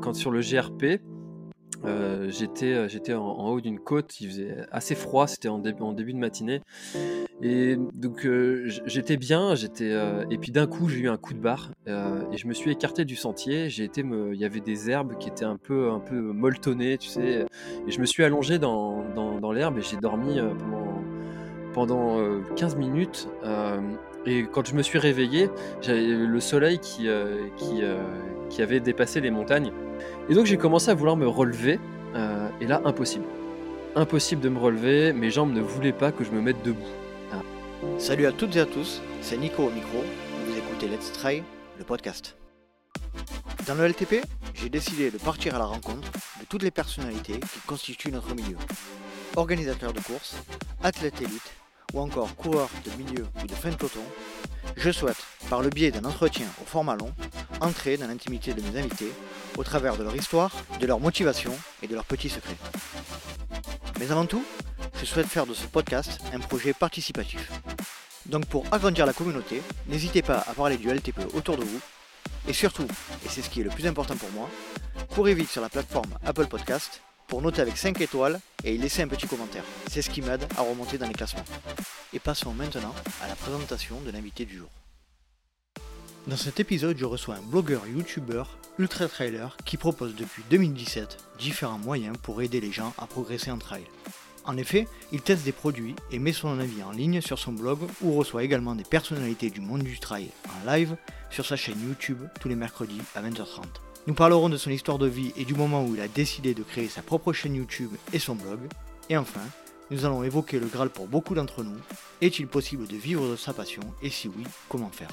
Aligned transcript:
quand 0.00 0.14
sur 0.14 0.30
le 0.30 0.40
GRP, 0.40 1.00
euh, 1.84 2.30
j'étais 2.30 2.74
euh, 2.74 3.18
en, 3.18 3.50
haut 3.50 3.60
d'une 3.60 3.78
côte, 3.78 4.20
il 4.20 4.28
faisait 4.28 4.56
assez 4.70 4.94
froid, 4.94 5.26
c'était 5.26 5.48
en, 5.48 5.58
début 5.58 6.12
de 6.12 6.18
matinée. 6.18 6.60
Et 7.42 7.76
donc 7.94 8.26
euh, 8.26 8.68
j'étais 8.84 9.16
bien, 9.16 9.54
j'étais 9.54 9.96
et 10.30 10.36
puis 10.36 10.52
d'un 10.52 10.66
coup 10.66 10.90
j'ai 10.90 10.98
eu 10.98 11.08
un 11.08 11.16
coup 11.16 11.32
de 11.32 11.38
barre 11.38 11.70
et 11.86 12.36
je 12.36 12.46
me 12.46 12.52
suis 12.52 12.70
écarté 12.70 13.06
du 13.06 13.16
sentier. 13.16 13.70
J'ai 13.70 13.84
été 13.84 14.02
me, 14.02 14.34
il 14.34 14.40
y 14.40 14.44
avait 14.44 14.60
des 14.60 14.90
herbes 14.90 15.16
qui 15.18 15.28
étaient 15.28 15.46
un 15.46 15.56
peu 15.56 15.90
un 15.90 16.00
peu 16.00 16.20
molletonnées, 16.20 16.98
tu 16.98 17.08
sais, 17.08 17.46
et 17.86 17.90
je 17.90 18.00
me 18.00 18.04
suis 18.04 18.24
allongé 18.24 18.58
dans 18.58 19.52
l'herbe 19.52 19.78
et 19.78 19.82
j'ai 19.82 19.96
dormi 19.96 20.38
pendant 21.72 22.16
pendant 22.16 22.18
15 22.56 22.76
minutes. 22.76 23.28
Et 24.26 24.44
quand 24.44 24.66
je 24.66 24.74
me 24.74 24.82
suis 24.82 24.98
réveillé, 24.98 25.50
j'avais 25.80 26.02
le 26.02 26.40
soleil 26.40 26.78
qui 26.78 27.08
qui, 27.56 27.82
qui 28.50 28.62
avait 28.62 28.80
dépassé 28.80 29.20
les 29.20 29.30
montagnes. 29.30 29.72
Et 30.28 30.34
donc 30.34 30.46
j'ai 30.46 30.58
commencé 30.58 30.90
à 30.90 30.94
vouloir 30.94 31.16
me 31.16 31.26
relever, 31.26 31.78
euh, 32.14 32.48
et 32.60 32.66
là, 32.66 32.80
impossible. 32.84 33.24
Impossible 33.94 34.40
de 34.40 34.48
me 34.48 34.58
relever, 34.58 35.12
mes 35.12 35.30
jambes 35.30 35.52
ne 35.52 35.60
voulaient 35.60 35.92
pas 35.92 36.12
que 36.12 36.24
je 36.24 36.30
me 36.30 36.40
mette 36.40 36.62
debout. 36.62 36.80
Ah. 37.32 37.40
Salut 37.98 38.26
à 38.26 38.32
toutes 38.32 38.54
et 38.56 38.60
à 38.60 38.66
tous, 38.66 39.00
c'est 39.22 39.36
Nico 39.36 39.64
au 39.64 39.70
micro, 39.70 40.04
vous 40.46 40.56
écoutez 40.56 40.88
Let's 40.88 41.12
Try, 41.12 41.42
le 41.78 41.84
podcast. 41.84 42.36
Dans 43.66 43.74
le 43.74 43.88
LTP, 43.88 44.24
j'ai 44.54 44.68
décidé 44.68 45.10
de 45.10 45.18
partir 45.18 45.54
à 45.54 45.58
la 45.58 45.64
rencontre 45.64 46.10
de 46.40 46.46
toutes 46.48 46.62
les 46.62 46.70
personnalités 46.70 47.40
qui 47.40 47.60
constituent 47.66 48.12
notre 48.12 48.34
milieu. 48.34 48.56
Organisateurs 49.36 49.92
de 49.92 50.00
courses, 50.00 50.36
athlètes 50.82 51.20
élites 51.20 51.52
ou 51.92 52.00
encore 52.00 52.34
coureurs 52.36 52.70
de 52.84 52.90
milieu 53.02 53.26
ou 53.42 53.46
de 53.46 53.54
fin 53.54 53.70
de 53.70 53.76
peloton, 53.76 54.02
je 54.76 54.90
souhaite, 54.90 55.22
par 55.48 55.62
le 55.62 55.70
biais 55.70 55.90
d'un 55.90 56.04
entretien 56.04 56.46
au 56.62 56.64
format 56.64 56.96
long, 56.96 57.12
entrer 57.60 57.96
dans 57.96 58.06
l'intimité 58.06 58.54
de 58.54 58.62
mes 58.62 58.78
invités 58.78 59.12
au 59.56 59.64
travers 59.64 59.96
de 59.96 60.02
leur 60.02 60.14
histoire, 60.14 60.54
de 60.80 60.86
leur 60.86 61.00
motivation 61.00 61.52
et 61.82 61.86
de 61.86 61.94
leurs 61.94 62.04
petits 62.04 62.30
secrets. 62.30 62.56
Mais 63.98 64.10
avant 64.10 64.26
tout, 64.26 64.44
je 64.98 65.04
souhaite 65.04 65.26
faire 65.26 65.46
de 65.46 65.54
ce 65.54 65.66
podcast 65.66 66.20
un 66.32 66.38
projet 66.38 66.72
participatif. 66.72 67.50
Donc 68.26 68.46
pour 68.46 68.64
agrandir 68.70 69.06
la 69.06 69.12
communauté, 69.12 69.62
n'hésitez 69.86 70.22
pas 70.22 70.44
à 70.48 70.54
parler 70.54 70.76
du 70.76 70.88
LTP 70.88 71.34
autour 71.34 71.56
de 71.56 71.64
vous. 71.64 71.80
Et 72.48 72.52
surtout, 72.52 72.86
et 73.24 73.28
c'est 73.28 73.42
ce 73.42 73.50
qui 73.50 73.60
est 73.60 73.64
le 73.64 73.70
plus 73.70 73.86
important 73.86 74.16
pour 74.16 74.30
moi, 74.30 74.48
courez 75.14 75.34
vite 75.34 75.50
sur 75.50 75.60
la 75.60 75.68
plateforme 75.68 76.10
Apple 76.24 76.46
Podcast 76.46 77.02
pour 77.30 77.40
noter 77.40 77.62
avec 77.62 77.78
5 77.78 77.98
étoiles 78.00 78.40
et 78.64 78.74
y 78.74 78.78
laisser 78.78 79.02
un 79.02 79.08
petit 79.08 79.28
commentaire. 79.28 79.62
C'est 79.88 80.02
ce 80.02 80.10
qui 80.10 80.20
m'aide 80.20 80.46
à 80.58 80.62
remonter 80.62 80.98
dans 80.98 81.06
les 81.06 81.14
classements. 81.14 81.44
Et 82.12 82.18
passons 82.18 82.52
maintenant 82.52 82.94
à 83.22 83.28
la 83.28 83.36
présentation 83.36 84.00
de 84.04 84.10
l'invité 84.10 84.44
du 84.44 84.58
jour. 84.58 84.68
Dans 86.26 86.36
cet 86.36 86.60
épisode, 86.60 86.98
je 86.98 87.04
reçois 87.04 87.36
un 87.36 87.40
blogueur 87.40 87.86
youtubeur 87.86 88.58
ultra 88.78 89.06
trailer 89.06 89.56
qui 89.64 89.76
propose 89.76 90.14
depuis 90.16 90.42
2017 90.50 91.18
différents 91.38 91.78
moyens 91.78 92.16
pour 92.20 92.42
aider 92.42 92.60
les 92.60 92.72
gens 92.72 92.92
à 92.98 93.06
progresser 93.06 93.50
en 93.50 93.58
trail. 93.58 93.84
En 94.44 94.56
effet, 94.56 94.88
il 95.12 95.22
teste 95.22 95.44
des 95.44 95.52
produits 95.52 95.94
et 96.10 96.18
met 96.18 96.32
son 96.32 96.58
avis 96.58 96.82
en 96.82 96.90
ligne 96.90 97.20
sur 97.20 97.38
son 97.38 97.52
blog 97.52 97.78
ou 98.02 98.12
reçoit 98.12 98.42
également 98.42 98.74
des 98.74 98.84
personnalités 98.84 99.50
du 99.50 99.60
monde 99.60 99.82
du 99.84 99.98
trail 100.00 100.28
en 100.48 100.72
live 100.72 100.96
sur 101.30 101.46
sa 101.46 101.56
chaîne 101.56 101.80
YouTube 101.80 102.22
tous 102.40 102.48
les 102.48 102.56
mercredis 102.56 103.00
à 103.14 103.22
20h30. 103.22 103.89
Nous 104.06 104.14
parlerons 104.14 104.48
de 104.48 104.56
son 104.56 104.70
histoire 104.70 104.98
de 104.98 105.06
vie 105.06 105.32
et 105.36 105.44
du 105.44 105.54
moment 105.54 105.84
où 105.84 105.94
il 105.94 106.00
a 106.00 106.08
décidé 106.08 106.54
de 106.54 106.62
créer 106.62 106.88
sa 106.88 107.02
propre 107.02 107.34
chaîne 107.34 107.54
YouTube 107.54 107.92
et 108.14 108.18
son 108.18 108.34
blog. 108.34 108.58
Et 109.10 109.16
enfin, 109.16 109.42
nous 109.90 110.06
allons 110.06 110.24
évoquer 110.24 110.58
le 110.58 110.66
Graal 110.66 110.88
pour 110.88 111.06
beaucoup 111.06 111.34
d'entre 111.34 111.62
nous. 111.62 111.76
Est-il 112.22 112.46
possible 112.46 112.86
de 112.86 112.96
vivre 112.96 113.28
de 113.28 113.36
sa 113.36 113.52
passion? 113.52 113.82
Et 114.02 114.08
si 114.08 114.28
oui, 114.28 114.44
comment 114.70 114.88
faire? 114.88 115.10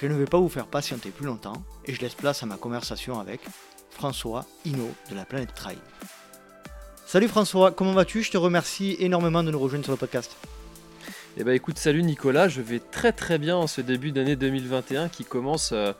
Je 0.00 0.06
ne 0.06 0.14
vais 0.14 0.24
pas 0.24 0.38
vous 0.38 0.48
faire 0.48 0.66
patienter 0.66 1.10
plus 1.10 1.26
longtemps 1.26 1.64
et 1.84 1.92
je 1.92 2.00
laisse 2.00 2.14
place 2.14 2.42
à 2.44 2.46
ma 2.46 2.56
conversation 2.56 3.18
avec 3.18 3.40
François 3.90 4.46
Hino 4.64 4.88
de 5.10 5.16
la 5.16 5.24
planète 5.24 5.54
Trail. 5.54 5.78
Salut 7.06 7.28
François, 7.28 7.72
comment 7.72 7.92
vas-tu? 7.92 8.22
Je 8.22 8.30
te 8.30 8.38
remercie 8.38 8.96
énormément 9.00 9.42
de 9.42 9.50
nous 9.50 9.58
rejoindre 9.58 9.84
sur 9.84 9.92
le 9.92 9.98
podcast. 9.98 10.36
Eh 11.36 11.44
ben 11.44 11.52
écoute, 11.52 11.78
salut 11.78 12.02
Nicolas, 12.02 12.48
je 12.48 12.60
vais 12.60 12.80
très 12.80 13.12
très 13.12 13.38
bien 13.38 13.56
en 13.56 13.68
ce 13.68 13.80
début 13.80 14.10
d'année 14.10 14.34
2021 14.34 15.08
qui 15.08 15.24
commence 15.24 15.70
euh, 15.72 15.92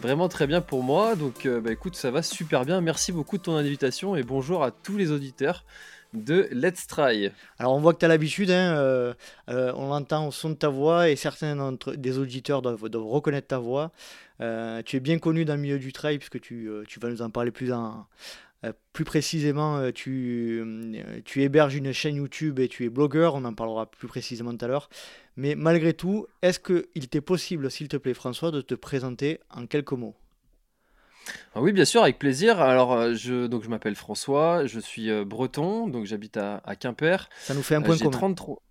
vraiment 0.00 0.30
très 0.30 0.46
bien 0.46 0.62
pour 0.62 0.82
moi. 0.82 1.14
Donc 1.14 1.44
euh, 1.44 1.60
bah, 1.60 1.70
écoute, 1.70 1.94
ça 1.94 2.10
va 2.10 2.22
super 2.22 2.64
bien. 2.64 2.80
Merci 2.80 3.12
beaucoup 3.12 3.36
de 3.36 3.42
ton 3.42 3.56
invitation 3.56 4.16
et 4.16 4.22
bonjour 4.22 4.64
à 4.64 4.70
tous 4.70 4.96
les 4.96 5.10
auditeurs 5.12 5.64
de 6.14 6.48
Let's 6.52 6.86
Try. 6.86 7.30
Alors 7.58 7.74
on 7.74 7.80
voit 7.80 7.92
que 7.92 7.98
tu 7.98 8.06
as 8.06 8.08
l'habitude, 8.08 8.50
hein, 8.50 8.76
euh, 8.76 9.14
on 9.46 9.88
l'entend 9.88 10.28
au 10.28 10.32
son 10.32 10.48
de 10.50 10.54
ta 10.54 10.70
voix 10.70 11.10
et 11.10 11.16
certains 11.16 11.76
des 11.96 12.16
auditeurs 12.16 12.62
doivent, 12.62 12.88
reconnaître 12.94 13.48
ta 13.48 13.58
voix. 13.58 13.92
Tu 14.40 14.96
es 14.96 15.00
bien 15.00 15.18
connu 15.18 15.44
dans 15.44 15.54
le 15.54 15.60
milieu 15.60 15.78
du 15.78 15.92
trail 15.92 16.16
puisque 16.16 16.40
tu, 16.40 16.70
tu 16.88 16.98
vas 16.98 17.10
nous 17.10 17.20
en 17.20 17.28
parler 17.28 17.50
plus, 17.50 17.74
en, 17.74 18.06
plus 18.92 19.04
précisément. 19.04 19.92
Tu, 19.92 20.62
tu 21.24 21.42
héberges 21.42 21.74
une 21.74 21.92
chaîne 21.92 22.16
YouTube 22.16 22.58
et 22.58 22.68
tu 22.68 22.84
es 22.84 22.88
blogueur, 22.88 23.34
on 23.34 23.44
en 23.44 23.54
parlera 23.54 23.90
plus 23.90 24.08
précisément 24.08 24.56
tout 24.56 24.64
à 24.64 24.68
l'heure. 24.68 24.88
Mais 25.36 25.54
malgré 25.54 25.94
tout, 25.94 26.26
est-ce 26.42 26.58
qu'il 26.58 27.08
t'est 27.08 27.20
possible, 27.20 27.70
s'il 27.70 27.88
te 27.88 27.96
plaît 27.96 28.14
François, 28.14 28.50
de 28.50 28.60
te 28.60 28.74
présenter 28.74 29.38
en 29.54 29.66
quelques 29.66 29.92
mots? 29.92 30.16
Ah 31.54 31.60
oui, 31.60 31.72
bien 31.72 31.84
sûr, 31.84 32.02
avec 32.02 32.18
plaisir. 32.18 32.60
Alors, 32.60 32.92
euh, 32.92 33.14
je, 33.14 33.46
donc, 33.46 33.62
je 33.62 33.68
m'appelle 33.68 33.94
François, 33.94 34.66
je 34.66 34.80
suis 34.80 35.10
euh, 35.10 35.24
breton, 35.24 35.88
donc 35.88 36.06
j'habite 36.06 36.36
à, 36.36 36.60
Quimper. 36.78 37.28
Ça 37.40 37.54
nous 37.54 37.62
fait 37.62 37.74
un 37.74 37.82
euh, 37.82 37.84
point 37.84 37.98
commun. 37.98 38.10
33. 38.10 38.62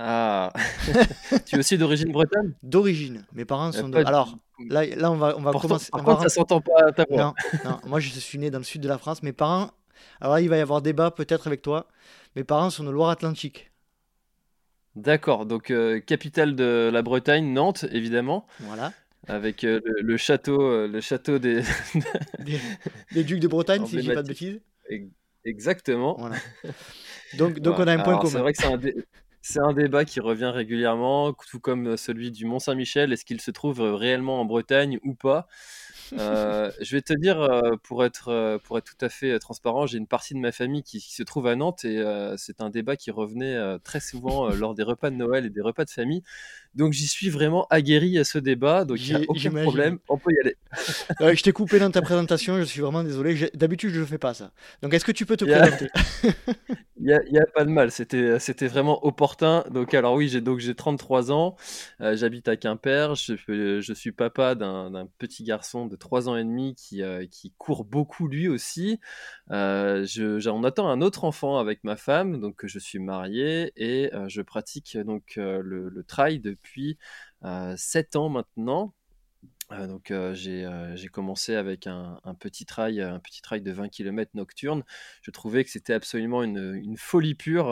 Ah, 0.00 0.52
tu 1.44 1.56
es 1.56 1.58
aussi 1.58 1.76
d'origine 1.76 2.12
bretonne? 2.12 2.54
D'origine. 2.62 3.26
Mes 3.32 3.44
parents 3.44 3.72
sont 3.72 3.88
de... 3.88 3.98
Alors, 3.98 4.38
là, 4.68 4.86
là, 4.86 5.10
on 5.10 5.16
va, 5.16 5.36
on 5.36 5.42
va 5.42 5.50
commencer. 5.50 5.90
par 5.90 6.04
contre, 6.04 6.22
ça 6.22 6.28
s'entend 6.28 6.60
pas 6.60 6.86
à 6.86 6.92
ta 6.92 7.04
voix. 7.04 7.16
Non, 7.16 7.34
non, 7.64 7.80
moi 7.84 7.98
je 7.98 8.08
suis 8.10 8.38
né 8.38 8.48
dans 8.52 8.58
le 8.58 8.64
sud 8.64 8.80
de 8.80 8.86
la 8.86 8.96
France. 8.96 9.24
Mes 9.24 9.32
parents, 9.32 9.72
alors 10.20 10.34
là, 10.34 10.40
il 10.40 10.48
va 10.48 10.56
y 10.56 10.60
avoir 10.60 10.82
débat 10.82 11.10
peut-être 11.10 11.48
avec 11.48 11.62
toi. 11.62 11.88
Mes 12.36 12.44
parents 12.44 12.70
sont 12.70 12.84
de 12.84 12.90
Loire-Atlantique. 12.90 13.72
D'accord, 14.94 15.46
donc 15.46 15.72
capitale 16.06 16.54
de 16.54 16.90
la 16.92 17.02
Bretagne, 17.02 17.52
Nantes, 17.52 17.84
évidemment. 17.90 18.46
Voilà. 18.60 18.92
Avec 19.26 19.64
euh, 19.64 19.80
le, 19.84 20.16
château, 20.16 20.62
euh, 20.62 20.86
le 20.86 21.00
château 21.00 21.38
des... 21.40 21.62
des, 23.12 23.24
ducs 23.24 23.40
de 23.40 23.48
Bretagne, 23.48 23.84
si 23.84 23.96
je 23.96 24.00
dis 24.00 24.14
pas 24.14 24.22
de 24.22 24.28
bêtises. 24.28 24.60
Exactement. 25.44 26.30
Donc, 27.36 27.58
donc 27.58 27.78
on 27.78 27.86
a 27.86 27.92
un 27.92 27.98
point 27.98 28.18
commun. 28.18 28.30
C'est 28.30 28.38
vrai 28.38 28.52
que 28.52 28.62
c'est 28.62 28.72
un, 28.72 28.80
un, 29.56 29.72
débat 29.72 30.04
qui 30.04 30.20
revient 30.20 30.52
régulièrement, 30.54 31.32
tout 31.32 31.60
comme 31.60 31.96
celui 31.96 32.30
du 32.30 32.44
Mont-Saint-Michel. 32.44 33.12
Est-ce 33.12 33.24
qu'il 33.24 33.40
se 33.40 33.50
trouve 33.50 33.80
réellement 33.80 34.40
en 34.40 34.44
Bretagne 34.44 34.98
ou 35.02 35.14
pas? 35.14 35.48
Euh, 36.14 36.70
je 36.80 36.96
vais 36.96 37.02
te 37.02 37.12
dire, 37.12 37.40
euh, 37.40 37.76
pour 37.82 38.04
être, 38.04 38.28
euh, 38.28 38.58
pour 38.58 38.78
être 38.78 38.84
tout 38.84 39.04
à 39.04 39.08
fait 39.08 39.38
transparent, 39.38 39.86
j'ai 39.86 39.98
une 39.98 40.06
partie 40.06 40.34
de 40.34 40.38
ma 40.38 40.52
famille 40.52 40.82
qui, 40.82 41.00
se 41.00 41.22
trouve 41.22 41.46
à 41.46 41.56
Nantes 41.56 41.84
et 41.84 42.02
c'est 42.36 42.60
un 42.60 42.70
débat 42.70 42.96
qui 42.96 43.10
revenait 43.10 43.78
très 43.80 44.00
souvent 44.00 44.48
lors 44.50 44.74
des 44.74 44.82
repas 44.82 45.10
de 45.10 45.16
Noël 45.16 45.46
et 45.46 45.50
des 45.50 45.60
repas 45.60 45.84
de 45.84 45.90
famille. 45.90 46.22
Donc 46.74 46.92
j'y 46.92 47.06
suis 47.06 47.30
vraiment 47.30 47.66
aguerri 47.70 48.18
à 48.18 48.24
ce 48.24 48.38
débat, 48.38 48.84
donc 48.84 48.98
il 49.00 49.16
n'y 49.16 49.24
a 49.24 49.26
aucun 49.28 49.50
problème, 49.50 49.98
on 50.08 50.18
peut 50.18 50.32
y 50.32 50.38
aller. 50.40 50.56
je 51.36 51.42
t'ai 51.42 51.52
coupé 51.52 51.78
dans 51.78 51.90
ta 51.90 52.02
présentation, 52.02 52.58
je 52.58 52.64
suis 52.64 52.80
vraiment 52.80 53.02
désolé. 53.02 53.50
D'habitude, 53.54 53.90
je 53.94 54.00
ne 54.00 54.06
fais 54.06 54.18
pas 54.18 54.34
ça. 54.34 54.52
Donc 54.82 54.94
est-ce 54.94 55.04
que 55.04 55.12
tu 55.12 55.26
peux 55.26 55.36
te 55.36 55.44
présenter 55.44 55.88
Il 57.00 57.04
n'y 57.04 57.38
a, 57.38 57.42
a, 57.42 57.46
pas 57.54 57.64
de 57.64 57.70
mal, 57.70 57.90
c'était 57.90 58.66
vraiment 58.66 59.04
opportun. 59.06 59.64
Donc 59.70 59.94
alors 59.94 60.14
oui, 60.14 60.28
j'ai 60.28 60.74
33 60.74 61.32
ans, 61.32 61.56
j'habite 62.00 62.48
à 62.48 62.56
Quimper, 62.56 63.14
je, 63.14 63.80
je 63.80 63.92
suis 63.92 64.12
papa 64.12 64.54
d'un 64.54 65.08
petit 65.18 65.44
garçon 65.44 65.86
de 65.86 65.96
3 65.96 66.28
ans 66.28 66.36
et 66.36 66.44
demi 66.44 66.74
qui, 66.74 67.02
euh, 67.02 67.26
qui 67.26 67.52
court 67.58 67.84
beaucoup 67.84 68.28
lui 68.28 68.48
aussi. 68.48 69.00
Euh, 69.50 70.04
je, 70.04 70.48
on 70.48 70.64
attend 70.64 70.88
un 70.88 71.00
autre 71.00 71.24
enfant 71.24 71.58
avec 71.58 71.84
ma 71.84 71.96
femme, 71.96 72.40
donc 72.40 72.64
je 72.64 72.78
suis 72.78 72.98
marié 72.98 73.72
et 73.76 74.14
euh, 74.14 74.28
je 74.28 74.42
pratique 74.42 74.96
donc 74.98 75.34
le, 75.36 75.88
le, 75.88 76.04
trail 76.04 76.40
depuis 76.62 76.98
7 77.76 78.16
ans 78.16 78.28
maintenant. 78.28 78.94
donc 79.70 80.12
j'ai 80.32 81.08
commencé 81.12 81.54
avec 81.54 81.86
un, 81.86 82.20
petit 82.38 82.66
trail, 82.66 83.00
un 83.00 83.20
petit 83.20 83.42
trail 83.42 83.62
de 83.62 83.70
20 83.72 83.88
km 83.88 84.30
nocturne. 84.34 84.84
Je 85.22 85.30
trouvais 85.30 85.64
que 85.64 85.70
c'était 85.70 85.94
absolument 85.94 86.42
une, 86.42 86.74
une, 86.74 86.96
folie 86.96 87.34
pure. 87.34 87.68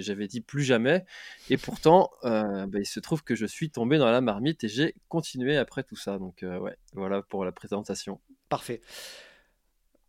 J'avais 0.00 0.28
dit 0.28 0.40
plus 0.40 0.62
jamais. 0.62 1.04
Et 1.50 1.56
pourtant, 1.56 2.10
bah, 2.22 2.66
il 2.74 2.86
se 2.86 3.00
trouve 3.00 3.22
que 3.22 3.34
je 3.34 3.46
suis 3.46 3.70
tombé 3.70 3.98
dans 3.98 4.10
la 4.10 4.20
marmite 4.20 4.64
et 4.64 4.68
j'ai 4.68 4.94
continué 5.08 5.56
après 5.56 5.82
tout 5.82 5.96
ça. 5.96 6.18
Donc 6.18 6.38
ouais, 6.42 6.76
voilà 6.94 7.22
pour 7.22 7.44
la 7.44 7.52
présentation. 7.52 8.20
Parfait. 8.48 8.80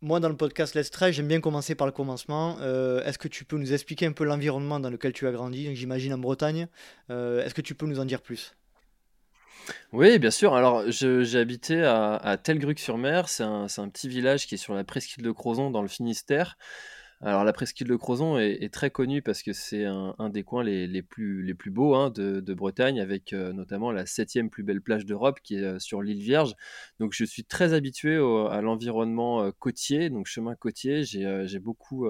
Moi, 0.00 0.20
dans 0.20 0.28
le 0.28 0.36
podcast 0.36 0.76
Let's 0.76 0.92
Try, 0.92 1.12
j'aime 1.12 1.26
bien 1.26 1.40
commencer 1.40 1.74
par 1.74 1.86
le 1.86 1.92
commencement. 1.92 2.56
Est-ce 3.04 3.18
que 3.18 3.26
tu 3.26 3.44
peux 3.44 3.58
nous 3.58 3.72
expliquer 3.72 4.06
un 4.06 4.12
peu 4.12 4.22
l'environnement 4.22 4.78
dans 4.78 4.90
lequel 4.90 5.12
tu 5.12 5.26
as 5.26 5.32
grandi 5.32 5.74
J'imagine 5.74 6.14
en 6.14 6.18
Bretagne? 6.18 6.68
Est-ce 7.08 7.52
que 7.52 7.62
tu 7.62 7.74
peux 7.74 7.86
nous 7.86 7.98
en 7.98 8.04
dire 8.04 8.22
plus? 8.22 8.54
Oui, 9.92 10.20
bien 10.20 10.30
sûr. 10.30 10.54
Alors, 10.54 10.84
j'ai 10.88 11.36
habité 11.36 11.82
à 11.82 12.38
Telgruc-sur-Mer. 12.40 13.28
C'est 13.28 13.42
un, 13.42 13.88
petit 13.88 14.08
village 14.08 14.46
qui 14.46 14.54
est 14.54 14.58
sur 14.58 14.72
la 14.72 14.84
presqu'île 14.84 15.24
de 15.24 15.32
Crozon, 15.32 15.72
dans 15.72 15.82
le 15.82 15.88
Finistère. 15.88 16.56
Alors 17.20 17.42
la 17.42 17.52
presqu'île 17.52 17.88
de 17.88 17.96
Crozon 17.96 18.38
est, 18.38 18.72
très 18.72 18.90
connue 18.90 19.22
parce 19.22 19.42
que 19.42 19.52
c'est 19.52 19.84
un, 19.84 20.14
des 20.30 20.44
coins 20.44 20.62
les, 20.62 21.02
plus, 21.02 21.42
les 21.42 21.54
plus 21.54 21.72
beaux 21.72 21.96
hein, 21.96 22.10
de, 22.10 22.54
Bretagne, 22.54 23.00
avec 23.00 23.32
euh, 23.32 23.52
notamment 23.52 23.90
la 23.90 24.06
septième 24.06 24.50
plus 24.50 24.62
belle 24.62 24.80
plage 24.80 25.04
d'Europe 25.04 25.40
qui 25.42 25.56
est 25.56 25.64
euh, 25.64 25.78
sur 25.80 26.00
l'île 26.00 26.22
Vierge. 26.22 26.54
Donc 27.00 27.12
je 27.12 27.24
suis 27.24 27.44
très 27.44 27.72
habitué 27.72 28.16
à 28.16 28.60
l'environnement 28.60 29.42
euh, 29.42 29.50
côtier, 29.58 30.10
donc 30.10 30.26
chemin 30.26 30.54
côtier. 30.54 31.02
J'ai 31.02 31.58
beaucoup 31.58 32.06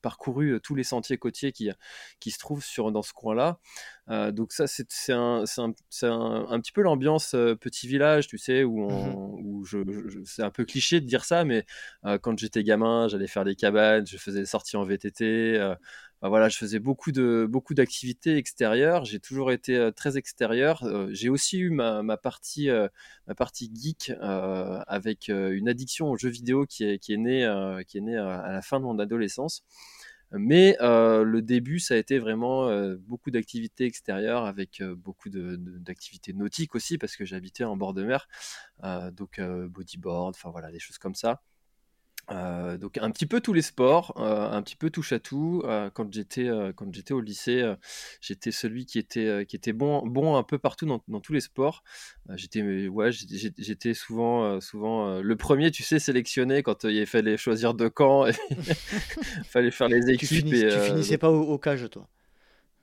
parcouru 0.00 0.60
tous 0.62 0.76
les 0.76 0.84
sentiers 0.84 1.18
côtiers 1.18 1.50
qui, 1.50 1.70
qui 2.20 2.30
se 2.30 2.38
trouvent 2.38 2.64
sur, 2.64 2.92
dans 2.92 3.02
ce 3.02 3.12
coin-là. 3.12 3.58
Donc 4.08 4.52
ça, 4.52 4.66
c'est 4.66 5.12
un, 5.12 5.42
un, 5.42 6.60
petit 6.60 6.72
peu 6.72 6.82
l'ambiance 6.82 7.32
petit 7.60 7.88
village, 7.88 8.28
tu 8.28 8.38
sais, 8.38 8.64
où, 8.64 8.88
mmh 8.88 9.36
où 9.44 9.64
je, 9.64 9.78
c'est 10.24 10.42
un 10.42 10.50
peu 10.50 10.64
cliché 10.64 11.00
de 11.00 11.06
dire 11.06 11.24
ça, 11.24 11.44
mais 11.44 11.66
quand 12.22 12.38
j'étais 12.38 12.62
gamin, 12.62 13.08
j'allais 13.08 13.26
faire 13.26 13.44
des 13.44 13.56
cabanes, 13.56 14.06
je 14.06 14.16
faisais 14.16 14.40
des 14.40 14.46
sorties 14.46 14.76
en 14.76 14.84
VTT. 14.84 15.58
Euh, 16.24 16.28
voilà, 16.28 16.48
je 16.48 16.56
faisais 16.56 16.78
beaucoup 16.78 17.12
de 17.12 17.46
beaucoup 17.48 17.74
d'activités 17.74 18.36
extérieures. 18.36 19.04
J'ai 19.04 19.20
toujours 19.20 19.52
été 19.52 19.76
euh, 19.76 19.90
très 19.90 20.16
extérieur. 20.16 20.82
Euh, 20.84 21.08
j'ai 21.12 21.28
aussi 21.28 21.58
eu 21.58 21.70
ma, 21.70 22.02
ma 22.02 22.16
partie 22.16 22.68
ma 23.26 23.34
partie 23.34 23.70
geek 23.74 24.12
avec 24.20 25.28
une 25.28 25.68
addiction 25.68 26.10
aux 26.10 26.16
jeux 26.16 26.30
vidéo 26.30 26.66
qui 26.66 26.84
est 26.84 26.98
qui 26.98 27.12
est 27.12 27.16
née 27.18 27.48
qui 27.88 27.98
est 27.98 28.00
née 28.00 28.16
à 28.16 28.52
la 28.52 28.62
fin 28.62 28.80
de 28.80 28.84
mon 28.84 28.98
adolescence. 28.98 29.64
Mais 30.38 30.76
le 30.80 31.40
début, 31.40 31.78
ça 31.78 31.94
a 31.94 31.96
été 31.96 32.18
vraiment 32.18 32.70
beaucoup 32.98 33.30
d'activités 33.30 33.84
extérieures 33.84 34.44
avec 34.44 34.82
beaucoup 34.82 35.28
d'activités 35.30 36.32
nautiques 36.32 36.74
aussi 36.74 36.98
parce 36.98 37.16
que 37.16 37.24
j'habitais 37.24 37.64
en 37.64 37.76
bord 37.76 37.94
de 37.94 38.04
mer, 38.04 38.28
donc 39.12 39.40
bodyboard, 39.40 40.34
enfin 40.36 40.50
voilà, 40.50 40.70
des 40.70 40.78
choses 40.78 40.98
comme 40.98 41.14
ça. 41.14 41.42
Euh, 42.32 42.76
donc 42.76 42.98
un 42.98 43.10
petit 43.12 43.26
peu 43.26 43.40
tous 43.40 43.52
les 43.52 43.62
sports, 43.62 44.12
euh, 44.16 44.50
un 44.50 44.60
petit 44.62 44.74
peu 44.74 44.90
touche 44.90 45.12
à 45.12 45.20
tout. 45.20 45.62
Euh, 45.64 45.90
quand 45.90 46.12
j'étais 46.12 46.48
quand 46.74 46.92
j'étais 46.92 47.14
au 47.14 47.20
lycée, 47.20 47.64
j'étais 48.20 48.50
celui 48.50 48.84
qui 48.84 48.98
était 48.98 49.46
qui 49.46 49.54
était 49.54 49.72
bon 49.72 50.04
bon 50.06 50.36
un 50.36 50.42
peu 50.42 50.58
partout 50.58 50.86
dans, 50.86 51.02
dans 51.06 51.20
tous 51.20 51.32
les 51.32 51.40
sports. 51.40 51.84
j'étais 52.34 52.88
ouais 52.88 53.10
j'étais 53.12 53.94
souvent 53.94 54.60
souvent 54.60 55.20
le 55.20 55.36
premier, 55.36 55.70
tu 55.70 55.82
sais, 55.82 55.98
sélectionné 55.98 56.62
quand 56.62 56.84
il 56.84 57.06
fallait 57.06 57.36
choisir 57.36 57.74
de 57.74 57.88
camp, 57.88 58.26
il 58.26 58.34
fallait 59.44 59.70
faire 59.70 59.88
les 59.88 60.10
équipes. 60.10 60.28
Tu, 60.28 60.68
tu 60.68 60.80
finissais 60.80 61.18
pas 61.18 61.30
au, 61.30 61.58
cage, 61.58 61.88
toi. 61.90 62.08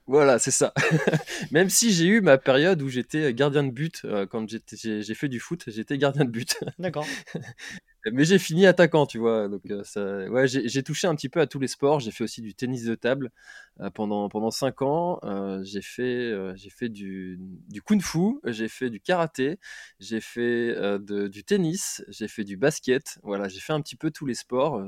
Voilà, 0.05 0.37
c'est 0.37 0.51
ça. 0.51 0.73
Même 1.51 1.69
si 1.69 1.91
j'ai 1.93 2.05
eu 2.05 2.21
ma 2.21 2.37
période 2.37 2.81
où 2.81 2.89
j'étais 2.89 3.33
gardien 3.33 3.63
de 3.63 3.71
but 3.71 4.05
quand 4.29 4.45
j'ai 4.49 5.13
fait 5.15 5.29
du 5.29 5.39
foot, 5.39 5.63
j'étais 5.67 5.97
gardien 5.97 6.23
de 6.25 6.29
but. 6.29 6.57
D'accord. 6.79 7.05
Mais 8.11 8.25
j'ai 8.25 8.37
fini 8.37 8.65
attaquant, 8.65 9.05
tu 9.05 9.17
vois. 9.17 9.47
Donc, 9.47 9.61
euh, 9.69 9.83
ça... 9.85 10.29
ouais, 10.29 10.45
j'ai 10.47 10.83
touché 10.83 11.07
un 11.07 11.15
petit 11.15 11.29
peu 11.29 11.39
à 11.39 11.47
tous 11.47 11.59
les 11.59 11.67
sports. 11.67 12.01
J'ai 12.01 12.11
fait 12.11 12.23
aussi 12.23 12.41
du 12.41 12.53
tennis 12.53 12.83
de 12.83 12.95
table 12.95 13.31
euh, 13.79 13.89
pendant 13.89 14.27
pendant 14.27 14.51
cinq 14.51 14.81
ans. 14.81 15.19
Euh, 15.23 15.63
j'ai 15.63 15.81
fait 15.81 16.33
j'ai 16.55 16.69
fait 16.69 16.89
du, 16.89 17.37
du 17.39 17.81
kung-fu, 17.81 18.39
j'ai 18.45 18.67
fait 18.67 18.89
du 18.89 18.99
karaté, 18.99 19.57
j'ai 19.99 20.19
fait 20.19 20.75
de, 20.99 21.27
du 21.27 21.43
tennis, 21.45 22.03
j'ai 22.09 22.27
fait 22.27 22.43
du 22.43 22.57
basket. 22.57 23.19
Voilà, 23.23 23.47
j'ai 23.47 23.61
fait 23.61 23.73
un 23.73 23.81
petit 23.81 23.95
peu 23.95 24.11
tous 24.11 24.25
les 24.25 24.35
sports 24.35 24.85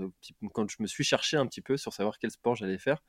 quand 0.53 0.69
je 0.69 0.77
me 0.79 0.87
suis 0.87 1.05
cherché 1.05 1.37
un 1.37 1.47
petit 1.47 1.61
peu 1.61 1.77
sur 1.77 1.93
savoir 1.93 2.19
quel 2.19 2.31
sport 2.31 2.55
j'allais 2.55 2.77
faire. 2.77 3.01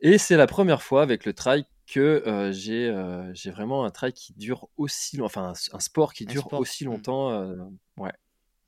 Et 0.00 0.18
c'est 0.18 0.36
la 0.36 0.46
première 0.46 0.82
fois 0.82 1.02
avec 1.02 1.24
le 1.24 1.32
trail 1.32 1.64
que 1.86 2.50
j'ai 2.52 2.94
j'ai 3.32 3.50
vraiment 3.50 3.86
un 3.86 3.90
trail 3.90 4.12
qui 4.12 4.34
dure 4.34 4.68
aussi 4.76 5.16
longtemps, 5.16 5.40
enfin 5.40 5.52
un, 5.72 5.80
sport 5.80 6.12
qui 6.12 6.26
dure 6.26 6.52
aussi 6.52 6.84
mmh. 6.84 6.90
longtemps. 6.90 7.56
ouais. 7.96 8.12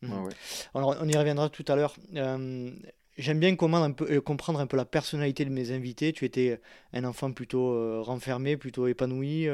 Mmh. 0.02 0.28
Alors, 0.74 0.96
on 1.00 1.08
y 1.08 1.16
reviendra 1.16 1.48
tout 1.48 1.64
à 1.68 1.76
l'heure. 1.76 1.94
Euh, 2.14 2.70
j'aime 3.18 3.38
bien 3.38 3.56
un 3.60 3.92
peu, 3.92 4.10
euh, 4.10 4.20
comprendre 4.20 4.60
un 4.60 4.66
peu 4.66 4.76
la 4.76 4.84
personnalité 4.84 5.44
de 5.44 5.50
mes 5.50 5.72
invités. 5.72 6.12
Tu 6.12 6.24
étais 6.24 6.60
un 6.92 7.04
enfant 7.04 7.32
plutôt 7.32 7.72
euh, 7.72 8.00
renfermé, 8.00 8.56
plutôt 8.56 8.86
épanoui, 8.86 9.48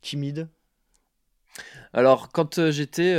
timide 0.00 0.48
alors, 1.94 2.32
quand 2.32 2.70
j'étais, 2.70 3.14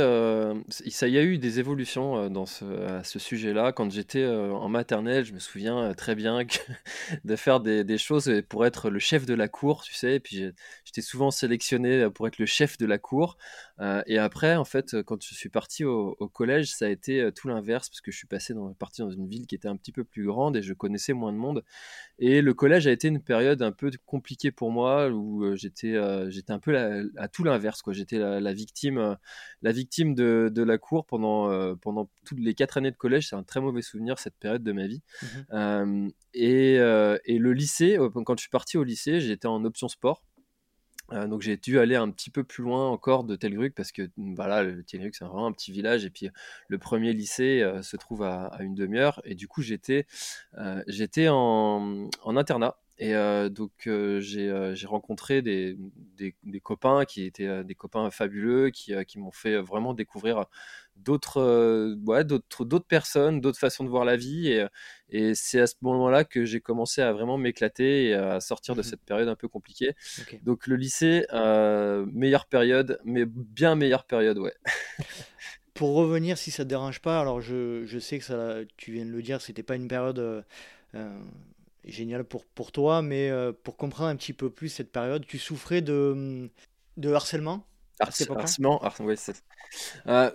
ça 0.68 1.08
y 1.08 1.18
a 1.18 1.22
eu 1.22 1.38
des 1.38 1.58
évolutions 1.58 2.30
dans 2.30 2.46
ce, 2.46 2.64
à 2.86 3.02
ce 3.02 3.18
sujet-là. 3.18 3.72
Quand 3.72 3.90
j'étais 3.90 4.24
en 4.24 4.68
maternelle, 4.68 5.24
je 5.24 5.32
me 5.32 5.40
souviens 5.40 5.92
très 5.94 6.14
bien 6.14 6.38
de 7.24 7.36
faire 7.36 7.58
des, 7.58 7.98
choses 7.98 8.30
pour 8.48 8.64
être 8.64 8.90
le 8.90 9.00
chef 9.00 9.26
de 9.26 9.34
la 9.34 9.48
cour, 9.48 9.82
tu 9.82 9.92
sais. 9.92 10.14
Et 10.14 10.20
puis 10.20 10.44
j'étais 10.84 11.00
souvent 11.00 11.32
sélectionné 11.32 12.08
pour 12.10 12.28
être 12.28 12.38
le 12.38 12.46
chef 12.46 12.78
de 12.78 12.86
la 12.86 12.98
cour. 12.98 13.38
Et 14.06 14.18
après, 14.18 14.56
en 14.56 14.64
fait, 14.64 15.02
quand 15.02 15.22
je 15.22 15.34
suis 15.34 15.48
parti 15.48 15.84
au, 15.84 16.14
collège, 16.32 16.72
ça 16.74 16.86
a 16.86 16.88
été 16.88 17.30
tout 17.34 17.48
l'inverse 17.48 17.88
parce 17.88 18.00
que 18.00 18.10
je 18.10 18.16
suis 18.16 18.26
passé 18.26 18.54
dans, 18.54 18.72
parti 18.74 19.02
dans 19.02 19.10
une 19.10 19.28
ville 19.28 19.46
qui 19.46 19.54
était 19.54 19.68
un 19.68 19.76
petit 19.76 19.92
peu 19.92 20.04
plus 20.04 20.24
grande 20.24 20.56
et 20.56 20.62
je 20.62 20.74
connaissais 20.74 21.12
moins 21.12 21.32
de 21.32 21.38
monde. 21.38 21.64
Et 22.18 22.42
le 22.42 22.54
collège 22.54 22.86
a 22.86 22.90
été 22.90 23.08
une 23.08 23.22
période 23.22 23.62
un 23.62 23.72
peu 23.72 23.90
compliquée 24.06 24.50
pour 24.50 24.70
moi 24.70 25.08
où 25.10 25.54
j'étais, 25.54 25.96
j'étais 26.30 26.52
un 26.52 26.58
peu 26.58 26.76
à 27.16 27.28
tout 27.28 27.44
l'inverse, 27.44 27.82
quoi. 27.82 27.92
J'étais 27.92 28.18
la, 28.18 28.52
victime, 28.52 28.98
euh, 28.98 29.14
la 29.62 29.72
victime 29.72 30.14
de, 30.14 30.62
la 30.62 30.78
cour 30.78 31.06
pendant, 31.06 31.50
euh, 31.50 31.74
pendant 31.74 32.10
toutes 32.24 32.38
les 32.38 32.54
quatre 32.54 32.76
années 32.76 32.90
de 32.90 32.96
collège. 32.96 33.28
C'est 33.28 33.36
un 33.36 33.42
très 33.42 33.60
mauvais 33.60 33.82
souvenir, 33.82 34.18
cette 34.18 34.36
période 34.36 34.62
de 34.62 34.72
ma 34.72 34.86
vie. 34.86 35.02
Euh, 35.52 36.08
et, 36.34 36.74
et, 36.74 37.38
le 37.38 37.52
lycée, 37.52 37.98
quand 38.24 38.36
je 38.36 38.42
suis 38.42 38.50
parti 38.50 38.76
au 38.76 38.84
lycée, 38.84 39.20
j'étais 39.20 39.48
en 39.48 39.64
option 39.64 39.88
sport. 39.88 40.22
Donc 41.10 41.42
j'ai 41.42 41.56
dû 41.56 41.78
aller 41.78 41.96
un 41.96 42.10
petit 42.10 42.30
peu 42.30 42.44
plus 42.44 42.62
loin 42.62 42.88
encore 42.88 43.24
de 43.24 43.34
Telgruc 43.36 43.74
parce 43.74 43.92
que 43.92 44.10
voilà, 44.16 44.62
le 44.62 44.82
Telgruc 44.84 45.14
c'est 45.14 45.24
vraiment 45.24 45.46
un 45.46 45.52
petit 45.52 45.72
village 45.72 46.04
et 46.04 46.10
puis 46.10 46.28
le 46.68 46.78
premier 46.78 47.12
lycée 47.12 47.66
se 47.82 47.96
trouve 47.96 48.22
à, 48.22 48.56
une 48.60 48.74
demi-heure 48.74 49.20
et 49.24 49.34
du 49.34 49.48
coup 49.48 49.62
j'étais 49.62 50.06
j'étais 50.86 51.28
en, 51.28 52.08
en, 52.22 52.36
internat 52.36 52.78
et 52.98 53.14
donc 53.50 53.88
j'ai 54.18 54.86
rencontré 54.86 55.40
des, 55.40 55.76
des, 56.16 56.60
copains 56.60 57.04
qui 57.04 57.24
étaient 57.24 57.62
des 57.62 57.74
copains 57.76 58.10
fabuleux, 58.10 58.70
qui, 58.70 58.92
qui 59.06 59.18
m'ont 59.20 59.30
fait 59.30 59.56
vraiment 59.58 59.94
découvrir 59.94 60.46
d'autres 60.96 61.94
ouais, 62.06 62.24
d'autres 62.24 62.88
personnes, 62.88 63.40
d'autres 63.40 63.58
façons 63.60 63.84
de 63.84 63.88
voir 63.88 64.04
la 64.04 64.16
vie. 64.16 64.48
Et, 64.48 64.66
et 65.10 65.34
c'est 65.36 65.60
à 65.60 65.68
ce 65.68 65.76
moment-là 65.82 66.24
que 66.24 66.44
j'ai 66.44 66.60
commencé 66.60 67.00
à 67.00 67.12
vraiment 67.12 67.38
m'éclater 67.38 68.06
et 68.06 68.14
à 68.14 68.40
sortir 68.40 68.74
de 68.74 68.80
mmh 68.80 68.84
cette 68.84 69.02
période 69.04 69.28
un 69.28 69.36
peu 69.36 69.46
compliquée. 69.46 69.94
Donc 70.42 70.66
le 70.66 70.74
lycée, 70.74 71.24
meilleure 72.12 72.46
période, 72.46 73.00
mais 73.04 73.24
bien 73.26 73.76
meilleure 73.76 74.04
période, 74.04 74.38
ouais. 74.38 74.54
Pour 75.74 75.94
revenir, 75.94 76.36
si 76.36 76.50
ça 76.50 76.64
te 76.64 76.68
dérange 76.68 77.00
pas, 77.00 77.20
alors 77.20 77.40
je, 77.40 77.84
je 77.84 78.00
sais 78.00 78.18
que 78.18 78.24
ça, 78.24 78.56
tu 78.76 78.90
viens 78.90 79.04
de 79.04 79.12
le 79.12 79.22
dire, 79.22 79.40
c'était 79.40 79.62
pas 79.62 79.76
une 79.76 79.86
période 79.86 80.44
génial 81.88 82.24
pour, 82.24 82.44
pour 82.44 82.72
toi, 82.72 83.02
mais 83.02 83.30
euh, 83.30 83.52
pour 83.52 83.76
comprendre 83.76 84.10
un 84.10 84.16
petit 84.16 84.32
peu 84.32 84.50
plus 84.50 84.68
cette 84.68 84.92
période, 84.92 85.26
tu 85.26 85.38
souffrais 85.38 85.82
de, 85.82 86.50
de 86.96 87.12
harcèlement 87.12 87.64
Harcèlement, 88.00 88.80
oui, 89.00 89.16
euh, 90.06 90.30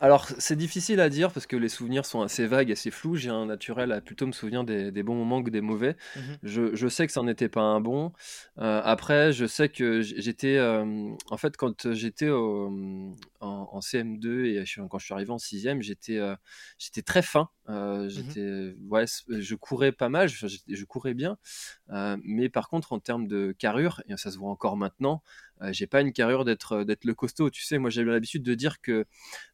alors, 0.00 0.26
c'est 0.38 0.56
difficile 0.56 1.00
à 1.00 1.08
dire 1.08 1.32
parce 1.32 1.46
que 1.46 1.56
les 1.56 1.68
souvenirs 1.68 2.04
sont 2.04 2.22
assez 2.22 2.46
vagues, 2.46 2.70
assez 2.72 2.90
flous. 2.90 3.16
J'ai 3.16 3.30
un 3.30 3.46
naturel 3.46 3.92
à 3.92 4.00
plutôt 4.00 4.26
me 4.26 4.32
souvenir 4.32 4.64
des, 4.64 5.02
bons 5.02 5.14
moments 5.14 5.42
que 5.42 5.50
des 5.50 5.60
mauvais. 5.60 5.96
Mmh 6.16 6.20
je, 6.42 6.88
sais 6.88 7.06
que 7.06 7.12
ça 7.12 7.22
n'en 7.22 7.28
était 7.28 7.48
pas 7.48 7.62
un 7.62 7.80
bon. 7.80 8.12
Euh, 8.58 8.80
après, 8.84 9.32
je 9.32 9.46
sais 9.46 9.68
que 9.68 10.02
j'étais. 10.02 10.60
en 10.60 11.36
fait, 11.36 11.56
quand 11.56 11.92
j'étais 11.92 12.30
en, 12.30 13.80
CM2 13.80 14.44
et 14.44 14.64
quand 14.88 14.98
je 14.98 15.04
suis 15.04 15.14
arrivé 15.14 15.30
en 15.30 15.38
6 15.38 15.68
j'étais 15.80 16.20
j'étais 16.78 17.02
très 17.02 17.22
fin. 17.22 17.48
Euh, 17.70 18.08
j'étais, 18.10 18.76
ouais, 18.90 19.06
je 19.28 19.54
courais 19.54 19.92
pas 19.92 20.10
mal, 20.10 20.28
je, 20.28 20.46
je 20.68 20.84
courais 20.84 21.14
bien. 21.14 21.38
mais 22.22 22.48
par 22.48 22.68
contre, 22.68 22.92
en 22.92 23.00
termes 23.00 23.26
de 23.26 23.52
carrure, 23.52 24.02
et 24.08 24.16
ça 24.16 24.30
se 24.30 24.38
voit 24.38 24.50
encore 24.50 24.76
maintenant, 24.76 25.22
j'ai 25.70 25.86
pas 25.86 26.00
une 26.00 26.12
carrure 26.12 26.44
d'être 26.44 26.84
d'être 26.84 27.04
le 27.04 27.14
costaud. 27.14 27.50
Tu 27.50 27.62
sais, 27.62 27.78
moi 27.78 27.90
j'ai 27.90 28.04
l'habitude 28.04 28.42
de 28.42 28.54
dire 28.54 28.80
que 28.80 29.06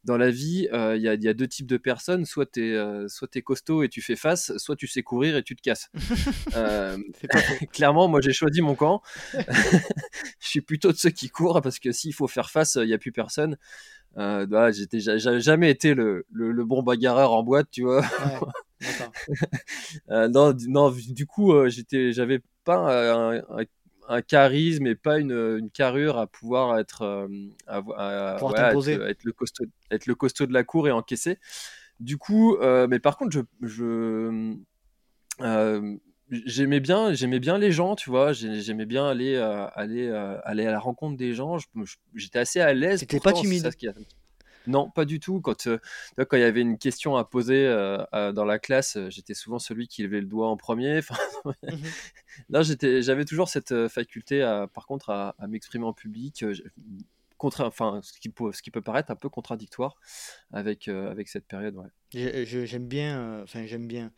dans 0.03 0.17
la 0.17 0.29
vie, 0.29 0.67
il 0.71 1.01
y, 1.01 1.07
a, 1.07 1.13
y, 1.15 1.27
a 1.27 1.33
deux 1.33 1.47
types 1.47 1.67
de 1.67 1.77
personnes. 1.77 2.25
Soit 2.25 2.51
tu 2.51 2.73
es, 2.73 3.07
soit 3.07 3.35
es 3.35 3.41
costaud 3.41 3.83
et 3.83 3.89
tu 3.89 4.01
fais 4.01 4.15
face, 4.15 4.55
soit 4.57 4.75
tu 4.75 4.87
sais 4.87 5.03
courir 5.03 5.37
et 5.37 5.43
tu 5.43 5.55
te 5.55 5.61
casses. 5.61 5.89
clairement, 7.71 8.07
moi 8.07 8.21
j'ai 8.21 8.33
choisi 8.33 8.61
mon 8.61 8.75
camp. 8.75 9.01
je 9.33 10.47
suis 10.47 10.61
plutôt 10.61 10.91
de 10.91 10.97
ceux 10.97 11.11
qui 11.11 11.29
courent 11.29 11.61
parce 11.61 11.79
que 11.79 11.91
s'il 11.91 12.13
faut 12.13 12.27
faire 12.27 12.49
face, 12.49 12.75
il 12.81 12.87
n'y 12.87 12.93
a 12.93 12.97
plus 12.97 13.11
personne. 13.11 13.57
Euh, 14.17 14.45
bah, 14.45 14.71
j'étais, 14.71 14.99
jamais 14.99 15.71
été 15.71 15.93
le, 15.93 16.25
le, 16.31 16.65
bon 16.65 16.83
bagarreur 16.83 17.31
en 17.31 17.43
boîte, 17.43 17.67
tu 17.71 17.83
vois. 17.83 18.03
euh, 20.09 20.27
non, 20.27 20.53
non, 20.67 20.91
du 20.91 21.25
coup, 21.25 21.53
j'étais, 21.69 22.11
j'avais 22.11 22.41
pas 22.65 22.77
un, 22.77 23.37
un 23.37 23.63
charisme 24.27 24.87
et 24.87 24.95
pas 24.95 25.19
une, 25.19 25.31
une 25.31 25.69
carrure 25.69 26.17
à 26.17 26.27
pouvoir 26.27 26.79
être, 26.79 27.03
euh, 27.03 27.27
être, 29.09 29.23
le 29.23 29.31
costaud, 29.31 29.65
être 29.91 30.05
le 30.05 30.15
costaud 30.15 30.45
de 30.45 30.53
la 30.53 30.63
cour 30.63 30.87
et 30.87 30.91
encaisser. 30.91 31.37
Du 31.99 32.17
coup, 32.17 32.55
euh, 32.57 32.87
mais 32.89 32.99
par 32.99 33.17
contre, 33.17 33.31
je, 33.31 33.41
je 33.61 34.55
euh, 35.41 35.97
j'aimais 36.29 36.79
bien, 36.79 37.13
j'aimais 37.13 37.39
bien 37.39 37.57
les 37.57 37.71
gens, 37.71 37.95
tu 37.95 38.09
vois. 38.09 38.33
J'aimais 38.33 38.85
bien 38.85 39.07
aller, 39.07 39.37
aller, 39.37 40.09
aller 40.43 40.65
à 40.65 40.71
la 40.71 40.79
rencontre 40.79 41.17
des 41.17 41.33
gens. 41.33 41.57
J'étais 42.15 42.39
assez 42.39 42.59
à 42.59 42.73
l'aise. 42.73 43.01
C'était 43.01 43.19
pas 43.19 43.33
timide. 43.33 43.69
Non, 44.67 44.89
pas 44.89 45.05
du 45.05 45.19
tout. 45.19 45.41
Quand, 45.41 45.67
quand 46.17 46.37
il 46.37 46.39
y 46.39 46.43
avait 46.43 46.61
une 46.61 46.77
question 46.77 47.15
à 47.15 47.23
poser 47.23 47.67
dans 48.11 48.45
la 48.45 48.59
classe, 48.59 48.97
j'étais 49.09 49.33
souvent 49.33 49.59
celui 49.59 49.87
qui 49.87 50.03
levait 50.03 50.21
le 50.21 50.27
doigt 50.27 50.49
en 50.49 50.57
premier. 50.57 50.99
Enfin, 51.11 51.15
Là, 52.49 52.61
j'avais 52.61 53.25
toujours 53.25 53.49
cette 53.49 53.87
faculté, 53.87 54.39
par 54.73 54.85
contre, 54.85 55.09
à, 55.09 55.35
m'exprimer 55.47 55.85
en 55.85 55.93
public. 55.93 56.45
Contre, 57.37 57.61
enfin, 57.61 58.01
ce 58.03 58.19
qui, 58.19 58.29
peut, 58.29 58.51
ce 58.51 58.61
qui 58.61 58.69
peut 58.69 58.81
paraître 58.81 59.09
un 59.11 59.15
peu 59.15 59.27
contradictoire 59.27 59.95
avec, 60.53 60.87
avec 60.87 61.27
cette 61.27 61.45
période. 61.45 61.75
Ouais. 61.75 62.45
J'aime 62.45 62.87
bien, 62.87 63.41
enfin 63.43 63.65
j'aime 63.65 63.87
bien 63.87 64.11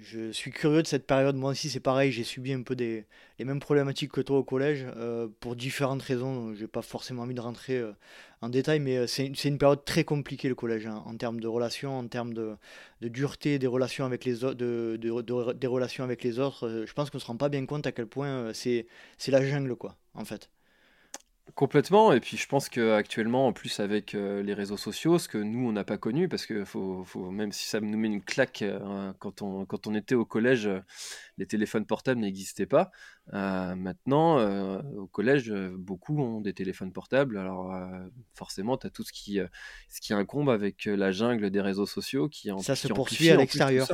je 0.00 0.30
suis 0.32 0.50
curieux 0.50 0.82
de 0.82 0.86
cette 0.86 1.06
période. 1.06 1.36
Moi 1.36 1.50
aussi, 1.50 1.70
c'est 1.70 1.80
pareil, 1.80 2.12
j'ai 2.12 2.24
subi 2.24 2.52
un 2.52 2.62
peu 2.62 2.76
des, 2.76 3.06
les 3.38 3.44
mêmes 3.44 3.60
problématiques 3.60 4.12
que 4.12 4.20
toi 4.20 4.38
au 4.38 4.44
collège, 4.44 4.86
euh, 4.96 5.28
pour 5.40 5.56
différentes 5.56 6.02
raisons. 6.02 6.54
Je 6.54 6.62
n'ai 6.62 6.68
pas 6.68 6.82
forcément 6.82 7.22
envie 7.22 7.34
de 7.34 7.40
rentrer 7.40 7.76
euh, 7.76 7.92
en 8.40 8.48
détail, 8.48 8.80
mais 8.80 8.96
euh, 8.96 9.06
c'est 9.06 9.44
une 9.44 9.58
période 9.58 9.84
très 9.84 10.04
compliquée, 10.04 10.48
le 10.48 10.54
collège, 10.54 10.86
hein, 10.86 11.02
en 11.06 11.16
termes 11.16 11.40
de 11.40 11.48
relations, 11.48 11.98
en 11.98 12.06
termes 12.06 12.34
de, 12.34 12.56
dureté 13.00 13.58
des 13.58 13.66
relations 13.66 14.04
avec 14.04 14.24
les 14.24 14.44
autres, 14.44 14.56
de, 14.56 14.98
de, 15.00 15.52
des 15.52 15.66
relations 15.66 16.04
avec 16.04 16.22
les 16.22 16.38
autres. 16.38 16.84
je 16.86 16.92
pense 16.92 17.10
qu'on 17.10 17.18
ne 17.18 17.22
se 17.22 17.26
rend 17.26 17.36
pas 17.36 17.48
bien 17.48 17.64
compte 17.66 17.86
à 17.86 17.92
quel 17.92 18.06
point 18.06 18.52
c'est 18.54 18.86
la 19.28 19.44
jungle, 19.44 19.76
quoi, 19.76 19.96
en 20.14 20.24
fait. 20.24 20.50
Complètement, 21.54 22.12
et 22.12 22.20
puis 22.20 22.36
je 22.36 22.46
pense 22.46 22.68
qu'actuellement, 22.68 23.46
en 23.46 23.52
plus 23.52 23.80
avec 23.80 24.14
euh, 24.14 24.42
les 24.42 24.54
réseaux 24.54 24.76
sociaux, 24.76 25.18
ce 25.18 25.28
que 25.28 25.38
nous 25.38 25.68
on 25.68 25.72
n'a 25.72 25.84
pas 25.84 25.96
connu, 25.96 26.28
parce 26.28 26.46
que 26.46 26.64
faut, 26.64 27.04
faut, 27.04 27.30
même 27.30 27.52
si 27.52 27.66
ça 27.66 27.80
nous 27.80 27.98
met 27.98 28.08
une 28.08 28.22
claque, 28.22 28.62
euh, 28.62 29.12
quand, 29.18 29.42
on, 29.42 29.64
quand 29.64 29.86
on 29.86 29.94
était 29.94 30.14
au 30.14 30.24
collège, 30.24 30.66
euh, 30.66 30.80
les 31.38 31.46
téléphones 31.46 31.86
portables 31.86 32.20
n'existaient 32.20 32.66
pas. 32.66 32.90
maintenant, 33.32 34.38
au 34.96 35.06
collège, 35.06 35.52
beaucoup 35.52 36.20
ont 36.20 36.40
des 36.40 36.52
téléphones 36.52 36.92
portables, 36.92 37.38
alors 37.38 37.74
forcément, 38.34 38.76
tu 38.76 38.86
as 38.86 38.90
tout 38.90 39.04
ce 39.04 39.12
qui, 39.12 39.38
ce 39.88 40.00
qui 40.00 40.12
incombe 40.14 40.50
avec 40.50 40.86
la 40.86 41.12
jungle 41.12 41.50
des 41.50 41.60
réseaux 41.60 41.86
sociaux 41.86 42.28
qui 42.28 42.50
Ça 42.60 42.74
se 42.74 42.88
poursuit 42.88 43.30
à 43.30 43.36
l'extérieur. 43.36 43.86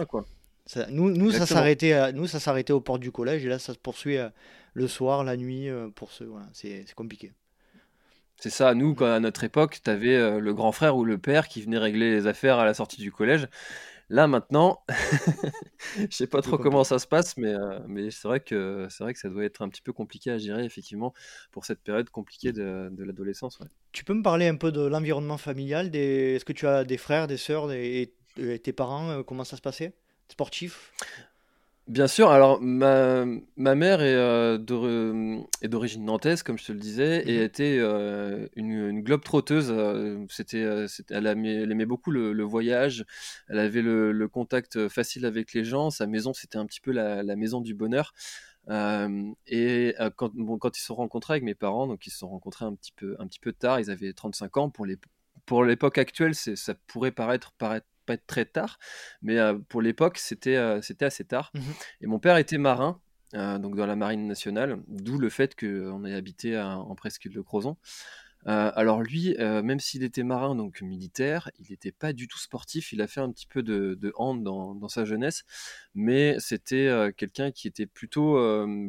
nous, 0.90 1.10
nous, 1.10 1.30
ça 1.30 1.46
s'arrêtait, 1.46 2.12
nous, 2.12 2.26
ça 2.26 2.40
s'arrêtait 2.40 2.72
aux 2.72 2.80
portes 2.80 3.02
du 3.02 3.12
collège, 3.12 3.44
et 3.44 3.48
là, 3.48 3.58
ça 3.58 3.74
se 3.74 3.78
poursuit 3.78 4.16
le 4.72 4.88
soir, 4.88 5.24
la 5.24 5.36
nuit, 5.36 5.68
pour 5.94 6.10
ceux. 6.10 6.26
Voilà, 6.26 6.48
c'est 6.52 6.86
compliqué. 6.94 7.32
C'est 8.36 8.50
ça, 8.50 8.74
nous, 8.74 8.94
quand, 8.94 9.06
à 9.06 9.20
notre 9.20 9.44
époque, 9.44 9.80
tu 9.82 9.90
avais 9.90 10.16
euh, 10.16 10.38
le 10.38 10.54
grand 10.54 10.72
frère 10.72 10.96
ou 10.96 11.04
le 11.04 11.18
père 11.18 11.48
qui 11.48 11.62
venait 11.62 11.78
régler 11.78 12.10
les 12.10 12.26
affaires 12.26 12.58
à 12.58 12.64
la 12.64 12.74
sortie 12.74 13.00
du 13.00 13.12
collège. 13.12 13.48
Là, 14.10 14.26
maintenant, 14.26 14.84
je 15.98 16.14
sais 16.14 16.26
pas 16.26 16.42
trop 16.42 16.58
comment 16.58 16.84
ça 16.84 16.98
se 16.98 17.06
passe, 17.06 17.36
mais, 17.38 17.54
euh, 17.54 17.78
mais 17.86 18.10
c'est 18.10 18.28
vrai, 18.28 18.40
que, 18.40 18.86
c'est 18.90 19.02
vrai 19.02 19.14
que 19.14 19.18
ça 19.18 19.30
doit 19.30 19.44
être 19.44 19.62
un 19.62 19.68
petit 19.68 19.80
peu 19.80 19.92
compliqué 19.92 20.30
à 20.30 20.36
gérer, 20.36 20.64
effectivement, 20.64 21.14
pour 21.52 21.64
cette 21.64 21.80
période 21.80 22.10
compliquée 22.10 22.52
de, 22.52 22.90
de 22.92 23.04
l'adolescence. 23.04 23.58
Tu 23.92 24.04
peux 24.04 24.14
me 24.14 24.22
parler 24.22 24.46
un 24.46 24.56
peu 24.56 24.72
de 24.72 24.82
l'environnement 24.82 25.38
familial 25.38 25.90
des... 25.90 26.34
Est-ce 26.34 26.44
que 26.44 26.52
tu 26.52 26.66
as 26.66 26.84
des 26.84 26.98
frères, 26.98 27.26
des 27.26 27.38
sœurs 27.38 27.72
et 27.72 28.12
tes 28.36 28.72
parents 28.72 29.10
euh, 29.10 29.22
Comment 29.22 29.44
ça 29.44 29.56
se 29.56 29.62
passait? 29.62 29.94
Sportif 30.28 30.92
Bien 31.86 32.06
sûr, 32.06 32.30
alors 32.30 32.62
ma, 32.62 33.26
ma 33.56 33.74
mère 33.74 34.00
est, 34.00 34.14
euh, 34.14 34.56
est 35.60 35.68
d'origine 35.68 36.06
nantaise, 36.06 36.42
comme 36.42 36.56
je 36.56 36.64
te 36.64 36.72
le 36.72 36.78
disais, 36.78 37.22
et 37.28 37.40
mmh 37.40 37.42
était 37.42 37.76
euh, 37.78 38.48
une, 38.56 38.70
une 38.88 39.02
globe 39.02 39.22
trotteuse. 39.22 39.70
Euh, 39.70 40.24
c'était, 40.30 40.60
elle, 41.10 41.26
aimait, 41.26 41.84
beaucoup 41.84 42.10
le, 42.10 42.42
voyage, 42.42 43.04
elle 43.48 43.58
avait 43.58 43.82
le, 43.82 44.28
contact 44.28 44.88
facile 44.88 45.26
avec 45.26 45.52
les 45.52 45.62
gens, 45.62 45.90
sa 45.90 46.06
maison 46.06 46.32
c'était 46.32 46.56
un 46.56 46.64
petit 46.64 46.80
peu 46.80 46.90
la, 46.90 47.22
maison 47.36 47.60
du 47.60 47.74
bonheur. 47.74 48.14
et 49.46 49.94
quand, 50.16 50.34
bon, 50.34 50.56
quand 50.56 50.78
ils 50.78 50.80
se 50.80 50.86
sont 50.86 50.94
rencontrés 50.94 51.34
avec 51.34 51.44
mes 51.44 51.54
parents, 51.54 51.86
donc 51.86 52.06
ils 52.06 52.10
se 52.10 52.18
sont 52.18 52.28
rencontrés 52.28 52.64
un 52.64 52.74
petit 52.74 52.92
peu, 52.92 53.14
un 53.18 53.26
petit 53.26 53.40
peu 53.40 53.52
tard, 53.52 53.78
ils 53.78 53.90
avaient 53.90 54.14
35 54.14 54.56
ans, 54.56 54.70
pour 54.70 54.86
les, 54.86 54.96
pour 55.44 55.64
l'époque 55.64 55.98
actuelle, 55.98 56.34
ça 56.34 56.74
pourrait 56.86 57.12
paraître, 57.12 57.52
paraître 57.58 57.86
pas 58.04 58.14
être 58.14 58.26
très 58.26 58.44
tard, 58.44 58.78
mais 59.22 59.38
pour 59.68 59.82
l'époque, 59.82 60.18
c'était 60.18 60.80
c'était 60.82 61.04
assez 61.04 61.24
tard. 61.24 61.50
Mmh 61.54 61.60
et 62.00 62.06
mon 62.06 62.18
père 62.18 62.36
était 62.36 62.58
marin, 62.58 63.00
donc 63.32 63.76
dans 63.76 63.86
la 63.86 63.96
marine 63.96 64.26
nationale, 64.26 64.82
d'où 64.88 65.18
le 65.18 65.28
fait 65.28 65.54
qu'on 65.58 66.04
ait 66.04 66.14
habité 66.14 66.58
en 66.58 66.94
presqu'île 66.94 67.32
de 67.32 67.40
Crozon. 67.40 67.76
alors 68.44 69.02
lui, 69.02 69.36
même 69.38 69.80
s'il 69.80 70.02
était 70.02 70.22
marin, 70.22 70.54
donc 70.54 70.82
militaire, 70.82 71.50
il 71.58 71.66
n'était 71.70 71.92
pas 71.92 72.12
du 72.12 72.28
tout 72.28 72.38
sportif. 72.38 72.92
Il 72.92 73.00
a 73.00 73.06
fait 73.06 73.20
un 73.20 73.30
petit 73.32 73.46
peu 73.46 73.62
de, 73.62 73.96
de 74.00 74.12
hand 74.16 74.42
dans, 74.42 74.74
dans, 74.74 74.88
sa 74.88 75.04
jeunesse, 75.04 75.44
mais 75.94 76.36
c'était 76.38 77.12
quelqu'un 77.16 77.50
qui 77.50 77.68
était 77.68 77.86
plutôt, 77.86 78.38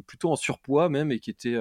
plutôt 0.06 0.30
en 0.30 0.36
surpoids 0.36 0.88
même 0.88 1.10
et 1.10 1.20
qui 1.20 1.30
était 1.30 1.56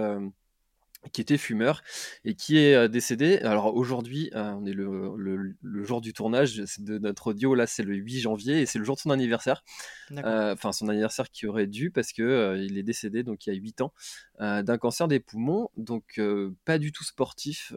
qui 1.11 1.21
était 1.21 1.37
fumeur 1.37 1.81
et 2.23 2.35
qui 2.35 2.57
est 2.57 2.75
euh, 2.75 2.87
décédé. 2.87 3.37
Alors 3.39 3.75
aujourd'hui, 3.75 4.29
euh, 4.35 4.51
on 4.53 4.65
est 4.65 4.73
le, 4.73 5.55
jour 5.83 6.01
du 6.01 6.13
tournage 6.13 6.55
de 6.79 6.97
notre 6.97 7.27
audio, 7.27 7.55
là 7.55 7.67
c'est 7.67 7.83
le 7.83 7.95
8 7.95 8.21
janvier 8.21 8.61
et 8.61 8.65
c'est 8.65 8.79
le 8.79 8.85
jour 8.85 8.95
de 8.95 9.01
son 9.01 9.11
anniversaire. 9.11 9.63
Euh, 10.11 10.53
enfin 10.53 10.71
son 10.71 10.89
anniversaire 10.89 11.29
qui 11.29 11.47
aurait 11.47 11.67
dû 11.67 11.91
parce 11.91 12.13
que 12.13 12.57
il 12.59 12.77
est 12.77 12.83
décédé 12.83 13.23
donc 13.23 13.45
il 13.45 13.53
y 13.53 13.57
a 13.57 13.59
8 13.59 13.81
ans 13.81 13.93
d'un 14.39 14.77
cancer 14.77 15.07
des 15.07 15.19
poumons, 15.19 15.69
donc 15.77 16.19
pas 16.65 16.77
du 16.77 16.91
tout 16.91 17.03
sportif. 17.03 17.73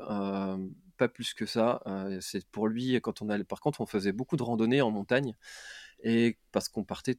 Pas 0.99 1.09
plus 1.09 1.35
que 1.35 1.47
ça. 1.47 1.83
c'est 2.21 2.47
pour 2.49 2.69
lui 2.69 3.01
quand 3.01 3.23
on 3.23 3.31
allait. 3.31 3.45
Par 3.45 3.61
contre, 3.61 3.81
on 3.81 3.87
faisait 3.87 4.13
beaucoup 4.13 4.37
de 4.37 4.43
randonnées 4.43 4.83
en 4.83 4.91
montagne 4.91 5.35
et 6.03 6.39
parce 6.53 6.69
qu'on 6.69 6.85
partait, 6.85 7.19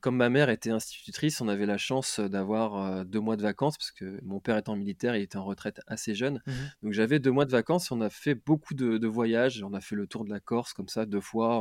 comme 0.00 0.16
ma 0.16 0.28
mère 0.28 0.50
était 0.50 0.70
institutrice, 0.70 1.40
on 1.40 1.48
avait 1.48 1.64
la 1.66 1.78
chance 1.78 2.20
d'avoir 2.20 3.04
deux 3.06 3.20
mois 3.20 3.36
de 3.36 3.42
vacances, 3.42 3.78
parce 3.78 3.90
que 3.90 4.20
mon 4.22 4.38
père 4.38 4.58
étant 4.58 4.76
militaire, 4.76 5.16
il 5.16 5.22
était 5.22 5.38
en 5.38 5.44
retraite 5.44 5.80
assez 5.86 6.14
jeune. 6.14 6.42
Mmh 6.46 6.52
Donc 6.82 6.92
j'avais 6.92 7.20
deux 7.20 7.30
mois 7.30 7.46
de 7.46 7.50
vacances 7.50 7.90
et 7.90 7.94
on 7.94 8.00
a 8.00 8.10
fait 8.10 8.34
beaucoup 8.34 8.74
de, 8.74 9.06
voyages. 9.06 9.62
On 9.62 9.72
a 9.72 9.80
fait 9.80 9.96
le 9.96 10.06
tour 10.06 10.24
de 10.24 10.30
la 10.30 10.40
Corse 10.40 10.74
comme 10.74 10.88
ça, 10.88 11.06
deux 11.06 11.20
fois 11.20 11.58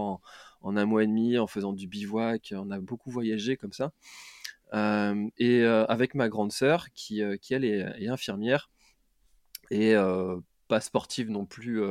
en, 0.61 0.75
un 0.75 0.85
mois 0.85 1.03
et 1.03 1.07
demi, 1.07 1.37
en 1.37 1.47
faisant 1.47 1.73
du 1.73 1.87
bivouac. 1.87 2.53
On 2.57 2.69
a 2.69 2.79
beaucoup 2.79 3.11
voyagé 3.11 3.55
comme 3.55 3.73
ça. 3.73 3.93
et 4.73 5.63
avec 5.63 6.15
ma 6.15 6.27
grande 6.27 6.51
sœur, 6.51 6.87
qui, 6.93 7.21
qui 7.41 7.53
elle 7.53 7.63
est, 7.63 7.85
est, 7.97 8.07
infirmière 8.09 8.69
et 9.69 9.95
sportive 10.79 11.29
non 11.29 11.45
plus 11.45 11.81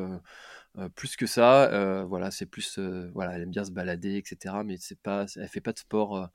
plus 0.95 1.17
que 1.17 1.27
ça, 1.27 2.05
voilà, 2.05 2.31
c'est 2.31 2.47
plus, 2.47 2.79
voilà, 3.13 3.35
elle 3.35 3.43
aime 3.43 3.51
bien 3.51 3.65
se 3.65 3.73
balader, 3.73 4.17
etc. 4.17 4.55
Mais 4.65 4.77
c'est 4.79 4.99
pas, 4.99 5.27
elle 5.37 5.49
fait 5.49 5.61
pas 5.61 5.73
de 5.73 5.79
sport 5.79 6.31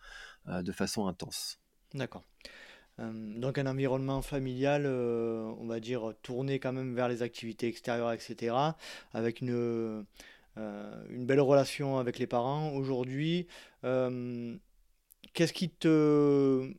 de 0.47 0.71
façon 0.71 1.07
intense. 1.07 1.59
D'accord. 1.93 2.23
donc 2.99 3.57
un 3.57 3.65
environnement 3.65 4.21
familial, 4.21 4.85
on 4.85 5.65
va 5.65 5.79
dire, 5.79 6.13
tourné 6.21 6.59
quand 6.59 6.73
même 6.73 6.93
vers 6.95 7.07
les 7.07 7.21
activités 7.21 7.67
extérieures, 7.67 8.11
etc. 8.11 8.55
Avec 9.13 9.41
une, 9.41 10.05
une 10.57 11.25
belle 11.25 11.41
relation 11.41 11.97
avec 11.97 12.19
les 12.19 12.27
parents. 12.27 12.73
Aujourd'hui, 12.73 13.47
qu'est-ce 13.81 15.53
qui 15.53 15.69
te... 15.69 16.73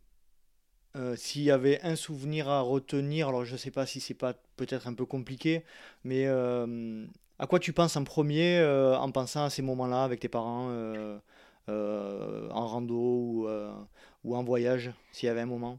S'il 1.16 1.42
y 1.42 1.50
avait 1.50 1.80
un 1.82 1.94
souvenir 1.94 2.48
à 2.48 2.60
retenir, 2.60 3.28
alors 3.28 3.44
je 3.44 3.52
ne 3.52 3.58
sais 3.58 3.70
pas 3.70 3.86
si 3.86 4.00
c'est 4.00 4.14
pas 4.14 4.34
peut-être 4.56 4.86
un 4.86 4.94
peu 4.94 5.04
compliqué, 5.04 5.62
mais 6.04 6.26
à 7.38 7.46
quoi 7.46 7.58
tu 7.58 7.72
penses 7.72 7.96
en 7.96 8.04
premier 8.04 8.58
euh, 8.58 8.96
en 8.96 9.10
pensant 9.10 9.44
à 9.44 9.50
ces 9.50 9.62
moments-là 9.62 10.04
avec 10.04 10.20
tes 10.20 10.28
parents 10.28 10.68
euh, 10.70 11.18
euh, 11.68 12.48
en 12.50 12.66
rando 12.66 12.94
ou, 12.94 13.48
ou 14.24 14.36
en 14.36 14.42
voyage, 14.42 14.92
s'il 15.12 15.26
y 15.26 15.30
avait 15.30 15.40
un 15.40 15.46
moment? 15.46 15.78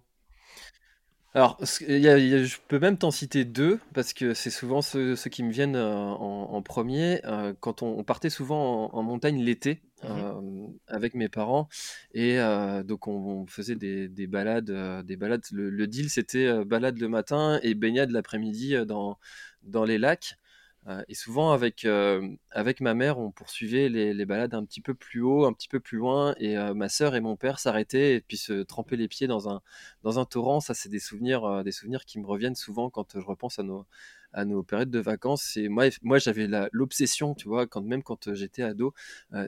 Alors, 1.34 1.58
je 1.62 2.58
peux 2.68 2.80
même 2.80 2.98
t'en 2.98 3.12
citer 3.12 3.46
deux, 3.46 3.80
parce 3.94 4.14
que 4.14 4.34
c'est 4.34 4.50
souvent 4.50 4.82
ceux, 4.82 5.16
qui 5.16 5.44
me 5.44 5.52
viennent 5.52 5.78
en, 5.78 6.62
premier. 6.64 7.22
quand 7.60 7.84
on, 7.84 8.04
partait 8.04 8.32
souvent 8.32 8.92
en, 8.92 9.04
montagne 9.04 9.44
l'été 9.44 9.82
mmh 10.04 10.68
avec 10.88 11.16
mes 11.16 11.28
parents, 11.28 11.68
et 12.14 12.38
donc 12.86 13.08
on, 13.08 13.46
faisait 13.48 13.76
des, 13.76 14.28
balades. 14.28 14.72
des 15.06 15.16
balades. 15.18 15.44
Le, 15.52 15.88
deal, 15.88 16.10
c'était 16.10 16.64
balade 16.66 17.00
le 17.00 17.10
matin 17.10 17.60
et 17.64 17.74
baignade 17.74 18.12
l'après-midi 18.12 18.76
dans 18.86 19.86
les 19.86 19.98
lacs. 19.98 20.38
Euh, 20.88 21.04
et 21.10 21.16
souvent 21.16 21.52
avec, 21.52 21.84
euh, 21.84 22.36
avec 22.52 22.80
ma 22.80 22.94
mère, 22.94 23.20
on 23.20 23.30
poursuivait 23.32 23.90
les, 23.90 24.14
les, 24.14 24.26
balades 24.26 24.54
un 24.54 24.64
petit 24.64 24.80
peu 24.80 24.94
plus 24.94 25.22
haut, 25.22 25.46
un 25.46 25.52
petit 25.52 25.68
peu 25.68 25.82
plus 25.82 25.98
loin, 25.98 26.34
et 26.38 26.58
euh, 26.58 26.74
ma 26.74 26.88
sœur 26.88 27.16
et 27.16 27.20
mon 27.20 27.36
père 27.36 27.60
s'arrêtaient 27.60 28.16
et 28.16 28.22
puis 28.22 28.38
se 28.38 28.64
trempaient 28.64 28.96
les 28.96 29.10
pieds 29.10 29.28
dans 29.28 29.50
un, 29.50 29.62
dans 30.04 30.18
un 30.18 30.26
torrent. 30.26 30.62
Ça, 30.62 30.74
c'est 30.74 30.88
des 30.88 31.00
souvenirs, 31.00 31.64
des 31.64 31.74
souvenirs 31.74 32.06
qui 32.06 32.20
me 32.20 32.26
reviennent 32.26 32.56
souvent 32.56 32.90
quand 32.90 33.20
je 33.20 33.26
repense 33.26 33.60
à 33.60 33.64
nos, 33.64 33.86
à 34.32 34.46
nos 34.46 34.64
périodes 34.64 34.90
de 34.90 35.00
vacances. 35.00 35.58
Et 35.58 35.68
moi, 35.68 35.90
moi 36.04 36.20
j'avais 36.20 36.48
l'obsession, 36.72 37.36
tu 37.36 37.50
vois, 37.50 37.68
quand, 37.68 37.82
même 37.82 38.04
quand 38.04 38.34
j'étais 38.34 38.64
ado, 38.64 38.94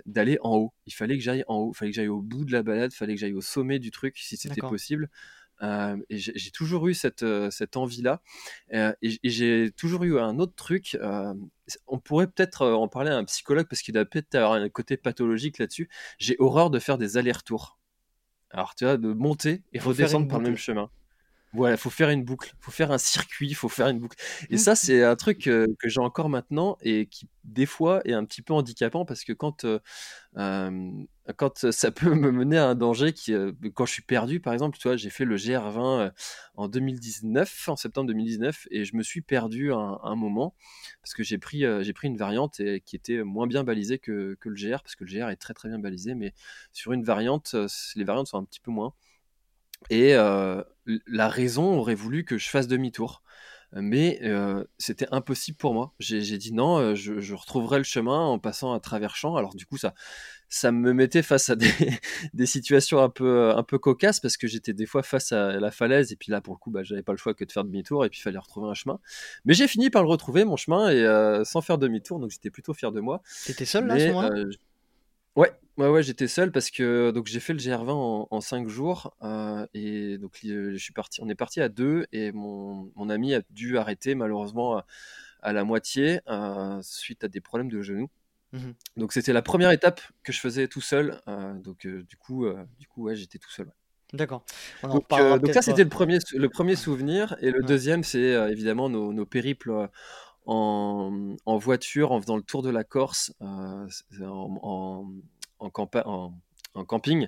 d'aller 0.06 0.40
en 0.42 0.58
haut. 0.58 0.74
Il 0.88 0.94
fallait 0.94 1.18
que 1.18 1.24
j'aille 1.24 1.46
en 1.48 1.56
haut, 1.58 1.72
il 1.74 1.78
fallait 1.78 1.92
que 1.92 1.96
j'aille 1.96 2.08
au 2.10 2.22
bout 2.22 2.44
de 2.44 2.52
la 2.52 2.64
balade, 2.64 2.92
il 2.94 2.98
fallait 2.98 3.16
que 3.16 3.20
j'aille 3.22 3.34
au 3.34 3.42
sommet 3.42 3.80
du 3.80 3.92
truc 3.92 4.18
si 4.18 4.36
c'était 4.36 4.60
possible. 4.62 5.10
Euh, 5.62 5.98
et 6.10 6.18
j'ai 6.18 6.52
toujours 6.52 6.88
eu 6.88 6.94
cette, 6.94 7.24
euh, 7.24 7.50
cette 7.52 7.78
envie-là. 7.78 8.22
Euh, 8.74 8.94
et, 9.02 9.20
j'ai 9.24 9.72
toujours 9.76 10.04
eu 10.04 10.20
un 10.20 10.40
autre 10.40 10.56
truc. 10.56 10.98
on 11.88 12.00
pourrait 12.00 12.28
peut-être 12.28 12.66
en 12.66 12.88
parler 12.88 13.12
à 13.12 13.18
un 13.18 13.26
psychologue 13.26 13.68
parce 13.70 13.82
qu'il 13.82 13.98
a 13.98 14.06
peut-être 14.06 14.36
un 14.36 14.70
côté 14.70 14.98
pathologique 14.98 15.60
là-dessus. 15.60 15.90
J'ai 16.18 16.36
horreur 16.40 16.70
de 16.70 16.80
faire 16.80 16.98
des 16.98 17.18
allers-retours. 17.18 17.78
Alors, 18.52 18.74
tu 18.76 18.86
vois, 18.86 18.98
de 18.98 19.14
monter 19.14 19.64
et 19.74 19.80
redescendre 19.80 20.28
par 20.28 20.40
le 20.40 20.46
même 20.46 20.58
chemin. 20.58 20.90
Voilà, 21.54 21.78
faut 21.78 21.90
faire 21.90 22.12
une 22.12 22.24
boucle, 22.24 22.54
faut 22.60 22.70
faire 22.70 22.92
un 22.92 23.00
circuit, 23.00 23.56
faut 23.56 23.70
faire 23.70 23.88
une 23.88 24.00
boucle. 24.00 24.18
Et 24.52 24.58
ça, 24.58 24.76
c'est 24.76 25.04
un 25.04 25.16
truc 25.16 25.40
que 25.40 25.68
j'ai 25.84 26.00
encore 26.00 26.30
maintenant 26.30 26.78
et 26.82 27.08
qui, 27.08 27.28
des 27.44 27.66
fois, 27.66 28.02
est 28.06 28.14
un 28.14 28.24
petit 28.24 28.44
peu 28.44 28.54
handicapant 28.54 29.04
parce 29.04 29.24
que 29.24 29.34
quand, 29.34 29.66
quand 31.38 31.72
ça 31.72 31.92
peut 31.92 32.14
me 32.14 32.32
mener 32.32 32.58
à 32.58 32.68
un 32.68 32.76
danger 32.76 33.14
qui, 33.14 33.34
quand 33.74 33.86
je 33.86 33.94
suis 33.94 34.02
perdu, 34.02 34.40
par 34.40 34.54
exemple, 34.54 34.78
tu 34.78 34.88
vois, 34.88 34.98
j'ai 34.98 35.10
fait 35.10 35.26
le 35.26 35.36
GR20 35.36 36.12
en 36.56 36.68
2019, 36.68 37.70
en 37.70 37.76
septembre 37.76 38.08
2019, 38.08 38.68
et 38.72 38.86
je 38.86 38.96
me 38.96 39.04
suis 39.04 39.22
perdu 39.22 39.72
un, 39.72 40.16
moment 40.16 40.56
parce 41.02 41.14
que 41.14 41.24
j'ai 41.24 41.38
pris, 41.38 41.64
pris 41.94 42.08
une 42.08 42.18
variante 42.18 42.60
et, 42.60 42.82
qui 42.82 42.96
était 42.96 43.24
moins 43.24 43.48
bien 43.48 43.64
balisée 43.64 44.00
que, 44.00 44.38
que, 44.40 44.50
le 44.50 44.56
GR 44.56 44.82
parce 44.82 44.96
que 44.96 45.04
le 45.04 45.12
GR 45.12 45.30
est 45.30 45.38
très 45.38 45.54
très 45.54 45.70
bien 45.70 45.80
balisé, 45.80 46.16
mais 46.16 46.34
sur 46.74 46.94
une 46.94 47.04
variante, 47.04 47.56
les 47.96 48.04
variantes 48.04 48.28
sont 48.28 48.38
un 48.38 48.46
petit 48.46 48.60
peu 48.60 48.72
moins. 48.72 48.94
Et 49.90 50.14
la 50.14 51.30
raison 51.30 51.78
aurait 51.78 51.96
voulu 51.96 52.26
que 52.26 52.38
je 52.38 52.50
fasse 52.50 52.68
demi-tour. 52.68 53.24
Mais 53.74 54.20
c'était 54.78 55.08
impossible 55.12 55.58
pour 55.58 55.74
moi. 55.74 55.94
J'ai 56.00 56.38
dit 56.38 56.54
non, 56.54 56.96
je, 56.96 57.34
retrouverai 57.34 57.78
le 57.78 57.84
chemin 57.84 58.20
en 58.20 58.40
passant 58.40 58.74
à 58.74 58.80
travers 58.80 59.16
champs. 59.16 59.36
Alors 59.36 59.56
du 59.56 59.66
coup, 59.66 59.78
ça, 59.78 59.94
ça 60.50 60.72
me 60.72 60.94
mettait 60.94 61.22
face 61.22 61.50
à 61.50 61.56
des, 61.56 61.72
des 62.34 62.46
situations 62.46 63.00
un 63.00 63.10
peu, 63.10 63.52
un 63.52 63.64
peu 63.64 63.78
cocasses 63.78 64.20
parce 64.20 64.38
que 64.38 64.48
j'étais 64.48 64.74
des 64.74 64.86
fois 64.86 65.04
face 65.04 65.32
à 65.32 65.60
la 65.60 65.72
falaise 65.72 66.12
et 66.12 66.16
puis 66.16 66.32
là, 66.32 66.42
pour 66.42 66.54
le 66.54 66.60
coup, 66.60 66.72
bah, 66.72 66.84
j'avais 66.84 67.04
pas 67.04 67.12
le 67.12 67.18
choix 67.18 67.34
que 67.34 67.46
de 67.46 67.52
faire 67.52 67.64
demi-tour 67.64 68.06
et 68.06 68.10
puis 68.10 68.20
il 68.20 68.24
fallait 68.24 68.40
retrouver 68.40 68.70
un 68.70 68.74
chemin. 68.74 69.00
Mais 69.46 69.54
j'ai 69.54 69.68
fini 69.68 69.90
par 69.90 70.04
le 70.04 70.10
retrouver, 70.10 70.46
mon 70.46 70.58
chemin, 70.58 70.90
et 70.90 71.44
sans 71.46 71.62
faire 71.62 71.78
demi-tour, 71.78 72.20
donc 72.20 72.32
j'étais 72.32 72.50
plutôt 72.50 72.74
fier 72.74 72.92
de 72.92 73.00
moi. 73.00 73.22
T'étais 73.46 73.66
seul 73.66 73.86
là 73.86 73.94
à 73.96 74.00
ce 74.00 74.08
moment-là? 74.08 74.46
Ouais, 75.36 75.52
ouais, 75.78 75.88
ouais, 75.88 76.04
j'étais 76.04 76.28
seul 76.28 76.52
parce 76.52 76.72
que 76.72 77.12
donc 77.12 77.28
j'ai 77.28 77.40
fait 77.40 77.54
le 77.54 77.60
GR20 77.60 77.92
en, 77.92 78.28
en 78.30 78.42
5 78.42 78.68
jours 78.68 79.16
euh, 79.24 79.66
et 79.74 80.18
donc 80.18 80.40
je 80.44 80.78
suis 80.78 80.94
parti, 80.94 81.22
on 81.22 81.30
est 81.30 81.36
parti 81.36 81.62
à 81.62 81.70
deux 81.70 82.06
et 82.12 82.32
mon, 82.32 82.92
mon 82.96 83.10
ami 83.10 83.34
a 83.34 83.42
dû 83.50 83.78
arrêter 83.78 84.16
malheureusement 84.16 84.84
à, 85.42 85.54
la 85.54 85.64
moitié 85.64 86.20
euh, 86.28 86.80
suite 86.82 87.24
à 87.24 87.28
des 87.28 87.42
problèmes 87.42 87.70
de 87.70 87.82
genoux. 87.82 88.10
Mmh 88.52 88.72
donc 88.98 89.14
c'était 89.14 89.32
la 89.32 89.44
première 89.44 89.70
étape 89.70 90.02
que 90.24 90.34
je 90.34 90.40
faisais 90.40 90.68
tout 90.68 90.82
seul. 90.82 91.22
Euh, 91.28 91.54
donc 91.54 91.86
du 91.86 92.18
coup, 92.18 92.46
du 92.80 92.88
coup, 92.88 93.04
ouais, 93.04 93.16
j'étais 93.16 93.38
tout 93.38 93.52
seul. 93.52 93.72
D'accord. 94.12 94.44
Donc, 94.82 95.08
donc 95.10 95.54
ça 95.54 95.62
c'était 95.62 95.84
le 95.84 95.90
premier, 95.90 96.18
le 96.34 96.50
premier 96.50 96.76
souvenir 96.76 97.38
et 97.42 97.52
le 97.52 97.62
deuxième 97.62 98.04
c'est 98.04 98.34
évidemment 98.52 98.90
nos, 98.90 99.14
nos 99.14 99.26
périples 99.28 99.88
en, 100.50 101.58
voiture 101.58 102.12
en 102.12 102.22
faisant 102.22 102.38
le 102.38 102.44
tour 102.44 102.62
de 102.62 102.70
la 102.70 102.84
Corse 102.84 103.34
euh, 103.42 103.88
en, 104.22 105.06
camping. 106.88 107.28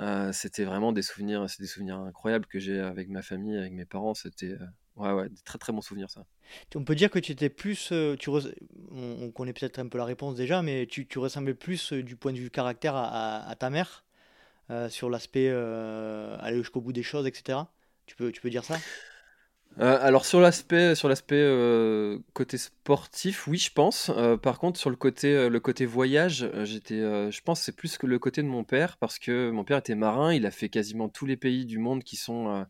Euh, 0.00 0.32
c'était 0.32 0.64
vraiment 0.64 0.92
des 0.92 1.02
souvenirs, 1.02 1.46
des 1.58 1.66
souvenirs 1.66 1.98
incroyables 1.98 2.46
que 2.46 2.58
j'ai 2.58 2.80
avec 2.80 3.08
ma 3.08 3.22
famille, 3.22 3.56
avec 3.56 3.72
mes 3.72 3.84
parents. 3.84 4.14
C'était 4.14 4.52
euh, 4.52 4.58
ouais, 4.96 5.12
ouais, 5.12 5.28
des 5.28 5.40
très 5.44 5.58
très 5.58 5.72
bons 5.72 5.82
souvenirs 5.82 6.10
ça. 6.10 6.24
On 6.74 6.84
peut 6.84 6.94
dire 6.94 7.10
que 7.10 7.18
tu 7.18 7.32
étais 7.32 7.50
plus, 7.50 7.92
tu 8.18 8.30
on, 8.90 9.30
connaît 9.32 9.52
peut-être 9.52 9.78
un 9.78 9.88
peu 9.88 9.98
la 9.98 10.06
réponse 10.06 10.34
déjà, 10.34 10.62
mais 10.62 10.86
tu, 10.86 11.06
tu 11.06 11.18
ressemblais 11.18 11.54
plus 11.54 11.92
du 11.92 12.16
point 12.16 12.32
de 12.32 12.38
vue 12.38 12.50
caractère 12.50 12.96
à, 12.96 13.46
à, 13.46 13.54
ta 13.54 13.68
mère 13.68 14.06
sur 14.88 15.10
l'aspect 15.10 15.48
aller 15.50 16.56
jusqu'au 16.56 16.80
bout 16.80 16.92
des 16.92 17.02
choses, 17.02 17.26
etc. 17.26 17.58
Tu 18.06 18.16
peux, 18.16 18.32
tu 18.32 18.40
peux 18.40 18.50
dire 18.50 18.64
ça? 18.64 18.78
Euh, 19.80 19.98
alors 20.00 20.24
sur 20.26 20.40
l'aspect 20.40 20.94
sur 20.96 21.08
l'aspect 21.08 21.36
euh, 21.36 22.18
côté 22.32 22.58
sportif, 22.58 23.46
oui, 23.46 23.58
je 23.58 23.72
pense. 23.72 24.10
Euh, 24.16 24.36
par 24.36 24.58
contre, 24.58 24.78
sur 24.78 24.90
le 24.90 24.96
côté 24.96 25.86
voyage, 25.86 26.50
j'étais, 26.64 26.98
je 26.98 27.40
pense, 27.42 27.60
c'est 27.60 27.76
plus 27.76 27.96
que 27.96 28.06
le 28.06 28.18
côté 28.18 28.42
de 28.42 28.48
mon 28.48 28.64
père 28.64 28.96
parce 28.96 29.18
que 29.18 29.50
mon 29.50 29.64
père 29.64 29.78
était 29.78 29.94
marin. 29.94 30.34
Il 30.34 30.46
a 30.46 30.50
fait 30.50 30.68
quasiment 30.68 31.08
tous 31.08 31.26
les 31.26 31.36
pays 31.36 31.64
du 31.64 31.78
monde 31.78 32.02
qui 32.02 32.16
sont 32.16 32.66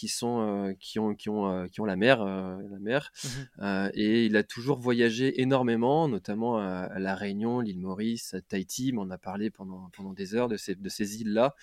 qui 0.00 0.08
sont 0.08 0.74
qui 0.80 0.98
ont 0.98 1.14
qui 1.14 1.28
ont 1.28 1.68
qui 1.68 1.82
ont 1.82 1.84
la 1.84 1.96
mer 1.96 2.24
la 2.24 2.78
mer. 2.78 3.12
Mmh 3.22 3.90
et 3.92 4.24
il 4.24 4.36
a 4.36 4.42
toujours 4.42 4.78
voyagé 4.78 5.42
énormément 5.42 6.08
notamment 6.08 6.58
à, 6.58 6.98
la 6.98 7.14
Réunion 7.14 7.60
l'île 7.60 7.80
Maurice 7.80 8.32
à 8.32 8.40
Tahiti 8.40 8.94
on 8.96 9.10
a 9.10 9.18
parlé 9.18 9.50
pendant 9.50 9.90
pendant 9.92 10.14
des 10.14 10.34
heures 10.34 10.48
de 10.48 10.56
ces 10.56 10.74
de 10.74 10.88
ces 10.88 11.20
îles 11.20 11.34
là 11.34 11.54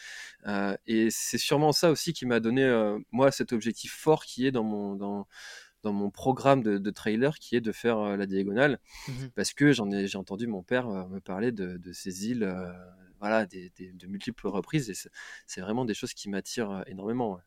et 0.86 1.08
c'est 1.10 1.40
sûrement 1.40 1.72
ça 1.72 1.90
aussi 1.90 2.14
qui 2.14 2.28
m'a 2.28 2.40
donné 2.40 2.64
moi 3.12 3.32
cet 3.32 3.54
objectif 3.54 3.92
fort 3.94 4.24
qui 4.24 4.46
est 4.46 4.52
dans 4.52 4.64
mon 4.64 4.94
dans 4.96 5.28
dans 5.84 5.94
mon 5.94 6.10
programme 6.12 6.62
de, 6.64 6.92
trailer 6.92 7.40
qui 7.40 7.56
est 7.56 7.62
de 7.62 7.72
faire 7.72 8.18
la 8.18 8.26
diagonale. 8.26 8.80
Mmh 9.08 9.12
parce 9.36 9.54
que 9.54 9.72
j'en 9.72 9.90
ai 9.92 10.06
j'ai 10.08 10.18
entendu 10.20 10.46
mon 10.46 10.62
père 10.62 10.88
me 10.88 11.20
parler 11.20 11.52
de, 11.52 11.78
de 11.78 11.92
ces 11.92 12.30
îles 12.30 12.46
voilà 13.20 13.46
des, 13.46 13.72
de 13.80 14.08
multiples 14.08 14.48
reprises 14.48 14.90
et 14.90 15.10
c'est 15.48 15.62
vraiment 15.62 15.86
des 15.86 15.94
choses 15.94 16.14
qui 16.14 16.30
m'attirent 16.30 16.84
énormément 16.88 17.40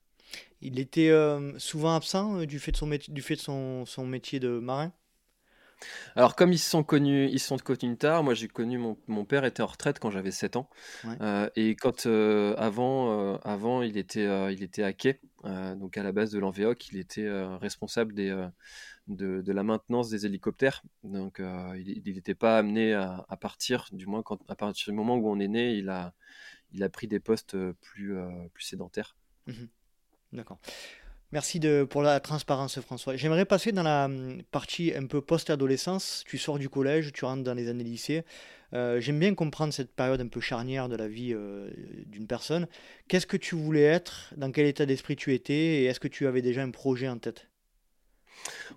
il 0.62 0.78
était 0.78 1.10
euh, 1.10 1.58
souvent 1.58 1.94
absent 1.94 2.40
euh, 2.40 2.46
du 2.46 2.58
fait 2.58 2.72
de 2.72 2.76
son, 2.76 2.88
du 2.88 3.22
fait 3.22 3.36
de 3.36 3.40
son, 3.40 3.86
son 3.86 4.06
métier 4.06 4.40
de 4.40 4.58
marin? 4.58 4.92
Alors 6.14 6.36
comme 6.36 6.52
ils 6.52 6.58
se 6.58 6.68
sont 6.68 6.82
connus, 6.82 7.30
ils 7.32 7.40
sont 7.40 7.56
connus 7.56 7.96
tard, 7.96 8.22
moi 8.22 8.34
j'ai 8.34 8.48
connu 8.48 8.76
mon, 8.76 8.98
mon, 9.08 9.24
père 9.24 9.46
était 9.46 9.62
en 9.62 9.66
retraite 9.66 9.98
quand 9.98 10.10
j'avais 10.10 10.30
7 10.30 10.56
ans. 10.56 10.68
Euh, 11.22 11.48
et 11.56 11.74
quand 11.74 12.04
avant 12.04 13.38
avant 13.38 13.80
il 13.80 13.96
était 13.96 14.52
il 14.52 14.62
était 14.62 14.82
à 14.82 14.92
quai 14.92 15.22
donc 15.42 15.96
à 15.96 16.02
la 16.02 16.12
base 16.12 16.32
de 16.32 16.38
l'Envéoc 16.38 16.88
il 16.90 16.98
était 16.98 17.26
responsable 17.56 18.12
des 18.12 18.28
de, 19.06 19.40
de, 19.40 19.52
la 19.52 19.62
maintenance 19.62 20.10
des 20.10 20.26
hélicoptères. 20.26 20.82
Donc 21.02 21.40
il 21.40 22.14
n'était 22.14 22.34
pas 22.34 22.58
amené 22.58 22.92
à, 22.92 23.24
à, 23.30 23.38
partir 23.38 23.88
du 23.92 24.04
moins 24.04 24.22
quand 24.22 24.38
à 24.50 24.56
partir 24.56 24.92
du 24.92 24.96
moment 24.98 25.16
où 25.16 25.30
on 25.30 25.40
est 25.40 25.48
né 25.48 25.72
il 25.76 25.88
a 25.88 26.12
il 26.72 26.82
a 26.82 26.90
pris 26.90 27.08
des 27.08 27.20
postes 27.20 27.56
plus 27.80 28.14
plus 28.52 28.64
sédentaires. 28.64 29.16
Mmh 29.46 29.64
D'accord. 30.32 30.58
Merci 31.32 31.60
de, 31.60 31.84
pour 31.88 32.02
la 32.02 32.18
transparence, 32.18 32.80
François. 32.80 33.14
J'aimerais 33.14 33.44
passer 33.44 33.70
dans 33.70 33.84
la 33.84 34.06
hum, 34.06 34.42
partie 34.50 34.92
un 34.94 35.06
peu 35.06 35.20
post-adolescence. 35.20 36.24
Tu 36.26 36.38
sors 36.38 36.58
du 36.58 36.68
collège, 36.68 37.12
tu 37.12 37.24
rentres 37.24 37.44
dans 37.44 37.54
les 37.54 37.68
années 37.68 37.84
lycée. 37.84 38.24
Euh, 38.72 39.00
j'aime 39.00 39.18
bien 39.18 39.34
comprendre 39.34 39.72
cette 39.72 39.94
période 39.94 40.20
un 40.20 40.28
peu 40.28 40.40
charnière 40.40 40.88
de 40.88 40.96
la 40.96 41.06
vie 41.06 41.32
euh, 41.32 41.70
d'une 42.06 42.26
personne. 42.26 42.66
Qu'est-ce 43.08 43.26
que 43.26 43.36
tu 43.36 43.54
voulais 43.54 43.82
être? 43.82 44.32
Dans 44.36 44.50
quel 44.50 44.66
état 44.66 44.86
d'esprit 44.86 45.14
tu 45.14 45.32
étais? 45.32 45.54
Et 45.54 45.84
est-ce 45.84 46.00
que 46.00 46.08
tu 46.08 46.26
avais 46.26 46.42
déjà 46.42 46.62
un 46.62 46.70
projet 46.70 47.08
en 47.08 47.18
tête? 47.18 47.46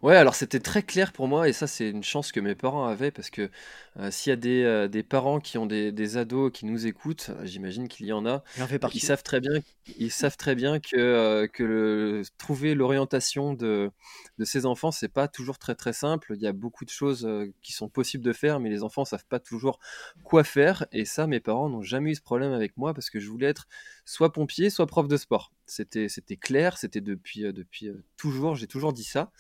Ouais, 0.02 0.16
alors 0.16 0.36
c'était 0.36 0.60
très 0.60 0.84
clair 0.84 1.14
pour 1.14 1.28
moi 1.28 1.48
et 1.48 1.54
ça 1.54 1.68
c'est 1.68 1.90
une 1.90 2.04
chance 2.04 2.32
que 2.32 2.40
mes 2.40 2.56
parents 2.56 2.86
avaient 2.86 3.12
parce 3.12 3.30
que 3.30 3.50
euh, 3.98 4.10
s'il 4.12 4.32
y 4.32 4.34
a 4.34 4.36
des, 4.36 4.64
euh, 4.64 4.88
des 4.88 5.04
parents 5.04 5.40
qui 5.40 5.58
ont 5.58 5.66
des, 5.68 5.92
des 5.92 6.18
ados 6.18 6.52
qui 6.52 6.66
nous 6.66 6.88
écoutent, 6.88 7.30
euh, 7.30 7.46
j'imagine 7.46 7.88
qu'il 7.88 8.08
y 8.08 8.14
en 8.14 8.26
a, 8.26 8.44
ils 8.92 9.00
savent 9.02 9.22
très 9.24 9.40
bien, 9.40 9.52
ils 9.98 10.12
savent 10.12 10.38
très 10.38 10.56
bien 10.56 10.80
que, 10.80 11.46
que 11.54 11.64
le- 11.64 12.22
trouver 12.38 12.74
l'orientation 12.76 13.54
de, 13.54 13.92
de 14.40 14.46
ces 14.46 14.66
enfants, 14.66 14.92
c'est 14.92 15.10
pas 15.10 15.28
toujours 15.28 15.60
très 15.60 15.76
très 15.76 15.94
simple. 15.94 16.34
Il 16.36 16.42
y 16.42 16.48
a 16.48 16.54
beaucoup 16.54 16.86
de 16.86 16.90
choses 16.90 17.28
qui 17.62 17.74
sont 17.74 17.90
possibles 17.90 18.24
de 18.24 18.34
faire, 18.34 18.60
mais 18.60 18.70
les 18.70 18.84
enfants 18.84 19.06
savent 19.06 19.26
pas 19.28 19.40
toujours 19.40 19.80
quoi 20.24 20.44
faire. 20.44 20.86
Et 20.92 21.06
ça, 21.06 21.28
mes 21.28 21.40
parents 21.40 21.70
n'ont 21.70 21.82
jamais 21.84 22.12
eu 22.12 22.16
ce 22.16 22.22
problème 22.22 22.52
avec 22.54 22.78
moi 22.78 22.94
parce 22.94 23.10
que 23.10 23.20
je 23.20 23.30
voulais 23.30 23.48
être 23.48 23.68
soit 24.06 24.32
pompier, 24.34 24.70
soit 24.70 24.88
prof 24.88 25.08
de 25.08 25.18
sport. 25.18 25.52
C'était, 25.66 26.10
c'était 26.10 26.38
clair, 26.38 26.78
c'était 26.78 27.02
depuis, 27.02 27.42
depuis 27.54 27.90
toujours, 28.18 28.56
j'ai 28.56 28.68
toujours 28.68 28.94
dit 28.94 29.04
ça. 29.04 29.32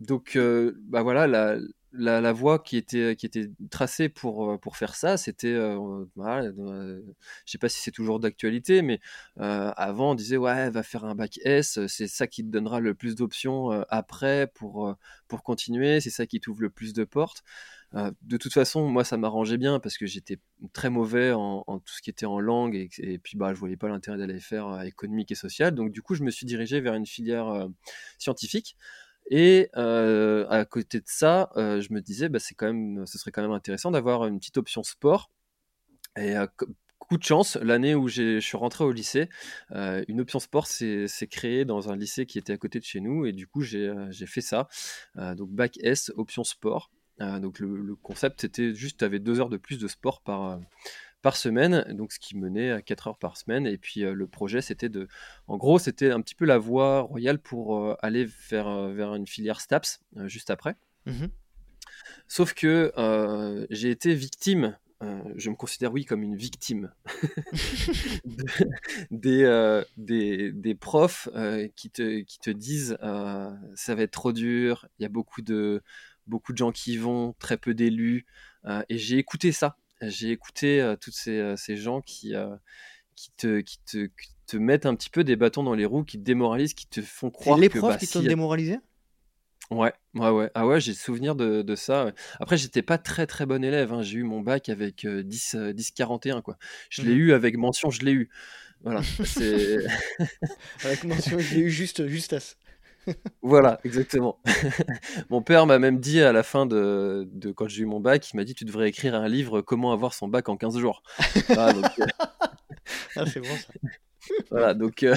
donc, 0.00 0.38
bah 0.88 1.02
voilà, 1.02 1.26
la, 1.26 1.58
la, 1.92 2.32
voie 2.32 2.58
qui 2.58 2.76
était, 2.76 3.16
qui 3.16 3.26
était 3.26 3.50
tracée 3.70 4.08
pour, 4.08 4.58
pour 4.60 4.76
faire 4.76 4.94
ça, 4.94 5.16
c'était, 5.16 5.56
voilà, 6.16 6.50
je 6.50 7.02
sais 7.46 7.58
pas 7.58 7.68
si 7.68 7.80
c'est 7.80 7.90
toujours 7.90 8.20
d'actualité, 8.20 8.82
mais 8.82 9.00
avant 9.36 10.12
on 10.12 10.14
disait 10.14 10.36
ouais, 10.36 10.70
va 10.70 10.82
faire 10.82 11.04
un 11.04 11.14
bac 11.14 11.38
S, 11.44 11.86
c'est 11.86 12.08
ça 12.08 12.26
qui 12.26 12.44
te 12.44 12.50
donnera 12.50 12.80
le 12.80 12.94
plus 12.94 13.14
d'options 13.14 13.70
après 13.88 14.50
pour, 14.54 14.94
pour 15.28 15.42
continuer, 15.42 16.00
c'est 16.00 16.10
ça 16.10 16.26
qui 16.26 16.40
t'ouvre 16.40 16.62
le 16.62 16.70
plus 16.70 16.92
de 16.92 17.04
portes. 17.04 17.42
de 17.94 18.36
toute 18.36 18.52
façon, 18.52 18.86
moi, 18.88 19.04
ça 19.04 19.16
m'arrangeait 19.16 19.58
bien 19.58 19.80
parce 19.80 19.96
que 19.96 20.06
j'étais 20.06 20.38
très 20.72 20.90
mauvais 20.90 21.32
en, 21.32 21.62
tout 21.78 21.92
ce 21.94 22.02
qui 22.02 22.10
était 22.10 22.26
en 22.26 22.40
langue 22.40 22.74
et, 22.76 23.18
puis 23.18 23.36
bah, 23.38 23.54
je 23.54 23.58
voyais 23.58 23.76
pas 23.76 23.88
l'intérêt 23.88 24.18
d'aller 24.18 24.40
faire 24.40 24.82
économique 24.82 25.30
et 25.32 25.36
social. 25.36 25.74
Donc, 25.74 25.92
du 25.92 26.02
coup, 26.02 26.14
je 26.14 26.22
me 26.22 26.30
suis 26.30 26.46
dirigé 26.46 26.80
vers 26.80 26.94
une 26.94 27.06
filière 27.06 27.68
scientifique. 28.18 28.76
Et 29.30 29.70
à 29.74 30.64
côté 30.68 31.00
de 31.00 31.06
ça, 31.06 31.50
je 31.56 31.92
me 31.92 32.00
disais, 32.00 32.28
bah, 32.28 32.38
c'est 32.38 32.54
quand 32.54 32.66
même, 32.66 33.06
ce 33.06 33.18
serait 33.18 33.30
quand 33.30 33.42
même 33.42 33.52
intéressant 33.52 33.90
d'avoir 33.90 34.26
une 34.26 34.38
petite 34.38 34.58
option 34.58 34.82
sport. 34.82 35.30
Et 36.16 36.34
coup 36.98 37.16
de 37.16 37.22
chance, 37.22 37.56
l'année 37.56 37.94
où 37.94 38.06
je 38.08 38.38
suis 38.38 38.56
rentré 38.56 38.84
au 38.84 38.92
lycée, 38.92 39.28
une 39.70 40.20
option 40.20 40.38
sport 40.38 40.66
s'est 40.66 41.08
créée 41.30 41.64
dans 41.64 41.90
un 41.90 41.96
lycée 41.96 42.26
qui 42.26 42.38
était 42.38 42.52
à 42.52 42.56
côté 42.58 42.78
de 42.78 42.84
chez 42.84 43.00
nous, 43.00 43.24
et 43.26 43.32
du 43.32 43.46
coup 43.46 43.62
j'ai 43.62 44.26
fait 44.26 44.40
ça. 44.40 44.68
donc 45.16 45.50
bac 45.50 45.78
S, 45.82 46.12
option 46.16 46.44
sport. 46.44 46.90
donc 47.18 47.58
le, 47.60 47.76
le 47.76 47.96
concept 47.96 48.42
c'était 48.42 48.74
juste, 48.74 48.98
tu 48.98 49.04
avais 49.04 49.18
deux 49.18 49.40
heures 49.40 49.48
de 49.48 49.56
plus 49.56 49.78
de 49.78 49.88
sport 49.88 50.22
par 50.22 50.60
par 51.22 51.36
semaine, 51.36 51.84
donc 51.94 52.12
ce 52.12 52.18
qui 52.18 52.36
menait 52.36 52.70
à 52.70 52.82
4 52.82 53.08
heures 53.08 53.18
par 53.18 53.36
semaine. 53.36 53.66
Et 53.66 53.78
puis 53.78 54.00
le 54.00 54.26
projet, 54.26 54.60
c'était 54.60 54.88
de, 54.88 55.08
en 55.46 55.56
gros, 55.56 55.78
c'était 55.78 56.10
un 56.10 56.20
petit 56.20 56.34
peu 56.34 56.44
la 56.44 56.58
voie 56.58 57.00
royale 57.00 57.38
pour 57.38 57.96
aller 58.04 58.26
vers, 58.50 58.88
vers 58.88 59.14
une 59.14 59.26
filière 59.26 59.60
STAPS 59.60 60.00
juste 60.26 60.50
après. 60.50 60.76
Mmh 61.06 61.26
Sauf 62.28 62.54
que 62.54 62.92
j'ai 63.70 63.90
été 63.90 64.14
victime 64.14 64.76
je 65.36 65.50
me 65.50 65.54
considère, 65.54 65.92
oui, 65.92 66.04
comme 66.04 66.22
une 66.22 66.36
victime 66.36 66.92
des, 69.10 69.82
des, 69.96 70.52
des, 70.52 70.74
profs 70.74 71.28
qui, 71.76 71.90
te, 71.90 72.20
qui 72.22 72.38
te 72.40 72.50
disent 72.50 72.96
ça 73.00 73.94
va 73.94 74.02
être 74.02 74.10
trop 74.10 74.32
dur, 74.32 74.86
il 74.98 75.02
y 75.02 75.06
a 75.06 75.08
beaucoup 75.08 75.42
de, 75.42 75.82
beaucoup 76.26 76.52
de 76.52 76.58
gens 76.58 76.72
qui 76.72 76.94
y 76.94 76.96
vont, 76.96 77.34
très 77.38 77.56
peu 77.56 77.74
d'élus. 77.74 78.26
et 78.88 78.98
j'ai 78.98 79.18
écouté 79.18 79.52
ça. 79.52 79.76
J'ai 80.02 80.30
écouté 80.30 80.94
tous 81.00 81.10
ces, 81.12 81.54
ces, 81.56 81.76
gens 81.76 82.00
qui, 82.00 82.34
qui, 83.16 83.30
te, 83.36 83.60
qui, 83.60 83.78
te, 83.84 84.08
te, 84.46 84.56
mettent 84.56 84.86
un 84.86 84.94
petit 84.94 85.10
peu 85.10 85.24
des 85.24 85.36
bâtons 85.36 85.62
dans 85.62 85.74
les 85.74 85.84
roues, 85.84 86.04
qui 86.04 86.18
te 86.18 86.24
démoralisent, 86.24 86.74
qui 86.74 86.86
te 86.86 87.02
font 87.02 87.30
croire. 87.30 87.58
les 87.60 87.68
que, 87.68 87.78
profs 87.78 87.94
bah, 87.94 87.98
qui 87.98 88.06
si 88.06 88.12
t'ont 88.12 88.20
a- 88.20 88.28
démoralisé? 88.28 88.78
Ouais, 89.70 89.92
ouais, 90.14 90.30
ouais. 90.30 90.50
Ah 90.54 90.66
ouais, 90.66 90.80
j'ai 90.80 90.94
souvenir 90.94 91.34
de, 91.34 91.60
de 91.60 91.74
ça. 91.74 92.06
ouais. 92.06 92.14
Après, 92.40 92.56
j'étais 92.56 92.80
pas 92.80 92.96
très 92.96 93.26
très 93.26 93.44
bon 93.44 93.62
élève. 93.62 93.92
hein. 93.92 94.02
J'ai 94.02 94.18
eu 94.18 94.22
mon 94.22 94.40
bac 94.40 94.70
avec 94.70 95.04
euh, 95.04 95.22
10, 95.22 95.54
euh, 95.56 95.72
10 95.74 95.90
41 95.90 96.40
quoi. 96.40 96.56
Je 96.88 97.02
l'ai 97.02 97.12
Mhm. 97.12 97.18
eu 97.18 97.32
avec 97.32 97.56
mention, 97.58 97.90
je 97.90 98.00
l'ai 98.02 98.12
eu. 98.12 98.30
Voilà, 98.82 99.02
Avec 100.82 101.04
mention, 101.04 101.40
j'ai 101.40 101.60
eu 101.60 101.70
juste 101.70 102.06
justesse. 102.06 102.56
Voilà, 103.42 103.80
exactement. 103.84 104.40
Mon 105.30 105.42
père 105.42 105.66
m'a 105.66 105.78
même 105.78 106.00
dit 106.00 106.20
à 106.20 106.32
la 106.32 106.42
fin 106.42 106.66
de, 106.66 107.28
de 107.32 107.52
quand 107.52 107.68
j'ai 107.68 107.82
eu 107.82 107.86
mon 107.86 108.00
bac, 108.00 108.30
il 108.32 108.36
m'a 108.36 108.44
dit 108.44 108.54
tu 108.54 108.64
devrais 108.64 108.88
écrire 108.88 109.14
un 109.14 109.28
livre 109.28 109.60
comment 109.60 109.92
avoir 109.92 110.14
son 110.14 110.28
bac 110.28 110.48
en 110.48 110.56
15 110.56 110.78
jours. 110.78 111.02
Donc, 111.48 111.84
euh, 112.00 112.06
Ah, 113.16 113.24
c'est 113.26 113.40
bon 113.40 113.46
ça. 113.56 113.72
voilà, 114.50 114.74
donc 114.74 115.02
euh, 115.02 115.14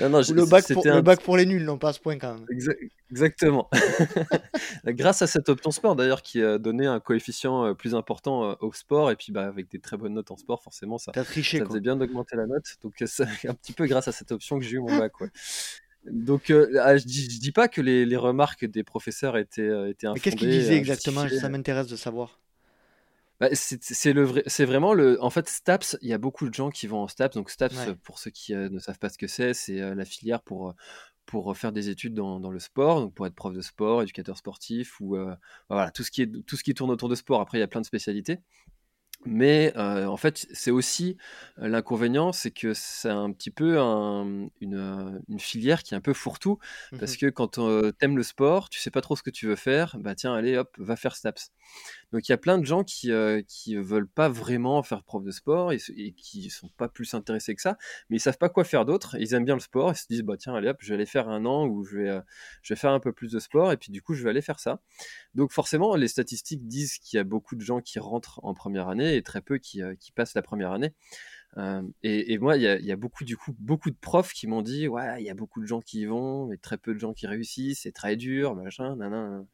non, 0.00 0.08
non, 0.08 0.18
le 0.20 0.44
bac, 0.46 0.66
pour, 0.66 0.82
c'était 0.82 0.88
le 0.88 0.96
un 0.96 1.02
bac 1.02 1.20
pour 1.22 1.36
les 1.36 1.46
nuls, 1.46 1.64
non 1.64 1.78
pas 1.78 1.90
à 1.90 1.92
ce 1.92 2.00
point 2.00 2.18
quand 2.18 2.34
même. 2.34 2.44
Exa- 2.50 2.76
Exactement. 3.10 3.68
Grâce 4.86 5.22
à 5.22 5.26
cette 5.26 5.48
option 5.48 5.70
sport 5.70 5.96
d'ailleurs 5.96 6.22
qui 6.22 6.42
a 6.42 6.58
donné 6.58 6.86
un 6.86 6.98
coefficient 6.98 7.66
euh, 7.66 7.74
plus 7.74 7.94
important 7.94 8.56
au 8.60 8.72
sport 8.72 9.10
et 9.10 9.16
puis 9.16 9.32
bah, 9.32 9.46
avec 9.46 9.70
des 9.70 9.78
très 9.78 9.96
bonnes 9.96 10.14
notes 10.14 10.30
en 10.30 10.36
sport 10.36 10.62
forcément 10.62 10.98
ça, 10.98 11.12
triché 11.12 11.58
ça 11.58 11.64
quoi. 11.64 11.72
faisait 11.72 11.80
bien 11.80 11.94
d'augmenter 11.96 12.36
la 12.36 12.46
note 12.46 12.64
donc 12.82 12.94
c'est 13.04 13.46
un 13.48 13.54
petit 13.54 13.74
peu 13.74 13.86
grâce 13.86 14.08
à 14.08 14.12
cette 14.12 14.32
option 14.32 14.58
que 14.58 14.64
j'ai 14.64 14.76
eu 14.76 14.80
mon 14.80 14.96
bac 14.98 15.20
ouais. 15.20 15.28
Donc 16.10 16.50
euh, 16.50 16.80
ah, 16.80 16.96
je, 16.96 17.04
dis, 17.04 17.30
je 17.30 17.38
dis 17.38 17.52
pas 17.52 17.68
que 17.68 17.80
les, 17.80 18.04
les 18.04 18.16
remarques 18.16 18.64
des 18.64 18.82
professeurs 18.82 19.36
étaient, 19.36 19.62
euh, 19.62 19.88
étaient 19.90 20.08
Mais 20.12 20.20
qu'est-ce 20.20 20.36
qu'il 20.36 20.48
infondées, 20.48 20.58
disait 20.60 20.74
euh, 20.74 20.78
exactement? 20.78 21.28
Ça 21.28 21.48
m'intéresse 21.48 21.86
de 21.86 21.96
savoir. 21.96 22.40
Bah, 23.40 23.48
c'est 23.52 24.12
le 24.12 24.22
vrai, 24.22 24.42
c'est 24.46 24.64
vraiment 24.64 24.94
le. 24.94 25.20
En 25.22 25.30
fait, 25.30 25.48
STAPS, 25.48 25.96
il 26.00 26.08
y 26.08 26.12
a 26.12 26.18
beaucoup 26.18 26.48
de 26.48 26.54
gens 26.54 26.70
qui 26.70 26.86
vont 26.86 27.00
en 27.02 27.08
STAPS. 27.08 27.34
Donc 27.34 27.50
STAPS, 27.50 27.74
Ouais. 27.76 27.94
pour 28.02 28.18
ceux 28.18 28.30
qui 28.30 28.54
euh, 28.54 28.68
ne 28.68 28.78
savent 28.78 28.98
pas 28.98 29.08
ce 29.08 29.18
que 29.18 29.26
c'est, 29.26 29.52
c'est 29.54 29.80
euh, 29.80 29.94
la 29.94 30.04
filière 30.04 30.42
pour 30.42 30.74
pour 31.24 31.56
faire 31.56 31.70
des 31.70 31.88
études 31.88 32.14
dans, 32.14 32.40
dans 32.40 32.50
le 32.50 32.58
sport, 32.58 33.00
donc 33.00 33.14
pour 33.14 33.26
être 33.26 33.34
prof 33.34 33.54
de 33.54 33.60
sport, 33.60 34.02
éducateur 34.02 34.36
sportif 34.36 35.00
ou 35.00 35.16
euh, 35.16 35.34
voilà 35.68 35.90
tout 35.92 36.02
ce 36.02 36.10
qui 36.10 36.22
est 36.22 36.46
tout 36.46 36.56
ce 36.56 36.64
qui 36.64 36.74
tourne 36.74 36.90
autour 36.90 37.08
de 37.08 37.14
sport. 37.14 37.40
Après, 37.40 37.58
il 37.58 37.60
y 37.60 37.64
a 37.64 37.68
plein 37.68 37.80
de 37.80 37.86
spécialités. 37.86 38.38
Mais 39.24 39.72
euh, 39.76 40.06
en 40.06 40.16
fait, 40.16 40.48
c'est 40.52 40.72
aussi 40.72 41.16
euh, 41.60 41.68
l'inconvénient, 41.68 42.32
c'est 42.32 42.50
que 42.50 42.74
c'est 42.74 43.08
un 43.08 43.30
petit 43.32 43.52
peu 43.52 43.78
un- 43.78 44.48
une, 44.60 45.22
une 45.28 45.38
filière 45.38 45.84
qui 45.84 45.94
est 45.94 45.96
un 45.96 46.00
peu 46.00 46.12
fourre-tout, 46.12 46.58
parce 46.98 47.16
Mhm. 47.16 47.16
que 47.16 47.26
quand 47.30 47.58
euh, 47.58 47.92
t'aimes 47.92 48.16
le 48.16 48.24
sport, 48.24 48.68
tu 48.68 48.80
sais 48.80 48.90
pas 48.90 49.00
trop 49.00 49.14
ce 49.14 49.22
que 49.22 49.30
tu 49.30 49.46
veux 49.46 49.54
faire, 49.54 49.96
bah 50.00 50.16
tiens, 50.16 50.34
allez, 50.34 50.56
hop, 50.56 50.74
va 50.78 50.96
faire 50.96 51.14
STAPS. 51.14 51.50
Donc 52.12 52.28
il 52.28 52.32
y 52.32 52.34
a 52.34 52.38
plein 52.38 52.58
de 52.58 52.64
gens 52.66 52.82
qui 52.84 53.10
qui 53.46 53.76
veulent 53.76 54.08
pas 54.08 54.28
vraiment 54.28 54.82
faire 54.82 55.04
prof 55.04 55.22
de 55.24 55.30
sport 55.30 55.72
et, 55.72 55.78
et 55.96 56.12
qui 56.12 56.50
sont 56.50 56.68
pas 56.76 56.88
plus 56.88 57.14
intéressés 57.14 57.54
que 57.54 57.62
ça, 57.62 57.78
mais 58.10 58.16
ils 58.16 58.20
savent 58.20 58.38
pas 58.38 58.48
quoi 58.48 58.64
faire 58.64 58.84
d'autre. 58.84 59.16
Ils 59.20 59.34
aiment 59.34 59.44
bien 59.44 59.54
le 59.54 59.60
sport, 59.60 59.92
ils 59.92 59.96
se 59.96 60.06
disent 60.08 60.22
bah 60.22 60.36
tiens, 60.36 60.54
allez 60.54 60.68
hop, 60.68 60.78
je 60.80 60.88
vais 60.88 60.94
aller 60.94 61.06
faire 61.06 61.28
un 61.28 61.44
an 61.46 61.66
où 61.66 61.84
je 61.84 61.96
vais 61.98 62.20
je 62.62 62.74
vais 62.74 62.78
faire 62.78 62.92
un 62.92 63.00
peu 63.00 63.12
plus 63.12 63.32
de 63.32 63.38
sport 63.38 63.72
et 63.72 63.76
puis 63.76 63.92
du 63.92 64.02
coup 64.02 64.14
je 64.14 64.24
vais 64.24 64.30
aller 64.30 64.42
faire 64.42 64.58
ça. 64.60 64.80
Donc 65.34 65.52
forcément, 65.52 65.94
les 65.96 66.08
statistiques 66.08 66.66
disent 66.66 66.98
qu'il 66.98 67.16
y 67.16 67.20
a 67.20 67.24
beaucoup 67.24 67.56
de 67.56 67.60
gens 67.62 67.80
qui 67.80 67.98
rentrent 67.98 68.40
en 68.42 68.54
première 68.54 68.88
année 68.88 69.11
et 69.16 69.22
très 69.22 69.40
peu 69.40 69.58
qui, 69.58 69.82
euh, 69.82 69.94
qui 69.96 70.12
passent 70.12 70.34
la 70.34 70.42
première 70.42 70.72
année. 70.72 70.94
Euh, 71.58 71.82
et, 72.02 72.32
et 72.32 72.38
moi, 72.38 72.56
il 72.56 72.62
y 72.62 72.66
a, 72.68 72.78
il 72.78 72.86
y 72.86 72.92
a 72.92 72.96
beaucoup 72.96 73.24
du 73.24 73.36
coup 73.36 73.54
beaucoup 73.58 73.90
de 73.90 73.96
profs 73.96 74.32
qui 74.32 74.46
m'ont 74.46 74.62
dit 74.62 74.88
ouais, 74.88 75.20
il 75.20 75.26
y 75.26 75.30
a 75.30 75.34
beaucoup 75.34 75.60
de 75.60 75.66
gens 75.66 75.80
qui 75.80 76.00
y 76.00 76.06
vont, 76.06 76.46
mais 76.46 76.56
très 76.56 76.78
peu 76.78 76.94
de 76.94 76.98
gens 76.98 77.12
qui 77.12 77.26
réussissent, 77.26 77.82
c'est 77.82 77.92
très 77.92 78.16
dur, 78.16 78.54
machin, 78.56 78.96
nanana. 78.96 79.44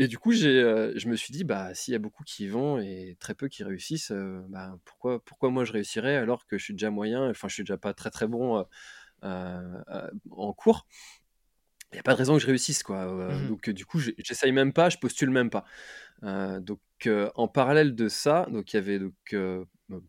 Et 0.00 0.06
du 0.06 0.16
coup, 0.16 0.32
j'ai, 0.32 0.48
euh, 0.62 0.92
je 0.96 1.08
me 1.08 1.16
suis 1.16 1.32
dit, 1.32 1.42
bah, 1.42 1.74
s'il 1.74 1.92
y 1.92 1.96
a 1.96 1.98
beaucoup 1.98 2.22
qui 2.22 2.44
y 2.44 2.48
vont 2.48 2.78
et 2.78 3.16
très 3.18 3.34
peu 3.34 3.48
qui 3.48 3.64
réussissent, 3.64 4.12
euh, 4.12 4.40
bah, 4.48 4.78
pourquoi, 4.84 5.22
pourquoi 5.24 5.50
moi 5.50 5.64
je 5.64 5.72
réussirais 5.72 6.14
alors 6.16 6.46
que 6.46 6.56
je 6.56 6.62
suis 6.64 6.74
déjà 6.74 6.90
moyen, 6.90 7.28
enfin, 7.30 7.48
je 7.48 7.54
suis 7.54 7.64
déjà 7.64 7.78
pas 7.78 7.94
très 7.94 8.10
très 8.10 8.28
bon 8.28 8.64
en 9.22 10.52
cours? 10.52 10.86
Il 11.90 11.96
n'y 11.96 12.00
a 12.00 12.02
pas 12.02 12.12
de 12.12 12.18
raison 12.18 12.34
que 12.34 12.40
je 12.40 12.46
réussisse, 12.46 12.82
quoi. 12.82 13.06
Mhm. 13.06 13.48
donc, 13.48 13.70
du 13.70 13.86
coup, 13.86 13.98
j'essaye 13.98 14.52
même 14.52 14.72
pas, 14.72 14.88
je 14.88 14.98
postule 14.98 15.30
même 15.30 15.50
pas. 15.50 15.64
Donc, 16.22 16.78
euh, 17.06 17.30
en 17.34 17.48
parallèle 17.48 17.94
de 17.94 18.08
ça, 18.08 18.46
donc 18.50 18.72
il 18.72 18.76
y 18.76 18.78
avait 18.78 18.98
donc 18.98 19.14
euh, 19.32 19.64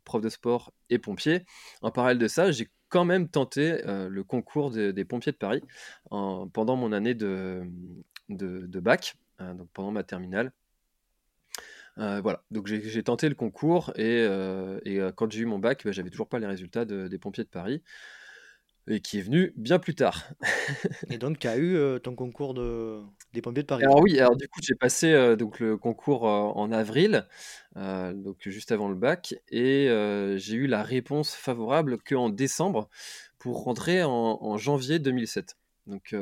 prof 0.05 0.21
de 0.21 0.29
sport 0.29 0.73
et 0.89 0.99
pompier. 0.99 1.45
En 1.81 1.91
parallèle 1.91 2.17
de 2.17 2.27
ça, 2.27 2.51
j'ai 2.51 2.69
quand 2.89 3.05
même 3.05 3.29
tenté 3.29 3.85
euh, 3.87 4.09
le 4.09 4.23
concours 4.23 4.71
de- 4.71 4.91
des 4.91 5.05
pompiers 5.05 5.31
de 5.31 5.37
Paris 5.37 5.61
en- 6.11 6.47
pendant 6.47 6.75
mon 6.75 6.91
année 6.91 7.13
de, 7.13 7.63
bac, 8.79 9.15
euh, 9.41 9.53
donc 9.53 9.69
pendant 9.73 9.91
ma 9.91 10.03
terminale. 10.03 10.51
Euh, 11.97 12.21
voilà, 12.21 12.43
donc 12.51 12.67
j'ai 12.67 13.03
tenté 13.03 13.27
le 13.29 13.35
concours 13.35 13.91
et, 13.95 14.03
euh, 14.21 14.79
euh, 14.87 15.11
quand 15.11 15.31
j'ai 15.31 15.41
eu 15.41 15.45
mon 15.45 15.59
bac, 15.59 15.83
bah, 15.85 15.91
j'avais 15.91 16.09
toujours 16.09 16.29
pas 16.29 16.39
les 16.39 16.47
résultats 16.47 16.85
de- 16.85 17.07
des 17.07 17.17
pompiers 17.19 17.43
de 17.43 17.49
Paris 17.49 17.83
et 18.89 19.01
qui 19.01 19.19
est 19.19 19.21
venu 19.21 19.53
bien 19.55 19.79
plus 19.79 19.95
tard. 19.95 20.27
Et 21.09 21.17
donc 21.17 21.39
tu 21.39 21.47
as 21.47 21.57
eu 21.57 21.75
euh, 21.75 21.99
ton 21.99 22.15
concours 22.15 22.53
de... 22.53 23.01
des 23.33 23.41
pompiers 23.41 23.63
de 23.63 23.67
Paris. 23.67 23.83
Alors 23.83 24.01
oui, 24.01 24.19
alors 24.19 24.35
du 24.35 24.47
coup 24.47 24.59
j'ai 24.63 24.75
passé 24.75 25.13
euh, 25.13 25.35
donc 25.35 25.59
le 25.59 25.77
concours 25.77 26.27
euh, 26.27 26.31
en 26.31 26.71
avril, 26.71 27.25
donc 27.75 28.37
juste 28.47 28.71
avant 28.71 28.89
le 28.89 28.95
bac, 28.95 29.35
et 29.49 29.87
j'ai 30.37 30.55
eu 30.55 30.67
la 30.67 30.83
réponse 30.83 31.33
favorable 31.33 31.99
qu'en 31.99 32.29
décembre 32.29 32.89
pour 33.37 33.63
rentrer 33.63 34.03
en, 34.03 34.11
en 34.11 34.57
janvier 34.57 34.99
2007. 34.99 35.57
Donc 35.87 36.13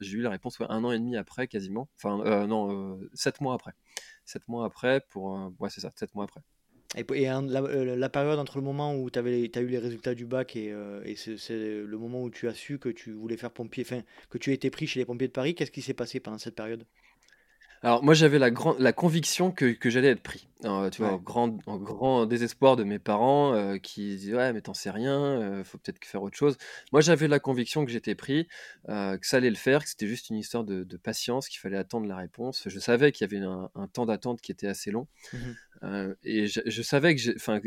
j'ai 0.00 0.12
eu 0.12 0.20
la 0.20 0.30
réponse 0.30 0.58
ouais, 0.58 0.66
un 0.68 0.84
an 0.84 0.92
et 0.92 0.98
demi 0.98 1.16
après 1.16 1.46
quasiment, 1.48 1.88
enfin 1.96 2.46
non, 2.46 2.98
sept 3.14 3.40
mois 3.40 3.54
après. 3.54 3.72
Sept 4.26 4.48
mois 4.48 4.66
après 4.66 5.00
pour... 5.10 5.52
ouais 5.58 5.70
c'est 5.70 5.80
ça, 5.80 5.92
sept 5.94 6.14
mois 6.14 6.24
après. 6.24 6.40
Et, 6.96 7.04
et 7.14 7.28
un- 7.28 7.42
la, 7.42 7.62
euh, 7.62 7.96
la 7.96 8.08
période 8.08 8.38
entre 8.38 8.58
le 8.58 8.64
moment 8.64 8.94
où 8.96 9.10
tu 9.10 9.18
as 9.18 9.22
eu 9.22 9.66
les 9.66 9.78
résultats 9.78 10.14
du 10.14 10.26
bac 10.26 10.56
et, 10.56 10.72
euh, 10.72 11.02
et 11.04 11.16
c'est 11.16 11.56
le 11.58 11.98
moment 11.98 12.22
où 12.22 12.30
tu 12.30 12.48
as 12.48 12.54
su 12.54 12.78
que 12.78 12.88
tu 12.88 13.12
voulais 13.12 13.36
faire 13.36 13.50
pompier, 13.52 13.84
enfin 13.86 14.02
que 14.30 14.38
tu 14.38 14.52
étais 14.52 14.70
pris 14.70 14.86
chez 14.86 15.00
les 15.00 15.06
pompiers 15.06 15.28
de 15.28 15.32
Paris, 15.32 15.54
qu'est-ce 15.54 15.70
qui 15.72 15.82
s'est 15.82 15.94
passé 15.94 16.20
pendant 16.20 16.38
cette 16.38 16.54
période? 16.56 16.84
Alors 17.82 18.02
moi 18.02 18.14
j'avais 18.14 18.38
la, 18.38 18.50
conviction 18.92 19.52
que, 19.52 19.72
que 19.72 19.90
j'allais 19.90 20.08
être 20.08 20.22
pris. 20.22 20.48
Alors, 20.62 20.88
tu 20.90 21.02
vois, 21.02 21.10
Ouais. 21.10 21.14
en 21.14 21.18
grand, 21.18 21.58
en 21.66 21.76
grand 21.76 22.24
désespoir 22.24 22.76
de 22.76 22.84
mes 22.84 22.98
parents 22.98 23.52
euh, 23.54 23.76
qui 23.76 24.16
disaient 24.16 24.34
ouais 24.34 24.52
mais 24.54 24.62
t'en 24.62 24.72
sais 24.72 24.90
rien, 24.90 25.20
euh, 25.20 25.64
faut 25.64 25.76
peut-être 25.76 26.02
faire 26.02 26.22
autre 26.22 26.36
chose. 26.36 26.56
Moi 26.92 27.02
j'avais 27.02 27.28
la 27.28 27.40
conviction 27.40 27.84
que 27.84 27.90
j'étais 27.90 28.14
pris, 28.14 28.48
euh, 28.88 29.18
que 29.18 29.26
ça 29.26 29.36
allait 29.36 29.50
le 29.50 29.56
faire, 29.56 29.82
que 29.82 29.90
c'était 29.90 30.06
juste 30.06 30.30
une 30.30 30.36
histoire 30.36 30.64
de, 30.64 30.82
de 30.84 30.96
patience, 30.96 31.46
qu'il 31.48 31.58
fallait 31.60 31.76
attendre 31.76 32.06
la 32.06 32.16
réponse. 32.16 32.62
Je 32.66 32.78
savais 32.78 33.12
qu'il 33.12 33.30
y 33.30 33.36
avait 33.36 33.44
un, 33.44 33.68
un 33.74 33.86
temps 33.86 34.06
d'attente 34.06 34.40
qui 34.40 34.50
était 34.50 34.66
assez 34.68 34.90
long. 34.90 35.06
Mhm. 35.32 35.58
Euh, 35.84 36.14
et 36.24 36.46
je, 36.46 36.60
je 36.66 36.82
savais 36.82 37.14
que, 37.14 37.36
enfin, 37.36 37.60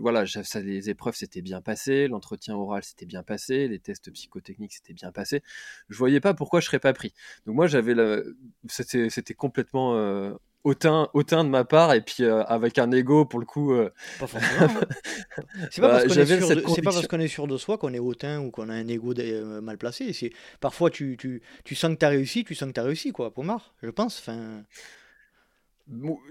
voilà, 0.00 0.24
je- 0.24 0.42
ça, 0.42 0.60
les 0.60 0.90
épreuves 0.90 1.14
s'étaient 1.14 1.42
bien 1.42 1.60
passées, 1.60 2.08
l'entretien 2.08 2.56
oral 2.56 2.82
s'était 2.82 3.06
bien 3.06 3.22
passé, 3.22 3.68
les 3.68 3.78
tests 3.78 4.10
psychotechniques 4.12 4.72
s'étaient 4.72 4.94
bien 4.94 5.12
passés. 5.12 5.42
Je 5.88 5.96
voyais 5.98 6.20
pas 6.20 6.34
pourquoi 6.34 6.60
je 6.60 6.66
serais 6.66 6.78
pas 6.80 6.92
pris. 6.92 7.12
Donc 7.46 7.56
moi, 7.56 7.66
j'avais, 7.66 7.94
c'était, 8.68 9.34
complètement 9.34 9.94
euh, 9.96 10.32
hautain, 10.64 11.08
hautain 11.14 11.44
de 11.44 11.50
ma 11.50 11.64
part, 11.64 11.92
et 11.94 12.00
puis 12.00 12.24
euh, 12.24 12.42
avec 12.44 12.78
un 12.78 12.90
ego 12.90 13.24
pour 13.24 13.38
le 13.40 13.46
coup. 13.46 13.72
euh, 13.72 13.90
Pas 14.18 14.26
forcément. 14.26 14.78
hein. 14.78 14.86
C'est 15.70 15.80
pas, 15.80 15.88
Bah, 15.88 15.92
parce 15.94 16.04
qu'on 16.04 16.14
est 16.14 16.26
sûr 16.26 16.48
de- 16.48 16.54
c'est 16.68 16.82
pas 16.82 16.92
parce 16.92 17.06
conviction. 17.06 17.08
qu'on 17.08 17.20
est 17.20 17.28
sûr 17.28 17.46
de 17.46 17.56
soi 17.56 17.78
qu'on 17.78 17.92
est 17.94 17.98
hautain 17.98 18.40
ou 18.40 18.50
qu'on 18.50 18.68
a 18.68 18.74
un 18.74 18.88
ego 18.88 19.14
mal 19.62 19.78
placé. 19.78 20.32
Parfois 20.60 20.90
tu, 20.90 21.16
tu, 21.18 21.42
tu 21.64 21.74
sens 21.74 21.92
que 21.94 21.98
tu 21.98 22.04
as 22.04 22.08
réussi, 22.08 22.44
tu 22.44 22.54
sens 22.54 22.68
que 22.68 22.74
tu 22.74 22.80
as 22.80 22.84
réussi 22.84 23.12
quoi, 23.12 23.32
pour 23.32 23.44
marre, 23.44 23.74
je 23.82 23.90
pense. 23.90 24.18
Enfin, 24.20 24.64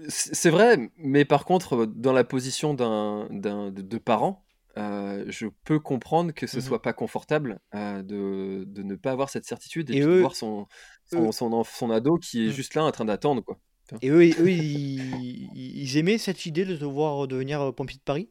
C'est 0.08 0.50
vrai, 0.50 0.90
mais 0.98 1.24
par 1.24 1.44
contre, 1.44 1.86
dans 1.86 2.12
la 2.12 2.24
position 2.24 2.74
d'un, 2.74 3.26
d'un, 3.30 3.70
de, 3.72 3.98
parent, 3.98 4.44
euh, 4.76 5.24
je 5.26 5.48
peux 5.64 5.80
comprendre 5.80 6.32
que 6.32 6.46
ce 6.46 6.58
mhm. 6.58 6.62
soit 6.62 6.82
pas 6.82 6.92
confortable 6.92 7.58
euh, 7.74 8.02
de, 8.02 8.64
de 8.66 8.82
ne 8.82 8.94
pas 8.94 9.10
avoir 9.10 9.30
cette 9.30 9.44
certitude 9.44 9.90
et 9.90 10.00
de 10.00 10.20
voir 10.20 10.36
son, 10.36 10.66
son, 11.10 11.32
son, 11.64 11.90
ado 11.90 12.18
qui 12.18 12.44
est 12.44 12.50
mm. 12.50 12.52
juste 12.52 12.74
là 12.74 12.84
en 12.84 12.92
train 12.92 13.04
d'attendre, 13.04 13.42
quoi. 13.42 13.58
Et 14.02 14.10
eux, 14.10 14.20
eux 14.20 14.50
ils, 14.50 15.48
ils 15.54 15.96
aimaient 15.96 16.18
cette 16.18 16.44
idée 16.44 16.66
de 16.66 16.76
te 16.76 16.84
voir 16.84 17.26
devenir 17.26 17.60
euh, 17.62 17.72
pompier 17.72 17.98
de 17.98 18.04
Paris? 18.04 18.30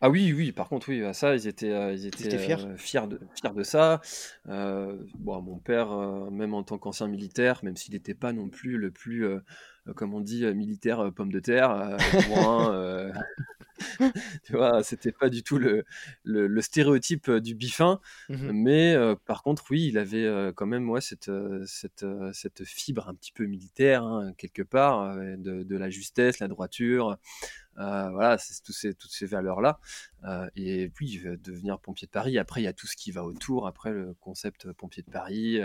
Ah 0.00 0.10
oui, 0.10 0.32
oui, 0.32 0.52
par 0.52 0.68
contre, 0.68 0.90
oui, 0.90 1.02
ça, 1.12 1.34
ils 1.34 1.48
étaient, 1.48 1.72
euh, 1.72 1.92
ils 1.92 2.00
Ils 2.00 2.06
étaient 2.06 2.24
étaient 2.26 2.38
fiers. 2.38 2.56
fiers 2.76 3.06
de, 3.08 3.20
fiers 3.34 3.54
de 3.54 3.62
ça. 3.62 4.00
Bon, 4.44 5.40
mon 5.40 5.58
père, 5.58 5.96
même 6.30 6.54
en 6.54 6.62
tant 6.62 6.78
qu'ancien 6.78 7.08
militaire, 7.08 7.64
même 7.64 7.76
s'il 7.76 7.94
n'était 7.94 8.14
pas 8.14 8.32
non 8.32 8.48
plus 8.48 8.76
le 8.76 8.90
plus, 8.90 9.26
comme 9.94 10.14
on 10.14 10.20
dit, 10.20 10.44
euh, 10.44 10.54
militaire 10.54 11.00
euh, 11.00 11.10
pomme 11.10 11.32
de 11.32 11.40
terre, 11.40 11.96
bourrin, 12.28 12.72
euh, 12.72 13.12
tu 14.44 14.52
vois, 14.52 14.82
c'était 14.82 15.12
pas 15.12 15.28
du 15.28 15.42
tout 15.42 15.58
le, 15.58 15.84
le, 16.24 16.60
stéréotype 16.60 17.30
du 17.30 17.54
bifin. 17.54 18.00
Mmh 18.28 18.48
mais 18.52 18.96
par 19.26 19.42
contre, 19.42 19.64
oui, 19.70 19.86
il 19.86 19.98
avait 19.98 20.52
quand 20.54 20.66
même 20.66 20.88
ouais, 20.90 21.00
cette, 21.00 21.30
cette, 21.66 22.04
cette 22.32 22.64
fibre 22.64 23.08
un 23.08 23.14
petit 23.14 23.32
peu 23.32 23.46
militaire, 23.46 24.04
hein, 24.04 24.32
quelque 24.36 24.62
part, 24.62 25.16
de, 25.16 25.62
de, 25.62 25.76
la 25.76 25.90
justesse, 25.90 26.38
la 26.38 26.48
droiture. 26.48 27.18
voilà, 27.76 28.36
c'est 28.38 28.62
tous 28.62 28.72
ces, 28.72 28.94
toutes 28.94 29.12
ces 29.12 29.26
valeurs-là. 29.26 29.80
et 30.56 30.90
puis, 30.90 31.22
devenir 31.42 31.78
pompier 31.78 32.06
de 32.06 32.12
Paris, 32.12 32.38
après, 32.38 32.60
il 32.60 32.64
y 32.64 32.68
a 32.68 32.72
tout 32.72 32.86
ce 32.86 32.96
qui 32.96 33.10
va 33.10 33.24
autour. 33.24 33.66
Après, 33.66 33.92
le 33.92 34.14
concept 34.20 34.72
pompier 34.72 35.02
de 35.02 35.10
Paris, 35.10 35.60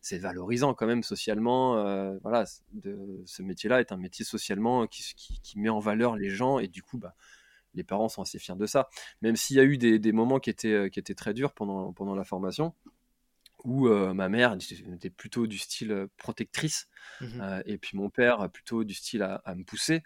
c'est 0.00 0.18
valorisant 0.18 0.74
quand 0.74 0.86
même 0.86 1.02
socialement. 1.02 1.74
voilà, 2.22 2.44
de, 2.72 3.22
ce 3.26 3.42
métier-là 3.42 3.80
est 3.80 3.92
un 3.92 3.96
métier 3.96 4.24
socialement 4.24 4.86
qui, 4.86 5.02
qui, 5.16 5.40
qui, 5.40 5.58
met 5.58 5.68
en 5.68 5.80
valeur 5.80 6.16
les 6.16 6.30
gens. 6.30 6.58
Et 6.58 6.68
du 6.68 6.82
coup, 6.82 6.98
bah, 6.98 7.14
les 7.74 7.84
parents 7.84 8.08
sont 8.08 8.22
assez 8.22 8.38
fiers 8.38 8.56
de 8.56 8.66
ça. 8.66 8.88
Même 9.22 9.36
s'il 9.36 9.56
y 9.56 9.60
a 9.60 9.64
eu 9.64 9.78
des, 9.78 10.12
moments 10.12 10.38
qui 10.38 10.50
étaient, 10.50 10.72
euh, 10.72 10.88
qui 10.88 10.98
étaient 10.98 11.14
très 11.14 11.34
durs 11.34 11.52
pendant, 11.52 11.92
pendant 11.92 12.14
la 12.14 12.24
formation, 12.24 12.74
où 13.64 13.88
euh, 13.88 14.14
ma 14.14 14.28
mère 14.28 14.56
était 14.94 15.10
plutôt 15.10 15.46
du 15.46 15.58
style 15.58 15.92
euh, 15.92 16.06
protectrice, 16.16 16.88
mmh 17.20 17.62
et 17.66 17.78
puis 17.78 17.96
mon 17.96 18.10
père 18.10 18.48
plutôt 18.50 18.84
du 18.84 18.94
style 18.94 19.22
à, 19.22 19.54
me 19.54 19.64
pousser. 19.64 20.02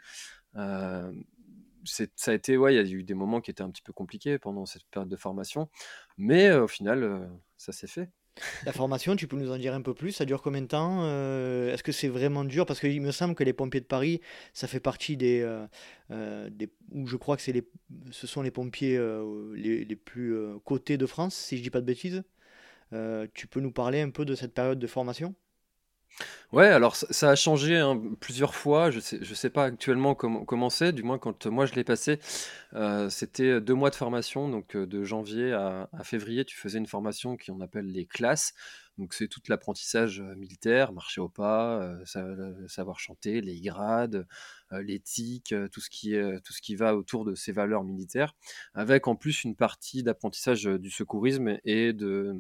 ça 0.55 1.11
a 2.31 2.33
été, 2.33 2.57
ouais, 2.57 2.75
il 2.75 2.77
y 2.77 2.81
a 2.81 2.91
eu 2.91 3.03
des 3.03 3.15
moments 3.15 3.41
qui 3.41 3.51
étaient 3.51 3.63
un 3.63 3.71
petit 3.71 3.83
peu 3.83 3.93
compliqués 3.93 4.39
pendant 4.39 4.67
cette 4.67 4.85
période 4.87 5.11
de 5.11 5.17
formation, 5.17 5.69
mais 6.17 6.51
au 6.53 6.69
final, 6.69 7.31
ça 7.57 7.73
s'est 7.73 7.87
fait. 7.87 8.11
La 8.65 8.73
formation, 8.73 9.15
tu 9.15 9.29
peux 9.29 9.37
nous 9.37 9.51
en 9.51 9.59
dire 9.59 9.75
un 9.75 9.83
peu 9.83 9.95
plus 9.95 10.13
Ça 10.13 10.25
dure 10.25 10.43
combien 10.43 10.63
de 10.63 10.67
temps 10.67 11.01
euh, 11.03 11.73
Est-ce 11.73 11.83
que 11.83 11.93
c'est 11.93 12.09
vraiment 12.09 12.45
dur? 12.45 12.67
Parce 12.67 12.81
qu'il 12.81 13.01
me 13.01 13.11
semble 13.11 13.35
que 13.35 13.45
les 13.45 13.53
pompiers 13.53 13.81
de 13.81 13.87
Paris, 13.87 14.21
ça 14.53 14.67
fait 14.67 14.81
partie 14.81 15.17
des, 15.17 15.41
euh, 15.43 15.67
euh, 16.11 16.49
des 16.51 16.71
je 17.05 17.17
crois 17.17 17.37
que 17.37 17.51
les, 17.51 17.67
ce 18.11 18.27
sont 18.27 18.43
les 18.43 18.51
pompiers 18.51 18.99
les, 19.55 19.85
les, 19.85 19.97
plus 19.97 20.35
cotés 20.65 20.97
de 20.97 21.07
France, 21.07 21.35
si 21.35 21.59
je 21.59 21.63
dis 21.63 21.71
pas 21.71 21.81
de 21.81 21.87
bêtises. 21.87 22.23
tu 23.35 23.47
peux 23.47 23.61
nous 23.61 23.73
parler 23.73 24.01
un 24.01 24.11
peu 24.11 24.25
de 24.25 24.35
cette 24.35 24.55
période 24.55 24.79
de 24.79 24.87
formation? 24.87 25.35
Ouais, 26.53 26.67
alors 26.67 26.97
ça, 26.97 27.31
a 27.31 27.35
changé 27.35 27.79
hein, 27.79 28.01
plusieurs 28.21 28.55
fois. 28.55 28.91
Je 28.91 29.01
sais, 29.01 29.25
sais 29.25 29.51
pas 29.51 29.65
actuellement 29.65 30.15
comment, 30.15 30.71
c'est. 30.71 30.93
Du 30.93 31.03
moins, 31.03 31.19
quand 31.19 31.47
moi 31.47 31.65
je 31.65 31.75
l'ai 31.75 31.85
passé, 31.85 32.19
euh, 32.75 33.09
c'était 33.09 33.61
deux 33.61 33.75
mois 33.75 33.89
de 33.89 33.95
formation. 33.95 34.49
Donc 34.51 34.77
euh, 34.77 34.87
de 34.87 35.03
janvier 35.03 35.53
à, 35.53 35.89
février, 36.05 36.45
tu 36.45 36.57
faisais 36.57 36.79
une 36.79 36.87
formation 36.87 37.37
qu'on 37.39 37.61
appelle 37.63 37.87
les 37.87 38.05
classes. 38.05 38.53
Donc 38.99 39.15
c'est 39.15 39.29
tout 39.29 39.41
l'apprentissage 39.49 40.21
euh, 40.21 40.35
militaire, 40.35 40.93
marcher 40.93 41.23
au 41.23 41.29
pas, 41.31 41.91
savoir 42.05 43.01
chanter, 43.01 43.41
les 43.41 43.59
grades, 43.61 44.27
l'éthique, 44.71 45.55
tout 45.73 45.81
tout 45.81 46.53
ce 46.53 46.61
qui 46.61 46.75
va 46.75 46.95
autour 46.97 47.25
de 47.25 47.35
ces 47.35 47.53
valeurs 47.53 47.85
militaires, 47.85 48.35
avec 48.75 49.09
en 49.09 49.17
plus 49.17 49.45
une 49.45 49.57
partie 49.57 50.03
d'apprentissage 50.03 50.65
du 50.65 50.91
secourisme 50.91 51.59
et 51.65 51.95
de 51.95 52.37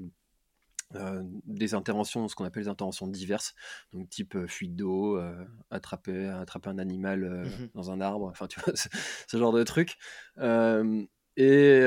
euh, 0.96 1.22
des 1.46 1.74
interventions, 1.74 2.28
ce 2.28 2.34
qu'on 2.34 2.44
appelle 2.44 2.64
des 2.64 2.68
interventions 2.68 3.06
diverses, 3.06 3.54
donc 3.92 4.08
type 4.08 4.34
euh, 4.36 4.46
fuite 4.46 4.76
d'eau, 4.76 5.16
euh, 5.16 5.44
attraper, 5.70 6.26
attraper 6.28 6.70
un 6.70 6.78
animal 6.78 7.20
mmh 7.20 7.68
dans 7.74 7.90
un 7.90 8.00
arbre, 8.00 8.26
enfin 8.26 8.46
tu 8.46 8.60
vois, 8.60 8.72
ce 9.28 9.36
genre 9.36 9.52
de 9.52 9.62
truc. 9.62 9.96
Et, 11.36 11.78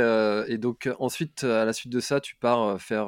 et, 0.48 0.58
donc 0.58 0.89
ensuite, 1.00 1.44
à 1.44 1.65
la 1.65 1.74
suite 1.74 1.91
de 1.91 2.00
ça, 2.00 2.20
tu 2.20 2.36
pars 2.36 2.82
faire 2.82 3.08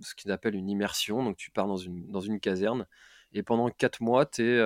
ce 0.00 0.14
qu'ils 0.14 0.32
appellent 0.32 0.54
une 0.54 0.70
immersion, 0.70 1.22
donc 1.22 1.36
tu 1.36 1.50
pars 1.50 1.66
dans 1.66 1.76
une, 1.76 2.06
dans 2.10 2.20
une 2.20 2.40
caserne, 2.40 2.86
et 3.32 3.42
pendant 3.42 3.68
quatre 3.68 4.00
mois, 4.00 4.24
es, 4.38 4.58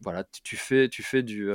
voilà, 0.00 0.24
tu, 0.42 0.56
fais, 0.56 0.88
tu 0.88 1.04
fais 1.04 1.22
du 1.22 1.52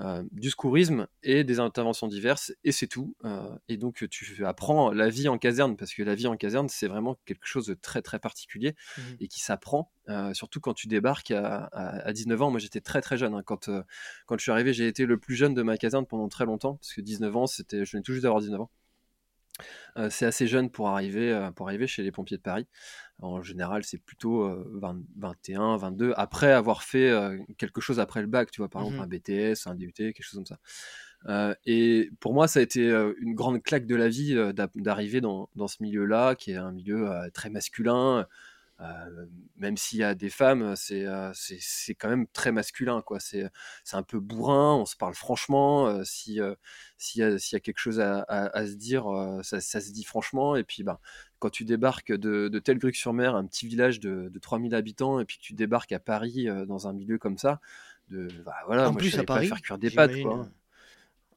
euh, 0.00 0.22
du 0.30 0.50
secourisme 0.50 1.08
et 1.22 1.44
des 1.44 1.58
interventions 1.58 2.06
diverses, 2.06 2.52
et 2.62 2.72
c'est 2.72 2.86
tout. 2.86 3.16
Euh, 3.24 3.48
et 3.68 3.76
donc 3.76 4.06
tu 4.10 4.44
apprends 4.44 4.92
la 4.92 5.08
vie 5.08 5.28
en 5.28 5.38
caserne, 5.38 5.76
parce 5.76 5.92
que 5.92 6.02
la 6.02 6.14
vie 6.14 6.26
en 6.26 6.36
caserne, 6.36 6.68
c'est 6.68 6.86
vraiment 6.86 7.18
quelque 7.24 7.46
chose 7.46 7.66
de 7.66 7.74
très 7.74 8.02
très 8.02 8.18
particulier 8.18 8.74
mmh 8.96 9.00
et 9.20 9.28
qui 9.28 9.40
s'apprend, 9.40 9.90
euh, 10.08 10.32
surtout 10.34 10.60
quand 10.60 10.74
tu 10.74 10.86
débarques 10.86 11.32
à, 11.32 12.12
19 12.12 12.42
ans. 12.42 12.50
Moi 12.50 12.60
j'étais 12.60 12.80
très 12.80 13.00
très 13.00 13.16
jeune. 13.16 13.34
Hein. 13.34 13.42
Quand, 13.44 13.70
quand 14.26 14.38
je 14.38 14.42
suis 14.42 14.52
arrivé, 14.52 14.72
j'ai 14.72 14.86
été 14.86 15.04
le 15.06 15.18
plus 15.18 15.34
jeune 15.34 15.54
de 15.54 15.62
ma 15.62 15.76
caserne 15.76 16.06
pendant 16.06 16.28
très 16.28 16.44
longtemps, 16.44 16.76
parce 16.76 16.92
que 16.94 17.00
19 17.00 17.36
ans, 17.36 17.46
c'était, 17.46 17.84
je 17.84 17.92
venais 17.92 18.02
tout 18.02 18.12
juste 18.12 18.22
d'avoir 18.22 18.40
19 18.40 18.60
ans. 18.60 18.70
C'est 20.10 20.26
assez 20.26 20.46
jeune 20.46 20.70
pour 20.70 20.88
arriver, 20.88 21.50
pour 21.56 21.68
arriver 21.68 21.86
chez 21.86 22.02
les 22.02 22.12
pompiers 22.12 22.36
de 22.36 22.42
Paris. 22.42 22.66
En 23.20 23.42
général, 23.42 23.82
c'est 23.84 23.98
plutôt 23.98 24.48
21, 25.16 25.76
22, 25.76 26.12
après 26.16 26.52
avoir 26.52 26.82
fait 26.82 27.12
quelque 27.56 27.80
chose 27.80 27.98
après 27.98 28.20
le 28.20 28.28
bac, 28.28 28.50
tu 28.50 28.60
vois, 28.60 28.68
par 28.68 28.82
exemple 28.82 28.98
mmh 28.98 29.02
un 29.02 29.52
BTS, 29.54 29.66
un 29.66 29.74
DUT, 29.74 29.92
quelque 29.92 30.22
chose 30.22 30.38
comme 30.44 30.46
ça. 31.26 31.56
et 31.66 32.10
pour 32.20 32.34
moi, 32.34 32.46
ça 32.46 32.60
a 32.60 32.62
été 32.62 32.88
une 33.18 33.34
grande 33.34 33.62
claque 33.62 33.86
de 33.86 33.96
la 33.96 34.08
vie 34.08 34.36
d'arriver 34.76 35.20
dans, 35.20 35.48
dans, 35.56 35.68
ce 35.68 35.82
milieu-là, 35.82 36.36
qui 36.36 36.52
est 36.52 36.56
un 36.56 36.72
milieu 36.72 37.10
très 37.34 37.50
masculin, 37.50 38.26
euh, 38.80 39.26
même 39.56 39.76
s'il 39.76 39.98
y 39.98 40.04
a 40.04 40.14
des 40.14 40.30
femmes, 40.30 40.76
c'est 40.76 41.04
euh, 41.04 41.32
c'est 41.34 41.94
quand 41.94 42.08
même 42.08 42.28
très 42.28 42.52
masculin. 42.52 43.02
quoi. 43.02 43.18
C'est 43.18 43.50
un 43.92 44.02
peu 44.04 44.20
bourrin, 44.20 44.76
on 44.76 44.86
se 44.86 44.96
parle 44.96 45.14
franchement. 45.14 45.88
Euh, 45.88 46.04
si 46.04 46.38
S'il 46.96 47.24
y, 47.24 47.52
y, 47.52 47.56
a 47.56 47.60
quelque 47.60 47.78
chose 47.78 47.98
à, 47.98 48.22
à, 48.28 48.66
se 48.66 48.74
dire, 48.74 49.06
ça, 49.42 49.60
ça, 49.60 49.80
se 49.80 49.90
dit 49.90 50.04
franchement. 50.04 50.54
Et 50.54 50.62
puis, 50.62 50.84
ben, 50.84 50.98
quand 51.40 51.50
tu 51.50 51.64
débarques 51.64 52.12
de, 52.12 52.48
de 52.48 52.58
Telgruc-sur-Mer, 52.58 53.34
un 53.34 53.46
petit 53.46 53.66
village 53.66 53.98
de, 54.00 54.28
de 54.28 54.38
3000 54.38 54.74
habitants, 54.74 55.18
et 55.18 55.24
puis 55.24 55.38
que 55.38 55.42
tu 55.42 55.54
débarques 55.54 55.92
à 55.92 55.98
Paris 55.98 56.46
dans 56.66 56.86
un 56.86 56.92
milieu 56.92 57.18
comme 57.18 57.38
ça, 57.38 57.60
de, 58.10 58.28
bah, 58.44 58.54
voilà, 58.66 58.88
en 58.88 58.92
moi, 58.92 59.00
plus, 59.00 59.10
je 59.10 59.20
à 59.20 59.24
Paris, 59.24 59.48
pas 59.48 59.56
faire 59.56 59.62
cuire 59.62 59.78
des 59.78 59.90
pâtes. 59.90 60.22
Quoi. 60.22 60.48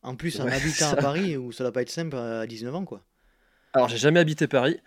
En 0.03 0.15
plus, 0.15 0.39
un 0.39 0.47
habitant 0.47 0.91
à 0.91 0.95
Paris 0.95 1.37
où 1.37 1.51
ça 1.51 1.63
doit 1.63 1.73
pas 1.73 1.81
être 1.81 1.89
simple 1.89 2.15
à 2.15 2.45
19 2.45 2.75
ans, 2.75 2.85
quoi. 2.85 3.03
Alors, 3.73 3.87
j'ai 3.87 3.97
jamais 3.97 4.19
habité 4.19 4.47
Paris 4.47 4.79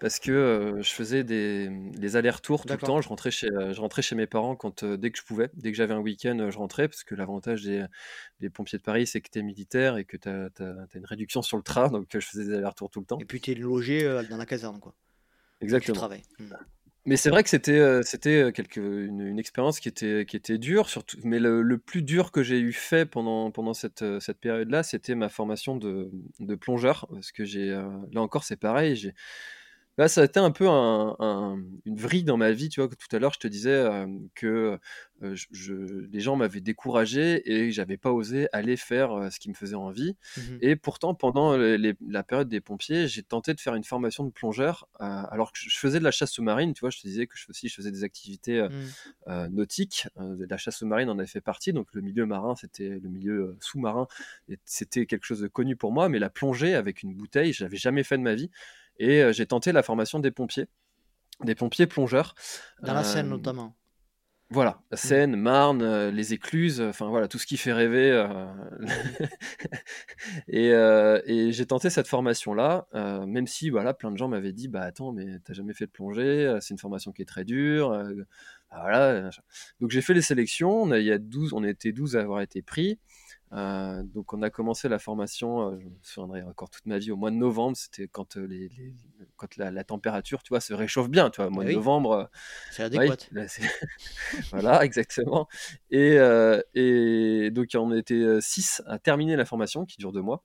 parce 0.00 0.18
que 0.18 0.78
je 0.80 0.90
faisais 0.90 1.24
des, 1.24 1.68
des 1.70 2.16
allers-retours 2.16 2.66
tout 2.66 2.72
le 2.72 2.78
temps. 2.78 3.00
Je 3.00 3.08
rentrais 3.08 3.30
chez, 3.30 3.48
je 3.48 3.80
rentrais 3.80 4.02
chez 4.02 4.14
mes 4.14 4.26
parents 4.26 4.56
quand, 4.56 4.84
dès 4.84 5.10
que 5.10 5.18
je 5.18 5.24
pouvais. 5.24 5.50
Dès 5.54 5.70
que 5.70 5.76
j'avais 5.76 5.94
un 5.94 6.00
week-end, 6.00 6.48
je 6.50 6.58
rentrais 6.58 6.88
parce 6.88 7.04
que 7.04 7.14
l'avantage 7.14 7.62
des, 7.62 7.84
des 8.40 8.50
pompiers 8.50 8.78
de 8.78 8.82
Paris, 8.82 9.06
c'est 9.06 9.20
que 9.20 9.30
tu 9.30 9.38
es 9.38 9.42
militaire 9.42 9.96
et 9.96 10.04
que 10.04 10.16
tu 10.16 10.28
as, 10.28 10.50
une 10.94 11.06
réduction 11.06 11.42
sur 11.42 11.56
le 11.56 11.62
train. 11.62 11.88
Donc, 11.88 12.08
je 12.12 12.18
faisais 12.18 12.44
des 12.44 12.54
allers-retours 12.54 12.90
tout 12.90 13.00
le 13.00 13.06
temps. 13.06 13.18
Et 13.18 13.24
puis, 13.24 13.40
tu 13.40 13.52
es 13.52 13.54
logé 13.54 14.02
dans 14.28 14.36
la 14.36 14.46
caserne, 14.46 14.80
quoi. 14.80 14.94
Exactement. 15.60 15.94
Tu 15.94 15.98
travailles. 15.98 16.22
Mmh. 16.40 16.54
Mais 17.04 17.16
c'est 17.16 17.30
vrai 17.30 17.42
que 17.42 17.48
c'était 17.48 18.02
c'était 18.04 18.52
une, 18.76 19.38
expérience 19.38 19.80
qui 19.80 19.88
était, 19.88 20.24
qui 20.24 20.36
était 20.36 20.58
dure, 20.58 20.88
surtout, 20.88 21.16
mais 21.24 21.40
le, 21.40 21.62
le 21.62 21.78
plus 21.78 22.02
dur 22.02 22.30
que 22.30 22.42
j'ai 22.44 22.60
eu 22.60 22.72
fait 22.72 23.06
pendant, 23.06 23.50
pendant 23.50 23.74
cette, 23.74 24.04
cette 24.20 24.38
période-là, 24.38 24.84
c'était 24.84 25.16
ma 25.16 25.28
formation 25.28 25.76
de, 25.76 26.10
de 26.38 26.54
plongeur. 26.54 27.08
Parce 27.10 27.32
que 27.32 27.44
j'ai, 27.44 27.70
là 27.70 28.20
encore, 28.20 28.44
c'est 28.44 28.56
pareil, 28.56 28.94
j'ai, 28.94 29.14
Là, 29.98 30.08
ça 30.08 30.22
a 30.22 30.24
été 30.24 30.40
un 30.40 30.50
peu 30.50 30.66
une 30.66 31.96
vrille 31.96 32.24
dans 32.24 32.38
ma 32.38 32.52
vie. 32.52 32.70
Tu 32.70 32.80
vois, 32.80 32.88
tout 32.88 33.14
à 33.14 33.18
l'heure, 33.18 33.34
je 33.34 33.40
te 33.40 33.48
disais 33.48 34.06
que 34.34 34.78
je, 35.20 35.74
les 36.10 36.20
gens 36.20 36.34
m'avaient 36.36 36.62
découragé 36.62 37.42
et 37.50 37.70
j'avais 37.72 37.98
pas 37.98 38.10
osé 38.10 38.48
aller 38.52 38.76
faire 38.76 39.28
ce 39.30 39.38
qui 39.38 39.50
me 39.50 39.54
faisait 39.54 39.76
envie. 39.76 40.16
Mmh 40.36 40.40
et 40.60 40.76
pourtant, 40.76 41.14
pendant 41.14 41.56
la 41.56 42.22
période 42.22 42.48
des 42.48 42.60
pompiers, 42.60 43.08
j'ai 43.08 43.22
tenté 43.22 43.52
de 43.52 43.60
faire 43.60 43.74
une 43.74 43.84
formation 43.84 44.24
de 44.24 44.30
plongeur. 44.30 44.88
alors 44.98 45.52
que 45.52 45.58
je 45.60 45.78
faisais 45.78 45.98
de 45.98 46.04
la 46.04 46.10
chasse 46.10 46.30
sous-marine. 46.32 46.72
Tu 46.72 46.80
vois, 46.80 46.90
je 46.90 47.00
te 47.00 47.06
disais 47.06 47.26
que 47.26 47.36
je, 47.36 47.46
aussi, 47.50 47.68
je 47.68 47.74
faisais 47.74 47.90
des 47.90 48.04
activités 48.04 48.62
mmh. 48.62 49.46
nautiques. 49.50 50.08
de 50.18 50.46
la 50.48 50.56
chasse 50.56 50.78
sous-marine 50.78 51.10
en 51.10 51.18
avait 51.18 51.26
fait 51.26 51.40
partie. 51.42 51.72
Donc, 51.72 51.88
le 51.92 52.00
milieu 52.00 52.24
marin, 52.24 52.54
c'était 52.54 52.88
le 52.88 53.08
milieu 53.08 53.56
sous-marin. 53.60 54.06
C'était 54.64 55.04
quelque 55.04 55.26
chose 55.26 55.40
de 55.40 55.48
connu 55.48 55.76
pour 55.76 55.92
moi. 55.92 56.08
Mais 56.08 56.18
la 56.18 56.30
plongée 56.30 56.74
avec 56.74 57.02
une 57.02 57.14
bouteille, 57.14 57.52
je 57.52 57.64
l'avais 57.64 57.76
jamais 57.76 58.04
fait 58.04 58.16
de 58.16 58.22
ma 58.22 58.34
vie. 58.34 58.50
Et 59.02 59.32
j'ai 59.32 59.46
tenté 59.46 59.72
la 59.72 59.82
formation 59.82 60.20
des 60.20 60.30
pompiers, 60.30 60.68
des 61.42 61.54
pompiers 61.54 61.86
plongeurs. 61.86 62.34
Dans 62.82 62.94
la 62.94 63.04
Seine 63.04 63.28
notamment. 63.28 63.74
Voilà, 64.50 64.82
mmh. 64.92 64.96
Seine, 64.96 65.36
Marne, 65.36 66.08
les 66.10 66.34
écluses, 66.34 66.82
enfin 66.82 67.08
voilà, 67.08 67.26
tout 67.26 67.38
ce 67.38 67.46
qui 67.46 67.56
fait 67.56 67.72
rêver. 67.72 68.22
et, 70.48 70.68
et 70.68 71.52
j'ai 71.52 71.66
tenté 71.66 71.88
cette 71.88 72.06
formation-là, 72.06 72.86
même 73.26 73.46
si 73.46 73.70
voilà, 73.70 73.94
plein 73.94 74.10
de 74.10 74.18
gens 74.18 74.28
m'avaient 74.28 74.52
dit, 74.52 74.68
bah 74.68 74.82
attends, 74.82 75.10
mais 75.12 75.38
t'as 75.42 75.54
jamais 75.54 75.72
fait 75.72 75.86
de 75.86 75.90
plongée, 75.90 76.54
c'est 76.60 76.74
une 76.74 76.78
formation 76.78 77.12
qui 77.12 77.22
est 77.22 77.26
très 77.26 77.44
dure. 77.44 77.90
Bah, 78.70 78.80
voilà. 78.82 79.30
Donc 79.80 79.90
j'ai 79.90 80.02
fait 80.02 80.14
les 80.14 80.22
sélections, 80.22 80.82
on, 80.82 80.90
a, 80.90 80.98
il 80.98 81.06
y 81.06 81.12
a 81.12 81.18
12, 81.18 81.54
on 81.54 81.64
était 81.64 81.92
12 81.92 82.16
à 82.16 82.20
avoir 82.20 82.42
été 82.42 82.60
pris. 82.60 82.98
Euh, 83.54 84.02
donc 84.02 84.32
on 84.32 84.40
a 84.40 84.48
commencé 84.48 84.88
la 84.88 84.98
formation, 84.98 85.72
euh, 85.72 85.78
je 85.78 85.84
me 85.84 85.94
souviendrai 86.00 86.42
encore 86.42 86.70
toute 86.70 86.86
ma 86.86 86.98
vie, 86.98 87.10
au 87.10 87.16
mois 87.16 87.30
de 87.30 87.36
novembre, 87.36 87.76
c'était 87.76 88.08
quand, 88.08 88.38
euh, 88.38 88.46
les, 88.46 88.70
quand 89.36 89.56
la, 89.58 89.84
température, 89.84 90.42
tu 90.42 90.50
vois, 90.50 90.60
se 90.60 90.72
réchauffe 90.72 91.10
bien, 91.10 91.28
tu 91.28 91.42
vois, 91.42 91.48
au 91.48 91.50
mois 91.50 91.64
de 91.64 91.72
novembre. 91.72 92.30
c'est 92.70 92.82
adéquat. 92.82 93.16
voilà, 94.52 94.84
exactement. 94.84 95.48
Et, 95.90 96.16
et 96.74 97.50
donc 97.50 97.68
on 97.74 97.92
était 97.92 98.40
6 98.40 98.82
à 98.86 98.98
terminer 98.98 99.36
la 99.36 99.44
formation, 99.44 99.84
qui 99.84 99.98
dure 99.98 100.12
deux 100.12 100.22
mois. 100.22 100.42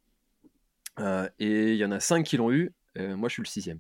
et 1.40 1.74
il 1.74 1.78
y 1.78 1.86
en 1.86 1.92
a 1.92 2.02
5 2.02 2.26
qui 2.26 2.36
l'ont 2.36 2.52
eu, 2.52 2.74
moi 2.98 3.30
je 3.30 3.34
suis 3.34 3.44
le 3.44 3.48
sixième. 3.48 3.80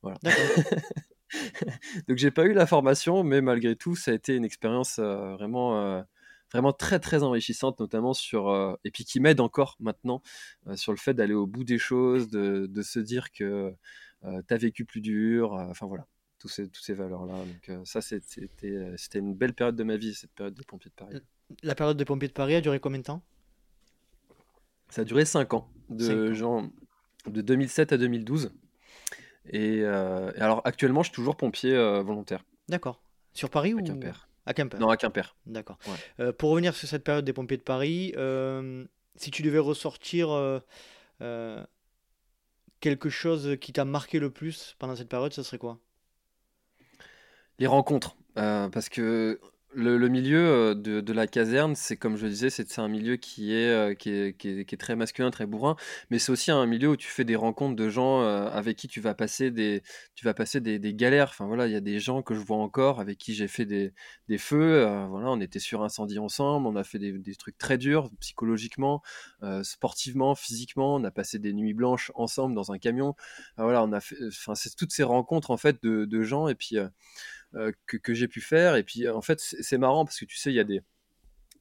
Voilà. 0.00 0.18
donc 2.08 2.16
j'ai 2.16 2.30
pas 2.30 2.44
eu 2.44 2.54
la 2.54 2.66
formation, 2.66 3.22
mais 3.22 3.42
malgré 3.42 3.76
tout, 3.76 3.96
ça 3.96 4.12
a 4.12 4.14
été 4.14 4.34
une 4.34 4.46
expérience 4.46 4.98
vraiment 4.98 6.04
vraiment 6.52 6.72
très 6.72 7.00
très 7.00 7.22
enrichissante, 7.22 7.80
notamment 7.80 8.14
sur 8.14 8.76
et 8.84 8.90
puis 8.90 9.04
qui 9.04 9.20
m'aide 9.20 9.40
encore 9.40 9.76
maintenant 9.80 10.22
sur 10.74 10.92
le 10.92 10.98
fait 10.98 11.14
d'aller 11.14 11.34
au 11.34 11.46
bout 11.46 11.64
des 11.64 11.78
choses, 11.78 12.28
de, 12.28 12.66
de 12.66 12.82
se 12.82 12.98
dire 12.98 13.32
que 13.32 13.74
tu 14.22 14.54
as 14.54 14.56
vécu 14.56 14.84
plus 14.84 15.00
dur, 15.00 15.52
enfin 15.52 15.86
voilà 15.86 16.06
tous 16.42 16.48
ces, 16.48 16.68
toutes 16.68 16.84
ces 16.84 16.94
valeurs-là. 16.94 17.34
Donc 17.34 17.68
euh, 17.68 17.80
ça, 17.84 18.00
c'était, 18.00 18.48
euh, 18.64 18.94
c'était 18.96 19.20
une 19.20 19.34
belle 19.34 19.54
période 19.54 19.76
de 19.76 19.84
ma 19.84 19.96
vie, 19.96 20.12
cette 20.12 20.32
période 20.32 20.54
des 20.54 20.64
pompiers 20.64 20.90
de 20.90 20.94
Paris. 20.96 21.22
La 21.62 21.76
période 21.76 21.96
des 21.96 22.04
pompiers 22.04 22.28
de 22.28 22.32
Paris 22.32 22.56
a 22.56 22.60
duré 22.60 22.80
combien 22.80 22.98
de 22.98 23.04
temps? 23.04 23.22
Ça 24.88 25.02
a 25.02 25.04
duré 25.04 25.24
5 25.24 25.54
ans, 25.54 25.70
de, 25.88 26.32
Genre, 26.34 26.64
de 27.26 27.40
2007 27.40 27.92
à 27.92 27.96
2012. 27.96 28.52
Euh, 29.54 30.32
et, 30.34 30.40
alors 30.40 30.62
actuellement, 30.64 31.02
je 31.02 31.08
suis 31.08 31.14
toujours 31.14 31.36
pompier 31.36 31.72
volontaire. 32.02 32.44
D'accord. 32.68 33.00
Sur 33.32 33.48
Paris 33.48 33.72
ou. 33.72 33.80
À 34.46 34.54
Quimper. 34.54 34.80
Non, 34.80 34.88
à 34.88 34.96
Quimper. 34.96 35.36
D'accord. 35.46 35.78
pour 36.38 36.50
revenir 36.50 36.74
sur 36.74 36.88
cette 36.88 37.04
période 37.04 37.24
des 37.24 37.32
pompiers 37.32 37.56
de 37.56 37.62
Paris, 37.62 38.12
si 39.16 39.30
tu 39.30 39.42
devais 39.42 39.58
ressortir 39.58 40.62
quelque 42.82 43.08
chose 43.08 43.56
qui 43.60 43.72
t'a 43.72 43.86
marqué 43.86 44.18
le 44.18 44.30
plus 44.30 44.74
pendant 44.78 44.96
cette 44.96 45.08
période, 45.08 45.32
ce 45.32 45.42
serait 45.42 45.58
quoi? 45.58 45.78
Les 47.58 47.66
rencontres, 47.66 48.16
euh, 48.38 48.68
parce 48.68 48.88
que 48.88 49.40
le, 49.74 50.08
milieu 50.08 50.46
euh, 50.46 50.74
de, 50.74 51.12
la 51.12 51.26
caserne, 51.26 51.74
c'est 51.74 51.96
comme 51.96 52.16
je 52.16 52.24
le 52.24 52.30
disais, 52.30 52.50
c'est 52.50 52.78
un 52.78 52.88
milieu 52.88 53.16
qui 53.16 53.54
est, 53.54 53.68
euh, 53.68 53.94
qui 53.94 54.10
est, 54.10 54.36
qui, 54.36 54.48
est, 54.48 54.80
très 54.80 54.96
masculin, 54.96 55.30
très 55.30 55.46
bourrin, 55.46 55.76
mais 56.10 56.18
c'est 56.18 56.32
aussi 56.32 56.50
un 56.50 56.66
milieu 56.66 56.90
où 56.90 56.96
tu 56.96 57.08
fais 57.08 57.24
des 57.24 57.36
rencontres 57.36 57.76
de 57.76 57.88
gens 57.88 58.22
avec 58.22 58.76
qui 58.76 58.88
tu 58.88 59.00
vas 59.00 59.14
passer 59.14 59.50
des, 59.50 59.82
tu 60.14 60.24
vas 60.24 60.34
passer 60.34 60.60
des, 60.60 60.94
galères. 60.94 61.28
Enfin 61.30 61.46
voilà, 61.46 61.66
il 61.66 61.72
y 61.72 61.76
a 61.76 61.80
des 61.80 61.98
gens 61.98 62.22
que 62.22 62.34
je 62.34 62.40
vois 62.40 62.58
encore 62.58 63.00
avec 63.00 63.18
qui 63.18 63.34
j'ai 63.34 63.48
fait 63.48 63.64
des, 63.64 63.92
des 64.28 64.38
feux. 64.38 64.84
voilà, 65.08 65.30
on 65.30 65.40
était 65.40 65.58
sur 65.58 65.82
incendie 65.82 66.18
ensemble, 66.18 66.66
on 66.66 66.76
a 66.76 66.84
fait 66.84 66.98
des, 66.98 67.12
des 67.12 67.34
trucs 67.34 67.58
très 67.58 67.78
durs 67.78 68.10
psychologiquement, 68.20 69.02
sportivement, 69.62 70.34
physiquement. 70.34 70.96
On 70.96 71.04
a 71.04 71.10
passé 71.10 71.38
des 71.38 71.52
nuits 71.52 71.74
blanches 71.74 72.12
ensemble 72.14 72.54
dans 72.54 72.72
un 72.72 72.78
camion. 72.78 73.14
voilà, 73.56 73.82
on 73.82 73.92
a 73.92 74.00
fait, 74.00 74.16
enfin 74.28 74.54
c'est 74.54 74.74
toutes 74.76 74.92
ces 74.92 75.04
rencontres 75.04 75.50
en 75.50 75.56
fait 75.56 75.82
de, 75.82 76.04
de 76.04 76.22
gens 76.22 76.48
et 76.48 76.54
puis 76.54 76.76
euh, 77.54 77.72
que, 77.86 78.14
j'ai 78.14 78.28
pu 78.28 78.40
faire. 78.40 78.76
Et 78.76 78.82
puis, 78.82 79.08
en 79.08 79.22
fait, 79.22 79.38
c'est 79.40 79.78
marrant 79.78 80.04
parce 80.04 80.18
que 80.18 80.24
tu 80.24 80.36
sais, 80.36 80.50
il 80.50 80.56
y 80.56 80.60
a 80.60 80.64
des, 80.64 80.82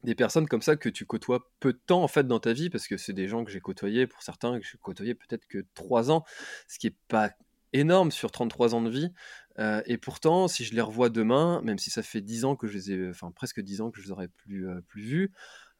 des 0.04 0.16
personnes 0.16 0.48
comme 0.48 0.62
ça 0.62 0.76
que 0.76 0.90
tu 0.90 1.06
côtoies 1.06 1.52
peu 1.60 1.74
de 1.74 1.80
temps 1.86 2.04
en 2.04 2.08
fait 2.08 2.28
dans 2.28 2.40
ta 2.40 2.54
vie 2.54 2.70
parce 2.70 2.88
que 2.88 2.98
c'est 2.98 3.14
des 3.14 3.28
gens 3.28 3.44
que 3.44 3.52
j'ai 3.52 3.60
côtoyés 3.60 4.08
pour 4.08 4.24
certains 4.24 4.60
que 4.60 4.66
j'ai 4.66 4.78
côtoyés 4.82 5.16
peut-être 5.16 5.46
que 5.48 5.66
3 5.76 6.12
ans 6.12 6.24
ce 6.68 6.80
qui 6.80 6.88
est 6.88 6.96
pas 7.08 7.32
énorme 7.74 8.12
sur 8.12 8.32
33 8.32 8.76
ans 8.76 8.82
de 8.82 8.90
vie 8.90 9.12
euh, 9.60 9.82
et 9.86 9.98
pourtant 9.98 10.48
si 10.48 10.64
je 10.64 10.74
les 10.74 10.82
revois 10.82 11.10
demain 11.10 11.62
même 11.64 11.78
si 11.78 11.90
ça 11.90 12.04
fait 12.04 12.22
10 12.22 12.46
ans 12.46 12.56
que 12.56 12.68
je 12.68 12.74
les 12.74 12.92
ai 12.92 13.10
enfin 13.10 13.32
presque 13.32 13.62
10 13.62 13.82
ans 13.82 13.92
que 13.92 14.00
je 14.00 14.06
les 14.06 14.12
aurais 14.12 14.28
plus 14.28 14.68
euh, 14.68 14.82
plus 14.88 15.04
vus 15.04 15.32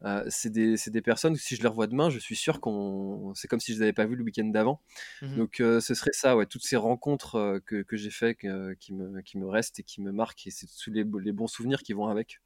euh, 0.04 0.24
c'est 0.28 0.50
des, 0.50 0.76
des, 0.86 1.02
personnes, 1.02 1.36
si 1.36 1.54
je 1.56 1.62
les 1.62 1.68
revois 1.68 1.86
demain, 1.86 2.10
je 2.10 2.18
suis 2.18 2.36
sûr 2.36 2.60
qu'on. 2.60 3.32
C'est 3.34 3.48
comme 3.48 3.60
si 3.60 3.72
je 3.72 3.78
les 3.78 3.82
avais 3.82 3.92
pas 3.92 4.06
vus 4.06 4.16
le 4.16 4.24
week-end 4.24 4.44
d'avant. 4.44 4.80
Mmh 5.22 5.36
Donc 5.36 5.60
euh, 5.60 5.80
ce 5.80 5.94
serait 5.94 6.12
ça, 6.12 6.36
ouais, 6.36 6.46
toutes 6.46 6.64
ces 6.64 6.76
rencontres 6.76 7.36
euh, 7.36 7.60
que, 7.60 7.82
que 7.82 7.96
j'ai 7.96 8.10
faites 8.10 8.38
qui, 8.80 8.92
me, 8.92 9.20
qui 9.20 9.38
me 9.38 9.48
restent 9.48 9.78
et 9.78 9.82
qui 9.82 10.00
me 10.00 10.12
marquent, 10.12 10.46
et 10.46 10.50
c'est 10.50 10.66
tous 10.66 10.90
les, 10.90 11.04
les, 11.04 11.32
bons 11.32 11.46
souvenirs 11.46 11.82
qui 11.82 11.92
vont 11.92 12.08
avec. 12.08 12.40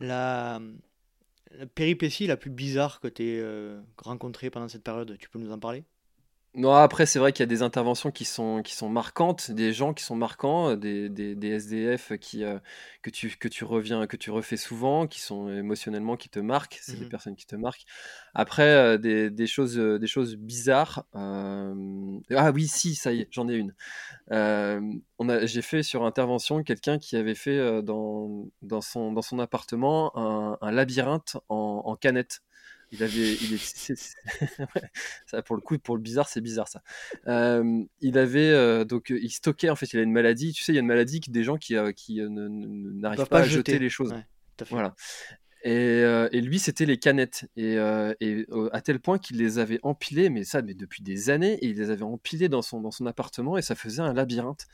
La, 0.00 0.60
péripétie 1.74 2.26
la 2.26 2.36
plus 2.36 2.50
bizarre 2.50 3.00
que 3.00 3.08
tu 3.08 3.42
as 3.42 3.82
rencontrée 4.02 4.50
pendant 4.50 4.68
cette 4.68 4.82
période, 4.82 5.16
tu 5.18 5.28
peux 5.28 5.38
nous 5.38 5.52
en 5.52 5.58
parler? 5.58 5.84
Non, 6.54 6.74
après, 6.74 7.06
c'est 7.06 7.18
vrai 7.18 7.32
qu'il 7.32 7.40
y 7.40 7.44
a 7.44 7.46
des 7.46 7.62
interventions 7.62 8.10
qui 8.10 8.26
sont, 8.26 8.60
qui 8.62 8.74
sont 8.74 8.90
marquantes, 8.90 9.50
des 9.50 9.72
gens 9.72 9.94
qui 9.94 10.04
sont 10.04 10.16
marquants, 10.16 10.76
des, 10.76 11.08
des, 11.08 11.34
des 11.34 11.48
SDF 11.48 12.12
qui, 12.18 12.44
euh, 12.44 12.58
que, 13.00 13.08
tu, 13.08 13.30
que 13.38 13.48
tu 13.48 13.64
reviens, 13.64 14.06
que 14.06 14.18
tu 14.18 14.30
refais 14.30 14.58
souvent, 14.58 15.06
qui 15.06 15.20
sont 15.20 15.48
émotionnellement, 15.48 16.18
qui 16.18 16.28
te 16.28 16.38
marquent, 16.40 16.78
c'est 16.82 16.98
des 16.98 17.06
mmh 17.06 17.08
personnes 17.08 17.36
qui 17.36 17.46
te 17.46 17.56
marquent. 17.56 17.84
Après, 18.34 18.64
euh, 18.68 18.98
des, 18.98 19.30
des 19.30 19.46
choses, 19.46 19.78
euh, 19.78 19.98
des 19.98 20.06
choses 20.06 20.36
bizarres. 20.36 21.06
Ah 21.14 22.50
oui, 22.54 22.66
si, 22.68 22.94
ça 22.94 23.12
y 23.12 23.20
est, 23.22 23.28
j'en 23.30 23.48
ai 23.48 23.54
une. 23.54 23.74
on 25.18 25.28
a, 25.28 25.46
j'ai 25.46 25.62
fait 25.62 25.82
sur 25.82 26.04
intervention 26.04 26.62
quelqu'un 26.62 26.98
qui 26.98 27.16
avait 27.16 27.34
fait 27.34 27.82
dans, 27.82 28.46
dans, 28.62 28.80
son, 28.80 29.12
dans 29.12 29.22
son 29.22 29.38
appartement 29.38 30.16
un, 30.18 30.58
un 30.60 30.70
labyrinthe 30.72 31.36
en, 31.48 31.82
en 31.86 31.96
canette. 31.96 32.42
Il 32.92 33.02
avait, 33.02 33.34
il 33.34 33.54
est, 33.54 34.16
ça 35.26 35.42
pour 35.42 35.56
le 35.56 35.62
coup, 35.62 35.78
pour 35.78 35.96
le 35.96 36.02
bizarre, 36.02 36.28
c'est 36.28 36.42
bizarre 36.42 36.68
ça. 36.68 36.82
Euh, 37.26 37.82
il 38.02 38.18
avait 38.18 38.50
euh, 38.50 38.84
donc, 38.84 39.08
il 39.08 39.30
stockait 39.30 39.70
en 39.70 39.76
fait, 39.76 39.86
il 39.94 39.98
a 39.98 40.02
une 40.02 40.12
maladie. 40.12 40.52
Tu 40.52 40.62
sais, 40.62 40.72
il 40.72 40.74
y 40.74 40.78
a 40.78 40.82
une 40.82 40.86
maladie 40.86 41.20
qui 41.20 41.30
des 41.30 41.42
gens 41.42 41.56
qui, 41.56 41.74
euh, 41.74 41.92
qui 41.92 42.20
n'arrivent 42.20 43.26
pas, 43.26 43.40
à 43.40 43.44
jeter 43.44 43.78
les 43.78 43.88
choses. 43.88 44.14
voilà. 44.68 44.94
Euh, 45.66 46.28
et, 46.32 46.40
lui, 46.40 46.58
c'était 46.58 46.86
les 46.86 46.98
canettes. 46.98 47.48
Et, 47.56 47.76
euh, 47.78 48.14
euh, 48.22 48.68
à 48.72 48.80
tel 48.80 49.00
point 49.00 49.18
qu'il 49.18 49.38
les 49.38 49.58
avait 49.58 49.78
empilées, 49.82 50.30
mais 50.30 50.44
ça, 50.44 50.62
mais 50.62 50.74
depuis 50.74 51.02
des 51.02 51.30
années, 51.30 51.54
et 51.54 51.66
il 51.68 51.78
les 51.78 51.90
avait 51.90 52.02
empilées 52.02 52.48
dans 52.48 52.62
son, 52.62 52.80
dans 52.80 52.90
son 52.90 53.06
appartement, 53.06 53.56
et 53.56 53.62
ça 53.62 53.74
faisait 53.74 54.02
un 54.02 54.12
labyrinthe. 54.12 54.66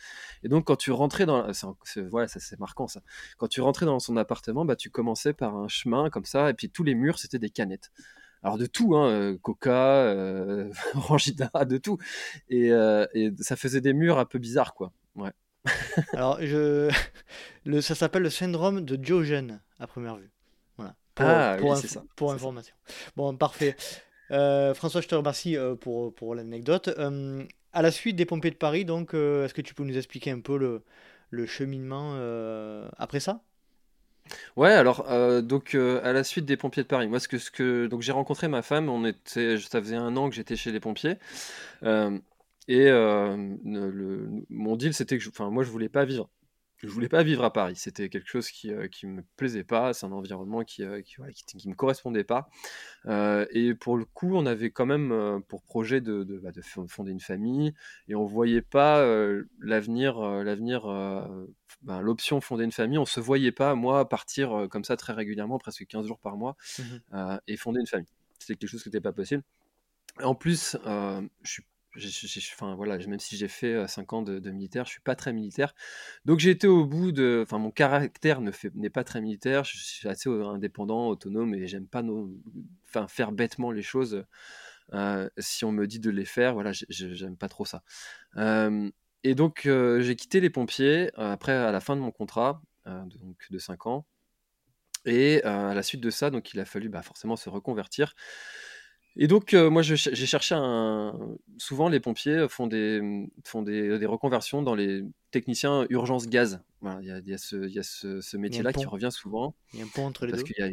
Et 0.42 0.48
donc, 0.48 0.66
quand 0.66 0.76
tu 0.76 0.90
rentrais 0.90 1.26
dans. 1.26 1.46
voilà, 2.10 2.28
ça 2.28 2.40
c'est 2.40 2.58
marquant 2.58 2.88
ça. 2.88 3.02
Quand 3.36 3.48
tu 3.48 3.60
rentrais 3.60 3.86
dans 3.86 3.98
son 3.98 4.16
appartement, 4.16 4.64
bah, 4.64 4.76
tu 4.76 4.90
commençais 4.90 5.32
par 5.32 5.56
un 5.56 5.68
chemin 5.68 6.10
comme 6.10 6.24
ça, 6.24 6.50
et 6.50 6.54
puis 6.54 6.70
tous 6.70 6.84
les 6.84 6.94
murs, 6.94 7.18
c'était 7.18 7.38
des 7.38 7.50
canettes. 7.50 7.90
Alors 8.42 8.56
de 8.56 8.66
tout, 8.66 8.94
hein, 8.96 9.36
Coca, 9.42 10.04
euh, 10.04 10.70
de 11.66 11.76
tout. 11.76 11.98
Et, 12.48 12.70
ça 13.40 13.56
faisait 13.56 13.80
des 13.80 13.92
murs 13.92 14.18
un 14.18 14.24
peu 14.24 14.38
bizarres, 14.38 14.74
quoi. 14.74 14.92
Ouais. 15.16 15.32
Alors, 16.12 16.38
ça 17.82 17.94
s'appelle 17.94 18.22
le 18.22 18.30
syndrome 18.30 18.84
de 18.84 18.96
Diogène, 18.96 19.60
à 19.78 19.86
première 19.86 20.16
vue 20.16 20.30
pour, 21.18 21.28
ah, 21.28 21.56
pour, 21.58 21.76
ça. 21.76 22.04
pour 22.16 22.32
information. 22.32 22.74
Bon, 23.16 23.36
parfait. 23.36 23.76
Euh, 24.30 24.74
François, 24.74 25.00
je 25.00 25.08
te 25.08 25.14
remercie 25.14 25.56
euh, 25.56 25.74
pour, 25.74 26.14
pour 26.14 26.34
l'anecdote. 26.34 26.88
Euh, 26.98 27.44
à 27.72 27.82
la 27.82 27.90
suite 27.90 28.16
des 28.16 28.24
pompiers 28.24 28.50
de 28.50 28.56
Paris, 28.56 28.84
donc, 28.84 29.14
est-ce 29.14 29.52
que 29.52 29.60
tu 29.60 29.74
peux 29.74 29.84
nous 29.84 29.96
expliquer 29.96 30.30
un 30.30 30.40
peu 30.40 30.56
le, 30.56 30.82
le 31.30 31.46
cheminement 31.46 32.14
après 32.96 33.20
ça? 33.20 33.42
Ouais, 34.56 34.72
alors 34.72 35.06
donc 35.42 35.74
à 35.74 36.12
la 36.12 36.24
suite 36.24 36.44
des 36.44 36.56
pompiers 36.56 36.82
de 36.82 36.88
Paris, 36.88 37.08
moi 37.08 37.20
ce 37.20 37.28
que 37.28 37.38
ce 37.38 37.50
que 37.50 37.86
donc 37.86 38.02
j'ai 38.02 38.12
rencontré 38.12 38.48
ma 38.48 38.62
femme, 38.62 38.88
on 38.88 39.04
était, 39.04 39.58
ça 39.58 39.80
faisait 39.80 39.96
un 39.96 40.16
an 40.16 40.28
que 40.28 40.34
j'étais 40.34 40.56
chez 40.56 40.72
les 40.72 40.80
pompiers. 40.80 41.16
et 41.82 42.90
le, 42.90 44.28
mon 44.48 44.76
deal, 44.76 44.94
c'était 44.94 45.18
que, 45.18 45.28
enfin, 45.28 45.50
moi, 45.50 45.62
je 45.62 45.70
voulais 45.70 45.90
pas 45.90 46.04
vivre 46.06 46.28
je 46.80 46.88
voulais 46.88 47.08
pas 47.08 47.22
vivre 47.24 47.44
à 47.44 47.52
Paris. 47.52 47.74
C'était 47.76 48.08
quelque 48.08 48.28
chose 48.28 48.50
qui, 48.50 48.72
euh, 48.72 48.86
qui 48.86 49.06
me 49.06 49.24
plaisait 49.36 49.64
pas. 49.64 49.92
C'est 49.92 50.06
un 50.06 50.12
environnement 50.12 50.62
qui, 50.62 50.84
euh, 50.84 51.02
qui, 51.02 51.16
qui, 51.44 51.68
me 51.68 51.74
correspondait 51.74 52.24
pas. 52.24 52.48
Euh, 53.06 53.46
et 53.50 53.74
pour 53.74 53.96
le 53.96 54.04
coup, 54.04 54.36
on 54.36 54.46
avait 54.46 54.70
quand 54.70 54.86
même 54.86 55.42
pour 55.48 55.62
projet 55.62 56.00
de, 56.00 56.22
de, 56.22 56.38
bah, 56.38 56.52
de, 56.52 56.62
fonder 56.62 57.10
une 57.10 57.20
famille 57.20 57.74
et 58.06 58.14
on 58.14 58.24
voyait 58.24 58.62
pas 58.62 59.04
l'avenir, 59.60 60.20
l'avenir, 60.20 60.82
ben, 61.82 62.00
l'option 62.00 62.40
fonder 62.40 62.64
une 62.64 62.72
famille. 62.72 62.98
On 62.98 63.06
se 63.06 63.20
voyait 63.20 63.52
pas, 63.52 63.74
moi, 63.74 64.08
partir 64.08 64.68
comme 64.70 64.84
ça 64.84 64.96
très 64.96 65.12
régulièrement, 65.12 65.58
presque 65.58 65.84
15 65.86 66.06
jours 66.06 66.20
par 66.20 66.36
mois, 66.36 66.56
mmh 66.78 67.38
et 67.46 67.56
fonder 67.56 67.80
une 67.80 67.86
famille. 67.86 68.06
C'était 68.38 68.54
quelque 68.54 68.70
chose 68.70 68.82
qui 68.82 68.88
n'était 68.88 69.00
pas 69.00 69.12
possible. 69.12 69.42
En 70.22 70.34
plus, 70.34 70.76
je 70.84 71.50
suis 71.50 71.64
enfin 72.54 72.74
voilà, 72.74 72.98
même 72.98 73.18
si 73.18 73.36
j'ai 73.36 73.48
fait 73.48 73.86
5 73.86 74.12
ans 74.12 74.22
de, 74.22 74.50
militaire, 74.50 74.84
je 74.86 74.92
suis 74.92 75.00
pas 75.00 75.14
très 75.14 75.32
militaire. 75.32 75.74
Donc 76.24 76.38
j'ai 76.38 76.50
été 76.50 76.66
au 76.66 76.84
bout 76.86 77.12
de, 77.12 77.40
enfin 77.42 77.58
mon 77.58 77.70
caractère 77.70 78.40
ne 78.40 78.52
n'est 78.74 78.90
pas 78.90 79.04
très 79.04 79.20
militaire. 79.20 79.64
Je 79.64 79.76
suis 79.78 80.08
assez 80.08 80.28
indépendant, 80.30 81.08
autonome 81.08 81.54
et 81.54 81.66
j'aime 81.66 81.86
pas 81.86 82.02
enfin 82.88 83.08
faire 83.08 83.32
bêtement 83.32 83.70
les 83.70 83.82
choses. 83.82 84.24
si 85.38 85.64
on 85.64 85.72
me 85.72 85.86
dit 85.86 86.00
de 86.00 86.10
les 86.10 86.24
faire, 86.24 86.54
voilà, 86.54 86.72
j'aime 86.72 87.36
pas 87.36 87.48
trop 87.48 87.64
ça. 87.64 87.82
et 89.24 89.34
donc 89.34 89.62
j'ai 89.64 90.16
quitté 90.16 90.40
les 90.40 90.50
pompiers 90.50 91.10
après 91.16 91.52
à 91.52 91.72
la 91.72 91.80
fin 91.80 91.96
de 91.96 92.00
mon 92.00 92.12
contrat, 92.12 92.62
donc 92.86 93.46
de 93.50 93.58
5 93.58 93.86
ans. 93.86 94.06
Et 95.04 95.42
à 95.44 95.74
la 95.74 95.82
suite 95.82 96.00
de 96.00 96.10
ça, 96.10 96.30
donc 96.30 96.52
il 96.52 96.60
a 96.60 96.64
fallu 96.64 96.88
bah, 96.88 97.02
forcément 97.02 97.36
se 97.36 97.48
reconvertir. 97.48 98.14
Et 99.20 99.26
donc, 99.26 99.52
euh, 99.52 99.68
moi, 99.68 99.82
j'ai 99.82 99.96
cherché 99.96 100.54
un. 100.56 101.12
Souvent, 101.58 101.88
les 101.88 101.98
pompiers 101.98 102.46
font 102.48 102.68
des, 102.68 103.28
font 103.44 103.62
des, 103.62 104.06
reconversions 104.06 104.62
dans 104.62 104.76
les 104.76 105.02
techniciens 105.32 105.86
urgence 105.90 106.28
gaz. 106.28 106.60
Voilà, 106.80 107.00
il 107.02 107.28
y 107.28 107.34
a, 107.34 107.38
ce, 107.38 108.36
métier-là 108.36 108.72
qui 108.72 108.86
revient 108.86 109.10
souvent. 109.10 109.56
Il 109.72 109.80
y 109.80 109.82
a 109.82 109.84
un 109.84 109.88
pont 109.88 110.06
entre 110.06 110.24
les 110.24 110.32
parce 110.32 110.44
deux. 110.44 110.54
Y 110.56 110.62
a, 110.62 110.70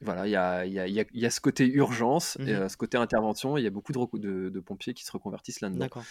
voilà, 0.00 0.26
il 0.26 0.30
y 0.30 0.36
a, 0.36 0.66
y 0.66 1.26
a, 1.26 1.30
ce 1.30 1.40
côté 1.40 1.64
urgence 1.66 2.36
et 2.40 2.54
mmh 2.54 2.68
ce 2.68 2.76
côté 2.76 2.98
intervention. 2.98 3.56
Il 3.56 3.62
y 3.62 3.68
a 3.68 3.70
beaucoup 3.70 3.92
de, 3.92 4.48
de 4.48 4.60
pompiers 4.60 4.92
qui 4.92 5.04
se 5.04 5.12
reconvertissent 5.12 5.60
là-dedans. 5.60 5.78
D'accord. 5.78 6.04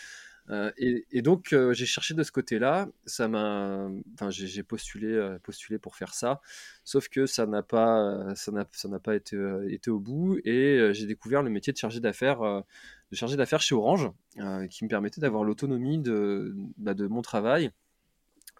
Euh, 0.51 0.71
et, 0.77 1.21
donc 1.23 1.53
euh, 1.53 1.73
j'ai 1.73 1.87
cherché 1.87 2.13
de 2.13 2.21
ce 2.21 2.31
côté-là, 2.31 2.87
ça 3.05 3.27
m'a, 3.27 3.89
j'ai 4.29 4.63
postulé, 4.63 5.07
euh, 5.07 5.39
postulé 5.39 5.79
pour 5.79 5.95
faire 5.95 6.13
ça, 6.13 6.39
sauf 6.83 7.09
que 7.09 7.25
ça 7.25 7.47
n'a 7.47 7.63
pas, 7.63 8.35
ça 8.35 8.51
n'a 8.51 8.99
pas 8.99 9.15
été, 9.15 9.37
été 9.69 9.89
au 9.89 9.99
bout 9.99 10.37
et 10.45 10.93
j'ai 10.93 11.07
découvert 11.07 11.41
le 11.41 11.49
métier 11.49 11.73
de 11.73 11.77
chargé 11.77 11.99
d'affaires, 11.99 12.41
de 12.41 13.15
chargé 13.15 13.37
d'affaires 13.37 13.61
chez 13.61 13.73
Orange, 13.75 14.11
qui 14.69 14.83
me 14.83 14.89
permettait 14.89 15.21
d'avoir 15.21 15.43
l'autonomie 15.43 15.99
de, 15.99 16.53
bah, 16.77 16.93
de 16.93 17.07
mon 17.07 17.21
travail 17.21 17.71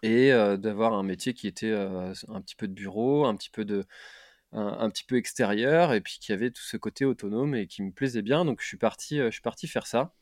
et 0.02 0.30
d'avoir 0.58 0.94
un 0.94 1.02
métier 1.04 1.34
qui 1.34 1.46
était 1.46 1.72
un 1.72 2.40
petit 2.40 2.56
peu 2.56 2.66
de 2.66 2.72
bureau, 2.74 3.26
un 3.26 3.36
petit 3.36 3.50
peu 3.50 3.64
de 3.64 3.84
un, 4.52 4.88
petit 4.90 5.04
peu 5.04 5.16
extérieur 5.16 5.92
et 5.92 6.00
puis 6.00 6.18
qui 6.20 6.32
avait 6.32 6.50
tout 6.50 6.62
ce 6.62 6.76
côté 6.76 7.04
autonome 7.04 7.54
et 7.54 7.66
qui 7.66 7.82
me 7.82 7.92
plaisait 7.92 8.22
bien. 8.22 8.44
Donc 8.44 8.60
je 8.60 8.66
suis 8.66 8.76
parti, 8.78 9.18
je 9.18 9.30
suis 9.30 9.42
parti 9.42 9.68
faire 9.68 9.86
ça. 9.86 10.12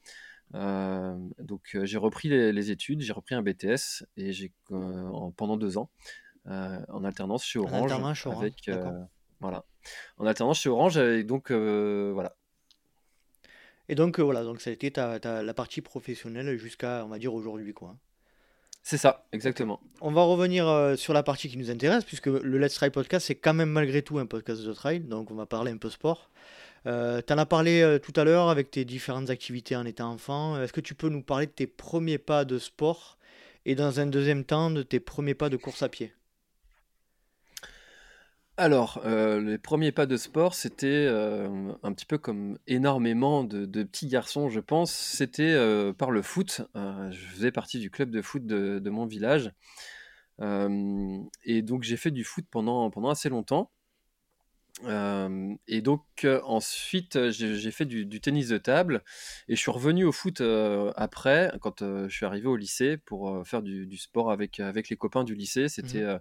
Donc 0.53 1.77
j'ai 1.83 1.99
repris 1.99 2.29
les, 2.29 2.71
études, 2.71 3.01
j'ai 3.01 3.13
repris 3.13 3.35
un 3.35 3.43
BTS 3.43 4.05
et 4.17 4.33
j'ai 4.33 4.53
pendant 4.69 5.57
deux 5.57 5.79
ans 5.79 5.91
en 6.47 7.05
alternance 7.05 7.45
chez 7.45 7.59
Orange. 7.59 7.93
En 7.93 8.07
alternance. 8.07 8.27
Avec, 8.27 8.71
voilà. 9.41 9.65
En 10.19 10.27
alternance 10.27 10.61
chez 10.61 10.69
Orange 10.69 10.99
et 10.99 11.25
donc 11.25 11.51
voilà. 11.51 12.37
Et 13.89 13.95
donc 13.95 14.19
voilà, 14.19 14.45
donc 14.45 14.61
ça 14.61 14.71
a 14.71 14.73
été 14.73 14.91
ta, 14.91 15.19
la 15.19 15.55
partie 15.55 15.83
professionnelle 15.83 16.57
jusqu'à 16.57 17.05
on 17.05 17.09
va 17.09 17.19
dire 17.19 17.35
aujourd'hui 17.35 17.75
quoi. 17.75 17.97
C'est 18.87 18.99
ça, 18.99 19.27
exactement. 19.33 19.81
On 20.03 20.13
va 20.13 20.23
revenir 20.25 20.69
euh, 20.69 20.95
sur 20.95 21.15
la 21.15 21.23
partie 21.23 21.49
qui 21.49 21.57
nous 21.57 21.71
intéresse, 21.71 22.05
puisque 22.05 22.27
le 22.27 22.59
Let's 22.59 22.75
Try 22.75 22.91
podcast, 22.91 23.27
c'est 23.27 23.35
quand 23.35 23.55
même 23.55 23.71
malgré 23.71 24.03
tout 24.03 24.19
un 24.19 24.27
podcast 24.27 24.61
de 24.63 24.73
trail, 24.75 25.01
donc 25.01 25.31
on 25.31 25.35
va 25.35 25.47
parler 25.47 25.73
un 25.73 25.79
peu 25.79 25.89
sport. 25.89 26.31
Euh, 26.87 27.23
tu 27.27 27.33
en 27.33 27.39
as 27.39 27.47
parlé 27.47 27.81
euh, 27.81 27.99
tout 27.99 28.13
à 28.17 28.25
l'heure 28.25 28.49
avec 28.51 28.71
tes 28.71 28.85
différentes 28.85 29.31
activités 29.31 29.77
en 29.77 29.87
étant 29.87 30.11
enfant. 30.13 30.61
Est-ce 30.61 30.73
que 30.73 30.81
tu 30.81 30.95
peux 30.95 31.09
nous 31.09 31.23
parler 31.23 31.47
de 31.47 31.53
tes 31.53 31.67
premiers 31.67 32.19
pas 32.19 32.45
de 32.45 32.59
sport 32.59 33.19
et 33.65 33.75
dans 33.75 34.01
un 34.01 34.07
deuxième 34.07 34.45
temps 34.45 34.71
de 34.71 34.83
tes 34.83 35.01
premiers 35.01 35.35
pas 35.35 35.49
de 35.49 35.57
course 35.57 35.83
à 35.83 35.89
pied? 35.89 36.13
Alors, 38.57 39.01
euh, 39.05 39.41
les 39.41 39.59
premiers 39.59 39.91
pas 39.91 40.07
de 40.07 40.17
sport, 40.17 40.55
c'était 40.55 40.87
euh, 40.87 41.73
un 41.83 41.93
petit 41.93 42.07
peu 42.07 42.19
comme 42.19 42.57
énormément 42.69 43.43
de, 43.43 43.65
petits 43.83 44.07
garçons, 44.07 44.49
je 44.49 44.61
pense. 44.61 44.93
C'était 44.93 45.57
par 45.99 46.11
le 46.13 46.23
foot. 46.23 46.61
je 46.75 47.27
faisais 47.33 47.51
partie 47.51 47.81
du 47.81 47.91
club 47.91 48.11
de 48.11 48.23
foot 48.23 48.47
de, 48.47 48.91
mon 48.91 49.07
village. 49.07 49.51
et 50.41 51.63
donc, 51.63 51.83
j'ai 51.83 51.97
fait 51.97 52.13
du 52.13 52.23
foot 52.23 52.45
pendant 52.49 52.91
assez 53.11 53.29
longtemps 53.29 53.73
et 54.83 55.81
donc 55.83 56.27
ensuite 56.45 57.31
j'ai 57.31 57.71
fait 57.71 57.85
du, 57.85 58.21
tennis 58.21 58.49
de 58.49 58.59
table 58.59 59.03
et 59.49 59.55
je 59.55 59.61
suis 59.61 59.71
revenu 59.71 60.05
au 60.05 60.13
foot 60.13 60.43
après 60.97 61.53
quand 61.61 61.81
je 61.81 62.15
suis 62.15 62.27
arrivé 62.27 62.49
au 62.49 62.57
lycée 62.57 62.97
pour 62.97 63.47
faire 63.47 63.63
du, 63.63 63.97
sport 63.97 64.31
avec, 64.31 64.59
avec 64.61 64.89
les 64.89 64.97
copains 64.97 65.25
du 65.25 65.35
lycée. 65.35 65.67
Mmh 65.67 66.19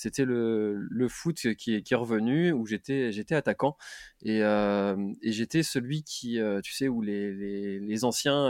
c'était 0.00 0.24
le, 0.24 0.74
le, 0.74 1.08
foot 1.08 1.54
qui 1.54 1.74
est, 1.74 1.82
qui 1.82 1.94
est 1.94 1.96
revenu 1.96 2.52
où 2.52 2.66
j'étais 2.66 3.12
j'étais 3.12 3.34
attaquant 3.34 3.76
et, 4.22 4.38
et 4.40 5.32
j'étais 5.32 5.62
celui 5.62 6.02
qui 6.02 6.38
tu 6.62 6.72
sais 6.72 6.88
où 6.88 7.02
les, 7.02 7.32
les, 7.32 7.80
les 7.80 8.04
anciens 8.04 8.46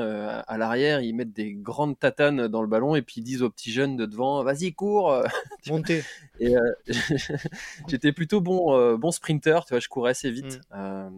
à 0.46 0.58
l'arrière 0.58 1.00
ils 1.00 1.14
mettent 1.14 1.32
des 1.32 1.54
grandes 1.54 1.98
tatanes 1.98 2.48
dans 2.48 2.62
le 2.62 2.68
ballon 2.68 2.94
et 2.94 3.02
puis 3.02 3.16
ils 3.18 3.24
disent 3.24 3.42
aux 3.42 3.50
petits 3.50 3.72
jeunes 3.72 3.96
de 3.96 4.06
devant 4.06 4.42
vas-y 4.44 4.72
cours 4.72 5.24
montez 5.66 6.02
et 6.38 6.54
j'étais 7.88 8.12
plutôt 8.12 8.40
bon 8.40 8.96
bon 8.96 9.10
sprint 9.10 9.40
tu 9.40 9.50
vois, 9.70 9.80
je 9.80 9.88
courais 9.88 10.10
assez 10.10 10.30
vite. 10.30 10.58
Mmh. 10.70 10.74
Euh, 10.74 11.10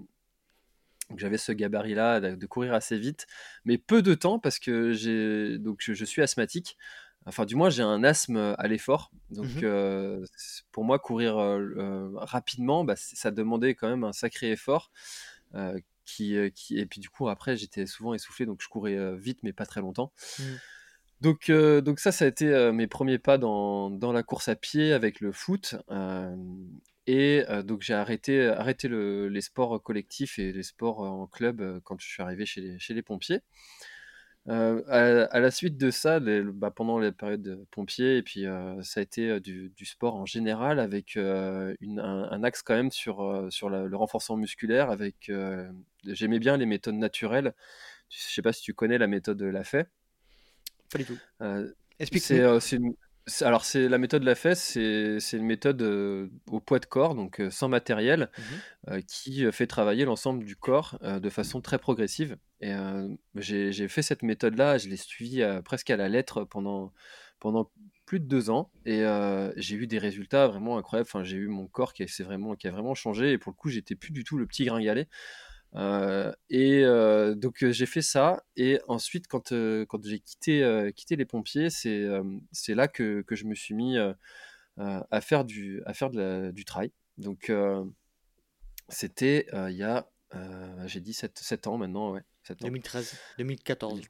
j'avais 1.16 1.36
ce 1.36 1.52
gabarit-là 1.52 2.20
de, 2.20 2.46
courir 2.46 2.72
assez 2.72 2.96
vite, 2.96 3.26
mais 3.64 3.76
peu 3.76 4.00
de 4.00 4.14
temps 4.14 4.38
parce 4.38 4.58
que 4.58 4.92
j'ai 4.92 5.58
donc 5.58 5.78
je, 5.80 6.04
suis 6.04 6.22
asthmatique. 6.22 6.78
Enfin, 7.26 7.44
du 7.44 7.54
moins, 7.54 7.70
j'ai 7.70 7.82
un 7.82 8.02
asthme 8.04 8.54
à 8.58 8.68
l'effort. 8.68 9.12
Donc, 9.30 9.46
mmh 9.46 9.60
euh, 9.62 10.24
pour 10.72 10.84
moi, 10.84 10.98
courir 10.98 11.38
euh, 11.38 12.10
rapidement, 12.16 12.84
bah, 12.84 12.94
ça 12.96 13.30
demandait 13.30 13.74
quand 13.74 13.88
même 13.88 14.04
un 14.04 14.12
sacré 14.12 14.50
effort. 14.50 14.90
qui, 16.04 16.36
qui, 16.54 16.78
et 16.78 16.86
puis, 16.86 17.00
du 17.00 17.08
coup, 17.08 17.28
après, 17.28 17.56
j'étais 17.56 17.86
souvent 17.86 18.14
essoufflé, 18.14 18.46
donc 18.46 18.60
je 18.60 18.68
courais 18.68 19.16
vite, 19.16 19.38
mais 19.42 19.52
pas 19.52 19.66
très 19.66 19.80
longtemps. 19.80 20.12
Mmh. 20.38 20.42
Donc, 21.20 21.50
donc 21.50 22.00
ça, 22.00 22.10
ça 22.10 22.24
a 22.24 22.28
été 22.28 22.72
mes 22.72 22.88
premiers 22.88 23.18
pas 23.18 23.38
dans, 23.38 23.90
dans, 23.90 24.12
la 24.12 24.24
course 24.24 24.48
à 24.48 24.56
pied 24.56 24.92
avec 24.92 25.20
le 25.20 25.30
foot. 25.30 25.76
Et 27.06 27.44
donc 27.64 27.82
j'ai 27.82 27.94
arrêté, 27.94 28.46
arrêté 28.46 28.88
les 28.88 29.40
sports 29.40 29.80
collectifs 29.82 30.40
et 30.40 30.52
les 30.52 30.62
sports 30.64 31.00
en 31.00 31.28
club 31.28 31.80
quand 31.84 32.00
je 32.00 32.06
suis 32.08 32.22
arrivé 32.22 32.44
chez 32.46 32.60
les, 32.60 32.78
chez 32.80 32.94
les 32.94 33.02
pompiers. 33.02 33.42
À, 34.48 35.40
la 35.40 35.50
suite 35.50 35.76
de 35.76 35.90
ça, 35.90 36.20
bah, 36.20 36.70
pendant 36.70 36.98
les 36.98 37.12
périodes 37.12 37.42
de 37.42 37.64
pompiers, 37.70 38.16
et 38.16 38.22
puis 38.22 38.44
ça 38.82 39.00
a 39.00 39.02
été 39.02 39.40
du, 39.40 39.72
sport 39.84 40.16
en 40.16 40.26
général, 40.26 40.80
avec 40.80 41.16
une, 41.16 42.00
un, 42.00 42.42
axe 42.42 42.62
quand 42.62 42.74
même 42.74 42.90
sur, 42.90 43.46
sur 43.50 43.70
le 43.70 43.96
renforcement 43.96 44.36
musculaire. 44.36 44.90
Avec, 44.90 45.30
j'aimais 46.04 46.38
bien 46.38 46.56
les 46.56 46.66
méthodes 46.66 46.96
naturelles. 46.96 47.54
Je 48.08 48.18
sais 48.18 48.42
pas 48.42 48.52
si 48.52 48.62
tu 48.62 48.74
connais 48.74 48.98
la 48.98 49.06
méthode 49.06 49.40
Lafay. 49.42 49.86
Pas 50.90 50.98
du 50.98 51.04
tout. 51.04 51.18
Explique-moi. 51.98 52.60
C'est 52.60 52.78
alors, 53.40 53.64
c'est 53.64 53.88
la 53.88 53.98
méthode 53.98 54.22
de 54.22 54.26
la 54.26 54.34
fesse, 54.34 54.60
c'est 54.60 55.36
une 55.36 55.46
méthode 55.46 55.80
euh, 55.82 56.28
au 56.50 56.58
poids 56.60 56.80
de 56.80 56.86
corps, 56.86 57.14
donc 57.14 57.40
euh, 57.40 57.50
sans 57.50 57.68
matériel, 57.68 58.30
mmh 58.36 58.42
euh, 58.90 59.00
qui 59.06 59.50
fait 59.52 59.68
travailler 59.68 60.04
l'ensemble 60.04 60.44
du 60.44 60.56
corps 60.56 60.98
de 61.00 61.30
façon 61.30 61.60
très 61.60 61.78
progressive. 61.78 62.36
Et 62.62 62.72
j'ai 63.34 63.88
fait 63.88 64.02
cette 64.02 64.22
méthode-là, 64.22 64.78
je 64.78 64.88
l'ai 64.88 64.96
suivie 64.96 65.42
presque 65.64 65.90
à 65.90 65.96
la 65.96 66.08
lettre 66.08 66.44
pendant, 66.44 66.92
plus 68.06 68.20
de 68.20 68.26
deux 68.26 68.50
ans, 68.50 68.70
et 68.86 69.04
j'ai 69.56 69.76
eu 69.76 69.86
des 69.86 69.98
résultats 69.98 70.46
vraiment 70.46 70.78
incroyables. 70.78 71.08
Enfin, 71.08 71.24
j'ai 71.24 71.36
eu 71.36 71.48
mon 71.48 71.66
corps 71.66 71.92
qui, 71.92 72.04
vraiment, 72.22 72.54
qui 72.54 72.68
a 72.68 72.70
vraiment 72.70 72.94
changé, 72.94 73.32
et 73.32 73.38
pour 73.38 73.52
le 73.52 73.56
coup, 73.56 73.68
j'étais 73.68 73.96
plus 73.96 74.12
du 74.12 74.24
tout 74.24 74.38
le 74.38 74.46
petit 74.46 74.64
gringalet. 74.64 75.08
Euh, 75.74 76.32
et 76.50 76.84
euh, 76.84 77.34
donc 77.34 77.64
j'ai 77.64 77.86
fait 77.86 78.02
ça 78.02 78.44
et 78.56 78.78
ensuite 78.88 79.26
quand, 79.26 79.54
j'ai 80.04 80.20
quitté, 80.20 80.92
les 81.10 81.24
pompiers 81.24 81.70
c'est 81.70 82.74
là 82.74 82.88
que, 82.88 83.24
je 83.30 83.44
me 83.44 83.54
suis 83.54 83.74
mis 83.74 83.96
à 84.76 85.20
faire 85.20 85.44
du, 85.44 85.82
du 86.52 86.64
trail. 86.64 86.92
Donc 87.18 87.52
c'était 88.88 89.46
il 89.52 89.76
y 89.76 89.82
a 89.82 90.06
j'ai 90.86 91.00
dit 91.00 91.12
7, 91.12 91.38
7, 91.38 91.66
ans 91.66 91.78
maintenant 91.78 92.12
ouais, 92.12 92.22
2013 92.60 93.16
2014 93.38 94.00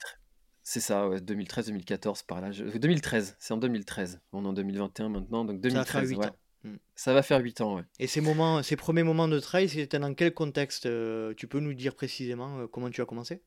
c'est 0.63 0.81
ça 0.81 1.09
ouais, 1.09 1.21
2013 1.21 1.67
2014 1.67 2.23
par 2.23 2.41
là 2.41 2.51
2013 2.51 3.37
c'est 3.39 3.53
en 3.53 3.57
2013 3.57 4.21
on 4.33 4.45
est 4.45 4.49
en 4.49 4.53
2021 4.53 5.09
maintenant 5.09 5.45
donc 5.45 5.61
2013 5.61 6.15
ouais. 6.15 6.27
Mm. 6.65 6.77
Ça 6.95 7.13
va 7.13 7.23
faire 7.23 7.41
8 7.41 7.61
ans, 7.61 7.77
ouais. 7.77 7.83
Et 7.99 8.07
ces, 8.07 8.21
moments, 8.21 8.63
ces 8.63 8.77
premiers 8.77 9.03
moments 9.03 9.29
de 9.29 9.39
trail, 9.41 9.69
c'était 9.69 9.99
dans 9.99 10.15
quel 10.15 10.33
contexte 10.33 10.87
euh, 10.87 11.35
Tu 11.37 11.49
peux 11.49 11.61
nous 11.61 11.75
dire 11.75 11.95
précisément 11.95 12.61
euh, 12.61 12.67
comment 12.67 12.91
tu 12.91 13.01
as 13.01 13.05
commencé? 13.05 13.43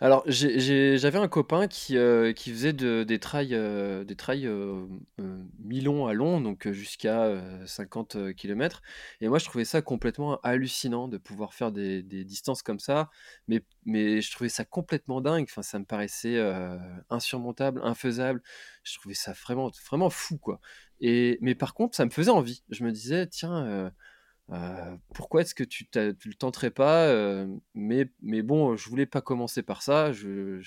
Alors, 0.00 0.22
j'avais 0.28 1.18
un 1.18 1.26
copain 1.26 1.66
qui, 1.66 1.96
euh, 1.98 2.32
faisait 2.34 2.72
des 2.72 3.18
trails, 3.18 3.58
des 4.06 4.16
trails 4.16 4.48
mi-longs 5.58 6.06
à 6.06 6.12
long, 6.12 6.40
donc 6.40 6.70
jusqu'à 6.70 7.42
50 7.66 8.32
km. 8.34 8.82
Et 9.20 9.28
moi, 9.28 9.38
je 9.38 9.44
trouvais 9.46 9.64
ça 9.64 9.82
complètement 9.82 10.38
hallucinant 10.42 11.08
de 11.08 11.18
pouvoir 11.18 11.52
faire 11.52 11.72
des, 11.72 12.02
distances 12.02 12.62
comme 12.62 12.78
ça. 12.78 13.10
Mais, 13.48 13.62
je 14.20 14.30
trouvais 14.30 14.48
ça 14.48 14.64
complètement 14.64 15.20
dingue. 15.20 15.46
Enfin, 15.50 15.62
ça 15.62 15.78
me 15.80 15.84
paraissait 15.84 16.40
insurmontable, 17.10 17.80
infaisable. 17.82 18.40
Je 18.84 18.96
trouvais 18.98 19.14
ça 19.14 19.32
vraiment, 19.32 19.70
vraiment 19.88 20.10
fou, 20.10 20.38
quoi. 20.38 20.60
Et, 21.00 21.38
mais 21.40 21.54
par 21.54 21.74
contre, 21.74 21.96
ça 21.96 22.04
me 22.04 22.10
faisait 22.10 22.30
envie. 22.30 22.62
Je 22.70 22.84
me 22.84 22.92
disais, 22.92 23.26
tiens, 23.26 23.64
euh, 23.66 23.90
pourquoi 25.12 25.42
est-ce 25.42 25.54
que 25.54 25.64
tu, 25.64 25.86
le 25.94 26.34
tenterais 26.34 26.70
pas 26.70 27.08
euh, 27.08 27.46
mais, 27.74 28.08
mais 28.22 28.40
bon, 28.40 28.76
je 28.76 28.88
voulais 28.88 29.04
pas 29.04 29.20
commencer 29.20 29.62
par 29.62 29.82
ça. 29.82 30.12
Je, 30.12 30.62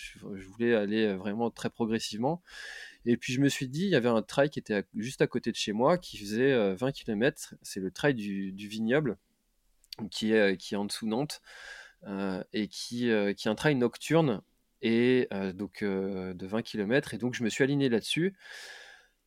voulais 0.52 0.76
aller 0.76 1.14
vraiment 1.16 1.50
très 1.50 1.70
progressivement. 1.70 2.44
Et 3.06 3.18
puis 3.18 3.34
je 3.34 3.42
me 3.42 3.50
suis 3.50 3.68
dit, 3.68 3.86
il 3.86 3.90
y 3.90 3.96
avait 3.96 4.10
un 4.10 4.22
trail 4.22 4.52
qui 4.52 4.60
était 4.60 4.84
juste 4.96 5.22
à 5.22 5.28
côté 5.28 5.52
de 5.52 5.56
chez 5.56 5.74
moi, 5.74 5.98
qui 5.98 6.18
faisait 6.18 6.76
20 6.76 6.88
euh, 6.88 6.92
km. 6.92 7.56
C'est 7.64 7.80
le 7.80 7.90
trail 7.90 8.14
du, 8.14 8.68
vignoble, 8.68 9.18
qui 10.12 10.34
est, 10.34 10.58
qui 10.58 10.76
est 10.76 10.78
en 10.78 10.86
dessous 10.86 11.08
Nantes, 11.08 11.42
et 12.54 12.68
qui, 12.68 13.10
qui 13.36 13.48
est 13.48 13.48
un 13.48 13.56
trail 13.56 13.76
nocturne, 13.76 14.42
et 14.84 15.28
donc 15.56 15.84
de 15.84 16.46
20 16.46 16.62
km. 16.62 17.16
Et 17.16 17.18
donc 17.18 17.34
je 17.34 17.44
me 17.44 17.50
suis 17.50 17.64
aligné 17.64 17.90
là-dessus. 17.90 18.36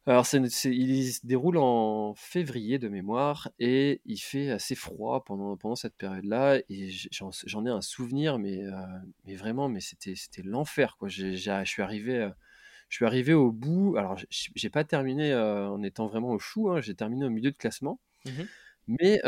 Alors, 0.07 0.26
il 0.34 0.50
se 0.50 1.26
déroule 1.26 1.57
en 1.57 2.14
février 2.14 2.78
de 2.78 2.88
mémoire 2.88 3.50
et 3.59 4.02
il 4.05 4.18
fait 4.18 4.50
assez 4.50 4.74
froid 4.74 5.24
pendant, 5.24 5.57
pendant 5.57 5.76
cette 5.76 5.96
période-là. 5.96 6.59
Et 6.68 6.90
j'en 7.11 7.66
ai 7.66 7.70
un 7.70 7.80
souvenir, 7.80 8.38
mais, 8.38 8.62
euh, 8.64 8.72
mais 9.24 9.34
vraiment, 9.34 9.70
mais 9.70 9.80
c'était 9.80 10.14
l'enfer. 10.42 10.96
Je 11.07 11.64
suis 11.64 11.82
arrivé. 11.82 12.18
Euh, 12.18 12.30
je 12.90 12.96
suis 12.96 13.07
arrivé 13.07 13.32
au 13.32 13.50
bout. 13.50 13.96
Alors, 13.96 14.18
j'ai 14.30 14.70
pas 14.70 14.84
terminé 14.84 15.32
euh, 15.32 15.68
en 15.70 15.82
étant 15.82 16.07
vraiment 16.07 16.30
au 16.30 16.38
chou. 16.38 16.70
Hein, 16.70 16.82
j'ai 16.82 16.94
terminé 16.94 17.24
au 17.24 17.30
milieu 17.30 17.50
de 17.50 17.57
classement. 17.57 17.98
Mmh 18.26 18.42
mais, 18.87 19.20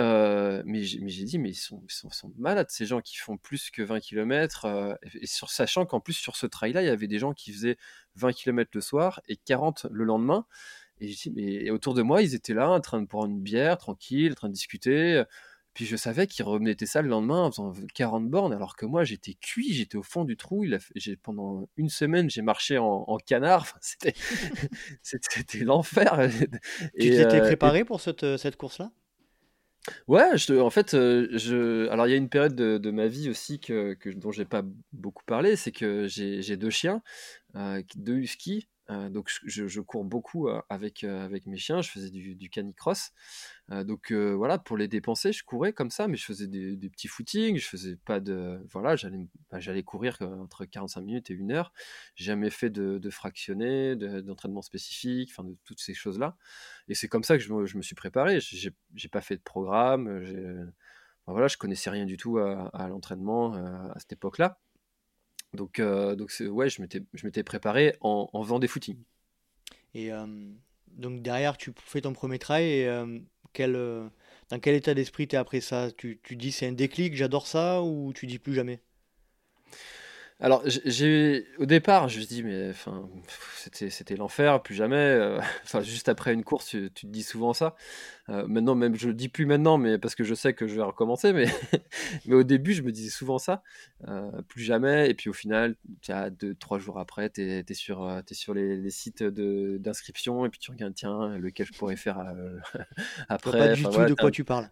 mais 0.65 0.83
j'ai 0.83 1.25
dit, 1.25 1.39
mais 1.39 1.51
ils 1.51 1.55
sont, 1.55 1.83
ils 1.89 1.93
sont, 1.93 2.33
malades, 2.39 2.71
ces 2.71 2.87
gens 2.87 3.01
qui 3.01 3.17
font 3.17 3.37
plus 3.37 3.71
que 3.71 3.83
20 3.83 4.01
km. 4.01 4.99
et 5.21 5.27
sur, 5.27 5.51
sachant 5.51 5.87
qu'en 5.87 6.01
plus, 6.01 6.15
sur 6.15 6.37
ce 6.37 6.47
trail-là, 6.47 6.83
il 6.83 6.87
y 6.87 6.91
avait 6.91 7.09
des 7.09 7.19
gens 7.19 7.33
qui 7.33 7.53
faisaient 7.53 7.77
20 8.17 8.33
km 8.33 8.71
le 8.75 8.81
soir 8.81 9.21
et 9.29 9.37
40 9.37 9.87
le 9.91 10.05
lendemain. 10.05 10.47
Et, 11.01 11.15
mais, 11.35 11.71
autour 11.71 11.95
de 11.95 12.03
moi, 12.03 12.23
ils 12.23 12.35
étaient 12.35 12.55
là, 12.55 12.71
en 12.71 12.81
train 12.81 13.01
de 13.01 13.07
prendre 13.07 13.31
une 13.31 13.43
bière, 13.43 13.79
tranquille, 13.79 14.33
en 14.33 14.35
train 14.35 14.49
de 14.49 14.55
discuter. 14.55 15.23
Puis 15.77 15.85
je 15.85 15.95
savais 15.95 16.27
qu'ils 16.27 16.47
remettaient 16.47 16.87
ça 16.87 17.03
le 17.03 17.09
lendemain 17.11 17.43
en 17.43 17.51
faisant 17.51 17.75
40 17.93 18.31
bornes, 18.31 18.55
alors 18.55 18.77
que 18.77 18.87
moi 18.87 19.05
j'étais 19.05 19.35
cuit, 19.35 19.75
j'étais 19.75 19.99
au 19.99 20.03
fond 20.03 20.25
du 20.25 20.35
trou. 20.35 20.65
Il 20.65 20.75
a 20.75 20.79
pendant 21.23 21.69
une 21.77 21.91
semaine, 21.91 22.31
j'ai 22.31 22.41
marché 22.41 22.79
en, 22.79 23.19
canard. 23.19 23.67
c'était 25.03 25.59
l'enfer. 25.59 26.31
Tu 26.99 27.11
t'étais 27.11 27.41
préparé 27.41 27.85
pour 27.85 28.01
cette, 28.01 28.39
cette 28.39 28.57
course-là? 28.57 28.91
Ouais, 30.09 30.37
je 30.37 30.55
en 30.59 30.71
fait, 30.71 30.93
je 30.93 31.89
alors 31.91 32.07
il 32.07 32.11
y 32.11 32.15
a 32.15 32.17
une 32.17 32.29
période 32.29 32.55
de 32.55 32.79
de 32.79 32.91
ma 32.91 33.07
vie 33.07 33.29
aussi 33.31 33.61
que 33.61 33.95
que 33.95 34.11
dont 34.11 34.31
j'ai 34.33 34.45
pas 34.45 34.63
beaucoup 34.93 35.25
parlé, 35.25 35.57
c'est 35.57 35.73
que 35.73 36.07
j'ai 36.09 36.43
j'ai 36.43 36.57
2 36.57 36.71
chiens, 36.71 37.03
heu, 37.57 37.83
2 37.97 38.17
huskies, 38.19 38.69
donc 38.89 39.31
je 39.45 39.81
cours 39.81 40.05
beaucoup, 40.05 40.49
avec, 40.69 41.05
avec 41.05 41.47
mes 41.47 41.57
chiens. 41.57 41.83
Je 41.83 41.91
faisais 41.91 42.11
du 42.11 42.51
canicross, 42.51 43.13
donc 43.71 44.13
voilà, 44.13 44.59
pour 44.59 44.77
les 44.77 44.89
dépenser, 44.89 45.33
je 45.33 45.45
courais 45.45 45.73
comme 45.73 45.91
ça, 45.91 46.09
mais 46.09 46.17
je 46.17 46.25
faisais 46.25 46.47
des 46.47 46.91
petits 46.91 47.09
footings, 47.09 47.59
je 47.59 47.67
faisais 47.67 47.97
pas 47.97 48.21
de 48.21 48.61
voilà, 48.71 48.97
j'allais 48.97 49.29
bah, 49.51 49.83
courir, 49.83 50.19
entre 50.21 50.65
45 50.65 51.01
minutes 51.01 51.31
et 51.31 51.35
1 51.35 51.51
heure. 51.51 51.73
J'ai 52.15 52.27
jamais 52.27 52.51
fait 52.51 52.71
de 52.71 52.99
de 52.99 53.11
fractionné, 53.11 53.97
de 53.97 54.21
d'entraînement 54.21 54.63
spécifique, 54.63 55.31
enfin 55.33 55.45
de 55.45 55.57
toutes 55.65 55.81
ces 55.81 55.95
choses-là 55.95 56.37
et 56.89 56.95
c'est 56.95 57.09
comme 57.09 57.25
ça 57.25 57.37
que 57.37 57.43
je 57.43 57.77
me 57.77 57.83
suis 57.83 57.95
préparé. 57.95 58.39
J'ai 58.41 59.09
pas 59.11 59.21
fait 59.21 59.37
de 59.37 59.43
programme, 59.43 60.09
voilà, 61.27 61.49
je 61.49 61.57
connaissais 61.57 61.91
rien 61.91 62.05
du 62.07 62.17
tout 62.17 62.39
à 62.39 62.89
l'entraînement, 62.89 63.55
à 63.55 63.99
cette 63.99 64.13
époque-là. 64.13 64.59
Donc 65.55 65.79
heu, 65.81 66.17
donc 66.17 66.33
ouais, 66.51 66.69
je 66.69 66.83
m'étais 66.83 67.43
préparé 67.43 67.97
en 68.01 68.29
en 68.33 68.43
faisant 68.43 68.59
des 68.59 68.69
footings. 68.69 68.99
Et 69.95 70.07
hem, 70.09 70.57
donc 70.93 71.23
derrière, 71.23 71.57
tu 71.57 71.73
fais 71.77 72.01
ton 72.01 72.13
1er 72.13 72.39
trail 72.39 72.65
et 72.67 72.83
hem, 72.83 73.25
quel, 73.53 73.73
dans 74.51 74.59
quel 74.61 74.75
état 74.75 74.95
d'esprit 74.95 75.29
tu 75.29 75.37
après 75.37 75.61
ça? 75.61 75.91
Tu 75.93 76.21
tu 76.23 76.37
dis: 76.37 76.53
«C'est 76.53 76.67
un 76.69 76.73
déclic, 76.73 77.15
j'adore 77.17 77.47
ça» 77.47 77.83
ou 77.83 78.13
tu 78.15 78.27
dis: 78.27 78.39
«Plus 78.39 78.55
jamais»? 78.55 78.81
Alors 80.39 80.63
j'ai 80.67 81.47
au 81.59 81.65
départ, 81.65 82.11
je 82.11 82.21
me 82.21 82.25
dis: 82.25 82.43
«Mais 82.43 82.69
enfin, 82.69 83.09
c'était 83.57 83.89
c'était 83.89 84.17
l'enfer, 84.17 84.63
plus 84.63 84.75
jamais», 84.75 85.19
enfin 85.65 85.81
juste 85.81 86.11
après 86.11 86.35
une 86.35 86.45
course, 86.45 86.67
tu 86.67 86.91
tu 86.95 87.07
te 87.07 87.11
dis 87.11 87.23
souvent 87.23 87.55
ça. 87.55 87.75
Heu, 88.31 88.47
maintenant 88.49 88.75
même 88.75 88.97
je 88.97 89.09
le 89.09 89.15
dis 89.15 89.29
plus 89.29 89.47
maintenant, 89.47 89.79
mais 89.79 89.99
parce 89.99 90.17
que 90.17 90.25
je 90.25 90.35
sais 90.35 90.55
que 90.55 90.67
je 90.67 90.75
vais 90.77 90.83
recommencer, 90.83 91.33
mais 91.35 91.47
mais 92.27 92.35
au 92.35 92.45
début, 92.45 92.73
je 92.75 92.83
me 92.83 92.93
disais 92.93 93.11
souvent 93.11 93.39
ça, 93.39 93.63
heu, 94.09 94.33
plus 94.49 94.63
jamais 94.65 95.11
et 95.11 95.15
puis 95.15 95.31
au 95.31 95.35
final, 95.35 95.77
tu 96.03 96.13
as 96.13 96.31
2-3 96.31 96.81
jours 96.81 96.99
après, 96.99 97.31
tu 97.31 97.43
es 97.43 97.75
sur, 97.75 98.05
heu, 98.05 98.23
tu 98.27 98.33
es 98.35 98.37
sur 98.37 98.55
les 98.55 98.77
les 98.79 98.91
sites 98.91 99.23
de 99.23 99.79
d'inscription 99.79 100.47
et 100.47 100.51
puis 100.51 100.61
tu 100.61 100.71
regardes: 100.73 100.95
«Tiens, 100.95 101.39
lequel 101.39 101.67
je 101.67 101.75
pourrais 101.75 101.97
faire, 101.97 102.19
heu, 102.21 102.59
Je 103.41 103.45
vois 103.49 103.55
pas 103.55 103.69
après?» 103.69 103.71
du 103.71 103.89
enfin 103.89 103.91
tout 103.91 104.05
voilà, 104.05 104.11
de 104.11 104.15
quoi 104.15 104.31
tu 104.31 104.45
parles. 104.45 104.71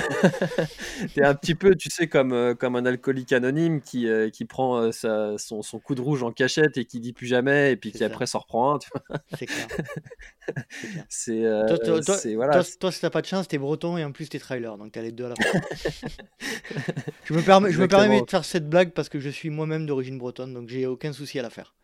tu 1.14 1.20
es 1.20 1.24
un 1.24 1.34
petit 1.34 1.54
peu, 1.54 1.74
tu 1.74 1.90
sais, 1.90 2.06
comme, 2.08 2.32
heu, 2.32 2.54
comme 2.54 2.76
un 2.76 2.86
alcoolique 2.86 3.32
anonyme 3.32 3.80
qui, 3.80 4.06
heu, 4.06 4.30
qui 4.30 4.44
prend, 4.44 4.80
heu, 4.82 4.92
sa 4.92 5.36
son 5.38 5.62
son 5.62 5.78
coup 5.78 5.94
de 5.94 6.00
rouge 6.00 6.22
en 6.22 6.32
cachette 6.32 6.76
et 6.76 6.84
qui 6.84 7.00
dit: 7.00 7.12
«Plus 7.12 7.26
jamais» 7.26 7.72
et 7.72 7.76
puis 7.76 7.92
qui 7.92 7.98
ça. 7.98 8.06
après 8.06 8.26
s'en 8.26 8.40
reprend 8.40 8.74
un? 8.76 8.78
C'est 9.36 9.46
clair. 9.46 9.68
C'est 11.08 11.44
heu, 11.44 11.62
Toi 11.68 11.78
toi 11.78 12.00
toi 12.02 12.16
voilà, 12.34 12.62
toi 12.80 12.92
si 12.92 13.00
tu 13.00 13.06
as 13.06 13.10
pas 13.10 13.22
de 13.22 13.26
chance, 13.26 13.48
tu 13.48 13.56
es 13.56 13.58
breton 13.58 13.96
et 13.96 14.04
en 14.04 14.12
plus 14.12 14.28
tu 14.28 14.36
es 14.36 14.40
trailer, 14.40 14.76
donc 14.78 14.92
tu 14.92 14.98
as 14.98 15.02
les 15.02 15.12
2 15.12 15.24
à 15.24 15.28
la 15.30 15.34
fois. 15.36 15.44
Je 17.24 17.32
me 17.34 17.42
permets 17.42 17.72
je 17.72 17.80
me 17.80 17.88
permets 17.88 18.20
de 18.22 18.30
faire 18.30 18.44
cette 18.44 18.68
blague 18.68 18.90
parce 18.92 19.08
que 19.08 19.18
je 19.20 19.30
suis 19.30 19.50
moi-même 19.50 19.86
d'origine 19.86 20.18
bretonne, 20.18 20.52
donc 20.54 20.68
j'ai 20.68 20.86
aucun 20.86 21.12
souci 21.12 21.38
à 21.38 21.42
la 21.42 21.50
faire. 21.50 21.74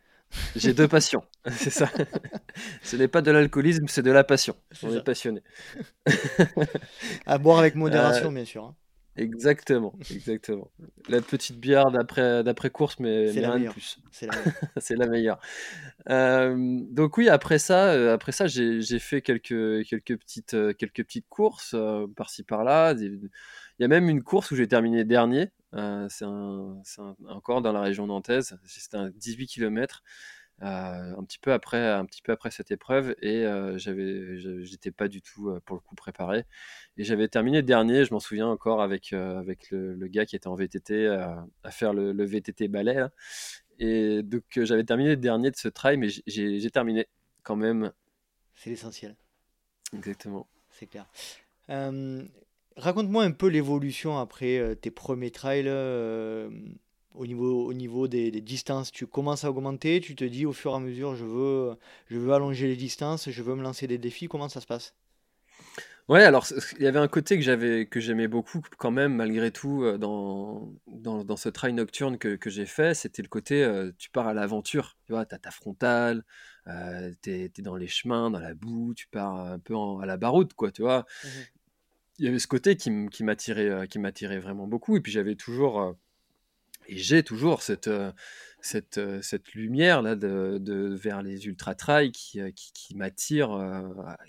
J'ai 0.55 0.74
2 0.74 0.89
passions, 0.89 1.24
c'est 1.51 1.70
ça. 1.70 1.91
Ce 2.83 2.97
n'est 2.97 3.09
pas 3.09 3.22
de 3.22 3.31
l'alcoolisme, 3.31 3.87
c'est 3.89 4.03
de 4.03 4.11
la 4.11 4.24
passion. 4.24 4.57
On 4.83 4.95
est 4.95 5.03
passionné. 5.03 5.43
À 7.26 7.39
boire 7.39 7.59
avec 7.59 7.74
modération, 7.74 8.33
bien 8.33 8.45
sûr, 8.45 8.64
hein. 8.64 8.76
Exactement, 9.23 9.95
exactement. 10.11 10.71
La 11.09 11.21
petite 11.21 11.59
bière 11.59 11.91
d'après 11.91 12.43
d'après 12.45 12.71
course, 12.71 12.99
mais 12.99 13.27
C'est 13.27 13.35
mais 13.35 13.41
la 13.41 13.53
rien 13.53 13.61
de 13.61 13.73
plus. 13.73 13.99
c'est 14.11 14.27
la 14.27 14.33
meilleure. 14.33 14.55
C'est 14.79 14.97
la 14.97 15.07
meilleure. 15.07 15.41
Hem, 16.07 16.87
donc 16.93 17.16
oui, 17.18 17.29
après 17.29 17.59
ça, 17.59 17.95
heu, 17.97 18.11
après 18.11 18.33
ça, 18.33 18.47
j'ai 18.47 18.81
j'ai 18.81 18.99
fait 18.99 19.23
quelques 19.23 19.85
quelques 19.89 20.16
petites, 20.18 20.55
heu, 20.55 20.73
quelques 20.73 21.05
petites 21.05 21.29
courses, 21.29 21.77
par-ci 22.16 22.43
par-là. 22.45 22.95
Il 22.95 23.31
y 23.81 23.85
a 23.85 23.89
même 23.89 24.09
une 24.09 24.23
course 24.23 24.51
où 24.51 24.57
j'ai 24.57 24.68
terminé 24.68 25.05
dernier, 25.05 25.51
c'est 25.73 26.25
un 26.25 26.81
c'est 26.85 27.03
un 27.03 27.16
encore 27.29 27.62
dans 27.62 27.73
la 27.73 27.81
région 27.83 28.07
nantaise. 28.07 28.59
C'était 28.66 28.97
un 28.97 29.11
18 29.11 29.47
kilomètres, 29.47 30.03
heu, 30.03 30.05
un 30.62 31.24
petit 31.24 31.38
peu 31.38 31.52
après 31.52 31.78
un 31.88 32.04
petit 32.06 32.22
peu 32.22 32.32
après 32.32 32.50
cette 32.50 32.70
épreuve 32.70 33.14
et 33.22 33.44
heu, 33.44 33.78
j'avais 33.78 34.38
je 34.38 34.61
j'étais 34.62 34.90
pas 34.90 35.08
du 35.08 35.22
tout, 35.22 35.50
heu, 35.50 35.61
pour 35.64 35.76
le 35.76 35.80
coup 35.80 35.94
préparé 35.94 36.44
et 36.96 37.04
j'avais 37.04 37.28
terminé 37.28 37.62
dernier. 37.62 38.04
Je 38.04 38.12
m'en 38.14 38.20
souviens 38.20 38.48
encore 38.48 38.82
avec, 38.82 39.12
heu, 39.12 39.36
avec 39.38 39.70
le 39.70 39.94
le 39.94 40.08
gars 40.08 40.26
qui 40.26 40.36
était 40.36 40.48
en 40.48 40.54
VTT, 40.56 41.06
à 41.08 41.70
faire 41.70 41.92
le 41.94 42.12
le 42.12 42.24
VTT 42.24 42.68
balai 42.68 42.94
là 42.94 43.11
et 43.78 44.22
donc 44.22 44.44
j'avais 44.56 44.84
terminé 44.84 45.16
dernier 45.16 45.50
de 45.50 45.56
ce 45.56 45.68
trail, 45.68 45.96
mais 45.96 46.08
j'ai 46.26 46.70
terminé 46.70 47.06
quand 47.42 47.56
même. 47.56 47.92
C'est 48.54 48.70
l'essentiel. 48.70 49.16
Exactement. 49.94 50.48
C'est 50.70 50.86
clair. 50.86 51.06
Raconte-moi 52.76 53.24
un 53.24 53.32
peu 53.32 53.48
l'évolution 53.48 54.18
après, 54.18 54.76
tes 54.76 54.90
1ers 54.90 55.30
trails, 55.32 55.68
au 57.14 57.26
niveau 57.26 57.66
au 57.66 57.72
niveau 57.74 58.08
des 58.08 58.30
des 58.30 58.40
distances. 58.40 58.90
Tu 58.92 59.06
commences 59.06 59.44
à 59.44 59.50
augmenter, 59.50 60.00
tu 60.00 60.14
te 60.16 60.24
dis 60.24 60.46
au 60.46 60.52
fur 60.52 60.72
et 60.72 60.74
à 60.76 60.78
mesure: 60.80 61.14
«Je 61.16 61.24
veux, 61.24 61.76
je 62.08 62.18
veux 62.18 62.32
allonger 62.32 62.68
les 62.68 62.76
distances, 62.76 63.30
je 63.30 63.42
veux 63.42 63.54
me 63.54 63.62
lancer 63.62 63.86
des 63.86 63.98
défis». 63.98 64.28
Comment 64.28 64.48
ça 64.48 64.61
se 64.61 64.66
passe? 64.66 64.94
Ouais, 66.08 66.22
alors 66.24 66.46
il 66.78 66.82
y 66.82 66.86
avait 66.88 66.98
un 66.98 67.06
côté 67.08 67.36
que 67.36 67.42
j'avais 67.44 67.86
que 67.86 68.00
j'aimais 68.00 68.26
beaucoup 68.28 68.61
quand 68.78 68.90
même 68.90 69.14
malgré 69.14 69.52
tout, 69.52 69.82
heu, 69.84 69.96
dans 69.98 70.72
dans 70.88 71.24
dans 71.24 71.36
ce 71.36 71.48
trail 71.48 71.72
nocturne 71.72 72.18
que 72.18 72.34
que 72.36 72.50
j'ai 72.50 72.66
fait, 72.66 72.94
c'était 72.94 73.22
le 73.22 73.28
côté, 73.28 73.62
heu, 73.64 73.94
tu 73.96 74.11
pars 74.11 74.26
à 74.26 74.34
l'aventure, 74.34 74.96
tu 75.06 75.12
vois? 75.12 75.24
Tu 75.26 75.34
as 75.36 75.38
ta 75.38 75.50
frontale, 75.52 76.24
heu, 76.66 77.14
tu 77.22 77.30
es 77.30 77.48
dans 77.62 77.76
les 77.76 77.86
chemins, 77.86 78.30
dans 78.30 78.40
la 78.40 78.54
boue, 78.54 78.92
tu 78.94 79.06
pars 79.08 79.36
un 79.36 79.58
peu 79.61 79.74
en 79.76 80.00
à 80.00 80.06
la 80.06 80.16
Baroud 80.16 80.52
quoi, 80.54 80.72
tu 80.72 80.82
vois? 80.82 81.06
Mmh 81.22 81.30
mh. 81.36 81.50
Il 82.18 82.24
y 82.24 82.28
avait 82.28 82.38
ce 82.38 82.46
côté 82.46 82.76
qui 82.76 82.90
m'attirait, 83.24 83.68
heu, 83.68 83.86
qui 83.86 83.98
m'attirait 83.98 84.38
vraiment 84.38 84.66
beaucoup 84.68 84.96
et 84.96 85.00
puis 85.00 85.11
j'avais 85.11 85.34
toujours, 85.36 85.80
et 86.87 86.99
j'ai 86.99 87.22
toujours 87.22 87.62
cette, 87.62 87.89
heu, 87.89 88.12
cette, 88.61 88.99
heu, 88.99 89.22
cette 89.22 89.53
lumière-là 89.55 90.16
de 90.16 90.59
de 90.61 90.95
vers 90.95 91.22
les 91.22 91.47
ultra 91.47 91.74
trails 91.74 92.12
qui, 92.12 92.41
heu, 92.41 92.51
qui 92.51 92.72
qui 92.72 92.97
m'attire, 92.97 93.51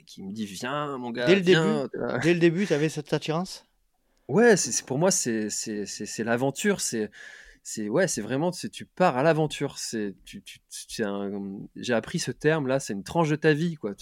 qui 0.05 0.23
me 0.23 0.31
dit: 0.33 0.45
«Viens 0.45 0.97
mon 0.97 1.11
Dès 1.25 1.35
gars, 1.35 1.37
le 1.37 1.41
début 1.41 1.81
viens», 1.81 1.89
tu 1.91 1.97
vois? 1.99 2.19
dès 2.19 2.33
le 2.35 2.39
début, 2.39 2.67
tu 2.67 2.73
avais 2.73 2.89
cette 2.89 3.11
attirance? 3.13 3.65
Ouais, 4.27 4.55
c'est 4.55 4.85
pour 4.85 4.97
moi, 4.97 5.11
c'est 5.11 5.49
c'est 5.49 6.23
l'aventure, 6.23 6.79
c'est 6.79 7.11
c'est 7.63 7.89
ouais, 7.89 8.07
c'est 8.07 8.21
vraiment, 8.21 8.51
tu 8.51 8.85
pars 8.85 9.17
à 9.17 9.23
l'aventure, 9.23 9.77
c'est 9.77 10.15
tu 10.25 10.41
tu 10.43 10.59
j'ai 11.75 11.93
appris 11.93 12.19
ce 12.19 12.31
terme-là, 12.31 12.79
c'est 12.79 12.93
une 12.93 13.03
tranche 13.03 13.29
de 13.29 13.35
ta 13.35 13.53
vie, 13.53 13.75
quoi, 13.75 13.93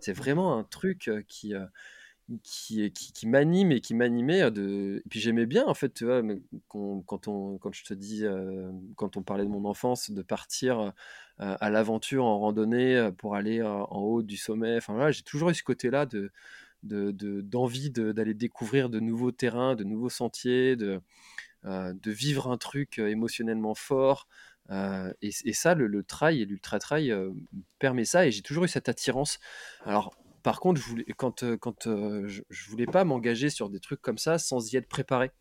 c'est 0.00 0.12
vraiment 0.12 0.56
un 0.58 0.64
truc, 0.64 1.10
qui, 1.28 1.54
qui 2.44 2.92
qui 2.92 3.26
m'anime 3.28 3.72
et 3.72 3.80
qui 3.80 3.94
m'animait, 3.94 4.50
de 4.50 5.02
et 5.04 5.08
puis 5.08 5.20
j'aimais 5.20 5.46
bien, 5.46 5.66
en 5.66 5.74
fait, 5.74 5.92
tu 5.94 6.04
vois? 6.06 6.22
Qu'on 6.68 7.02
quand 7.02 7.28
on 7.28 7.58
quand 7.58 7.72
je 7.72 7.84
te 7.84 7.94
dis, 7.94 8.24
heu, 8.24 8.70
quand 8.96 9.16
on 9.16 9.22
parlait 9.22 9.44
de 9.44 9.50
mon 9.50 9.64
enfance, 9.64 10.10
de 10.10 10.22
partir, 10.22 10.80
heu, 10.80 10.92
à 11.38 11.70
l'aventure 11.70 12.24
en 12.24 12.38
randonnée, 12.38 12.96
heu, 12.96 13.12
pour 13.12 13.34
aller, 13.36 13.62
en 13.62 13.86
haut 13.98 14.22
du 14.22 14.36
sommet, 14.36 14.76
enfin, 14.76 14.94
voilà, 14.94 15.10
j'ai 15.10 15.22
toujours 15.22 15.50
eu 15.50 15.54
ce 15.54 15.62
côté-là 15.64 16.06
de 16.06 16.30
de 16.84 17.12
de 17.12 17.40
d'envie 17.42 17.90
de 17.90 18.12
d'aller 18.12 18.34
découvrir 18.34 18.90
de 18.90 19.00
nouveaux 19.00 19.32
terrains, 19.32 19.76
de 19.76 19.84
nouveaux 19.84 20.10
sentiers, 20.10 20.76
de, 20.76 21.00
de 21.64 22.10
vivre 22.10 22.50
un 22.50 22.58
truc, 22.58 22.98
émotionnellement 22.98 23.74
fort, 23.74 24.28
et 25.22 25.52
ça, 25.52 25.74
le 25.74 25.86
le 25.86 26.02
trail 26.04 26.42
et 26.42 26.44
l'ultra 26.46 26.78
trail, 26.78 27.10
heu, 27.12 27.34
permet 27.78 28.04
ça 28.04 28.26
et 28.26 28.30
j'ai 28.32 28.42
toujours 28.42 28.64
eu 28.64 28.68
cette 28.68 28.88
attirance. 28.88 29.38
Alors, 29.84 30.14
par 30.42 30.60
contre, 30.60 30.80
je 30.80 30.86
voulais 30.86 31.04
quand, 31.16 31.44
quand, 31.58 31.86
heu, 31.86 32.26
je 32.28 32.42
je 32.50 32.70
voulais 32.70 32.86
pas 32.86 33.04
m'engager 33.04 33.50
sur 33.50 33.70
des 33.70 33.80
trucs 33.80 34.00
comme 34.02 34.18
ça 34.18 34.38
sans 34.38 34.72
y 34.72 34.76
être 34.76 34.88
préparé. 34.88 35.32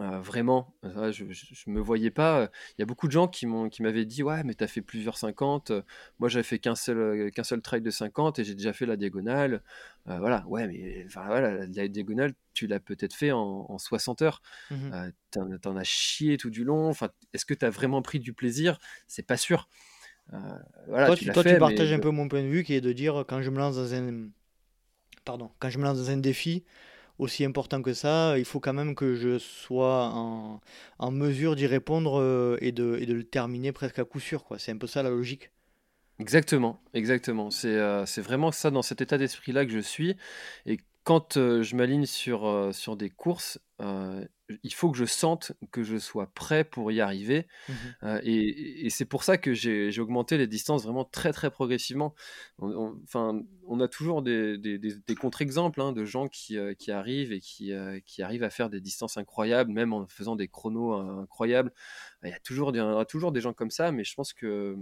Heu, 0.00 0.20
vraiment, 0.20 0.76
je 0.84 1.24
je 1.32 1.70
me 1.70 1.80
voyais 1.80 2.12
pas, 2.12 2.50
il 2.78 2.80
y 2.80 2.82
a 2.82 2.86
beaucoup 2.86 3.08
de 3.08 3.12
gens 3.12 3.26
qui 3.26 3.46
m'avaient 3.46 4.04
dit: 4.04 4.22
«Ouais, 4.22 4.44
mais 4.44 4.54
tu 4.54 4.62
as 4.62 4.68
fait 4.68 4.80
plusieurs 4.80 5.18
50», 5.18 5.72
heu, 5.72 5.82
moi 6.20 6.28
j'avais 6.28 6.44
fait 6.44 6.60
qu'un 6.60 6.76
seul, 6.76 7.32
qu'un 7.32 7.42
seul 7.42 7.60
trail 7.62 7.82
de 7.82 7.90
50 7.90 8.38
et 8.38 8.44
j'ai 8.44 8.54
déjà 8.54 8.72
fait 8.72 8.86
la 8.86 8.96
diagonale, 8.96 9.62
voilà. 10.06 10.44
Ouais, 10.46 10.68
mais 10.68 11.04
enfin, 11.06 11.26
voilà, 11.26 11.52
la 11.66 11.66
diagonale, 11.88 12.34
tu 12.54 12.68
l'as 12.68 12.78
peut-être 12.80 13.14
fait 13.14 13.32
en 13.32 13.66
en 13.68 13.78
60 13.78 14.22
heures, 14.22 14.40
Mmh 14.70 14.84
mh. 14.88 14.94
heu, 14.94 15.12
tu 15.32 15.40
en 15.40 15.58
tu 15.58 15.68
en 15.68 15.76
as 15.76 15.84
chié 15.84 16.36
tout 16.36 16.50
du 16.50 16.62
long, 16.64 16.88
enfin, 16.88 17.08
est-ce 17.32 17.44
que 17.44 17.54
tu 17.54 17.64
as 17.66 17.70
vraiment 17.70 18.00
pris 18.02 18.20
du 18.20 18.32
plaisir? 18.34 18.78
C'est 19.08 19.26
pas 19.26 19.36
sûr. 19.36 19.68
Voilà, 20.88 21.06
Toi 21.06 21.16
tu 21.16 21.54
mais 21.54 21.58
partages 21.58 21.92
un 21.92 21.98
peu 21.98 22.10
mon 22.10 22.28
point 22.28 22.42
de 22.42 22.48
vue 22.48 22.64
qui 22.64 22.74
est 22.74 22.80
de 22.80 22.92
dire, 22.92 23.24
quand 23.28 23.42
je 23.42 23.50
me 23.50 23.58
lance 23.58 23.76
dans 23.76 23.94
un 23.94 24.28
pardon, 25.24 25.50
quand 25.58 25.70
je 25.70 25.78
me 25.78 25.84
lance 25.84 25.98
dans 25.98 26.10
un 26.10 26.16
défi 26.16 26.64
aussi 27.18 27.44
important 27.44 27.82
que 27.82 27.92
ça, 27.94 28.38
il 28.38 28.44
faut 28.44 28.60
quand 28.60 28.72
même 28.72 28.94
que 28.94 29.14
je 29.14 29.38
sois 29.38 30.10
en 30.14 30.60
en 30.98 31.10
mesure 31.10 31.56
d'y 31.56 31.66
répondre, 31.66 32.20
heu 32.20 32.58
et 32.60 32.72
de 32.72 32.98
et 33.00 33.06
de 33.06 33.14
le 33.14 33.24
terminer 33.24 33.72
presque 33.72 33.98
à 33.98 34.04
coup 34.04 34.20
sûr, 34.20 34.44
quoi. 34.44 34.58
C'est 34.58 34.72
un 34.72 34.78
peu 34.78 34.86
ça 34.86 35.02
la 35.02 35.10
logique? 35.10 35.50
Exactement, 36.20 36.80
exactement. 36.94 37.50
C'est, 37.50 37.74
heu, 37.76 38.04
c'est 38.06 38.22
vraiment 38.22 38.50
ça, 38.50 38.70
dans 38.70 38.82
cet 38.82 39.00
état 39.00 39.18
d'esprit-là 39.18 39.64
que 39.64 39.70
je 39.72 39.78
suis 39.78 40.16
et 40.66 40.78
quand, 41.04 41.34
je 41.36 41.76
m'aligne 41.76 42.06
sur, 42.06 42.44
des 42.96 43.08
courses, 43.08 43.58
il 44.62 44.72
faut 44.72 44.90
que 44.90 44.96
je 44.96 45.04
sente 45.04 45.52
que 45.70 45.82
je 45.82 45.98
sois 45.98 46.26
prêt 46.34 46.64
pour 46.64 46.90
y 46.90 47.00
arriver. 47.00 47.46
Mmh 47.68 47.72
euh, 48.04 48.20
et, 48.22 48.90
c'est 48.90 49.04
pour 49.04 49.22
ça 49.22 49.36
que 49.36 49.52
j'ai 49.52 50.00
augmenté 50.00 50.38
les 50.38 50.46
distances 50.46 50.84
vraiment 50.84 51.04
très 51.04 51.32
très 51.32 51.50
progressivement. 51.50 52.14
Enfin, 52.58 53.42
on, 53.66 53.80
a 53.80 53.88
toujours 53.88 54.22
des, 54.22 54.58
contre-exemples 55.20 55.80
hein, 55.80 55.92
de 55.92 56.04
gens 56.04 56.28
qui, 56.28 56.56
euh, 56.56 56.74
qui, 56.74 56.90
arrivent 56.90 57.32
et 57.32 57.40
qui, 57.40 57.72
euh, 57.72 58.00
qui, 58.04 58.22
arrivent 58.22 58.42
à 58.42 58.50
faire 58.50 58.70
des 58.70 58.80
distances 58.80 59.16
incroyables, 59.16 59.70
même 59.70 59.92
en 59.92 60.06
faisant 60.06 60.36
des 60.36 60.48
chronos 60.48 60.94
incroyables. 60.94 61.72
Il 62.24 62.30
y 62.30 62.32
a 62.32 62.40
toujours, 62.40 62.70
il 62.70 62.76
y 62.76 62.80
a 62.80 63.04
toujours 63.04 63.32
des 63.32 63.40
gens 63.40 63.52
comme 63.52 63.70
ça, 63.70 63.92
mais 63.92 64.04
je 64.04 64.14
pense 64.14 64.32
que 64.32 64.76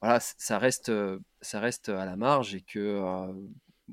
voilà, 0.00 0.20
ça 0.20 0.58
reste, 0.58 0.92
ça 1.40 1.60
reste 1.60 1.88
à 1.88 2.04
la 2.04 2.16
marge 2.16 2.54
et 2.54 2.60
que 2.60 3.02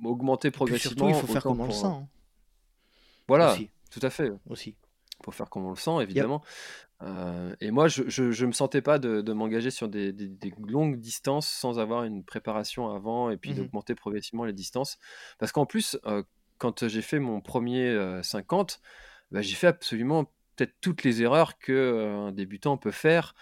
augmenter 0.03 0.51
progressivement. 0.51 1.09
il 1.09 1.15
faut 1.15 1.27
faire 1.27 1.43
comme 1.43 1.59
on 1.59 1.67
le 1.67 1.73
sent. 1.73 1.85
Hein. 1.85 2.07
Voilà, 3.27 3.57
tout 3.89 3.99
à 4.03 4.09
fait. 4.09 4.31
Aussi 4.49 4.75
pour 5.21 5.35
faire 5.35 5.49
comme 5.49 5.65
on 5.65 5.69
le 5.69 5.75
sent, 5.75 6.01
évidemment. 6.01 6.41
Euh, 7.03 7.55
et 7.61 7.71
moi, 7.71 7.87
je 7.87 8.03
ne 8.03 8.47
me 8.47 8.51
sentais 8.51 8.81
pas 8.81 8.99
de, 8.99 9.33
m'engager 9.33 9.71
sur 9.71 9.87
des, 9.89 10.13
longues 10.67 10.99
distances 10.99 11.47
sans 11.47 11.79
avoir 11.79 12.03
une 12.03 12.23
préparation 12.23 12.93
avant 12.93 13.29
et 13.29 13.37
puis 13.37 13.51
mmh 13.51 13.55
d'augmenter 13.55 13.95
progressivement 13.95 14.45
les 14.45 14.53
distances. 14.53 14.97
Parce 15.39 15.51
qu'en 15.51 15.65
plus, 15.65 15.97
euh, 16.05 16.23
quand 16.57 16.87
j'ai 16.87 17.01
fait 17.01 17.19
mon 17.19 17.41
premier 17.41 17.97
50, 18.23 18.79
euh, 18.81 18.87
bah, 19.31 19.41
j'ai 19.41 19.55
fait 19.55 19.67
absolument 19.67 20.25
peut-être 20.55 20.73
toutes 20.81 21.03
les 21.03 21.21
erreurs 21.21 21.57
qu'un 21.57 22.31
débutant 22.31 22.77
peut 22.77 22.91
faire. 22.91 23.35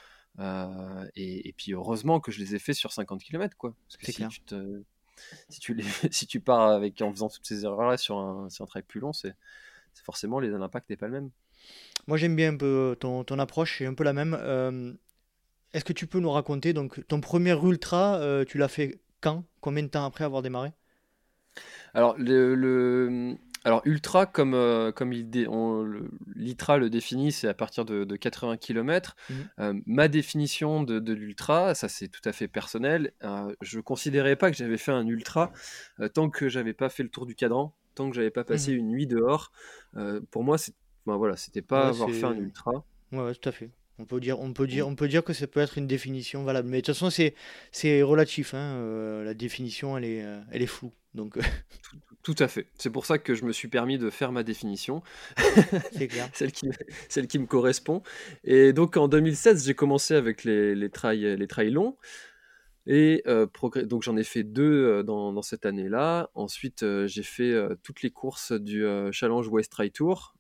Et, 1.16 1.54
puis 1.58 1.74
heureusement 1.74 2.22
que 2.22 2.32
je 2.32 2.40
les 2.40 2.56
ai 2.56 2.60
fait 2.60 2.74
sur 2.74 2.94
50 2.94 3.22
km. 3.22 3.58
Quoi. 3.58 3.74
Parce 3.88 3.98
que 3.98 4.06
si 4.06 4.14
tu, 4.14 4.42
si, 5.50 5.60
tu 5.60 5.74
les, 5.74 5.84
si 6.12 6.28
tu 6.28 6.40
pars 6.40 6.70
avec, 6.70 7.02
en 7.02 7.12
faisant 7.12 7.28
toutes 7.28 7.46
ces 7.46 7.66
erreurs-là 7.66 7.98
sur 7.98 8.18
un, 8.18 8.50
sur 8.50 8.64
un 8.64 8.68
track 8.68 8.86
plus 8.86 9.02
long, 9.02 9.12
c'est 9.12 9.36
forcément 10.06 10.40
l'impact 10.40 10.90
n'est 10.90 10.96
pas 10.96 11.08
le 11.08 11.14
même. 11.14 11.30
Moi, 12.10 12.18
j'aime 12.18 12.36
bien 12.36 12.54
un 12.54 12.58
peu 12.58 12.98
ton, 13.00 13.24
ton 13.24 13.38
approche, 13.38 13.78
c'est 13.78 13.86
un 13.86 13.94
peu 13.94 14.04
la 14.04 14.14
même. 14.14 14.36
Euh, 14.40 14.94
est-ce 15.74 15.86
que 15.86 15.94
tu 15.94 16.08
peux 16.08 16.20
nous 16.20 16.32
raconter 16.32 16.74
donc 16.74 17.06
ton 17.08 17.22
premier 17.22 17.56
ultra, 17.64 18.16
euh, 18.16 18.44
tu 18.46 18.58
l'as 18.58 18.68
fait 18.68 19.00
quand? 19.22 19.44
Combien 19.62 19.84
de 19.84 19.90
temps 19.90 20.04
après 20.06 20.24
avoir 20.24 20.42
démarré? 20.42 20.72
Alors, 21.94 22.16
le, 22.18 23.38
alors 23.64 23.84
ultra, 23.86 24.26
comme, 24.26 24.56
euh, 24.56 24.92
comme 24.92 25.14
il 25.14 25.30
l'ITRA 26.36 26.80
le 26.80 26.90
définit, 26.90 27.32
c'est 27.32 27.48
à 27.48 27.54
partir 27.54 27.86
de, 27.86 28.16
80 28.16 28.58
km. 28.58 29.16
Mmh. 29.30 29.82
ma 29.86 30.08
définition 30.08 30.82
de, 30.82 30.98
de 30.98 31.14
l'ultra, 31.14 31.76
ça 31.76 31.90
c'est 31.90 32.08
tout 32.08 32.28
à 32.28 32.32
fait 32.32 32.48
personnel. 32.48 33.12
je 33.62 33.78
ne 33.78 33.82
considérais 33.84 34.36
pas 34.36 34.50
que 34.50 34.58
j'avais 34.58 34.78
fait 34.78 34.92
un 34.92 35.06
ultra 35.06 35.52
tant 36.16 36.32
que 36.32 36.50
j'avais 36.50 36.74
pas 36.74 36.90
fait 36.90 37.04
le 37.04 37.10
tour 37.10 37.28
du 37.28 37.36
cadran, 37.36 37.76
tant 37.94 38.10
que 38.10 38.16
j'avais 38.16 38.32
pas 38.32 38.44
passé 38.44 38.72
mmh. 38.74 38.78
une 38.78 38.88
nuit 38.88 39.06
dehors. 39.06 39.52
pour 40.32 40.44
moi, 40.44 40.58
c'est 40.58 40.74
voilà, 41.06 41.36
c'était 41.36 41.62
pas 41.62 41.88
avoir 41.88 42.10
fait 42.10 42.24
un 42.24 42.38
ultra. 42.38 42.84
Ouais, 43.12 43.34
tout 43.34 43.50
à 43.50 43.52
fait. 43.52 43.70
On 44.00 44.06
peut 44.06 44.22
dire, 44.22 44.40
on 44.40 44.54
peut 44.54 44.66
dire, 44.66 44.88
on 44.88 44.96
peut 44.96 45.10
dire 45.10 45.24
que 45.26 45.34
ça 45.34 45.46
peut 45.46 45.60
être 45.60 45.78
une 45.78 45.88
définition 45.88 46.44
valable. 46.44 46.70
Mais 46.70 46.78
de 46.78 46.86
toute 46.86 46.96
façon, 46.96 47.10
c'est, 47.10 47.36
c'est 47.74 48.02
relatif. 48.02 48.54
Hein. 48.54 48.76
Euh, 48.78 49.24
la 49.26 49.34
définition, 49.34 49.98
elle 49.98 50.06
est, 50.06 50.24
euh, 50.24 50.40
elle 50.52 50.62
est 50.62 50.68
floue. 50.68 50.94
Donc. 51.14 51.38
Euh. 51.38 51.42
Tout, 52.24 52.36
à 52.40 52.48
fait. 52.50 52.68
C'est 52.78 52.90
pour 52.90 53.06
ça 53.06 53.18
que 53.18 53.34
je 53.34 53.46
me 53.46 53.54
suis 53.54 53.70
permis 53.70 53.98
de 53.98 54.10
faire 54.10 54.32
ma 54.32 54.44
définition. 54.44 55.02
c'est 55.94 56.08
clair. 56.08 56.30
celle, 56.34 56.52
qui, 56.52 56.70
celle 57.08 57.28
qui 57.28 57.40
me 57.40 57.46
correspond. 57.46 58.04
Et 58.44 58.74
donc 58.74 58.98
en 58.98 59.08
2016, 59.08 59.66
j'ai 59.66 59.74
commencé 59.74 60.14
avec 60.16 60.44
les, 60.44 60.76
les 60.76 60.90
trails, 60.90 61.38
les 61.38 61.48
trails 61.48 61.72
longs. 61.72 61.96
Et 62.92 63.24
donc 63.86 64.02
j'en 64.02 64.18
ai 64.18 64.24
fait 64.24 64.44
deux 64.44 65.04
dans, 65.04 65.42
cette 65.44 65.68
année-là. 65.68 66.32
Ensuite, 66.34 66.84
j'ai 67.06 67.22
fait 67.22 67.56
toutes 67.84 68.02
les 68.02 68.10
courses 68.10 68.52
du 68.52 68.84
Challenge 69.12 69.48
West 69.48 69.72
Trail 69.72 69.92
Tour. 69.92 70.36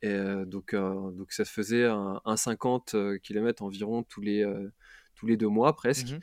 et 0.00 0.18
donc, 0.46 0.74
donc 0.74 1.32
ça 1.32 1.44
se 1.44 1.52
faisait 1.52 1.84
un, 1.84 2.36
50 2.36 2.96
km 3.22 3.62
environ 3.62 4.04
tous 4.04 4.22
les, 4.22 4.42
tous 5.16 5.26
les 5.26 5.36
deux 5.36 5.48
mois 5.48 5.76
presque. 5.76 6.12
Mmh 6.12 6.20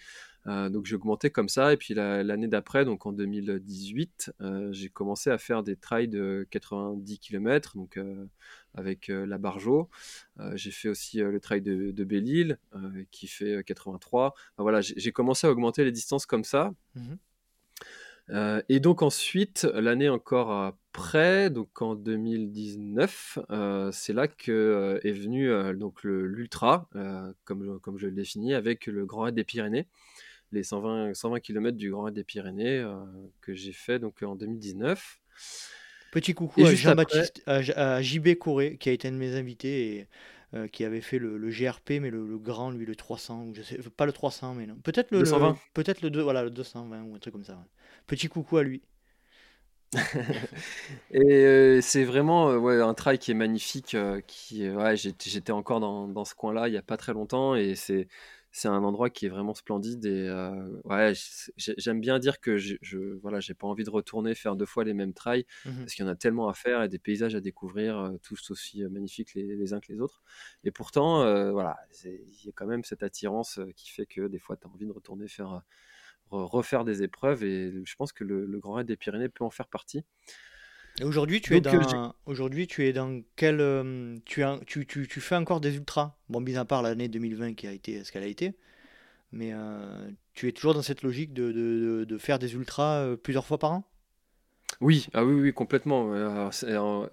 donc 0.70 0.86
j'ai 0.86 0.95
augmenté 0.95 1.32
comme 1.32 1.49
ça. 1.49 1.74
Et 1.74 1.78
puis 1.78 1.95
l'année 1.95 2.47
d'après, 2.47 2.86
donc 2.86 3.08
en 3.08 3.12
2018, 3.12 4.32
j'ai 4.72 4.89
commencé 4.89 5.32
à 5.32 5.38
faire 5.39 5.64
des 5.64 5.76
trails 5.76 6.08
de 6.08 6.47
90 6.51 7.20
km. 7.20 7.76
Donc 7.76 7.99
avec 8.76 9.09
euh, 9.09 9.26
la 9.26 9.38
Barjo. 9.38 9.89
Euh, 10.39 10.51
j'ai 10.55 10.71
fait 10.71 10.89
aussi 10.89 11.21
euh, 11.21 11.32
le 11.32 11.39
trail 11.39 11.61
de, 11.61 11.91
de 11.91 12.03
Belle-Île 12.03 12.59
qui 13.11 13.28
fait 13.28 13.63
83. 13.63 14.36
voilà, 14.57 14.82
j'ai 14.82 15.11
commencé 15.11 15.47
à 15.47 15.51
augmenter 15.51 15.84
les 15.84 15.91
distances 15.91 16.26
comme 16.26 16.43
ça. 16.43 16.73
Mmh 16.95 17.15
et 18.69 18.80
donc 18.80 19.03
ensuite, 19.03 19.67
l'année 19.76 20.09
encore 20.09 20.51
après, 20.51 21.51
donc 21.51 21.80
en 21.84 21.93
2019, 21.93 23.38
c'est 23.91 24.13
là 24.13 24.28
que 24.28 24.99
est 25.03 25.11
venu 25.11 25.47
donc 25.76 26.03
l'ultra, 26.03 26.89
comme, 27.43 27.80
comme 27.82 27.99
je 27.99 28.07
le 28.07 28.13
définis, 28.13 28.55
avec 28.55 28.88
le 28.88 29.05
Grand 29.05 29.21
Raid 29.21 29.36
des 29.36 29.43
Pyrénées, 29.43 29.86
les 30.51 30.63
120, 30.63 31.13
120 31.13 31.39
km 31.39 31.78
du 31.78 31.91
Grand 31.91 32.01
Raid 32.05 32.15
des 32.15 32.23
Pyrénées 32.23 32.84
que 33.41 33.53
j'ai 33.53 33.73
fait 33.73 33.99
donc 33.99 34.23
en 34.23 34.36
2019. 34.36 35.19
Petit 36.16 36.34
coucou 36.34 36.66
à 36.66 36.74
Jean-Baptiste, 36.74 37.43
à, 37.45 38.01
JB 38.01 38.36
Coré, 38.36 38.78
qui 38.78 38.88
a 38.88 38.93
été 38.93 39.09
un 39.09 39.11
de 39.11 39.18
mes 39.18 39.36
invités 39.36 39.97
et 39.97 40.07
euh, 40.53 40.70
qui 40.70 40.86
avait 40.86 41.01
fait 41.01 41.20
le, 41.20 41.38
GRP, 41.49 41.99
mais 41.99 42.09
le, 42.09 42.38
grand, 42.38 42.72
lui, 42.72 42.86
le 42.86 42.95
300, 42.95 43.49
je 43.53 43.61
sais, 43.61 43.78
pas 43.97 44.05
le 44.05 44.13
300, 44.13 44.53
mais 44.53 44.66
non. 44.66 44.76
Peut-être 44.76 45.11
le, 45.11 45.24
peut-être 45.74 46.01
le, 46.01 46.09
2, 46.09 46.22
voilà, 46.22 46.43
le 46.43 46.51
220 46.51 47.03
ou 47.03 47.16
un 47.16 47.20
truc 47.20 47.34
comme 47.34 47.43
ça. 47.43 47.61
Petit 48.07 48.30
coucou 48.30 48.55
à 48.55 48.63
lui. 48.63 48.82
et 51.11 51.20
euh, 51.22 51.82
c'est 51.82 52.05
vraiment 52.05 52.49
euh, 52.49 52.57
ouais, 52.59 52.82
un 52.82 52.93
trail 52.93 53.20
qui 53.20 53.32
est 53.32 53.36
magnifique. 53.36 53.97
qui, 54.26 54.70
ouais, 54.70 54.95
j'étais 54.95 55.51
encore 55.51 55.82
dans, 55.82 56.07
dans 56.07 56.24
ce 56.24 56.34
coin-là 56.34 56.70
il 56.70 56.72
n'y 56.72 56.78
a 56.78 56.82
pas 56.82 56.95
très 56.95 57.11
longtemps 57.11 57.55
et 57.55 57.76
c'est 57.76 58.07
c'est 58.56 58.70
un 58.70 58.86
endroit 58.86 59.10
qui 59.10 59.26
est 59.26 59.30
vraiment 59.30 59.53
splendide 59.53 60.06
et 60.06 60.30
euh, 60.30 60.80
ouais, 60.86 61.12
j'aime 61.58 61.99
bien 61.99 62.20
dire 62.20 62.39
que 62.39 62.56
je, 62.58 62.76
je 62.82 62.97
voilà, 63.22 63.41
j'ai 63.41 63.53
pas 63.53 63.68
envie 63.68 63.84
de 63.84 63.89
retourner 63.89 64.34
faire 64.34 64.56
deux 64.56 64.66
fois 64.66 64.86
les 64.86 64.93
mêmes 64.93 65.14
trails 65.14 65.45
mmh 65.66 65.80
parce 65.80 65.93
qu'il 65.93 66.06
y 66.06 66.08
en 66.08 66.12
a 66.12 66.16
tellement 66.16 66.47
à 66.47 66.53
faire 66.53 66.82
et 66.82 66.88
des 66.88 66.97
paysages 66.97 67.36
à 67.36 67.41
découvrir, 67.41 67.97
euh, 67.99 68.18
tous 68.24 68.51
aussi 68.51 68.82
euh, 68.82 68.88
magnifiques 68.88 69.34
les, 69.34 69.74
uns 69.74 69.82
que 69.82 69.91
les 69.91 69.99
autres. 69.99 70.24
Et 70.64 70.72
pourtant, 70.72 71.26
voilà, 71.51 71.76
il 72.06 72.45
y 72.45 72.47
a 72.47 72.53
quand 72.56 72.66
même 72.66 72.86
cette 72.86 73.03
attirance 73.03 73.60
qui 73.76 73.91
fait 73.91 74.06
que 74.06 74.28
des 74.28 74.39
fois, 74.39 74.56
tu 74.56 74.66
as 74.68 74.70
envie 74.70 74.86
de 74.86 74.91
retourner 74.91 75.28
faire 75.28 75.62
refaire 76.30 76.86
des 76.86 77.03
épreuves 77.03 77.43
et 77.43 77.74
je 77.84 77.95
pense 77.95 78.14
que 78.14 78.24
le, 78.24 78.45
le 78.45 78.60
Grand 78.60 78.76
Raid 78.76 78.88
des 78.88 78.95
Pyrénées 78.95 79.30
peut 79.30 79.43
en 79.43 79.49
faire 79.49 79.68
partie. 79.68 80.06
Aujourd'hui, 81.04 81.41
tu, 81.41 81.56
es 81.56 81.62
dans... 81.62 82.16
Aujourd'hui, 82.26 82.68
tu 82.68 82.86
es 82.86 82.93
dans 82.93 83.22
quel. 83.36 83.60
Euh, 83.60 84.16
tu, 84.24 84.43
tu, 84.66 84.86
tu, 84.86 85.08
tu, 85.08 85.22
fais 85.22 85.36
encore 85.36 85.60
des 85.60 85.76
ultras 85.76 86.16
Bon, 86.30 86.39
mis 86.39 86.56
à 86.56 86.64
part 86.64 86.82
l'année 86.82 87.10
2020 87.10 87.54
qui 87.54 87.68
a 87.68 87.74
été 87.74 88.04
ce 88.04 88.12
qu'elle 88.12 88.24
a 88.24 88.28
été. 88.28 88.54
Mais 89.34 89.52
euh, 89.54 90.10
tu 90.34 90.48
es 90.48 90.54
toujours 90.54 90.74
dans 90.74 90.82
cette 90.82 91.04
logique 91.04 91.34
de, 91.34 91.52
de, 91.52 92.06
de 92.06 92.18
faire 92.18 92.39
des 92.39 92.54
ultras 92.54 93.02
euh, 93.02 93.18
plusieurs 93.18 93.46
fois 93.46 93.58
par 93.58 93.74
an? 93.74 93.84
Oui, 94.80 95.08
ah 95.14 95.26
oui, 95.26 95.34
oui, 95.39 95.54
complètement. 95.54 96.12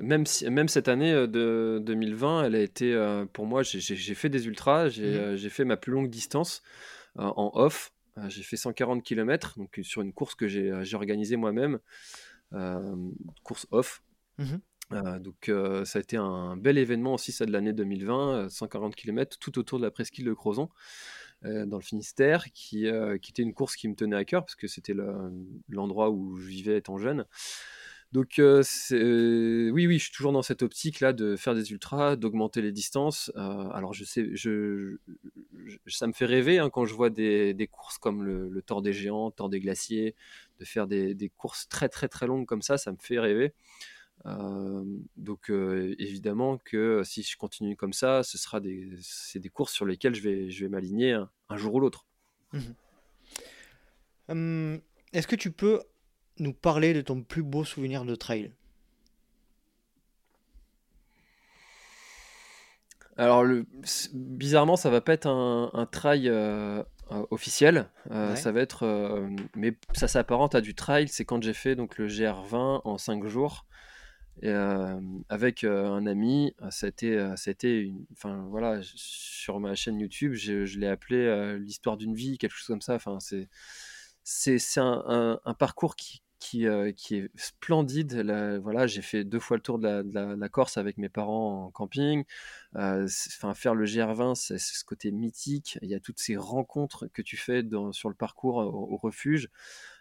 même, 0.00 0.26
si, 0.26 0.48
même 0.48 0.68
cette 0.68 0.88
année 0.88 1.12
de 1.12 1.80
2020, 1.84 2.44
elle 2.44 2.54
a 2.54 2.60
été, 2.60 3.24
pour 3.32 3.46
moi, 3.46 3.62
j'ai 3.62 4.14
fait 4.14 4.28
des 4.28 4.46
ultras, 4.46 4.86
mmh 4.86 5.36
j'ai 5.36 5.48
fait 5.48 5.64
ma 5.64 5.76
plus 5.76 5.92
longue 5.92 6.08
distance 6.08 6.62
en 7.14 7.52
off. 7.54 7.92
j'ai 8.28 8.42
fait 8.42 8.56
140 8.56 9.04
km, 9.04 9.58
donc 9.58 9.78
sur 9.82 10.02
une 10.02 10.12
course 10.12 10.34
que 10.34 10.48
j'ai 10.48 10.94
organisée 10.94 11.36
moi-même. 11.36 11.78
Euh, 12.54 12.96
course 13.42 13.66
off. 13.70 14.02
Mmh 14.38 14.56
euh, 14.92 15.18
donc 15.18 15.48
euh, 15.48 15.86
ça 15.86 16.00
a 16.00 16.02
été 16.02 16.18
un 16.18 16.54
bel 16.54 16.76
événement 16.76 17.14
aussi, 17.14 17.32
ça 17.32 17.46
de 17.46 17.50
l'année 17.50 17.72
2020, 17.72 18.50
140 18.50 18.94
km 18.94 19.38
tout 19.38 19.58
autour 19.58 19.78
de 19.78 19.84
la 19.84 19.90
presqu'île 19.90 20.26
de 20.26 20.34
Crozon. 20.34 20.68
dans 21.42 21.78
le 21.78 21.82
Finistère, 21.82 22.44
qui, 22.52 22.86
qui, 23.22 23.30
était 23.30 23.42
une 23.42 23.54
course 23.54 23.74
qui 23.74 23.88
me 23.88 23.94
tenait 23.94 24.16
à 24.16 24.26
cœur, 24.26 24.44
parce 24.44 24.54
que 24.54 24.66
c'était 24.66 24.94
l'endroit 25.70 26.10
où 26.10 26.36
je 26.36 26.46
vivais 26.46 26.76
étant 26.76 26.98
jeune. 26.98 27.24
Donc 28.12 28.34
oui, 28.36 29.86
oui, 29.86 29.98
je 29.98 30.02
suis 30.02 30.12
toujours 30.12 30.32
dans 30.32 30.42
cette 30.42 30.62
optique-là 30.62 31.14
de 31.14 31.34
faire 31.36 31.54
des 31.54 31.72
ultras, 31.72 32.16
d'augmenter 32.16 32.60
les 32.60 32.72
distances. 32.72 33.32
alors 33.34 33.94
je 33.94 34.04
sais, 34.04 34.30
ça 35.86 36.06
me 36.06 36.12
fait 36.12 36.26
rêver 36.26 36.58
hein, 36.58 36.68
quand 36.68 36.84
je 36.84 36.94
vois 36.94 37.08
des, 37.08 37.68
courses 37.70 37.96
comme 37.96 38.22
le, 38.22 38.50
le, 38.50 38.62
Tour 38.62 38.82
des 38.82 38.92
Géants, 38.92 39.30
Tour 39.30 39.48
des 39.48 39.60
Glaciers, 39.60 40.14
de 40.60 40.64
faire 40.66 40.86
des, 40.86 41.32
courses 41.38 41.68
très 41.68 41.88
très 41.88 42.08
très 42.08 42.26
longues 42.26 42.44
comme 42.44 42.60
ça, 42.60 42.76
ça 42.76 42.92
me 42.92 42.98
fait 43.00 43.18
rêver. 43.18 43.54
donc 45.16 45.50
évidemment 45.98 46.58
que 46.58 47.02
si 47.04 47.22
je 47.22 47.38
continue 47.38 47.76
comme 47.76 47.94
ça, 47.94 48.22
ce 48.22 48.36
sera 48.36 48.60
des, 48.60 48.90
des 49.34 49.48
courses 49.48 49.72
sur 49.72 49.86
lesquelles 49.86 50.14
je 50.14 50.22
vais, 50.22 50.50
je 50.50 50.64
vais 50.64 50.68
m'aligner 50.68 51.12
un, 51.12 51.56
jour 51.56 51.74
ou 51.74 51.80
l'autre. 51.80 52.06
Mmh 52.52 52.60
est-ce 55.12 55.26
que 55.26 55.36
tu 55.36 55.52
peux 55.52 55.82
nous 56.38 56.52
parler 56.52 56.94
de 56.94 57.00
ton 57.00 57.22
plus 57.22 57.42
beau 57.42 57.64
souvenir 57.64 58.04
de 58.04 58.14
trail 58.14 58.52
Alors, 63.16 63.44
le, 63.44 63.66
bizarrement, 64.14 64.76
ça 64.76 64.90
va 64.90 65.00
pas 65.00 65.12
être 65.12 65.26
un, 65.26 65.88
trail 65.90 66.28
euh, 66.28 66.82
euh, 67.10 67.26
officiel. 67.30 67.88
Euh, 68.10 68.34
ça 68.36 68.52
va 68.52 68.60
être, 68.60 69.28
mais 69.54 69.76
ça 69.92 70.08
s'apparente 70.08 70.54
à 70.54 70.60
du 70.60 70.74
trail. 70.74 71.08
C'est 71.08 71.24
quand 71.24 71.42
j'ai 71.42 71.52
fait 71.52 71.76
donc 71.76 71.98
le 71.98 72.08
GR20 72.08 72.82
en 72.84 72.98
5 72.98 73.26
jours. 73.26 73.66
Et 74.40 74.50
avec 75.28 75.62
un 75.62 76.06
ami, 76.06 76.54
ça 76.70 76.86
a 76.86 76.88
été, 76.88 77.18
ça 77.36 77.50
a 77.50 77.52
été 77.52 77.80
une, 77.80 78.06
enfin 78.12 78.46
voilà, 78.48 78.80
sur 78.82 79.60
ma 79.60 79.74
chaîne 79.74 80.00
YouTube, 80.00 80.32
je, 80.32 80.64
je 80.64 80.78
l'ai 80.78 80.88
appelé 80.88 81.58
l'histoire 81.58 81.98
d'une 81.98 82.14
vie, 82.14 82.38
quelque 82.38 82.56
chose 82.56 82.66
comme 82.66 82.80
ça. 82.80 82.94
Enfin, 82.94 83.20
c'est 83.20 83.48
c'est 84.24 84.58
un, 84.78 85.40
un, 85.44 85.54
parcours 85.54 85.96
qui, 85.96 86.22
qui, 86.38 86.66
qui 86.96 87.16
est 87.16 87.30
splendide. 87.36 88.14
voilà, 88.62 88.86
j'ai 88.86 89.02
fait 89.02 89.24
deux 89.24 89.40
fois 89.40 89.56
le 89.56 89.62
tour 89.62 89.78
de 89.78 90.04
la, 90.12 90.36
la, 90.36 90.48
Corse 90.48 90.76
avec 90.76 90.98
mes 90.98 91.08
parents 91.08 91.66
en 91.66 91.70
camping. 91.70 92.24
Enfin, 92.74 93.54
faire 93.54 93.74
le 93.74 93.84
GR20, 93.84 94.34
c'est 94.34 94.58
ce 94.58 94.84
côté 94.84 95.10
mythique. 95.10 95.78
Il 95.82 95.90
y 95.90 95.94
a 95.94 96.00
toutes 96.00 96.20
ces 96.20 96.36
rencontres 96.36 97.06
que 97.08 97.22
tu 97.22 97.36
fais 97.36 97.62
dans, 97.62 97.92
sur 97.92 98.08
le 98.08 98.14
parcours 98.14 98.56
au 98.56 98.96
refuge. 98.96 99.50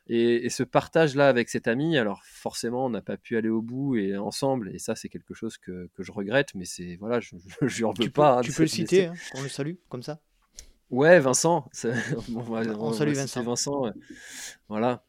Et, 0.07 0.49
ce 0.49 0.63
partage-là 0.63 1.29
avec 1.29 1.49
cet 1.49 1.67
ami, 1.67 1.97
alors 1.97 2.21
forcément, 2.25 2.85
on 2.85 2.89
n'a 2.89 3.01
pas 3.01 3.17
pu 3.17 3.37
aller 3.37 3.49
au 3.49 3.61
bout 3.61 3.95
et 3.95 4.17
ensemble, 4.17 4.73
et 4.73 4.79
ça, 4.79 4.95
c'est 4.95 5.09
quelque 5.09 5.33
chose 5.33 5.57
que, 5.57 5.89
que, 5.93 6.03
je 6.03 6.11
regrette, 6.11 6.53
mais 6.55 6.65
c'est 6.65 6.97
voilà, 6.97 7.19
je 7.19 7.35
lui 7.61 7.83
en 7.83 7.93
veux 7.93 8.09
pas. 8.09 8.39
Hein, 8.39 8.41
tu 8.41 8.51
peux 8.51 8.63
le 8.63 8.67
citer, 8.67 9.05
hein, 9.05 9.13
on 9.35 9.41
le 9.41 9.49
salue, 9.49 9.75
comme 9.89 10.03
ça 10.03 10.19
Ouais, 10.91 11.19
Vincent. 11.21 11.69
on, 12.35 12.93
salue 12.93 13.13
Vincent. 13.13 13.43
Vincent 13.43 13.93
voilà. 14.67 15.05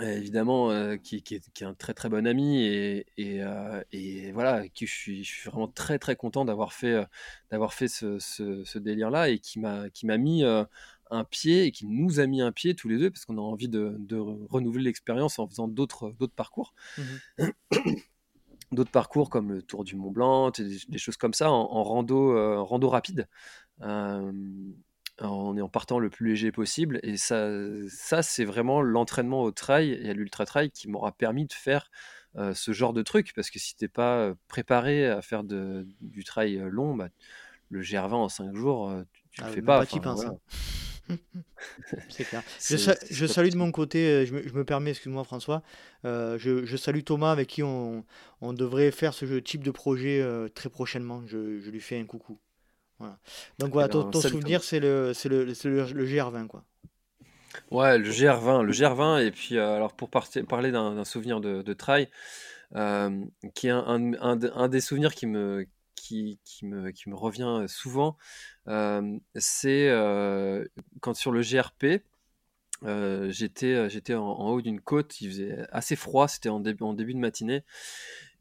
évidemment, 0.00 0.70
euh, 0.70 0.96
qui, 0.96 1.22
qui, 1.22 1.34
est, 1.34 1.52
qui, 1.52 1.64
est, 1.64 1.66
un 1.66 1.74
très 1.74 1.92
très 1.92 2.08
bon 2.08 2.26
ami 2.26 2.64
et, 2.64 3.06
et, 3.18 3.42
euh, 3.42 3.82
et 3.92 4.32
voilà, 4.32 4.66
qui 4.68 4.86
je 4.86 4.92
suis, 4.92 5.22
je 5.22 5.30
suis 5.30 5.50
vraiment 5.50 5.68
très 5.68 5.98
très 5.98 6.16
content 6.16 6.46
d'avoir 6.46 6.72
fait, 6.72 6.94
euh, 6.94 7.04
d'avoir 7.50 7.74
fait 7.74 7.88
ce, 7.88 8.18
ce, 8.18 8.64
ce 8.64 8.78
délire-là 8.78 9.28
et 9.28 9.38
qui 9.38 9.60
m'a, 9.60 9.90
qui 9.90 10.06
m'a 10.06 10.16
mis 10.16 10.44
un 10.44 11.24
pied 11.24 11.64
et 11.66 11.72
qui 11.72 11.86
nous 11.86 12.18
a 12.18 12.26
mis 12.26 12.40
un 12.40 12.50
pied 12.50 12.74
tous 12.74 12.88
les 12.88 12.96
deux 12.96 13.10
parce 13.10 13.26
qu'on 13.26 13.36
a 13.36 13.42
envie 13.42 13.68
de, 13.68 13.94
renouveler 14.48 14.84
l'expérience 14.84 15.38
en 15.38 15.46
faisant 15.46 15.68
d'autres 15.68 16.14
d'autres 16.18 16.34
parcours. 16.34 16.74
Mmh 16.96 17.48
d'autres 18.72 18.90
parcours 18.90 19.30
comme 19.30 19.52
le 19.52 19.62
Tour 19.62 19.84
du 19.84 19.96
Mont 19.96 20.10
Blanc, 20.10 20.50
des, 20.50 20.98
choses 20.98 21.16
comme 21.18 21.34
ça 21.34 21.50
en, 21.50 21.82
rando, 21.82 22.36
euh, 22.36 22.60
rando 22.62 22.88
rapide. 22.88 23.28
Euh, 25.22 25.26
en, 25.26 25.56
en 25.58 25.68
partant 25.68 25.98
le 25.98 26.10
plus 26.10 26.28
léger 26.28 26.52
possible. 26.52 27.00
Et 27.02 27.16
ça, 27.16 27.48
ça 27.88 28.22
c'est 28.22 28.44
vraiment 28.44 28.82
l'entraînement 28.82 29.42
au 29.42 29.50
trail 29.50 29.92
et 29.92 30.10
à 30.10 30.12
l'ultra 30.12 30.46
trail 30.46 30.70
qui 30.70 30.88
m'aura 30.88 31.12
permis 31.12 31.46
de 31.46 31.52
faire 31.52 31.90
euh, 32.36 32.54
ce 32.54 32.72
genre 32.72 32.92
de 32.92 33.02
truc. 33.02 33.32
Parce 33.34 33.50
que 33.50 33.58
si 33.58 33.76
t'es 33.76 33.88
pas 33.88 34.32
préparé 34.48 35.06
à 35.06 35.22
faire 35.22 35.44
de, 35.44 35.86
du 36.00 36.24
trail 36.24 36.62
long, 36.70 36.94
bah, 36.94 37.08
le 37.70 37.82
GR20 37.82 38.14
en 38.14 38.28
5 38.28 38.54
jours, 38.54 38.92
tu, 39.30 39.40
ne 39.40 39.46
le 39.46 39.52
ah, 39.52 39.54
fais 39.54 39.62
pas. 39.62 39.84
C'est 42.08 42.24
clair. 42.24 42.42
Je, 42.60 43.26
salue 43.26 43.48
de 43.48 43.56
mon 43.56 43.72
côté, 43.72 44.06
euh, 44.06 44.26
je 44.26 44.34
me, 44.34 44.64
permets, 44.64 44.90
excuse-moi 44.90 45.24
François, 45.24 45.62
euh, 46.04 46.38
je, 46.38 46.76
salue 46.76 47.02
Thomas 47.02 47.32
avec 47.32 47.48
qui 47.48 47.62
on, 47.62 48.04
devrait 48.42 48.90
faire 48.90 49.14
ce 49.14 49.38
type 49.38 49.62
de 49.62 49.70
projet 49.70 50.20
euh, 50.20 50.48
très 50.48 50.68
prochainement. 50.68 51.22
Je, 51.26 51.36
lui 51.68 51.80
fais 51.80 51.98
un 51.98 52.04
coucou. 52.04 52.38
Voilà. 53.02 53.18
Donc 53.58 53.72
voilà, 53.72 53.88
ton, 53.88 54.12
souvenir, 54.12 54.62
c'est 54.62 54.78
le, 54.78 55.12
le, 55.24 55.44
le, 55.44 56.06
GR20. 56.06 56.46
Quoi. 56.46 56.64
Ouais, 57.72 57.98
le 57.98 58.08
GR20. 58.08 58.62
Le 58.62 58.72
GR20, 58.72 59.26
et 59.26 59.32
puis 59.32 59.58
alors 59.58 59.92
pour 59.94 60.08
parler 60.08 60.70
d'un 60.70 61.04
souvenir 61.04 61.40
de, 61.40 61.62
de 61.62 61.72
trail, 61.72 62.08
qui 62.72 63.66
est 63.66 63.70
un, 63.70 64.12
un, 64.20 64.68
des 64.68 64.80
souvenirs 64.80 65.16
qui 65.16 65.26
me, 65.26 65.66
qui, 65.96 66.38
qui, 66.44 66.64
me, 66.64 66.92
qui 66.92 67.10
me 67.10 67.16
revient 67.16 67.64
souvent, 67.66 68.16
c'est 69.34 69.90
quand 71.00 71.14
sur 71.14 71.32
le 71.32 71.40
GRP, 71.40 72.04
j'étais 73.30 73.90
j'étais 73.90 74.14
en, 74.14 74.48
haut 74.48 74.62
d'une 74.62 74.80
côte, 74.80 75.20
il 75.20 75.28
faisait 75.28 75.66
assez 75.72 75.96
froid, 75.96 76.28
c'était 76.28 76.50
en, 76.50 76.62
en 76.62 76.94
début 76.94 77.14
de 77.14 77.18
matinée. 77.18 77.64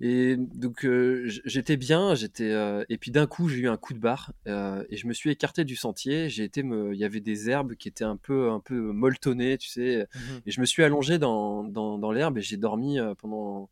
Et 0.02 0.36
donc 0.36 0.88
j'étais 1.26 1.78
bien, 1.78 2.16
j'étais 2.16 2.52
et 2.90 2.98
puis 2.98 3.12
d'un 3.12 3.28
coup 3.28 3.50
j'ai 3.50 3.60
eu 3.60 3.70
un 3.70 3.78
coup 3.78 3.94
de 3.94 4.00
barre 4.00 4.34
et 4.46 4.98
je 4.98 5.08
me 5.08 5.14
suis 5.14 5.30
écarté 5.30 5.64
du 5.64 5.76
sentier. 5.76 6.30
J'ai 6.30 6.44
été 6.44 6.64
me, 6.64 6.94
il 6.94 7.00
y 7.00 7.06
avait 7.06 7.20
des 7.20 7.50
herbes 7.50 7.76
qui 7.76 7.88
étaient 7.88 8.04
un 8.04 8.18
peu 8.18 8.50
un 8.50 8.60
peu 8.60 8.80
molletonnées, 8.80 9.58
tu 9.58 9.70
sais, 9.70 10.08
mmh 10.14 10.20
et 10.46 10.52
je 10.52 10.60
me 10.60 10.66
suis 10.66 10.84
allongé 10.84 11.20
dans, 11.20 11.64
dans, 11.64 11.98
dans 11.98 12.12
l'herbe 12.12 12.38
et 12.40 12.42
j'ai 12.42 12.58
dormi 12.58 12.98
pendant 13.20 13.70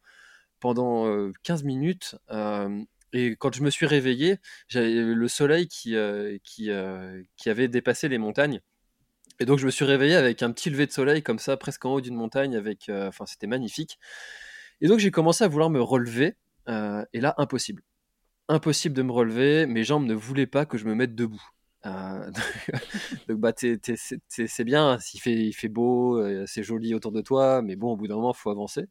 pendant 0.59 1.31
15 1.43 1.63
minutes. 1.63 2.15
Et 3.13 3.35
quand 3.35 3.53
je 3.55 3.63
me 3.63 3.69
suis 3.69 3.85
réveillé, 3.85 4.37
j'avais 4.67 4.91
le 4.91 5.27
soleil 5.27 5.67
qui, 5.67 5.95
euh, 5.95 6.37
qui, 6.43 6.69
euh, 6.69 7.21
qui 7.37 7.49
avait 7.49 7.67
dépassé 7.67 8.07
les 8.07 8.17
montagnes. 8.17 8.61
Et 9.39 9.45
donc 9.45 9.57
je 9.57 9.65
me 9.65 9.71
suis 9.71 9.85
réveillé 9.85 10.15
avec 10.15 10.43
un 10.43 10.51
petit 10.51 10.69
lever 10.69 10.85
de 10.85 10.91
soleil 10.91 11.23
comme 11.23 11.39
ça, 11.39 11.57
presque 11.57 11.85
en 11.85 11.93
haut 11.93 12.01
d'une 12.01 12.15
montagne. 12.15 12.55
Avec, 12.55 12.89
euh, 12.89 13.07
enfin, 13.07 13.25
c'était 13.25 13.47
magnifique. 13.47 13.99
Et 14.81 14.87
donc 14.87 14.99
j'ai 14.99 15.11
commencé 15.11 15.43
à 15.43 15.47
vouloir 15.47 15.69
me 15.69 15.81
relever. 15.81 16.35
et 16.67 17.21
là, 17.21 17.33
impossible. 17.37 17.83
Impossible 18.47 18.95
de 18.95 19.01
me 19.03 19.11
relever. 19.11 19.65
Mes 19.65 19.83
jambes 19.83 20.05
ne 20.05 20.13
voulaient 20.13 20.47
pas 20.47 20.65
que 20.65 20.77
je 20.77 20.85
me 20.85 20.95
mette 20.95 21.15
debout. 21.15 21.43
donc 21.83 23.39
bah, 23.39 23.53
c'est 23.55 24.63
bien, 24.63 24.97
il 25.13 25.19
fait, 25.19 25.33
il 25.33 25.53
fait 25.53 25.69
beau, 25.69 26.21
c'est 26.45 26.63
joli 26.63 26.93
autour 26.93 27.11
de 27.11 27.21
toi, 27.21 27.61
mais 27.61 27.75
bon, 27.75 27.93
au 27.93 27.95
bout 27.95 28.07
d'un 28.07 28.15
moment, 28.15 28.33
il 28.33 28.37
faut 28.37 28.49
avancer. 28.49 28.87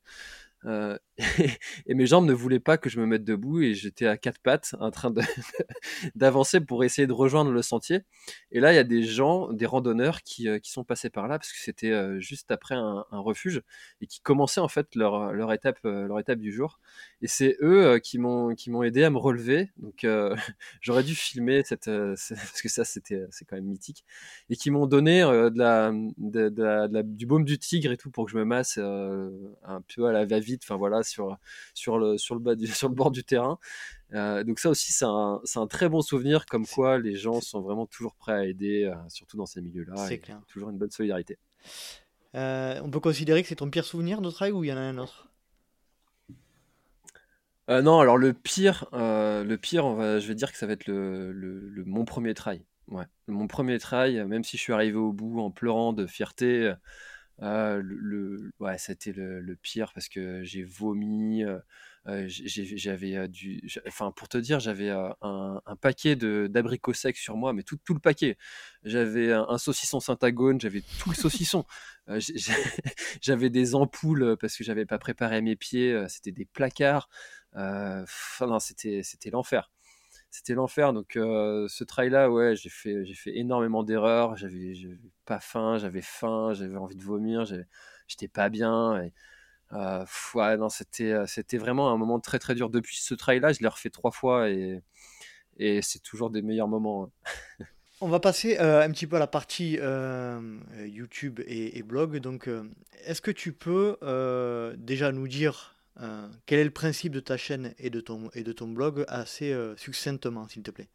Euh, 0.65 0.99
et, 1.87 1.95
mes 1.95 2.07
jambes 2.07 2.27
ne 2.27 2.33
voulaient 2.33 2.61
pas 2.61 2.79
que 2.79 2.89
je 2.89 3.01
me 3.01 3.07
mette 3.07 3.25
debout 3.25 3.61
et 3.61 3.75
j'étais 3.75 4.07
à 4.07 4.17
quatre 4.17 4.41
pattes 4.41 4.75
en 4.81 4.91
train 4.91 5.13
d'avancer 6.15 6.61
pour 6.61 6.85
essayer 6.85 7.07
de 7.07 7.13
rejoindre 7.13 7.51
le 7.51 7.63
sentier. 7.63 8.01
Et 8.51 8.61
là, 8.61 8.73
il 8.73 8.77
y 8.77 8.79
a 8.79 8.85
des 8.85 9.03
gens, 9.03 9.53
des 9.53 9.67
randonneurs 9.67 10.23
qui, 10.23 10.49
euh, 10.49 10.59
qui 10.59 10.71
sont 10.71 10.85
passés 10.85 11.11
par 11.11 11.29
là 11.29 11.39
parce 11.39 11.53
que 11.53 11.59
c'était 11.59 11.91
euh, 11.91 12.19
juste 12.21 12.51
après 12.51 12.75
un, 12.75 13.05
refuge 13.11 13.63
et 14.01 14.07
qui 14.07 14.21
commençaient 14.21 14.61
en 14.61 14.69
fait 14.69 14.95
leur, 14.95 15.33
leur, 15.33 15.53
étape, 15.53 15.79
leur 15.83 16.19
étape 16.19 16.39
du 16.39 16.53
jour. 16.53 16.81
Et 17.21 17.27
c'est 17.27 17.57
eux 17.61 17.99
qui 17.99 18.19
m'ont 18.19 18.83
aidé 18.83 19.05
à 19.05 19.11
me 19.11 19.19
relever. 19.19 19.71
Donc 19.79 20.07
j'aurais 20.81 21.03
dû 21.03 21.15
filmer 21.15 21.63
cette, 21.65 21.87
parce 21.87 22.63
que 22.63 22.69
ça 22.69 22.85
c'était 22.85 23.27
c'est 23.31 23.45
quand 23.45 23.57
même 23.57 23.67
mythique 23.67 24.05
et 24.51 24.57
qui 24.57 24.71
m'ont 24.71 24.87
donné 24.87 25.23
du 26.19 27.27
baume 27.27 27.45
du 27.45 27.59
tigre 27.59 27.93
et 27.93 27.97
tout 27.97 28.11
pour 28.11 28.27
que 28.27 28.33
je 28.33 28.39
me 28.39 28.45
masse 28.45 28.79
un 28.79 29.83
peu 29.95 30.07
à 30.07 30.13
la 30.13 30.25
va 30.27 30.39
vite, 30.49 30.63
enfin 30.65 30.77
voilà, 30.77 31.03
sur, 31.03 31.37
sur, 31.75 31.99
le, 31.99 32.19
sur, 32.19 32.35
le 32.35 32.41
bas 32.41 32.55
sur 32.75 32.89
le 32.89 32.95
bord 32.95 33.11
du 33.11 33.25
terrain. 33.25 33.59
Euh, 34.15 34.43
donc 34.45 34.59
ça 34.59 34.71
aussi, 34.71 34.93
c'est 34.93 35.05
un, 35.05 35.41
un, 35.57 35.67
très 35.67 35.89
bon 35.89 36.01
souvenir, 36.01 36.47
comme 36.47 36.67
quoi 36.67 36.99
les 36.99 37.15
gens 37.15 37.41
sont 37.41 37.61
vraiment 37.61 37.87
toujours 37.87 38.15
prêts 38.15 38.33
à 38.33 38.45
aider, 38.47 38.85
euh, 38.85 38.95
surtout 39.09 39.37
dans 39.37 39.47
ces 39.47 39.61
milieux-là. 39.61 39.97
C'est 40.09 40.19
clair. 40.19 40.41
Toujours 40.49 40.71
une 40.71 40.79
bonne 40.79 40.91
solidarité. 40.91 41.39
Euh, 42.35 42.81
on 42.83 42.91
peut 42.91 43.01
considérer 43.01 43.43
que 43.43 43.49
c'est 43.49 43.57
ton 43.57 43.71
pire 43.71 43.85
souvenir 43.85 44.21
de 44.21 44.31
trail 44.31 44.53
ou 44.53 44.65
il 44.65 44.69
y 44.69 44.73
en 44.73 44.77
a 44.77 44.81
un 44.81 44.99
autre? 44.99 45.27
Non, 47.69 48.01
alors 48.01 48.17
le 48.17 48.33
pire, 48.33 48.87
le 48.93 49.57
pire, 49.57 49.85
on 49.85 49.93
va, 49.93 50.19
je 50.21 50.27
vais 50.27 50.35
dire 50.35 50.51
que 50.51 50.57
ça 50.57 50.67
va 50.67 50.73
être 50.73 50.87
le, 50.87 51.33
le, 51.33 51.85
mon 51.85 52.07
premier 52.07 52.33
trail. 52.33 52.65
Ouais, 52.87 53.05
mon 53.27 53.47
premier 53.47 53.79
trail, 53.79 54.25
même 54.25 54.43
si 54.43 54.57
je 54.57 54.63
suis 54.63 54.73
arrivé 54.73 54.97
au 54.97 55.13
bout 55.13 55.39
en 55.41 55.51
pleurant 55.51 55.93
de 55.93 56.07
fierté, 56.07 56.73
ah, 57.41 57.77
le, 57.81 58.51
ouais, 58.59 58.79
c'était 58.79 59.13
le, 59.13 59.57
pire 59.63 59.93
parce 59.95 60.09
que 60.09 60.43
j'ai 60.43 60.65
vomi. 60.65 61.45
j'avais 62.27 63.29
du, 63.29 63.63
enfin 63.87 64.11
pour 64.13 64.29
te 64.29 64.39
dire, 64.39 64.59
j'avais 64.61 64.91
un, 64.91 65.15
un, 65.21 65.77
paquet 65.77 66.17
d'abricots 66.17 66.95
secs 66.95 67.17
sur 67.17 67.37
moi, 67.37 67.53
mais 67.53 67.63
tout, 67.63 67.79
le 67.91 68.01
paquet. 68.01 68.37
J'avais 68.83 69.33
un, 69.33 69.59
saucisson 69.59 70.01
syntagone, 70.01 70.61
j'avais 70.61 70.83
tout 70.99 71.11
le 71.11 71.15
saucisson. 71.15 71.65
j'avais 73.21 73.51
des 73.51 73.75
ampoules 73.75 74.37
parce 74.41 74.57
que 74.57 74.65
j'avais 74.65 74.87
pas 74.87 74.99
préparé 74.99 75.41
mes 75.41 75.57
pieds. 75.57 76.05
C'était 76.09 76.33
des 76.33 76.45
placards. 76.45 77.09
Enfin 77.55 78.59
c'était 78.61 79.31
l'enfer 79.31 79.71
c'était 80.31 80.55
l'enfer. 80.55 80.93
Donc 80.93 81.13
ce 81.15 81.85
trail-là, 81.85 82.31
ouais, 82.31 82.57
j'ai 82.57 82.69
fait, 82.71 83.05
j'ai 83.05 83.15
fait 83.15 83.37
énormément 83.37 83.83
d'erreurs. 83.83 84.37
J'avais, 84.37 84.75
pas 85.25 85.41
faim, 85.41 85.79
j'avais 85.79 86.03
faim, 86.03 86.53
j'avais 86.55 86.77
envie 86.77 86.97
de 86.97 87.03
vomir, 87.03 87.45
j'étais 88.07 88.29
pas 88.29 88.49
bien. 88.49 89.03
Et, 89.03 89.13
ouais, 90.35 90.57
non, 90.57 90.69
c'était, 90.69 91.15
c'était 91.27 91.59
vraiment 91.59 91.91
un 91.93 91.97
moment 91.97 92.21
très 92.21 92.39
très 92.39 92.55
dur. 92.55 92.71
Depuis 92.71 92.99
ce 92.99 93.15
trail-là, 93.15 93.53
je 93.53 93.61
l'ai 93.61 93.69
refait 93.69 93.91
trois 93.91 94.11
fois 94.11 94.51
et, 94.51 94.81
et 95.57 95.83
c'est 95.83 96.03
toujours 96.03 96.31
des 96.31 96.43
meilleurs 96.43 96.69
moments. 96.69 97.05
Hein. 97.05 97.65
On 98.01 98.09
va 98.09 98.21
passer 98.21 98.59
un 98.59 98.91
petit 98.93 99.09
peu 99.09 99.17
à 99.17 99.19
la 99.19 99.27
partie 99.27 99.79
YouTube 100.85 101.41
et, 101.47 101.79
et, 101.79 101.83
blog. 101.83 102.19
Donc, 102.19 102.49
est-ce 103.05 103.21
que 103.21 103.33
tu 103.33 103.53
peux 103.53 103.97
déjà 104.79 105.11
nous 105.11 105.27
dire 105.27 105.78
euh, 106.01 106.29
quel 106.47 106.61
est 106.61 106.65
le 106.65 106.71
principe 106.71 107.13
de 107.13 107.21
ta 107.21 107.37
chaîne 107.37 107.75
et 107.79 107.91
de 107.91 108.01
ton, 108.01 108.31
et 108.35 108.45
de 108.45 108.53
ton 108.53 108.69
blog 108.69 109.05
assez 109.09 109.53
euh, 109.53 109.77
succinctement, 109.77 110.47
s'il 110.49 110.63
te 110.63 110.71
plaît? 110.71 110.89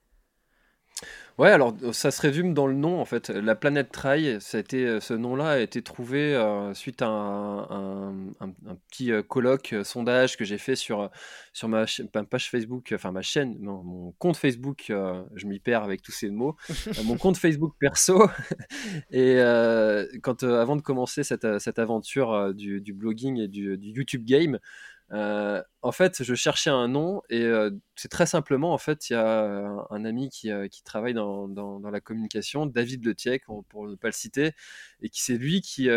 Ouais, 1.40 1.50
alors 1.50 1.76
ça 1.92 2.12
se 2.12 2.22
résume 2.22 2.54
dans 2.54 2.68
le 2.68 2.76
nom 2.76 3.02
en 3.02 3.06
fait. 3.06 3.30
La 3.30 3.56
planète 3.56 3.92
Trail, 3.92 4.38
été, 4.54 4.86
euh, 4.86 5.00
ce 5.00 5.16
nom-là 5.16 5.50
a 5.50 5.58
été 5.58 5.82
trouvé 5.82 6.40
suite 6.76 7.02
à 7.02 7.08
un, 7.08 8.28
un, 8.40 8.76
petit 8.88 9.12
colloque, 9.28 9.74
sondage 9.84 10.38
que 10.38 10.46
j'ai 10.46 10.60
fait 10.60 10.76
sur, 10.76 11.10
sur 11.52 11.68
ma, 11.68 11.86
page 12.30 12.52
Facebook, 12.52 12.94
enfin 12.94 13.12
ma 13.12 13.24
chaîne, 13.24 13.58
mon 13.60 14.12
compte 14.20 14.38
Facebook, 14.38 14.86
je 14.90 15.48
m'y 15.48 15.60
perds 15.60 15.84
avec 15.84 16.04
tous 16.04 16.12
ces 16.12 16.30
mots, 16.30 16.56
mon 17.06 17.18
compte 17.18 17.38
Facebook 17.38 17.74
perso. 17.80 18.30
et 19.12 19.40
quand, 20.22 20.44
avant 20.44 20.76
de 20.76 20.84
commencer 20.84 21.24
cette, 21.24 21.58
cette 21.58 21.80
aventure 21.80 22.54
du, 22.54 22.80
du, 22.80 22.94
blogging 22.94 23.40
et 23.40 23.48
du, 23.48 23.76
du 23.80 23.90
YouTube 23.90 24.24
Game, 24.24 24.60
en 25.14 25.92
fait, 25.92 26.24
je 26.24 26.36
cherchais 26.36 26.70
un 26.70 26.88
nom 26.88 27.22
et 27.30 27.48
c'est 27.96 28.10
très 28.10 28.26
simplement, 28.26 28.74
en 28.74 28.78
fait, 28.78 29.10
il 29.10 29.14
y 29.14 29.16
a 29.16 29.86
un, 29.90 30.06
ami 30.06 30.30
qui, 30.30 30.50
qui 30.72 30.84
travaille 30.84 31.14
dans, 31.14 31.80
la 31.92 32.02
communication, 32.02 32.66
David 32.66 33.06
Letiec, 33.06 33.44
pour 33.70 33.88
ne 33.88 33.96
pas 33.96 34.08
le 34.08 34.14
citer, 34.14 34.52
et 35.02 35.10
qui 35.10 35.22
c'est 35.22 35.38
lui 35.38 35.62
qui, 35.62 35.90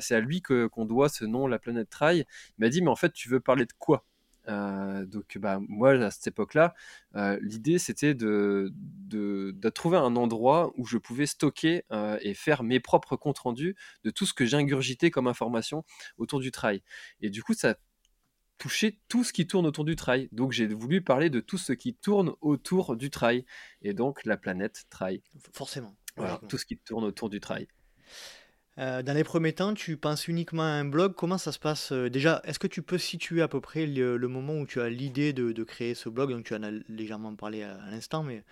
c'est 0.00 0.14
à 0.14 0.20
lui 0.20 0.42
qu'on 0.42 0.84
doit 0.84 1.08
ce 1.08 1.24
nom, 1.24 1.46
la 1.46 1.58
planète 1.58 1.90
Trail. 1.90 2.24
Il 2.58 2.60
m'a 2.64 2.68
dit, 2.68 2.82
mais 2.82 2.90
en 2.90 2.96
fait, 2.96 3.12
tu 3.12 3.28
veux 3.28 3.40
parler 3.40 3.66
de 3.66 3.72
quoi? 3.78 4.04
Donc 4.48 5.38
bah, 5.38 5.58
moi 5.68 5.92
à 5.92 6.10
cette 6.10 6.28
époque-là, 6.28 6.74
l'idée 7.40 7.78
c'était 7.78 8.14
de, 8.14 8.72
de, 8.74 9.52
de, 9.56 9.68
trouver 9.70 9.96
un 9.96 10.14
endroit 10.16 10.72
où 10.76 10.86
je 10.86 10.98
pouvais 10.98 11.26
stocker 11.26 11.82
et 12.20 12.34
faire 12.34 12.62
mes 12.62 12.80
propres 12.80 13.16
comptes 13.16 13.38
rendus 13.38 13.74
de 14.04 14.10
tout 14.10 14.26
ce 14.26 14.34
que 14.34 14.46
j'ingurgitais 14.46 15.10
comme 15.10 15.26
information 15.26 15.84
autour 16.18 16.40
du 16.40 16.50
trail. 16.52 16.82
Et 17.20 17.30
du 17.30 17.42
coup 17.42 17.54
ça 17.54 17.76
touchait 18.58 18.98
tout 19.08 19.24
ce 19.24 19.32
qui 19.32 19.46
tourne 19.46 19.66
autour 19.66 19.84
du 19.84 19.96
trail. 19.96 20.28
Donc 20.32 20.52
j'ai 20.52 20.66
voulu 20.66 21.02
parler 21.02 21.30
de 21.30 21.40
tout 21.40 21.58
ce 21.58 21.72
qui 21.72 21.94
tourne 21.94 22.32
autour 22.40 22.96
du 22.96 23.10
trail 23.10 23.44
et 23.82 23.94
donc 23.94 24.24
la 24.24 24.36
planète 24.36 24.84
trail. 24.90 25.22
Forcément. 25.52 25.96
Voilà, 26.16 26.40
tout 26.48 26.56
ce 26.56 26.64
qui 26.64 26.78
tourne 26.78 27.04
autour 27.04 27.28
du 27.28 27.40
trail. 27.40 27.68
Euh, 28.78 29.02
dans 29.02 29.14
les 29.14 29.24
premiers 29.24 29.54
temps, 29.54 29.72
tu 29.72 29.96
penses 29.96 30.28
uniquement 30.28 30.62
à 30.62 30.66
un 30.66 30.84
blog. 30.84 31.14
Comment 31.14 31.38
ça 31.38 31.50
se 31.50 31.58
passe 31.58 31.92
euh, 31.92 32.10
Déjà, 32.10 32.42
est-ce 32.44 32.58
que 32.58 32.66
tu 32.66 32.82
peux 32.82 32.98
situer 32.98 33.40
à 33.40 33.48
peu 33.48 33.60
près 33.60 33.86
le, 33.86 34.18
moment 34.28 34.58
où 34.58 34.66
tu 34.66 34.80
as 34.80 34.90
l'idée 34.90 35.32
de, 35.32 35.64
créer 35.64 35.94
ce 35.94 36.10
blog? 36.10 36.30
Donc, 36.30 36.44
tu 36.44 36.54
en 36.54 36.62
as 36.62 36.70
légèrement 36.88 37.34
parlé 37.34 37.62
à, 37.62 37.78
l'instant, 37.90 38.22
mais 38.22 38.44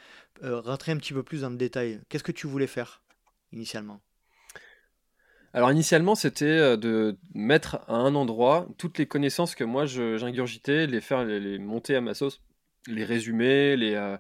euh, 0.43 0.61
rentrer 0.61 0.93
un 0.93 0.97
petit 0.97 1.13
peu 1.13 1.23
plus 1.23 1.43
dans 1.43 1.51
le 1.51 1.57
détail. 1.57 2.01
Qu'est-ce 2.09 2.25
que 2.25 2.33
tu 2.33 2.47
voulais 2.47 2.67
faire 2.67 3.03
initialement? 3.53 4.01
Alors 5.55 5.73
initialement, 5.73 6.15
c'était 6.15 6.77
de 6.77 7.17
mettre 7.33 7.77
à 7.89 7.95
un 7.95 8.15
endroit 8.15 8.69
toutes 8.77 8.99
les 8.99 9.07
connaissances 9.07 9.55
que 9.55 9.65
moi 9.65 9.87
j'ingurgitais, 9.87 10.87
les 10.87 11.01
faire, 11.01 11.25
les, 11.25 11.59
monter 11.59 11.97
à 11.97 12.01
ma 12.01 12.13
sauce, 12.13 12.43
les 12.87 13.05
résumer, 13.05 13.77
les 13.77 14.17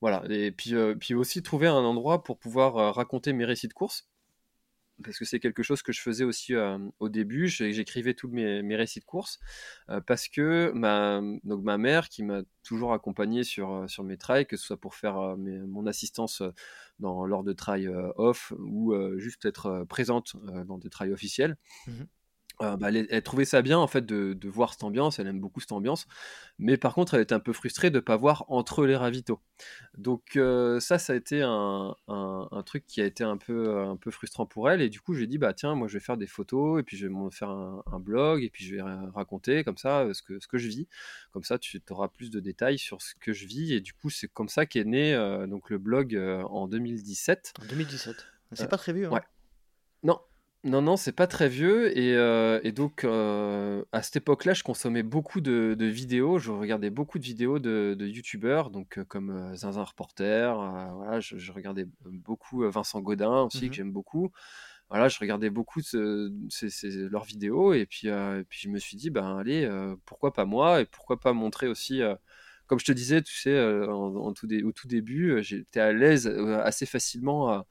voilà, 0.00 0.22
et 0.30 0.52
puis, 0.52 0.74
puis 1.00 1.14
aussi 1.14 1.42
trouver 1.42 1.66
un 1.66 1.74
endroit 1.74 2.22
pour 2.22 2.38
pouvoir 2.38 2.94
raconter 2.94 3.32
mes 3.32 3.44
récits 3.44 3.68
de 3.68 3.72
course 3.72 4.08
parce 5.02 5.18
que 5.18 5.24
c'est 5.24 5.40
quelque 5.40 5.62
chose 5.62 5.82
que 5.82 5.92
je 5.92 6.00
faisais 6.00 6.24
aussi 6.24 6.54
au 6.98 7.08
début. 7.08 7.48
J'écrivais 7.48 8.14
tous 8.14 8.28
mes, 8.28 8.76
récits 8.76 9.00
de 9.00 9.04
course 9.04 9.38
parce 10.06 10.28
que 10.28 10.72
ma, 10.74 11.20
donc 11.44 11.62
mère, 11.64 12.08
qui 12.08 12.22
m'a 12.22 12.42
toujours 12.62 12.92
accompagné 12.92 13.44
sur, 13.44 13.84
sur 13.88 14.04
mes 14.04 14.16
trails, 14.16 14.46
que 14.46 14.56
ce 14.56 14.66
soit 14.66 14.80
pour 14.80 14.94
faire 14.94 15.36
mon 15.36 15.86
assistance 15.86 16.42
dans, 16.98 17.26
lors 17.26 17.44
de 17.44 17.52
trails 17.52 17.88
off 18.16 18.52
ou 18.58 18.94
juste 19.18 19.44
être 19.44 19.84
présente 19.88 20.36
dans 20.66 20.78
des 20.78 20.90
trails 20.90 21.12
officiels, 21.12 21.56
mmh 22.60 22.76
bah, 22.76 22.88
elle, 22.90 23.22
trouvait 23.22 23.44
ça 23.44 23.60
bien 23.60 23.78
en 23.78 23.86
fait 23.86 24.06
de, 24.06 24.48
voir 24.48 24.72
cette 24.72 24.84
ambiance, 24.84 25.18
elle 25.18 25.26
aime 25.26 25.40
beaucoup 25.40 25.60
cette 25.60 25.72
ambiance, 25.72 26.06
mais 26.58 26.76
par 26.76 26.94
contre 26.94 27.14
elle 27.14 27.20
était 27.20 27.34
un 27.34 27.40
peu 27.40 27.52
frustrée 27.52 27.90
de 27.90 27.96
ne 27.96 28.00
pas 28.00 28.16
voir 28.16 28.44
entre 28.48 28.86
les 28.86 28.96
ravitaux. 28.96 29.40
Donc 29.98 30.38
ça, 30.80 30.98
ça 30.98 31.12
a 31.12 31.16
été 31.16 31.42
un, 31.42 31.94
truc 32.64 32.86
qui 32.86 33.00
a 33.00 33.04
été 33.04 33.24
un 33.24 33.36
peu, 33.36 33.78
un 33.78 33.96
peu 33.96 34.10
frustrant 34.10 34.46
pour 34.46 34.70
elle, 34.70 34.80
et 34.80 34.88
du 34.88 35.00
coup 35.00 35.14
j'ai 35.14 35.26
dit 35.26 35.38
bah 35.38 35.52
tiens 35.52 35.74
moi 35.74 35.86
je 35.88 35.94
vais 35.94 36.00
faire 36.00 36.16
des 36.16 36.26
photos, 36.26 36.80
et 36.80 36.82
puis 36.82 36.96
je 36.96 37.06
vais 37.06 37.12
me 37.12 37.30
faire 37.30 37.50
un, 37.50 38.00
blog, 38.00 38.42
et 38.42 38.50
puis 38.50 38.64
je 38.64 38.76
vais 38.76 38.82
raconter 39.14 39.62
comme 39.64 39.76
ça 39.76 40.08
ce 40.12 40.22
que, 40.22 40.40
ce 40.40 40.46
que 40.46 40.58
je 40.58 40.68
vis, 40.68 40.88
comme 41.32 41.44
ça 41.44 41.58
tu 41.58 41.82
auras 41.90 42.08
plus 42.08 42.30
de 42.30 42.40
détails 42.40 42.78
sur 42.78 43.02
ce 43.02 43.14
que 43.20 43.32
je 43.32 43.46
vis, 43.46 43.74
et 43.74 43.80
du 43.80 43.92
coup 43.92 44.08
c'est 44.10 44.28
comme 44.28 44.48
ça 44.48 44.64
qu'est 44.66 44.84
né 44.84 45.14
donc 45.48 45.68
le 45.70 45.78
blog 45.78 46.16
en 46.48 46.68
2017. 46.68 47.54
En 47.60 47.66
2017, 47.66 48.16
c'est 48.52 48.68
pas 48.68 48.78
très 48.78 48.92
vieux. 48.92 49.06
Hein. 49.06 49.10
Ouais. 49.10 49.22
Non, 50.02 50.20
non, 50.66 50.82
non, 50.82 50.96
c'est 50.96 51.12
pas 51.12 51.28
très 51.28 51.48
vieux. 51.48 51.96
Et, 51.96 52.16
euh, 52.16 52.60
donc, 52.72 53.04
euh, 53.04 53.84
à 53.92 54.02
cette 54.02 54.16
époque-là, 54.16 54.52
je 54.52 54.64
consommais 54.64 55.04
beaucoup 55.04 55.40
de, 55.40 55.76
vidéos. 55.78 56.38
Je 56.38 56.50
regardais 56.50 56.90
beaucoup 56.90 57.20
de 57.20 57.24
vidéos 57.24 57.60
de, 57.60 57.96
youtubeurs, 58.00 58.70
donc 58.70 58.98
euh, 58.98 59.04
comme 59.04 59.54
Zinzin 59.54 59.84
Reporter. 59.84 60.56
voilà, 60.96 61.20
je, 61.20 61.52
regardais 61.52 61.86
beaucoup 62.04 62.68
Vincent 62.68 63.00
Godin 63.00 63.42
aussi, 63.42 63.66
mmh 63.66 63.68
que 63.70 63.74
j'aime 63.76 63.92
beaucoup. 63.92 64.32
Voilà, 64.90 65.08
je 65.08 65.18
regardais 65.20 65.50
beaucoup 65.50 65.80
leurs 65.92 67.24
vidéos. 67.24 67.72
Et 67.72 67.86
puis, 67.86 68.08
puis, 68.48 68.60
je 68.62 68.68
me 68.68 68.78
suis 68.80 68.96
dit, 68.96 69.10
ben 69.10 69.38
allez, 69.38 69.70
pourquoi 70.04 70.32
pas 70.32 70.46
moi 70.46 70.80
Et 70.80 70.84
pourquoi 70.86 71.20
pas 71.20 71.32
montrer 71.32 71.68
aussi. 71.68 72.02
comme 72.66 72.80
je 72.80 72.86
te 72.86 72.92
disais, 72.92 73.22
tu 73.22 73.36
sais, 73.36 73.56
en, 73.88 74.32
tout 74.32 74.48
au 74.64 74.72
tout 74.72 74.88
début, 74.88 75.42
j'étais 75.44 75.80
à 75.80 75.92
l'aise 75.92 76.26
assez 76.64 76.86
facilement 76.86 77.50
à 77.50 77.66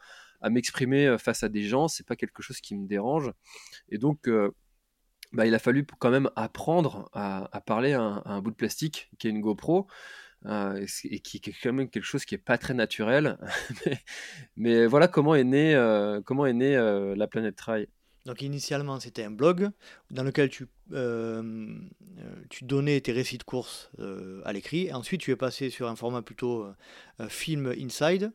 m'exprimer 0.50 1.08
euh, 1.08 1.18
face 1.18 1.44
à 1.44 1.50
des 1.50 1.64
gens, 1.64 1.88
c'est 1.88 2.06
pas 2.06 2.16
quelque 2.16 2.42
chose 2.42 2.62
qui 2.62 2.76
me 2.76 2.88
dérange. 2.88 3.32
Et 3.90 3.98
donc, 3.98 4.28
euh, 4.28 4.52
bah, 5.34 5.46
il 5.46 5.54
a 5.54 5.60
fallu 5.60 5.86
quand 6.00 6.12
même 6.12 6.30
apprendre 6.36 7.10
à, 7.14 7.62
parler 7.66 7.94
à 7.94 8.22
un, 8.26 8.42
bout 8.42 8.52
de 8.52 8.56
plastique 8.56 9.10
qui 9.18 9.28
est 9.28 9.32
une 9.32 9.42
GoPro. 9.42 9.88
Euh, 10.46 10.86
et 11.06 11.22
qui 11.22 11.38
est 11.38 11.54
quand 11.64 11.74
même 11.74 11.90
quelque 11.90 12.04
chose 12.04 12.24
qui 12.24 12.36
est 12.36 12.40
pas 12.40 12.60
très 12.60 12.76
naturel. 12.76 13.40
mais, 14.56 14.86
voilà 14.86 15.08
comment 15.08 15.34
est 15.34 15.44
né, 15.44 15.74
comment 16.24 16.46
est 16.46 16.54
né 16.54 16.76
la 17.16 17.28
planète 17.28 17.56
Trail. 17.56 17.88
Donc 18.28 18.44
initialement 18.44 19.00
c'était 19.00 19.24
un 19.24 19.32
blog 19.32 19.72
dans 20.12 20.24
lequel 20.24 20.50
tu, 20.50 20.68
tu 22.50 22.64
donnais 22.64 23.02
tes 23.02 23.12
récits 23.12 23.40
de 23.40 23.44
course 23.44 23.90
à 24.44 24.54
l'écrit. 24.54 24.94
Ensuite 24.94 25.22
tu 25.22 25.32
es 25.32 25.36
passé 25.36 25.72
sur 25.72 25.88
un 25.88 25.96
format 25.96 26.22
plutôt 26.22 26.68
film 27.28 27.74
inside 27.80 28.32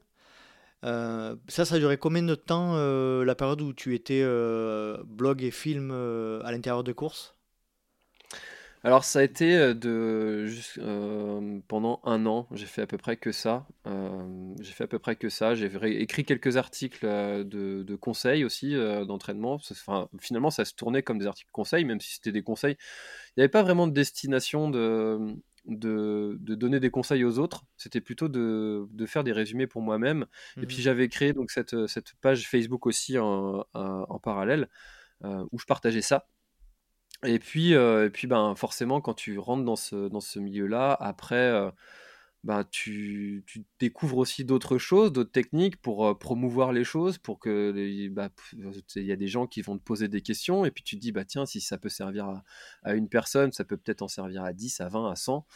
euh, 0.85 1.37
ça, 1.49 1.65
ça 1.65 1.75
a 1.75 1.79
duré 1.79 1.99
combien 1.99 2.23
de 2.23 2.35
temps 2.35 2.73
euh, 2.75 3.25
la 3.25 3.35
période 3.35 3.61
où 3.61 3.73
tu 3.73 3.95
étais 3.95 4.23
euh, 4.23 4.97
blog 5.05 5.43
et 5.43 5.51
film 5.51 5.91
à 5.91 6.51
l'intérieur 6.53 6.85
de 6.85 6.93
courses 6.93 7.37
Alors 8.83 9.05
ça 9.05 9.19
a 9.19 9.23
été 9.23 9.75
de 9.75 10.49
pendant 11.69 12.01
un 12.05 12.25
an, 12.25 12.49
j'ai 12.53 12.67
fait 12.67 12.83
à 12.83 12.87
peu 12.87 12.97
près 12.97 13.17
que 13.19 13.31
ça. 13.31 13.67
j'ai 13.85 14.73
fait 14.73 14.85
à 14.85 14.87
peu 14.87 14.99
près 14.99 15.17
que 15.17 15.29
ça. 15.29 15.55
J'ai 15.55 15.71
écrit 16.01 16.25
quelques 16.25 16.57
articles 16.57 17.07
de, 17.07 17.83
de 17.83 17.97
conseils 17.97 18.45
aussi 18.45 18.75
d'entraînement. 18.75 19.61
Enfin, 19.71 20.09
finalement, 20.19 20.51
ça 20.51 20.65
se 20.65 20.75
tournait 20.75 21.03
comme 21.03 21.19
des 21.19 21.27
articles 21.27 21.51
conseils, 21.53 21.85
même 21.85 22.01
si 22.01 22.15
c'était 22.15 22.33
des 22.33 22.43
conseils. 22.43 22.77
Il 23.37 23.41
n'y 23.41 23.43
avait 23.43 23.49
pas 23.49 23.63
vraiment 23.63 23.87
de 23.87 23.93
destination 23.93 24.71
de 24.71 25.37
de, 25.67 26.37
donner 26.41 26.81
des 26.81 26.91
conseils 26.91 27.25
aux 27.25 27.39
autres, 27.39 27.65
c'était 27.77 28.01
plutôt 28.01 28.29
de, 28.29 28.89
faire 29.07 29.25
des 29.25 29.33
résumés 29.33 29.67
pour 29.67 29.83
moi-même. 29.83 30.27
Et 30.61 30.67
puis 30.67 30.79
mmh 30.79 30.81
j'avais 30.81 31.09
créé 31.09 31.33
donc 31.33 31.51
cette, 31.51 31.75
page 32.21 32.49
Facebook 32.49 32.87
aussi 32.87 33.19
en, 33.19 33.65
parallèle 34.23 34.69
euh, 35.25 35.45
où 35.53 35.59
je 35.59 35.67
partageais 35.67 36.03
ça. 36.03 36.27
Et 37.25 37.39
puis, 37.39 37.75
euh, 37.75 38.07
et 38.07 38.11
puis 38.11 38.27
ben, 38.27 38.55
forcément, 38.55 39.01
quand 39.01 39.15
tu 39.15 39.39
rentres 39.39 39.65
dans 39.65 39.77
ce, 39.77 40.09
dans 40.09 40.21
ce 40.21 40.39
milieu-là, 40.39 40.97
après, 40.99 41.37
euh, 41.37 41.71
bah, 42.43 42.65
tu, 42.71 43.45
découvres 43.79 44.19
aussi 44.19 44.45
d'autres 44.45 44.79
choses, 44.79 45.13
d'autres 45.13 45.31
techniques 45.31 45.77
pour 45.77 46.19
promouvoir 46.19 46.73
les 46.73 46.85
choses, 46.85 47.19
pour 47.19 47.39
que 47.39 48.09
bah, 48.09 48.31
il 48.97 49.05
y 49.05 49.13
a 49.13 49.17
des 49.17 49.29
gens 49.29 49.47
qui 49.47 49.61
vont 49.63 49.77
te 49.77 49.83
poser 49.83 50.09
des 50.09 50.23
questions, 50.23 50.65
et 50.65 50.71
puis 50.71 50.83
tu 50.83 50.97
te 50.97 51.01
dis, 51.01 51.13
bah 51.13 51.25
tiens, 51.25 51.45
si 51.45 51.61
ça 51.61 51.77
peut 51.77 51.91
servir 51.91 52.43
à, 52.83 52.95
une 52.95 53.09
personne, 53.09 53.53
ça 53.53 53.65
peut 53.65 53.77
peut-être 53.77 54.03
en 54.03 54.09
servir 54.09 54.43
à 54.45 54.53
10, 54.53 54.81
à 54.81 54.89
20, 54.89 55.11
à 55.11 55.17
100. 55.17 55.47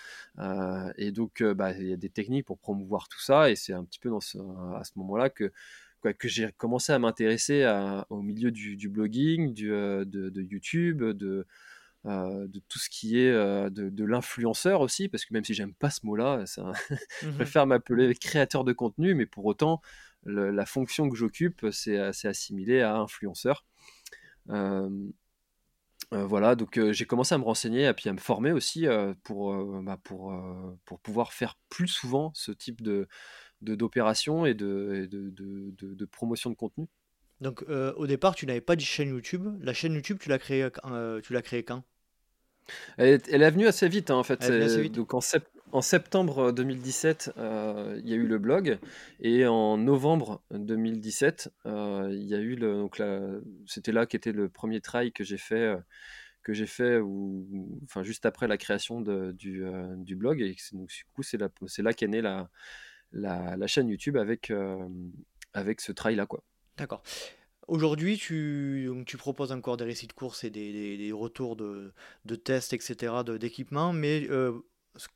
et 0.99 1.12
donc, 1.12 1.43
bah, 1.43 1.72
il 1.72 1.89
y 1.89 1.93
a 1.93 1.97
des 1.97 2.11
techniques 2.11 2.47
pour 2.47 2.59
promouvoir 2.59 3.09
tout 3.09 3.20
ça, 3.20 3.51
et 3.51 3.57
c'est 3.57 3.72
un 3.72 3.85
petit 3.85 4.01
peu 4.01 4.14
à 4.14 4.20
ce 4.85 4.93
moment-là 4.97 5.30
que, 5.30 5.53
que 6.12 6.28
j'ai 6.28 6.53
commencé 6.53 6.93
à 6.93 6.99
m'intéresser 6.99 7.64
au 8.11 8.20
milieu 8.20 8.51
du, 8.51 8.89
blogging, 8.91 9.55
du, 9.55 9.68
de, 9.68 10.43
YouTube, 10.43 11.03
de 11.03 11.47
euh, 12.07 12.46
de 12.48 12.61
tout 12.68 12.78
ce 12.78 12.90
qui 12.90 13.18
est 13.18 13.30
euh, 13.30 13.70
de, 13.70 14.05
l'influenceur 14.05 14.82
aussi, 14.82 15.09
parce 15.09 15.24
que 15.24 15.32
même 15.32 15.44
si 15.44 15.55
j'aime 15.55 15.72
pas 15.72 15.88
ce 15.88 16.05
mot-là, 16.05 16.44
ça, 16.44 16.72
je 17.22 17.28
mmh 17.28 17.34
préfère 17.34 17.66
m'appeler 17.66 18.14
créateur 18.14 18.62
de 18.62 18.74
contenu, 18.74 19.14
mais 19.14 19.24
pour 19.24 19.46
autant, 19.46 19.80
la 20.26 20.66
fonction 20.66 21.09
que 21.09 21.16
j'occupe, 21.16 21.66
c'est 21.70 21.98
assez 21.98 22.28
assimilé 22.28 22.80
à 22.82 22.96
influenceur. 22.96 23.64
Euh, 24.50 24.90
voilà, 26.11 26.55
donc 26.55 26.78
j'ai 26.92 27.07
commencé 27.07 27.34
à 27.34 27.38
me 27.38 27.44
renseigner 27.44 27.86
et 27.86 27.92
puis 27.94 28.09
à 28.09 28.12
me 28.12 28.18
former 28.18 28.52
aussi 28.52 28.86
pour, 29.22 29.55
bah, 29.82 29.98
pour, 30.02 30.34
pour 30.84 31.00
pouvoir 31.00 31.32
faire 31.32 31.59
plus 31.68 31.88
souvent 31.88 32.30
ce 32.34 32.52
type 32.52 32.82
de 32.82 33.09
d'opération 33.61 34.44
et 34.44 34.55
de, 34.55 35.09
de, 35.11 35.74
de, 35.76 36.05
promotion 36.05 36.50
de 36.50 36.55
contenu. 36.55 36.86
Donc 37.40 37.64
au 37.68 38.07
départ, 38.07 38.34
tu 38.34 38.46
n'avais 38.46 38.61
pas 38.61 38.76
de 38.76 38.80
chaîne 38.82 39.09
YouTube. 39.09 39.59
La 39.61 39.74
chaîne 39.74 39.94
YouTube, 39.94 40.18
tu 40.20 40.28
l'as 40.28 40.38
créée, 40.38 40.68
tu 41.22 41.32
l'as 41.32 41.42
créée 41.42 41.64
quand? 41.64 41.82
Elle 42.97 43.43
est, 43.43 43.51
venue 43.51 43.67
assez 43.67 43.89
vite, 43.89 44.11
hein, 44.11 44.17
en 44.17 44.23
fait. 44.23 44.41
Donc 44.91 45.15
en, 45.15 45.81
septembre 45.81 46.53
2017, 46.53 47.33
euh, 47.37 48.01
il 48.03 48.09
y 48.09 48.12
a 48.12 48.17
eu 48.17 48.27
le 48.27 48.39
blog, 48.39 48.79
et 49.21 49.47
en 49.47 49.77
novembre 49.77 50.43
2017, 50.53 51.53
euh, 51.67 52.09
il 52.12 52.25
y 52.25 52.35
a 52.35 52.39
eu 52.39 52.55
le, 52.55 52.75
donc 52.75 53.03
c'était 53.67 53.93
là 53.93 54.07
qu'était 54.07 54.33
le 54.33 54.49
premier 54.49 54.81
trail 54.81 55.12
que 55.12 55.25
j'ai 55.25 55.39
fait, 55.39 55.55
euh, 55.57 55.77
que 56.43 56.53
j'ai 56.53 56.67
fait, 56.67 56.99
ou, 56.99 57.81
enfin 57.85 58.03
juste 58.03 58.27
après 58.27 58.47
la 58.47 58.57
création 58.57 59.01
du, 59.01 59.65
du, 59.97 60.17
blog, 60.17 60.41
et 60.41 60.55
donc, 60.73 60.89
du 60.89 61.05
coup 61.15 61.23
c'est 61.23 61.39
là, 61.39 61.49
c'est 61.67 61.83
là 61.83 61.93
qu'est 61.93 62.09
née 62.09 62.23
la, 62.23 62.49
la, 63.12 63.57
la, 63.57 63.67
chaîne 63.67 63.89
YouTube 63.89 64.17
avec 64.17 64.53
avec 65.55 65.81
ce 65.81 65.93
trail 65.93 66.17
là, 66.17 66.27
quoi. 66.27 66.45
D'accord. 66.77 67.03
Aujourd'hui, 67.67 68.19
tu, 68.19 69.05
proposes 69.19 69.53
encore 69.53 69.77
des 69.77 69.85
récits 69.85 70.07
de 70.07 70.12
course 70.12 70.45
et 70.45 70.51
des, 70.51 71.12
retours 71.12 71.57
de, 71.57 71.93
tests, 72.37 72.73
etc., 72.73 73.12
d'équipements, 73.39 73.93
mais 73.93 74.27
euh, 74.31 74.53
ce 74.97 75.09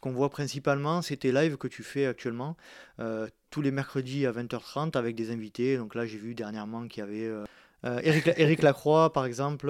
qu'on 0.00 0.12
voit 0.12 0.30
principalement, 0.30 1.02
c'est 1.02 1.18
tes 1.18 1.32
lives 1.32 1.56
que 1.56 1.68
tu 1.68 1.82
fais 1.82 2.06
actuellement, 2.06 2.56
euh, 3.00 3.28
tous 3.50 3.62
les 3.62 3.70
mercredis 3.70 4.26
à 4.26 4.32
20h30 4.32 4.96
avec 4.96 5.14
des 5.14 5.30
invités. 5.30 5.76
Donc 5.76 5.94
là, 5.94 6.06
j'ai 6.06 6.18
vu 6.18 6.34
dernièrement 6.34 6.86
qu'il 6.88 7.00
y 7.00 7.06
avait 7.06 7.26
euh, 7.26 7.44
euh, 7.84 8.00
Eric, 8.02 8.30
Eric 8.36 8.62
Lacroix, 8.62 9.12
par 9.12 9.24
exemple, 9.24 9.68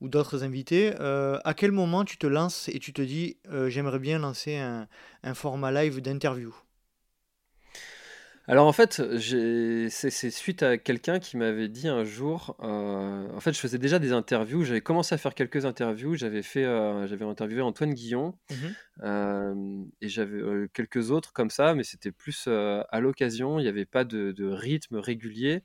ou 0.00 0.08
d'autres 0.08 0.42
invités. 0.42 0.94
À 0.98 1.54
quel 1.54 1.72
moment 1.72 2.04
tu 2.04 2.16
te 2.16 2.26
lances 2.26 2.68
et 2.68 2.78
tu 2.78 2.92
te 2.92 3.02
dis, 3.02 3.36
j'aimerais 3.68 3.98
bien 3.98 4.18
lancer 4.18 4.56
un 4.56 5.34
format 5.34 5.70
live 5.70 6.00
d'interview? 6.00 6.54
Alors 8.46 8.66
en 8.66 8.72
fait, 8.72 9.00
c'est 9.88 10.30
suite 10.30 10.62
à 10.62 10.76
quelqu'un 10.76 11.18
qui 11.18 11.36
m'avait 11.38 11.68
dit 11.68 11.88
un 11.88 12.04
jour, 12.04 12.56
heu, 12.62 12.66
en 12.66 13.40
fait, 13.40 13.52
je 13.54 13.58
faisais 13.58 13.78
déjà 13.78 13.98
des 13.98 14.12
interviews, 14.12 14.64
j'avais 14.64 14.82
commencé 14.82 15.14
à 15.14 15.18
faire 15.18 15.34
quelques 15.34 15.64
interviews, 15.64 16.14
j'avais 16.14 16.42
fait, 16.42 16.64
heu, 16.64 17.06
j'avais 17.06 17.24
interviewé 17.24 17.62
Antoine 17.62 17.94
Guillon, 17.94 18.34
Mhm, 18.50 18.74
hem 19.02 19.86
et 20.02 20.08
j'avais, 20.08 20.40
quelques 20.74 21.10
autres 21.10 21.32
comme 21.32 21.50
ça, 21.50 21.74
mais 21.74 21.84
c'était 21.84 22.12
plus, 22.12 22.48
à 22.48 23.00
l'occasion, 23.00 23.58
il 23.60 23.62
n'y 23.64 23.68
avait 23.68 23.86
pas 23.86 24.04
de 24.04 24.32
de 24.32 24.46
rythme 24.46 24.96
régulier 24.98 25.62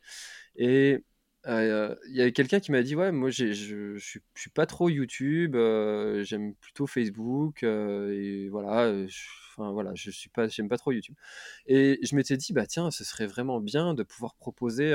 et 0.57 1.03
heu, 1.49 1.97
il 2.09 2.15
y 2.15 2.21
avait 2.21 2.31
quelqu'un 2.33 2.59
qui 2.59 2.71
m'a 2.71 2.81
dit: 2.83 2.95
«Ouais, 2.95 3.11
moi 3.11 3.29
je 3.29 3.51
je 3.53 3.97
suis 3.99 4.21
suis 4.35 4.49
pas 4.49 4.65
trop 4.65 4.89
YouTube, 4.89 5.55
heu, 5.55 6.23
j'aime 6.23 6.53
plutôt 6.55 6.87
Facebook, 6.87 7.63
heu 7.63 8.13
et 8.13 8.49
voilà, 8.49 8.91
enfin 9.57 9.71
voilà, 9.71 9.91
je 9.95 10.11
suis 10.11 10.29
pas 10.29 10.47
j'aime 10.47 10.69
pas 10.69 10.77
trop 10.77 10.91
YouTube». 10.91 11.15
Et 11.67 11.99
je 12.03 12.15
m'étais 12.15 12.37
dit: 12.37 12.53
«Bah, 12.53 12.65
tiens, 12.67 12.91
ce 12.91 13.03
serait 13.03 13.27
vraiment 13.27 13.59
bien 13.61 13.93
de 13.93 14.03
pouvoir 14.03 14.35
proposer 14.35 14.93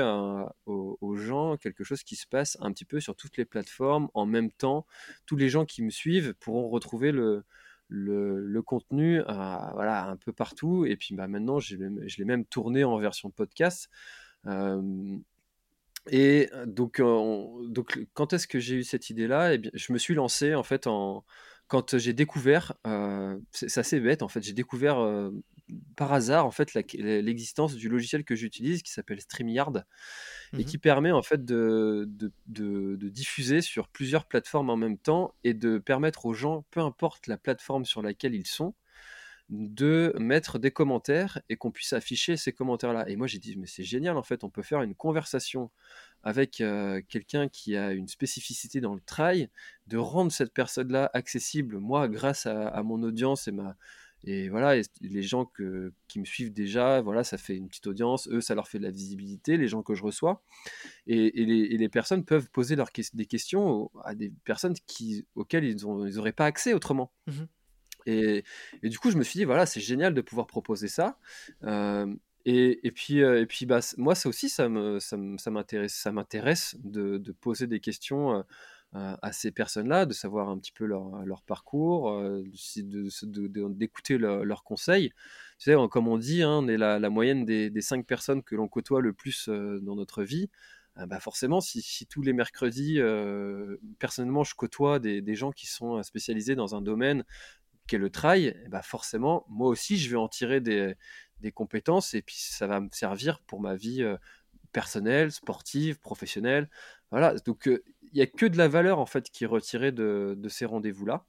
aux 0.65 1.15
gens 1.15 1.57
quelque 1.57 1.83
chose 1.83 2.03
qui 2.03 2.15
se 2.15 2.27
passe 2.27 2.57
un 2.61 2.71
petit 2.71 2.85
peu 2.85 2.99
sur 2.99 3.15
toutes 3.15 3.37
les 3.37 3.45
plateformes 3.45 4.09
en 4.13 4.25
même 4.25 4.51
temps. 4.51 4.85
Tous 5.25 5.35
les 5.37 5.49
gens 5.49 5.65
qui 5.65 5.83
me 5.83 5.89
suivent 5.89 6.33
pourront 6.35 6.69
retrouver 6.69 7.11
le 7.11 7.43
le 7.87 8.39
le 8.41 8.61
contenu, 8.63 9.21
voilà, 9.23 10.05
un 10.07 10.17
peu 10.17 10.33
partout» 10.33 10.85
et 10.85 10.95
puis, 10.97 11.15
bah, 11.15 11.27
maintenant 11.27 11.59
je 11.59 11.75
l'ai 11.77 12.25
même 12.25 12.45
tourné 12.45 12.83
en 12.83 12.97
version 12.97 13.29
podcast. 13.31 13.89
Et 16.09 16.49
donc, 16.65 17.01
on 17.03 17.63
donc 17.67 17.99
quand 18.13 18.33
est-ce 18.33 18.47
que 18.47 18.59
j'ai 18.59 18.75
eu 18.75 18.83
cette 18.83 19.09
idée-là? 19.09 19.53
Et 19.53 19.57
bien, 19.57 19.71
je 19.73 19.93
me 19.93 19.97
suis 19.97 20.13
lancé 20.15 20.55
en 20.55 20.63
fait 20.63 20.87
en 20.87 21.23
quand 21.67 21.97
j'ai 21.97 22.13
découvert, 22.13 22.73
heu, 22.85 23.41
c'est 23.51 23.69
c'est 23.69 23.79
assez 23.79 23.99
bête 23.99 24.21
en 24.21 24.27
fait, 24.27 24.43
j'ai 24.43 24.53
découvert, 24.53 24.97
par 25.95 26.13
hasard 26.13 26.45
en 26.45 26.51
fait 26.51 26.73
l'existence 26.73 27.75
du 27.75 27.89
logiciel 27.89 28.23
que 28.23 28.35
j'utilise 28.35 28.83
qui 28.83 28.91
s'appelle 28.91 29.19
StreamYard 29.19 29.85
et 30.53 30.57
mhm. 30.57 30.65
qui 30.65 30.77
permet 30.77 31.11
en 31.11 31.23
fait 31.23 31.43
de 31.43 32.05
de 32.07 32.31
de 32.47 32.95
de 32.97 33.09
diffuser 33.09 33.61
sur 33.61 33.87
plusieurs 33.87 34.25
plateformes 34.25 34.69
en 34.69 34.77
même 34.77 34.97
temps 34.97 35.33
et 35.43 35.53
de 35.53 35.77
permettre 35.79 36.25
aux 36.25 36.33
gens, 36.33 36.65
peu 36.71 36.81
importe 36.81 37.27
la 37.27 37.37
plateforme 37.37 37.85
sur 37.85 38.01
laquelle 38.01 38.35
ils 38.35 38.47
sont, 38.47 38.75
de 39.49 40.13
mettre 40.17 40.57
des 40.57 40.71
commentaires 40.71 41.41
et 41.49 41.55
qu'on 41.55 41.71
puisse 41.71 41.93
afficher 41.93 42.35
ces 42.35 42.51
commentaires-là. 42.51 43.07
Et 43.09 43.15
moi, 43.15 43.27
j'ai 43.27 43.39
dit, 43.39 43.55
mais 43.57 43.67
c'est 43.67 43.83
génial, 43.83 44.17
en 44.17 44.23
fait, 44.23 44.43
on 44.43 44.49
peut 44.49 44.63
faire 44.63 44.81
une 44.81 44.95
conversation 44.95 45.69
avec 46.23 46.61
euh, 46.61 47.01
quelqu'un 47.07 47.47
qui 47.47 47.77
a 47.77 47.91
une 47.91 48.07
spécificité 48.07 48.81
dans 48.81 48.95
le 48.95 49.01
trail, 49.01 49.49
de 49.85 49.97
rendre 49.97 50.31
cette 50.31 50.53
personne-là 50.53 51.11
accessible, 51.13 51.77
moi, 51.77 52.07
grâce 52.07 52.47
à, 52.47 52.81
mon 52.83 53.01
audience 53.03 53.47
et 53.47 53.51
ma... 53.51 53.75
Et 54.27 54.49
voilà, 54.49 54.81
les 55.01 55.21
gens 55.21 55.45
que, 55.45 55.93
qui 56.07 56.19
me 56.19 56.25
suivent 56.25 56.51
déjà, 56.51 56.99
voilà, 57.01 57.23
ça 57.23 57.37
fait 57.37 57.55
une 57.55 57.67
petite 57.67 57.85
audience. 57.85 58.27
Eux, 58.29 58.41
ça 58.41 58.55
leur 58.55 58.67
fait 58.67 58.79
de 58.79 58.83
la 58.83 58.89
visibilité, 58.89 59.55
les 59.55 59.67
gens 59.67 59.83
que 59.83 59.93
je 59.93 60.01
reçois. 60.01 60.41
Et, 61.05 61.29
les, 61.45 61.89
personnes 61.89 62.25
peuvent 62.25 62.49
poser 62.49 62.75
des 63.13 63.25
questions 63.27 63.91
à 64.03 64.15
des 64.15 64.33
personnes 64.43 64.73
qui, 64.87 65.27
auxquelles 65.35 65.65
ils 65.65 65.85
n'auraient 65.85 66.31
pas 66.31 66.47
accès 66.47 66.73
autrement. 66.73 67.11
Mhm. 67.27 67.47
Et, 68.05 68.43
du 68.83 68.99
coup, 68.99 69.11
je 69.11 69.17
me 69.17 69.23
suis 69.23 69.39
dit, 69.39 69.45
voilà, 69.45 69.65
c'est 69.65 69.79
génial 69.81 70.13
de 70.13 70.21
pouvoir 70.21 70.47
proposer 70.47 70.87
ça. 70.87 71.17
Euh, 71.63 72.13
et, 72.45 72.85
et, 72.87 72.91
puis, 72.91 73.23
euh, 73.23 73.41
et 73.41 73.45
puis 73.45 73.65
bah, 73.65 73.79
moi, 73.97 74.13
ça 74.15 74.29
aussi, 74.29 74.49
ça 74.49 74.69
m'intéresse 74.69 75.95
ça 75.95 76.11
m'intéresse 76.11 76.75
de, 76.83 77.17
poser 77.41 77.67
des 77.67 77.79
questions 77.79 78.43
euh, 78.95 79.15
à 79.21 79.31
ces 79.31 79.51
personnes-là, 79.51 80.05
de 80.05 80.13
savoir 80.13 80.49
un 80.49 80.57
petit 80.59 80.71
peu 80.71 80.85
leur, 80.85 81.25
leur 81.25 81.41
parcours, 81.41 82.21
d'écouter 83.23 84.17
leurs 84.17 84.63
conseils. 84.63 85.09
Tu 85.57 85.71
sais, 85.71 85.75
comme 85.89 86.07
on 86.07 86.17
dit, 86.17 86.43
hein, 86.43 86.59
on 86.61 86.67
est 86.67 86.77
la, 86.77 87.09
moyenne 87.09 87.45
des, 87.45 87.81
cinq 87.81 88.05
personnes 88.05 88.43
que 88.43 88.55
l'on 88.55 88.67
côtoie 88.67 89.01
le 89.01 89.13
plus 89.13 89.49
dans 89.49 89.95
notre 89.95 90.23
vie. 90.23 90.49
Bah 91.07 91.19
forcément, 91.19 91.59
si, 91.59 92.05
tous 92.09 92.21
les 92.21 92.31
mercredis, 92.31 92.99
personnellement, 93.99 94.45
je 94.45 94.55
côtoie 94.55 94.99
des, 94.99 95.21
des, 95.21 95.35
gens 95.35 95.51
qui 95.51 95.65
sont 95.67 96.01
spécialisés 96.03 96.55
dans 96.55 96.73
un 96.75 96.81
domaine 96.81 97.25
qu'est 97.87 97.97
le 97.97 98.09
trail, 98.09 98.55
bah 98.69 98.81
forcément, 98.81 99.45
moi 99.49 99.67
aussi, 99.67 99.97
je 99.97 100.09
vais 100.09 100.17
en 100.17 100.27
tirer 100.27 100.61
des, 100.61 100.95
des, 101.41 101.51
compétences 101.51 102.13
et 102.13 102.21
puis 102.21 102.37
ça 102.37 102.67
va 102.67 102.79
me 102.79 102.89
servir 102.91 103.39
pour 103.41 103.59
ma 103.61 103.75
vie 103.75 104.01
euh, 104.03 104.17
personnelle, 104.75 105.31
sportive, 105.31 105.99
professionnelle. 105.99 106.69
Voilà, 107.09 107.33
donc 107.45 107.63
il 107.65 107.71
euh, 107.71 107.83
n'y 108.13 108.21
a 108.21 108.27
que 108.27 108.45
de 108.45 108.57
la 108.57 108.67
valeur 108.67 108.99
en 108.99 109.05
fait 109.05 109.29
qui 109.29 109.45
est 109.45 109.47
retirée 109.47 109.93
de, 109.93 110.35
de 110.37 110.49
ces 110.49 110.65
rendez-vous-là. 110.65 111.25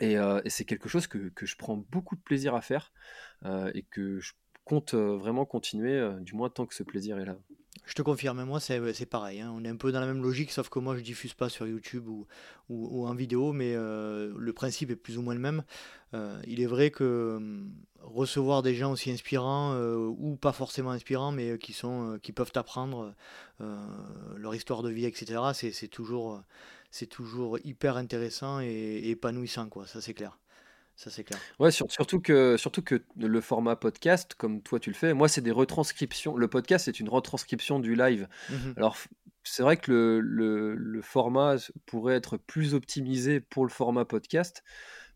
Et, 0.00 0.18
euh, 0.18 0.40
et 0.44 0.50
c'est 0.50 0.64
quelque 0.64 0.88
chose 0.88 1.06
que, 1.06 1.28
que, 1.28 1.46
je 1.46 1.56
prends 1.56 1.76
beaucoup 1.76 2.16
de 2.16 2.20
plaisir 2.20 2.56
à 2.56 2.60
faire 2.60 2.92
euh, 3.44 3.70
et 3.74 3.82
que 3.82 4.18
je 4.18 4.32
compte 4.64 4.94
vraiment 4.94 5.44
continuer, 5.44 6.10
du 6.20 6.34
moins 6.34 6.50
tant 6.50 6.66
que 6.66 6.74
ce 6.74 6.82
plaisir 6.82 7.18
est 7.18 7.24
là. 7.24 7.36
Je 7.86 7.94
te 7.94 8.02
confirme, 8.02 8.44
moi 8.44 8.60
c'est 8.60 9.06
pareil, 9.06 9.40
hein. 9.40 9.52
on 9.56 9.64
est 9.64 9.68
un 9.68 9.76
peu 9.76 9.90
dans 9.90 10.00
la 10.00 10.06
même 10.06 10.22
logique, 10.22 10.52
sauf 10.52 10.68
que 10.68 10.78
moi 10.78 10.96
je 10.96 11.02
diffuse 11.02 11.34
pas 11.34 11.48
sur 11.48 11.66
YouTube 11.66 12.06
ou, 12.68 13.06
en 13.06 13.14
vidéo, 13.14 13.52
mais 13.52 13.74
euh, 13.74 14.32
le 14.38 14.52
principe 14.52 14.90
est 14.90 14.96
plus 14.96 15.18
ou 15.18 15.22
moins 15.22 15.34
le 15.34 15.40
même. 15.40 15.64
Euh, 16.14 16.40
il 16.46 16.60
est 16.60 16.66
vrai 16.66 16.90
que 16.90 17.04
euh, 17.04 17.64
recevoir 18.00 18.62
des 18.62 18.74
gens 18.74 18.92
aussi 18.92 19.10
inspirants, 19.10 19.72
euh, 19.74 19.96
ou 19.96 20.36
pas 20.36 20.52
forcément 20.52 20.90
inspirants, 20.90 21.32
mais 21.32 21.58
qui, 21.58 21.72
peuvent 22.32 22.52
t'apprendre 22.52 23.14
leur 23.58 24.54
histoire 24.54 24.82
de 24.82 24.90
vie, 24.90 25.06
etc., 25.06 25.40
c'est 25.52 25.86
toujours, 25.86 27.58
hyper 27.64 27.96
intéressant 27.96 28.60
et, 28.60 28.66
et 28.66 29.10
épanouissant, 29.10 29.68
quoi, 29.68 29.86
ça 29.86 30.00
c'est 30.00 30.14
clair. 30.14 30.39
Ça, 31.02 31.08
c'est 31.08 31.24
clair. 31.24 31.40
Ouais, 31.58 31.70
sur- 31.70 31.90
surtout 31.90 32.20
que, 32.20 32.58
surtout 32.58 32.82
que 32.82 33.02
le 33.16 33.40
format 33.40 33.74
podcast, 33.74 34.34
comme 34.34 34.60
toi 34.60 34.78
tu 34.78 34.90
le 34.90 34.94
fais, 34.96 35.14
moi 35.14 35.28
c'est 35.28 35.40
des 35.40 35.50
retranscriptions. 35.50 36.36
Le 36.36 36.46
podcast 36.46 36.84
c'est 36.84 37.00
une 37.00 37.08
retranscription 37.08 37.78
du 37.80 37.94
live. 37.94 38.28
Mhm. 38.50 38.74
Alors 38.76 38.98
c'est 39.42 39.62
vrai 39.62 39.78
que 39.78 39.90
le, 39.92 40.20
le- 40.20 40.74
le 40.74 41.00
format 41.00 41.56
pourrait 41.86 42.16
être 42.16 42.36
plus 42.36 42.74
optimisé 42.74 43.40
pour 43.40 43.64
le 43.64 43.70
format 43.70 44.04
podcast 44.04 44.62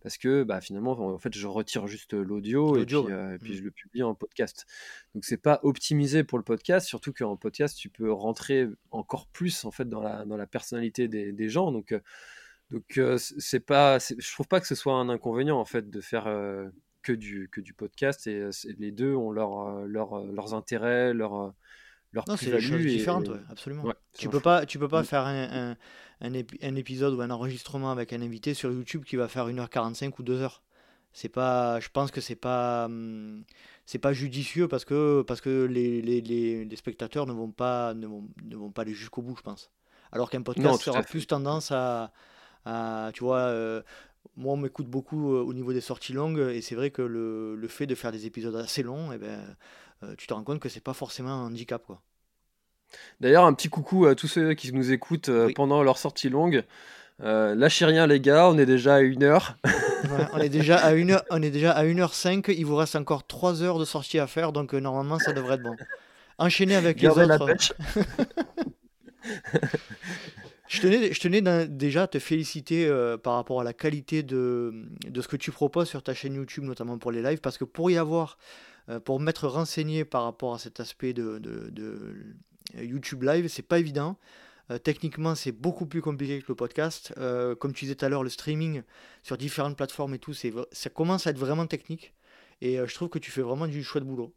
parce 0.00 0.16
que 0.16 0.42
bah, 0.42 0.62
finalement 0.62 0.92
en 0.92 1.18
fait 1.18 1.34
je 1.36 1.46
retire 1.46 1.86
juste 1.86 2.14
l'audio 2.14 2.78
et 2.78 2.86
puis, 2.86 2.96
ouais. 2.96 3.12
euh, 3.12 3.34
et 3.34 3.38
puis 3.38 3.52
Mhm. 3.52 3.58
je 3.58 3.62
le 3.64 3.70
publie 3.70 4.02
en 4.02 4.14
podcast. 4.14 4.64
Donc 5.14 5.26
c'est 5.26 5.36
pas 5.36 5.60
optimisé 5.64 6.24
pour 6.24 6.38
le 6.38 6.44
podcast, 6.44 6.86
surtout 6.86 7.12
qu'en 7.12 7.36
podcast 7.36 7.76
tu 7.76 7.90
peux 7.90 8.10
rentrer 8.10 8.68
encore 8.90 9.26
plus 9.26 9.66
en 9.66 9.70
fait 9.70 9.86
dans 9.88 10.00
la, 10.00 10.24
dans 10.24 10.38
la 10.38 10.46
personnalité 10.46 11.08
des, 11.08 11.32
des 11.32 11.48
gens. 11.50 11.72
Donc 11.72 11.92
euh, 11.92 12.00
donc 12.70 13.00
c'est 13.18 13.60
pas, 13.60 13.98
je 13.98 14.32
trouve 14.32 14.48
pas 14.48 14.60
que 14.60 14.66
ce 14.66 14.74
soit 14.74 14.94
un 14.94 15.08
inconvénient 15.08 15.58
en 15.58 15.64
fait 15.64 15.90
de 15.90 16.00
faire 16.00 16.24
que 17.02 17.12
du 17.12 17.48
que 17.50 17.60
du 17.60 17.74
podcast 17.74 18.26
et 18.26 18.48
les 18.78 18.90
deux 18.92 19.14
ont 19.14 19.30
leur, 19.30 19.84
leur, 19.86 20.24
leurs 20.24 20.54
intérêts, 20.54 21.12
leur 21.14 21.52
leur 22.12 22.24
Non, 22.28 22.36
c'est 22.36 22.50
des 22.50 22.60
choses 22.60 22.80
différentes, 22.86 23.26
et- 23.26 23.30
ouais, 23.30 23.40
absolument. 23.50 23.82
ouais, 23.84 23.94
Tu 24.16 24.28
peux 24.28 24.40
pas, 24.40 24.64
tu 24.66 24.78
peux 24.78 24.88
pas 24.88 25.02
Mm. 25.02 25.04
faire 25.04 25.26
un, 25.26 25.70
un, 25.72 25.76
un 26.20 26.32
épi- 26.32 26.58
un 26.62 26.76
épisode 26.76 27.12
ou 27.14 27.20
un 27.20 27.30
enregistrement 27.30 27.90
avec 27.90 28.12
un 28.12 28.22
invité 28.22 28.54
sur 28.54 28.70
YouTube 28.72 29.04
qui 29.04 29.16
va 29.16 29.26
faire 29.28 29.48
1h45 29.48 30.18
ou 30.20 30.22
2 30.22 30.40
heures. 30.40 30.62
C'est 31.12 31.28
pas, 31.28 31.80
je 31.80 31.88
pense 31.90 32.10
que 32.12 32.20
c'est 32.20 32.36
pas, 32.36 32.88
c'est 33.86 33.98
pas 33.98 34.12
judicieux 34.12 34.68
parce 34.68 34.84
que, 34.84 35.22
parce 35.22 35.40
que 35.40 35.64
les, 35.64 36.00
les, 36.02 36.20
les, 36.20 36.64
les 36.64 36.76
spectateurs 36.76 37.26
ne 37.26 37.32
vont 37.32 37.50
pas, 37.50 37.94
ne 37.94 38.06
vont, 38.06 38.28
ne 38.44 38.56
vont 38.56 38.70
pas 38.70 38.82
aller 38.82 38.94
jusqu'au 38.94 39.22
bout, 39.22 39.36
je 39.36 39.42
pense. 39.42 39.70
Alors 40.12 40.30
qu'un 40.30 40.38
Non, 40.38 40.44
podcast 40.44 40.82
sera 40.82 41.02
fait. 41.02 41.08
plus 41.10 41.26
tendance 41.26 41.70
à, 41.72 42.12
à, 42.64 43.10
tu 43.14 43.24
vois, 43.24 43.38
euh, 43.40 43.82
moi 44.36 44.54
on 44.54 44.56
m'écoute 44.56 44.86
beaucoup 44.86 45.34
euh, 45.34 45.40
au 45.42 45.52
niveau 45.54 45.72
des 45.72 45.80
sorties 45.80 46.12
longues 46.12 46.38
et 46.52 46.60
c'est 46.62 46.74
vrai 46.74 46.90
que 46.90 47.02
le, 47.02 47.54
le 47.56 47.68
fait 47.68 47.86
de 47.86 47.94
faire 47.94 48.12
des 48.12 48.26
épisodes 48.26 48.56
assez 48.56 48.82
longs, 48.82 49.12
eh 49.12 49.18
ben, 49.18 49.40
euh, 50.02 50.14
tu 50.16 50.26
te 50.26 50.34
rends 50.34 50.44
compte 50.44 50.60
que 50.60 50.68
c'est 50.68 50.80
pas 50.82 50.94
forcément 50.94 51.30
un 51.30 51.46
handicap, 51.46 51.82
quoi. 51.86 52.00
D'ailleurs, 53.20 53.44
un 53.44 53.54
petit 53.54 53.68
coucou 53.68 54.06
à 54.06 54.14
tous 54.14 54.28
ceux 54.28 54.54
qui 54.54 54.72
nous 54.72 54.92
écoutent 54.92 55.28
euh, 55.28 55.46
Oui. 55.46 55.52
pendant 55.54 55.82
leur 55.82 55.98
sortie 55.98 56.28
longue. 56.28 56.64
Euh, 57.22 57.54
lâchez 57.54 57.84
rien 57.86 58.06
les 58.06 58.20
gars, 58.20 58.48
on 58.48 58.58
est 58.58 58.66
déjà 58.66 58.96
à 58.96 59.00
une 59.00 59.22
heure. 59.22 59.56
Ouais, 60.04 60.26
on 60.34 60.38
est 60.38 60.50
déjà 60.50 60.76
à 60.76 60.92
1 60.92 61.08
heure, 61.12 61.24
on 61.30 61.40
est 61.40 61.50
déjà 61.50 61.72
à 61.72 61.82
1h05, 61.82 62.52
il 62.54 62.66
vous 62.66 62.76
reste 62.76 62.94
encore 62.94 63.26
3 63.26 63.62
heures 63.62 63.78
de 63.78 63.86
sortie 63.86 64.18
à 64.18 64.26
faire, 64.26 64.52
donc 64.52 64.74
euh, 64.74 64.78
normalement 64.78 65.18
ça 65.18 65.32
devrait 65.32 65.54
être 65.54 65.62
bon. 65.62 65.76
Enchaînez 66.36 66.76
avec 66.76 67.00
les 67.00 67.08
la 67.08 67.36
autres. 67.36 67.46
pêche. 67.46 67.72
Je 70.74 71.20
tenais, 71.20 71.68
déjà 71.68 72.02
à 72.04 72.06
te 72.06 72.18
féliciter 72.18 72.86
euh, 72.86 73.16
par 73.16 73.34
rapport 73.34 73.60
à 73.60 73.64
la 73.64 73.72
qualité 73.72 74.22
de, 74.22 74.86
ce 75.14 75.28
que 75.28 75.36
tu 75.36 75.50
proposes 75.50 75.88
sur 75.88 76.02
ta 76.02 76.14
chaîne 76.14 76.34
YouTube, 76.34 76.64
notamment 76.64 76.98
pour 76.98 77.12
les 77.12 77.22
lives, 77.22 77.40
parce 77.40 77.58
que 77.58 77.64
pour 77.64 77.90
y 77.90 77.96
avoir, 77.96 78.38
euh, 78.88 79.00
pour 79.00 79.20
m'être 79.20 79.46
renseigné 79.48 80.04
par 80.04 80.24
rapport 80.24 80.54
à 80.54 80.58
cet 80.58 80.80
aspect 80.80 81.12
de, 81.12 81.40
YouTube 82.76 83.22
Live, 83.22 83.48
c'est 83.48 83.62
pas 83.62 83.78
évident. 83.78 84.18
techniquement, 84.82 85.34
c'est 85.34 85.52
beaucoup 85.52 85.86
plus 85.86 86.00
compliqué 86.00 86.40
que 86.40 86.46
le 86.48 86.54
podcast. 86.54 87.14
comme 87.60 87.72
tu 87.72 87.84
disais 87.84 87.94
tout 87.94 88.04
à 88.04 88.08
l'heure, 88.08 88.24
le 88.24 88.30
streaming 88.30 88.82
sur 89.22 89.36
différentes 89.36 89.76
plateformes 89.76 90.14
et 90.14 90.18
tout, 90.18 90.34
ça 90.34 90.90
commence 90.90 91.26
à 91.26 91.30
être 91.30 91.38
vraiment 91.38 91.66
technique. 91.66 92.14
Et 92.62 92.76
je 92.76 92.94
trouve 92.94 93.10
que 93.10 93.18
tu 93.18 93.30
fais 93.30 93.42
vraiment 93.42 93.68
du 93.68 93.84
chouette 93.84 94.04
boulot. 94.04 94.34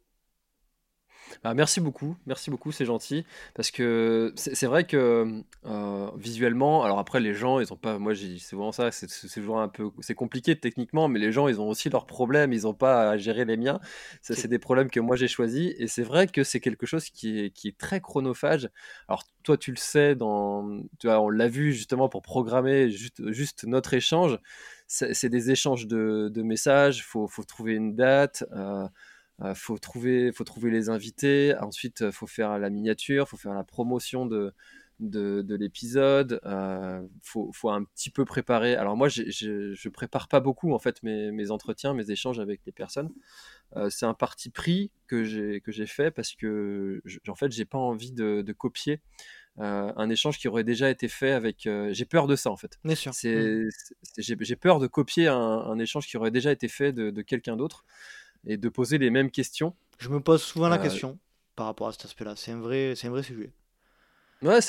Bah, 1.44 1.54
merci 1.54 1.80
beaucoup, 1.80 2.16
merci 2.26 2.50
beaucoup, 2.50 2.72
c'est 2.72 2.84
gentil. 2.84 3.24
Parce 3.54 3.70
que 3.70 4.32
c'est 4.36 4.66
vrai 4.66 4.84
que 4.84 5.42
euh, 5.66 6.10
visuellement, 6.16 6.84
alors 6.84 6.98
après 6.98 7.20
les 7.20 7.34
gens, 7.34 7.60
ils 7.60 7.72
ont 7.72 7.76
pas, 7.76 7.98
moi 7.98 8.12
c'est 8.14 8.56
vraiment 8.56 8.72
ça, 8.72 8.90
c'est 8.90 9.06
toujours 9.32 9.60
un 9.60 9.68
peu, 9.68 9.90
c'est 10.00 10.14
compliqué 10.14 10.58
techniquement, 10.58 11.08
mais 11.08 11.18
les 11.18 11.32
gens, 11.32 11.48
ils 11.48 11.60
ont 11.60 11.68
aussi 11.68 11.90
leurs 11.90 12.06
problèmes, 12.06 12.52
ils 12.52 12.62
n'ont 12.62 12.74
pas 12.74 13.10
à 13.10 13.16
gérer 13.18 13.44
les 13.44 13.56
miens. 13.56 13.80
Ça, 14.22 14.34
c'est 14.34 14.48
des 14.48 14.58
problèmes 14.58 14.90
que 14.90 15.00
moi 15.00 15.16
j'ai 15.16 15.28
choisis, 15.28 15.72
et 15.78 15.86
c'est 15.88 16.02
vrai 16.02 16.26
que 16.26 16.44
c'est 16.44 16.60
quelque 16.60 16.86
chose 16.86 17.10
qui 17.10 17.40
est, 17.40 17.50
qui 17.50 17.68
est 17.68 17.78
très 17.78 18.00
chronophage. 18.00 18.68
Alors 19.08 19.24
toi, 19.42 19.56
tu 19.56 19.70
le 19.70 19.76
sais, 19.76 20.14
dans, 20.14 20.80
tu 20.98 21.06
vois, 21.06 21.20
on 21.20 21.30
l'a 21.30 21.48
vu 21.48 21.72
justement 21.72 22.08
pour 22.08 22.22
programmer 22.22 22.90
juste, 22.90 23.30
juste 23.32 23.64
notre 23.64 23.94
échange. 23.94 24.38
C'est 24.86 25.28
des 25.28 25.50
échanges 25.50 25.86
de, 25.86 26.30
de 26.32 26.42
messages, 26.42 27.04
faut, 27.04 27.28
faut 27.28 27.44
trouver 27.44 27.74
une 27.74 27.94
date. 27.94 28.44
Euh, 28.52 28.88
il 29.44 29.54
faut, 29.54 29.78
trouver, 29.78 30.32
faut 30.32 30.44
trouver 30.44 30.70
les 30.70 30.88
invités. 30.88 31.54
Ensuite, 31.60 32.00
il 32.00 32.12
faut 32.12 32.26
faire 32.26 32.58
la 32.58 32.70
miniature, 32.70 33.24
il 33.26 33.30
faut 33.30 33.36
faire 33.36 33.54
la 33.54 33.64
promotion 33.64 34.26
de, 34.26 34.52
de, 35.00 35.42
de 35.42 35.54
l'épisode. 35.54 36.40
Il 36.44 36.48
euh, 36.50 37.02
faut, 37.22 37.50
faut, 37.52 37.70
un 37.70 37.84
petit 37.84 38.10
peu 38.10 38.24
préparer. 38.24 38.74
Alors 38.74 38.96
moi, 38.96 39.08
je 39.08 39.24
ne 39.70 39.90
prépare 39.90 40.28
pas 40.28 40.40
beaucoup 40.40 40.72
en 40.72 40.78
fait 40.78 41.02
mes, 41.02 41.30
mes, 41.30 41.50
entretiens, 41.50 41.94
mes 41.94 42.10
échanges 42.10 42.40
avec 42.40 42.60
les 42.66 42.72
personnes. 42.72 43.10
Euh, 43.76 43.90
c'est 43.90 44.06
un 44.06 44.14
parti 44.14 44.50
pris 44.50 44.90
que 45.06 45.24
j'ai 45.24 45.86
fait 45.86 46.10
parce 46.10 46.34
que 46.34 47.02
en 47.28 47.34
fait, 47.34 47.52
j'ai 47.52 47.64
pas 47.64 47.78
envie 47.78 48.12
de, 48.12 48.42
de 48.42 48.52
copier. 48.52 49.00
Euh, 49.58 49.92
un 49.96 50.08
échange 50.08 50.38
qui 50.38 50.46
aurait 50.46 50.62
déjà 50.62 50.88
été 50.88 51.08
fait 51.08 51.32
avec. 51.32 51.68
j'ai 51.90 52.04
peur 52.04 52.26
de 52.26 52.36
ça 52.36 52.50
en 52.50 52.56
fait. 52.56 52.78
Mmh. 52.84 53.68
J'ai 54.18 54.56
peur 54.56 54.78
de 54.78 54.86
copier 54.86 55.26
un, 55.26 55.34
un, 55.36 55.78
échange 55.78 56.06
qui 56.06 56.16
aurait 56.16 56.30
déjà 56.30 56.52
été 56.52 56.68
fait 56.68 56.92
de, 56.92 57.10
de 57.10 57.22
quelqu'un 57.22 57.56
d'autre 57.56 57.84
et 58.46 58.56
de 58.56 58.68
poser 58.68 58.98
les 58.98 59.10
mêmes 59.10 59.30
questions. 59.30 59.74
Je 59.98 60.08
me 60.08 60.20
pose 60.20 60.42
souvent 60.42 60.68
la 60.68 60.76
euh, 60.76 60.82
question 60.82 61.18
par 61.56 61.66
rapport 61.66 61.88
à 61.88 61.92
cet 61.92 62.04
aspect-là. 62.04 62.34
C'est 62.36 62.52
un 62.52 62.60
vrai, 62.60 62.94
c'est 62.96 63.08
un 63.08 63.10
vrai 63.10 63.22
sujet. 63.22 63.52
Ouais, 64.42 64.60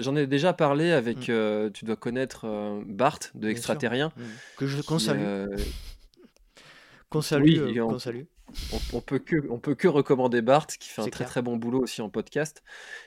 j'en 0.00 0.16
ai 0.16 0.26
déjà 0.26 0.54
parlé 0.54 0.92
avec, 0.92 1.28
mm. 1.28 1.32
euh, 1.32 1.70
tu 1.70 1.84
dois 1.84 1.96
connaître 1.96 2.46
euh, 2.46 2.82
Bart 2.86 3.18
de 3.34 3.48
Extraterrien. 3.48 4.12
Mm. 4.16 4.22
Que 4.56 4.66
je, 4.66 4.82
qu'on 4.82 4.98
salue. 4.98 5.46
Qu'on 7.10 7.20
salue, 7.20 7.76
salue 7.98 8.22
on, 8.92 9.00
peut 9.00 9.18
que 9.18 9.36
on 9.50 9.58
peut 9.58 9.74
que 9.74 9.88
recommander 9.88 10.42
Bart 10.42 10.66
qui 10.66 10.88
fait 10.88 11.02
un 11.02 11.08
très 11.08 11.24
très 11.24 11.42
bon 11.42 11.56
boulot 11.56 11.82
aussi 11.82 12.02
en 12.02 12.10
podcast. 12.10 12.62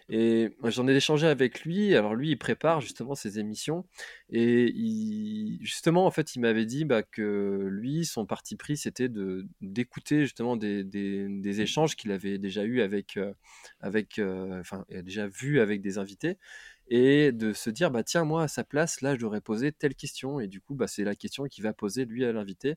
Et 0.09 0.51
j'en 0.63 0.87
ai 0.87 0.95
échangé 0.95 1.27
avec 1.27 1.61
lui. 1.61 1.95
Alors 1.95 2.15
lui 2.15 2.29
il 2.29 2.37
prépare 2.37 2.81
justement 2.81 3.15
ses 3.15 3.39
émissions. 3.39 3.85
Et 4.29 4.71
il, 4.75 5.59
justement 5.61 6.05
en 6.05 6.11
fait 6.11 6.35
il 6.35 6.39
m'avait 6.39 6.65
dit 6.65 6.85
bah, 6.85 7.03
que 7.03 7.67
lui 7.69 8.05
son 8.05 8.25
parti 8.25 8.55
pris 8.55 8.77
c'était 8.77 9.09
de 9.09 9.45
d'écouter 9.61 10.21
justement 10.21 10.55
des, 10.55 10.83
des, 10.83 11.61
échanges 11.61 11.95
qu'il 11.95 12.11
avait 12.11 12.37
déjà 12.37 12.63
eu 12.63 12.81
avec 12.81 13.17
euh, 13.17 13.33
avec 13.79 14.19
euh, 14.19 14.59
enfin 14.59 14.85
déjà 14.89 15.27
vu 15.27 15.59
avec 15.59 15.81
des 15.81 15.97
invités. 15.97 16.37
Et 16.89 17.31
de 17.31 17.53
se 17.53 17.69
dire 17.69 17.91
bah 17.91 18.03
tiens 18.03 18.25
moi 18.25 18.43
à 18.43 18.47
sa 18.47 18.63
place 18.63 19.01
là 19.01 19.15
j'aurais 19.17 19.41
posé 19.41 19.71
telle 19.71 19.95
question. 19.95 20.39
Et 20.39 20.47
du 20.47 20.61
coup 20.61 20.75
bah 20.75 20.87
c'est 20.87 21.03
la 21.03 21.15
question 21.15 21.45
qu'il 21.45 21.63
va 21.63 21.73
poser 21.73 22.05
lui 22.05 22.25
à 22.25 22.31
l'invité 22.31 22.75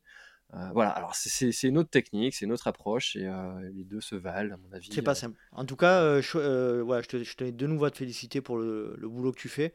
euh, 0.55 0.71
voilà, 0.73 0.91
alors 0.91 1.15
c'est 1.15 1.51
une 1.65 1.77
autre 1.77 1.91
technique, 1.91 2.35
c'est 2.35 2.45
une 2.45 2.53
autre 2.53 2.69
approche, 2.69 3.17
et 3.17 3.27
euh, 3.27 3.69
les 3.75 3.85
deux 3.85 4.01
se 4.01 4.15
valent, 4.15 4.55
à 4.55 4.57
mon 4.57 4.73
avis. 4.73 4.89
C'est 4.93 5.03
pas 5.03 5.11
euh. 5.11 5.15
simple. 5.15 5.39
En 5.53 5.65
tout 5.65 5.77
cas, 5.77 6.21
je, 6.21 6.81
voilà, 6.81 7.03
je, 7.03 7.09
te, 7.09 7.23
je 7.23 7.37
tenais 7.37 7.53
de 7.53 7.67
nouveau 7.67 7.87
à 7.87 7.91
te 7.91 7.99
féliciter 7.99 8.41
pour 8.41 8.57
le, 8.57 8.95
le 8.97 9.09
boulot 9.09 9.33
que 9.33 9.39
tu 9.39 9.49
fais. 9.49 9.73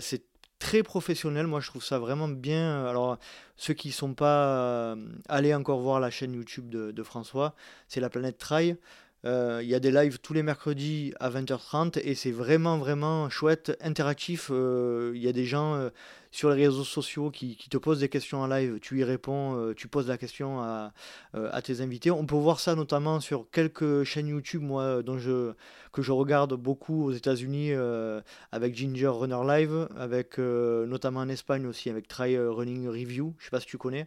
c'est 0.00 0.24
très 0.58 0.82
professionnel, 0.82 1.46
moi 1.46 1.60
je 1.60 1.68
trouve 1.68 1.82
ça 1.82 1.98
vraiment 1.98 2.28
bien. 2.28 2.84
Alors, 2.84 3.18
ceux 3.56 3.72
qui 3.72 3.88
ne 3.88 3.92
sont 3.92 4.14
pas 4.14 4.96
allés 5.28 5.54
encore 5.54 5.80
voir 5.80 6.00
la 6.00 6.10
chaîne 6.10 6.34
YouTube 6.34 6.68
de, 6.68 6.90
de 6.90 7.02
François, 7.02 7.54
c'est 7.88 8.00
la 8.00 8.10
planète 8.10 8.36
Trail. 8.36 8.76
Il 9.24 9.66
y 9.66 9.74
a 9.74 9.80
des 9.80 9.90
lives 9.90 10.18
tous 10.18 10.32
les 10.32 10.42
mercredis 10.42 11.12
à 11.20 11.30
20h30 11.30 12.00
et 12.02 12.14
c'est 12.14 12.30
vraiment 12.30 12.78
vraiment 12.78 13.28
chouette, 13.28 13.76
interactif. 13.82 14.50
Il 14.50 15.20
y 15.20 15.28
a 15.28 15.32
des 15.32 15.44
gens 15.44 15.90
sur 16.30 16.50
les 16.50 16.66
réseaux 16.66 16.84
sociaux 16.84 17.30
qui, 17.30 17.56
te 17.56 17.76
posent 17.76 18.00
des 18.00 18.08
questions 18.08 18.40
en 18.40 18.46
live, 18.46 18.78
tu 18.80 18.98
y 19.00 19.04
réponds, 19.04 19.56
euh, 19.56 19.74
tu 19.74 19.88
poses 19.88 20.08
la 20.08 20.16
question 20.16 20.60
à, 20.60 20.92
euh, 21.34 21.48
à, 21.52 21.60
tes 21.60 21.80
invités. 21.80 22.10
On 22.10 22.24
peut 22.24 22.36
voir 22.36 22.60
ça 22.60 22.74
notamment 22.74 23.20
sur 23.20 23.50
quelques 23.50 24.04
chaînes 24.04 24.28
YouTube, 24.28 24.62
moi, 24.62 25.02
dont 25.02 25.18
je, 25.18 25.52
que 25.92 26.02
je 26.02 26.12
regarde 26.12 26.54
beaucoup 26.54 27.04
aux 27.04 27.12
États-Unis 27.12 27.72
euh, 27.72 28.20
avec 28.52 28.76
Ginger 28.76 29.08
Runner 29.08 29.40
Live, 29.46 29.88
avec 29.96 30.38
notamment 30.38 31.20
en 31.20 31.28
Espagne 31.28 31.66
aussi 31.66 31.90
avec 31.90 32.08
Try 32.08 32.38
Running 32.38 32.88
Review. 32.88 33.34
Je 33.38 33.44
sais 33.44 33.50
pas 33.50 33.60
si 33.60 33.66
tu 33.66 33.78
connais. 33.78 34.06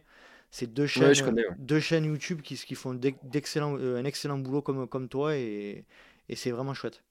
C'est 0.56 0.72
deux 0.72 0.86
chaînes, 0.86 1.34
deux 1.58 1.80
chaînes 1.80 2.04
YouTube 2.04 2.40
qui, 2.40 2.54
qui 2.54 2.76
font 2.76 2.94
d'excellent, 2.94 3.74
un 3.74 4.04
excellent 4.04 4.38
boulot 4.38 4.62
comme, 4.62 4.86
comme 4.86 5.08
toi 5.08 5.34
et, 5.36 5.84
et 6.28 6.36
c'est 6.36 6.52
vraiment 6.52 6.74
chouette. 6.74 7.02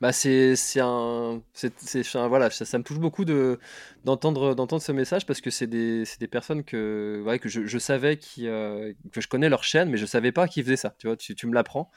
Bah 0.00 0.12
c'est 0.12 0.54
un, 0.78 1.42
c'est 1.52 1.72
voilà, 2.14 2.50
ça, 2.50 2.64
ça 2.64 2.78
me 2.78 2.84
touche 2.84 3.00
beaucoup 3.00 3.24
de 3.24 3.58
d'entendre 4.04 4.54
d'entendre 4.54 4.82
ce 4.82 4.92
message 4.92 5.26
parce 5.26 5.40
que 5.40 5.50
c'est 5.50 5.66
des, 5.66 6.04
des 6.20 6.28
personnes 6.28 6.62
que 6.62 7.22
ouais, 7.26 7.40
que 7.40 7.48
je, 7.48 7.66
je 7.66 7.78
savais 7.78 8.18
qui 8.18 8.46
euh, 8.46 8.92
que 9.10 9.20
je 9.20 9.26
connais 9.26 9.48
leur 9.48 9.64
chaîne 9.64 9.90
mais 9.90 9.96
je 9.96 10.06
savais 10.06 10.30
pas 10.30 10.46
qu'ils 10.46 10.62
faisaient 10.62 10.76
ça. 10.76 10.94
Tu 10.98 11.08
vois, 11.08 11.16
tu, 11.16 11.34
tu 11.34 11.48
me 11.48 11.54
l'apprends. 11.54 11.90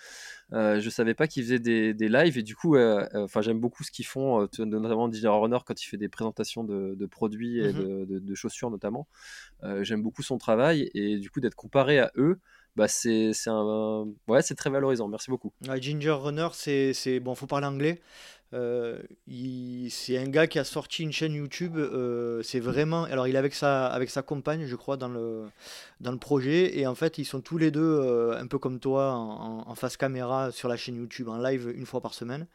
Euh, 0.53 0.79
je 0.79 0.89
savais 0.89 1.13
pas 1.13 1.27
qu'ils 1.27 1.43
faisaient 1.43 1.59
des, 1.59 1.93
des 1.93 2.07
lives 2.07 2.37
et 2.37 2.43
du 2.43 2.55
coup, 2.55 2.75
euh, 2.75 3.05
euh, 3.13 3.25
enfin 3.25 3.41
j'aime 3.41 3.59
beaucoup 3.59 3.83
ce 3.83 3.91
qu'ils 3.91 4.05
font, 4.05 4.47
notamment 4.59 5.11
DJ 5.11 5.25
Runner 5.25 5.57
quand 5.65 5.81
il 5.81 5.85
fait 5.85 5.97
des 5.97 6.07
présentations 6.07 6.63
de, 6.63 6.95
de 6.95 7.05
produits 7.05 7.59
et 7.59 7.73
mmh 7.73 8.05
de, 8.05 8.19
de, 8.19 8.35
chaussures 8.35 8.71
notamment. 8.71 9.07
j'aime 9.81 10.01
beaucoup 10.01 10.23
son 10.23 10.37
travail 10.37 10.89
et 10.93 11.17
du 11.17 11.29
coup 11.29 11.41
d'être 11.41 11.55
comparé 11.55 11.99
à 11.99 12.11
eux 12.15 12.39
bah 12.75 12.87
c'est 12.87 13.33
un 13.47 14.07
ouais 14.27 14.41
c'est 14.41 14.55
très 14.55 14.69
valorisant. 14.69 15.07
Merci 15.07 15.31
beaucoup. 15.31 15.51
Ginger 15.79 16.11
Runner 16.11 16.47
c'est 16.53 17.19
bon 17.19 17.35
faut 17.35 17.47
parler 17.47 17.67
anglais 17.67 17.99
euh, 18.53 18.97
c'est 19.89 20.17
un 20.17 20.29
gars 20.29 20.47
qui 20.47 20.57
a 20.57 20.63
sorti 20.63 21.03
une 21.03 21.11
chaîne 21.11 21.33
YouTube 21.33 21.75
euh, 21.77 22.41
c'est 22.43 22.61
vraiment 22.61 23.03
alors 23.03 23.27
il 23.27 23.35
est 23.35 23.37
avec 23.37 23.53
sa 23.53 23.87
avec 23.87 24.09
sa 24.09 24.21
compagne 24.21 24.65
je 24.67 24.75
crois 24.77 24.95
dans 24.95 25.09
le 25.09 25.49
dans 25.99 26.13
le 26.13 26.17
projet 26.17 26.79
et 26.79 26.87
en 26.87 26.95
fait 26.95 27.17
ils 27.17 27.25
sont 27.25 27.41
tous 27.41 27.57
les 27.57 27.71
deux 27.71 27.81
euh, 27.81 28.39
un 28.39 28.47
peu 28.47 28.57
comme 28.57 28.79
toi 28.79 29.11
en, 29.11 29.75
face 29.75 29.97
caméra 29.97 30.51
sur 30.51 30.69
la 30.69 30.77
chaîne 30.77 30.95
YouTube 30.95 31.27
en 31.27 31.37
live 31.37 31.73
une 31.75 31.85
fois 31.85 31.99
par 31.99 32.13
semaine 32.13 32.47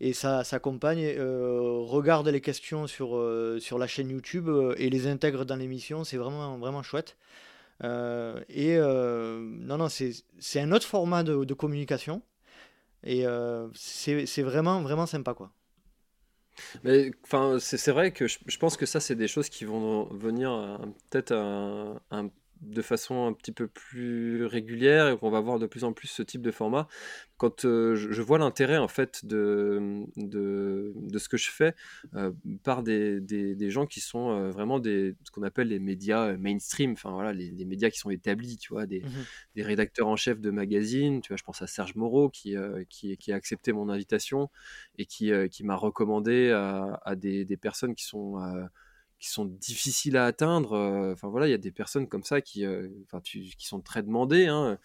et 0.00 0.12
sa, 0.12 0.44
compagne 0.60 1.18
regarde 1.18 2.28
les 2.28 2.42
questions 2.42 2.86
sur, 2.86 3.18
sur 3.58 3.78
la 3.78 3.86
chaîne 3.86 4.10
YouTube 4.10 4.50
et 4.76 4.90
les 4.90 5.06
intègre 5.06 5.46
dans 5.46 5.56
l'émission 5.56 6.04
c'est 6.04 6.18
vraiment 6.18 6.58
vraiment 6.58 6.82
chouette 6.82 7.16
et 7.82 8.76
non, 8.78 9.78
non, 9.78 9.88
c'est 9.88 10.60
un 10.60 10.72
autre 10.72 10.86
format 10.86 11.22
de 11.22 11.54
communication. 11.54 12.22
Et 13.04 13.26
euh, 13.26 13.68
c'est 13.74 14.42
vraiment, 14.42 14.82
vraiment 14.82 15.06
sympa, 15.06 15.34
quoi. 15.34 15.52
Enfin, 17.24 17.58
c'est 17.60 17.92
vrai 17.92 18.10
que 18.10 18.26
je, 18.26 18.38
je, 18.46 18.58
pense 18.58 18.76
que 18.76 18.84
ça, 18.84 18.98
c'est 18.98 19.14
des 19.14 19.28
choses 19.28 19.48
qui 19.48 19.64
vont 19.64 20.04
venir 20.06 20.80
peut-être 21.10 21.32
un, 21.32 22.00
un, 22.10 22.28
de 22.60 22.82
façon 22.82 23.26
un 23.26 23.32
petit 23.32 23.52
peu 23.52 23.68
plus 23.68 24.44
régulière 24.44 25.08
et 25.08 25.16
qu'on 25.16 25.30
va 25.30 25.40
voir 25.40 25.58
de 25.58 25.66
plus 25.66 25.84
en 25.84 25.92
plus 25.92 26.08
ce 26.08 26.22
type 26.22 26.42
de 26.42 26.50
format. 26.50 26.88
Quand 27.36 27.64
euh, 27.64 27.94
je, 27.94 28.20
vois 28.20 28.38
l'intérêt 28.38 28.78
en 28.78 28.88
fait 28.88 29.24
de, 29.24 30.04
de, 30.16 30.92
de, 30.96 31.18
ce 31.18 31.28
que 31.28 31.36
je 31.36 31.50
fais 31.50 31.74
euh, 32.14 32.32
par 32.64 32.82
des, 32.82 33.20
des, 33.20 33.54
des, 33.54 33.70
gens 33.70 33.86
qui 33.86 34.00
sont 34.00 34.30
euh, 34.30 34.50
vraiment 34.50 34.80
des, 34.80 35.14
ce 35.22 35.30
qu'on 35.30 35.44
appelle 35.44 35.68
les 35.68 35.78
médias 35.78 36.36
mainstream, 36.36 36.92
enfin 36.92 37.12
voilà, 37.12 37.32
les, 37.32 37.50
les, 37.52 37.64
médias 37.64 37.90
qui 37.90 37.98
sont 37.98 38.10
établis, 38.10 38.56
tu 38.56 38.72
vois, 38.72 38.86
des, 38.86 39.00
mmh 39.00 39.08
des, 39.54 39.62
rédacteurs 39.62 40.08
en 40.08 40.16
chef 40.16 40.40
de 40.40 40.50
magazines, 40.50 41.20
tu 41.20 41.28
vois, 41.28 41.36
je 41.36 41.44
pense 41.44 41.62
à 41.62 41.68
Serge 41.68 41.94
Moreau 41.94 42.28
qui, 42.28 42.56
qui, 42.88 43.16
qui, 43.16 43.32
a 43.32 43.36
accepté 43.36 43.72
mon 43.72 43.88
invitation 43.88 44.50
et 44.98 45.06
qui, 45.06 45.30
qui 45.50 45.64
m'a 45.64 45.76
recommandé 45.76 46.50
à, 46.50 47.00
à 47.04 47.14
des, 47.14 47.44
personnes 47.56 47.94
qui 47.94 48.04
sont 48.04 48.36
qui 49.18 49.28
sont 49.28 49.44
difficiles 49.44 50.16
à 50.16 50.26
atteindre. 50.26 50.72
Euh, 50.72 51.12
enfin 51.12 51.28
voilà, 51.28 51.48
il 51.48 51.50
y 51.50 51.54
a 51.54 51.58
des 51.58 51.72
personnes 51.72 52.08
comme 52.08 52.22
ça 52.22 52.40
qui, 52.40 52.64
euh, 52.64 52.88
sont 53.58 53.80
très 53.80 54.02
demandées. 54.02 54.46
Hein, 54.46 54.78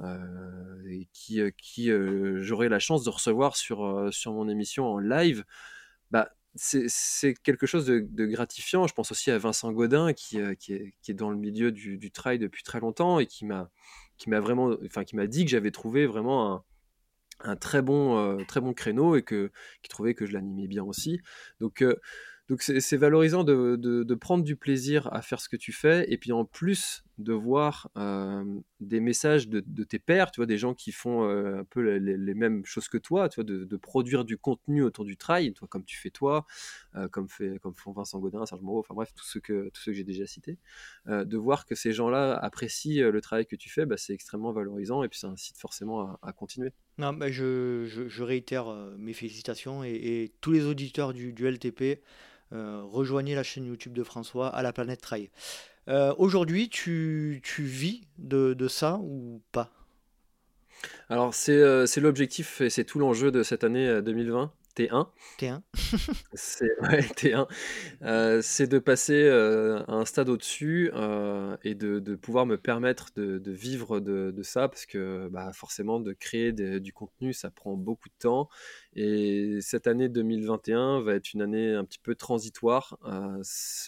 euh, 0.00 0.82
et 0.88 1.08
qui, 1.12 1.90
j'aurai 2.36 2.68
la 2.68 2.78
chance 2.78 3.04
de 3.04 3.10
recevoir 3.10 3.56
sur, 3.56 4.08
sur 4.12 4.32
mon 4.32 4.48
émission 4.48 4.86
en 4.86 4.98
live, 4.98 5.44
bah, 6.10 6.30
c'est 6.54 7.34
quelque 7.42 7.66
chose 7.66 7.86
de, 7.86 8.26
gratifiant. 8.26 8.86
Je 8.86 8.94
pense 8.94 9.10
aussi 9.10 9.30
à 9.30 9.38
Vincent 9.38 9.72
Godin 9.72 10.12
qui, 10.12 10.38
est, 10.38 11.14
dans 11.14 11.30
le 11.30 11.36
milieu 11.36 11.72
du, 11.72 11.98
du, 11.98 12.10
trail 12.10 12.38
depuis 12.38 12.62
très 12.62 12.80
longtemps 12.80 13.18
et 13.20 13.26
qui 13.26 13.44
m'a 13.46 13.70
vraiment, 14.26 14.76
enfin 14.84 15.04
qui 15.04 15.16
m'a 15.16 15.26
dit 15.26 15.44
que 15.44 15.50
j'avais 15.50 15.70
trouvé 15.70 16.06
vraiment 16.06 16.52
un, 16.52 16.64
un 17.40 17.56
très 17.56 17.82
bon 17.82 18.44
très 18.46 18.60
bon 18.60 18.72
créneau 18.74 19.16
et 19.16 19.22
que 19.22 19.50
qui 19.82 19.88
trouvait 19.88 20.14
que 20.14 20.26
je 20.26 20.32
l'animais 20.32 20.68
bien 20.68 20.84
aussi. 20.84 21.20
Donc 21.60 21.82
donc 22.52 22.60
c'est 22.60 22.98
valorisant 22.98 23.44
de, 23.44 24.14
prendre 24.14 24.44
du 24.44 24.56
plaisir 24.56 25.10
à 25.10 25.22
faire 25.22 25.40
ce 25.40 25.48
que 25.48 25.56
tu 25.56 25.72
fais 25.72 26.04
et 26.12 26.18
puis 26.18 26.32
en 26.32 26.44
plus 26.44 27.02
de 27.16 27.32
voir 27.32 27.88
des 28.80 29.00
messages 29.00 29.48
de, 29.48 29.84
tes 29.84 29.98
pairs, 29.98 30.30
tu 30.30 30.40
vois, 30.40 30.46
des 30.46 30.58
gens 30.58 30.74
qui 30.74 30.92
font 30.92 31.24
un 31.24 31.64
peu 31.64 31.80
les, 31.80 32.34
mêmes 32.34 32.62
choses 32.66 32.88
que 32.88 32.98
toi, 32.98 33.30
tu 33.30 33.36
vois, 33.36 33.44
de, 33.44 33.76
produire 33.78 34.26
du 34.26 34.36
contenu 34.36 34.82
autour 34.82 35.06
du 35.06 35.16
trail, 35.16 35.54
toi, 35.54 35.66
comme 35.66 35.86
tu 35.86 35.96
fais 35.96 36.10
toi, 36.10 36.44
comme, 37.10 37.26
fait, 37.30 37.58
comme 37.60 37.74
font 37.74 37.92
Vincent 37.92 38.18
Godin, 38.18 38.44
Serge 38.44 38.60
Moreau, 38.60 38.80
enfin 38.80 38.92
bref, 38.92 39.14
tous 39.14 39.24
ceux 39.24 39.40
que, 39.40 39.70
j'ai 39.86 40.04
déjà 40.04 40.26
cités, 40.26 40.58
de 41.06 41.36
voir 41.38 41.64
que 41.64 41.74
ces 41.74 41.94
gens-là 41.94 42.34
apprécient 42.34 43.10
le 43.10 43.20
travail 43.22 43.46
que 43.46 43.56
tu 43.56 43.70
fais, 43.70 43.86
bah, 43.86 43.96
c'est 43.96 44.12
extrêmement 44.12 44.52
valorisant 44.52 45.04
et 45.04 45.08
puis 45.08 45.18
ça 45.18 45.28
incite 45.28 45.56
forcément 45.56 46.18
à, 46.20 46.32
continuer. 46.34 46.72
Non, 46.98 47.14
bah, 47.14 47.30
je, 47.30 48.22
réitère 48.22 48.66
mes 48.98 49.14
félicitations 49.14 49.84
et, 49.84 50.34
tous 50.42 50.52
les 50.52 50.66
auditeurs 50.66 51.14
du 51.14 51.32
LTP, 51.32 52.02
rejoignez 52.52 53.34
la 53.34 53.42
chaîne 53.42 53.66
YouTube 53.66 53.92
de 53.92 54.02
François 54.02 54.48
à 54.48 54.62
la 54.62 54.72
planète 54.72 55.00
Trail. 55.00 55.30
Euh, 55.88 56.14
aujourd'hui, 56.18 56.68
tu, 56.68 57.40
vis 57.58 58.02
de, 58.18 58.54
de, 58.54 58.68
ça 58.68 58.98
ou 59.02 59.42
pas? 59.52 59.70
Alors, 61.08 61.34
c'est 61.34 61.56
euh, 61.56 61.86
l'objectif 61.96 62.60
et 62.60 62.70
c'est 62.70 62.84
tout 62.84 62.98
l'enjeu 62.98 63.30
de 63.30 63.42
cette 63.42 63.64
année 63.64 64.00
2020. 64.02 64.52
Euh, 64.80 64.86
T1. 64.88 65.08
T1. 65.38 65.62
c'est 66.34 66.80
ouais, 66.80 67.00
T1. 67.00 67.46
Euh, 68.02 68.40
c'est 68.42 68.66
de 68.66 68.78
passer 68.78 69.22
euh, 69.24 69.82
à 69.86 69.92
un 69.92 70.04
stade 70.04 70.28
au-dessus 70.28 70.90
euh, 70.94 71.56
et 71.62 71.74
de, 71.74 71.98
de, 71.98 72.14
pouvoir 72.14 72.46
me 72.46 72.56
permettre 72.56 73.10
de, 73.16 73.38
de 73.38 73.52
vivre 73.52 74.00
de, 74.00 74.30
de, 74.30 74.42
ça 74.42 74.68
parce 74.68 74.86
que 74.86 75.28
bah, 75.28 75.52
forcément 75.52 76.00
de 76.00 76.12
créer 76.12 76.52
du 76.52 76.92
contenu 76.92 77.32
ça 77.32 77.50
prend 77.50 77.76
beaucoup 77.76 78.08
de 78.08 78.14
temps 78.18 78.48
et 78.94 79.58
cette 79.60 79.86
année 79.86 80.08
2021 80.08 81.00
va 81.00 81.14
être 81.14 81.32
une 81.32 81.42
année 81.42 81.74
un 81.74 81.84
petit 81.84 81.98
peu 81.98 82.14
transitoire. 82.14 82.98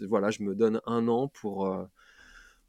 voilà, 0.09 0.31
je 0.31 0.43
me 0.43 0.55
donne 0.55 0.81
un 0.86 1.09
an 1.09 1.28
pour 1.28 1.69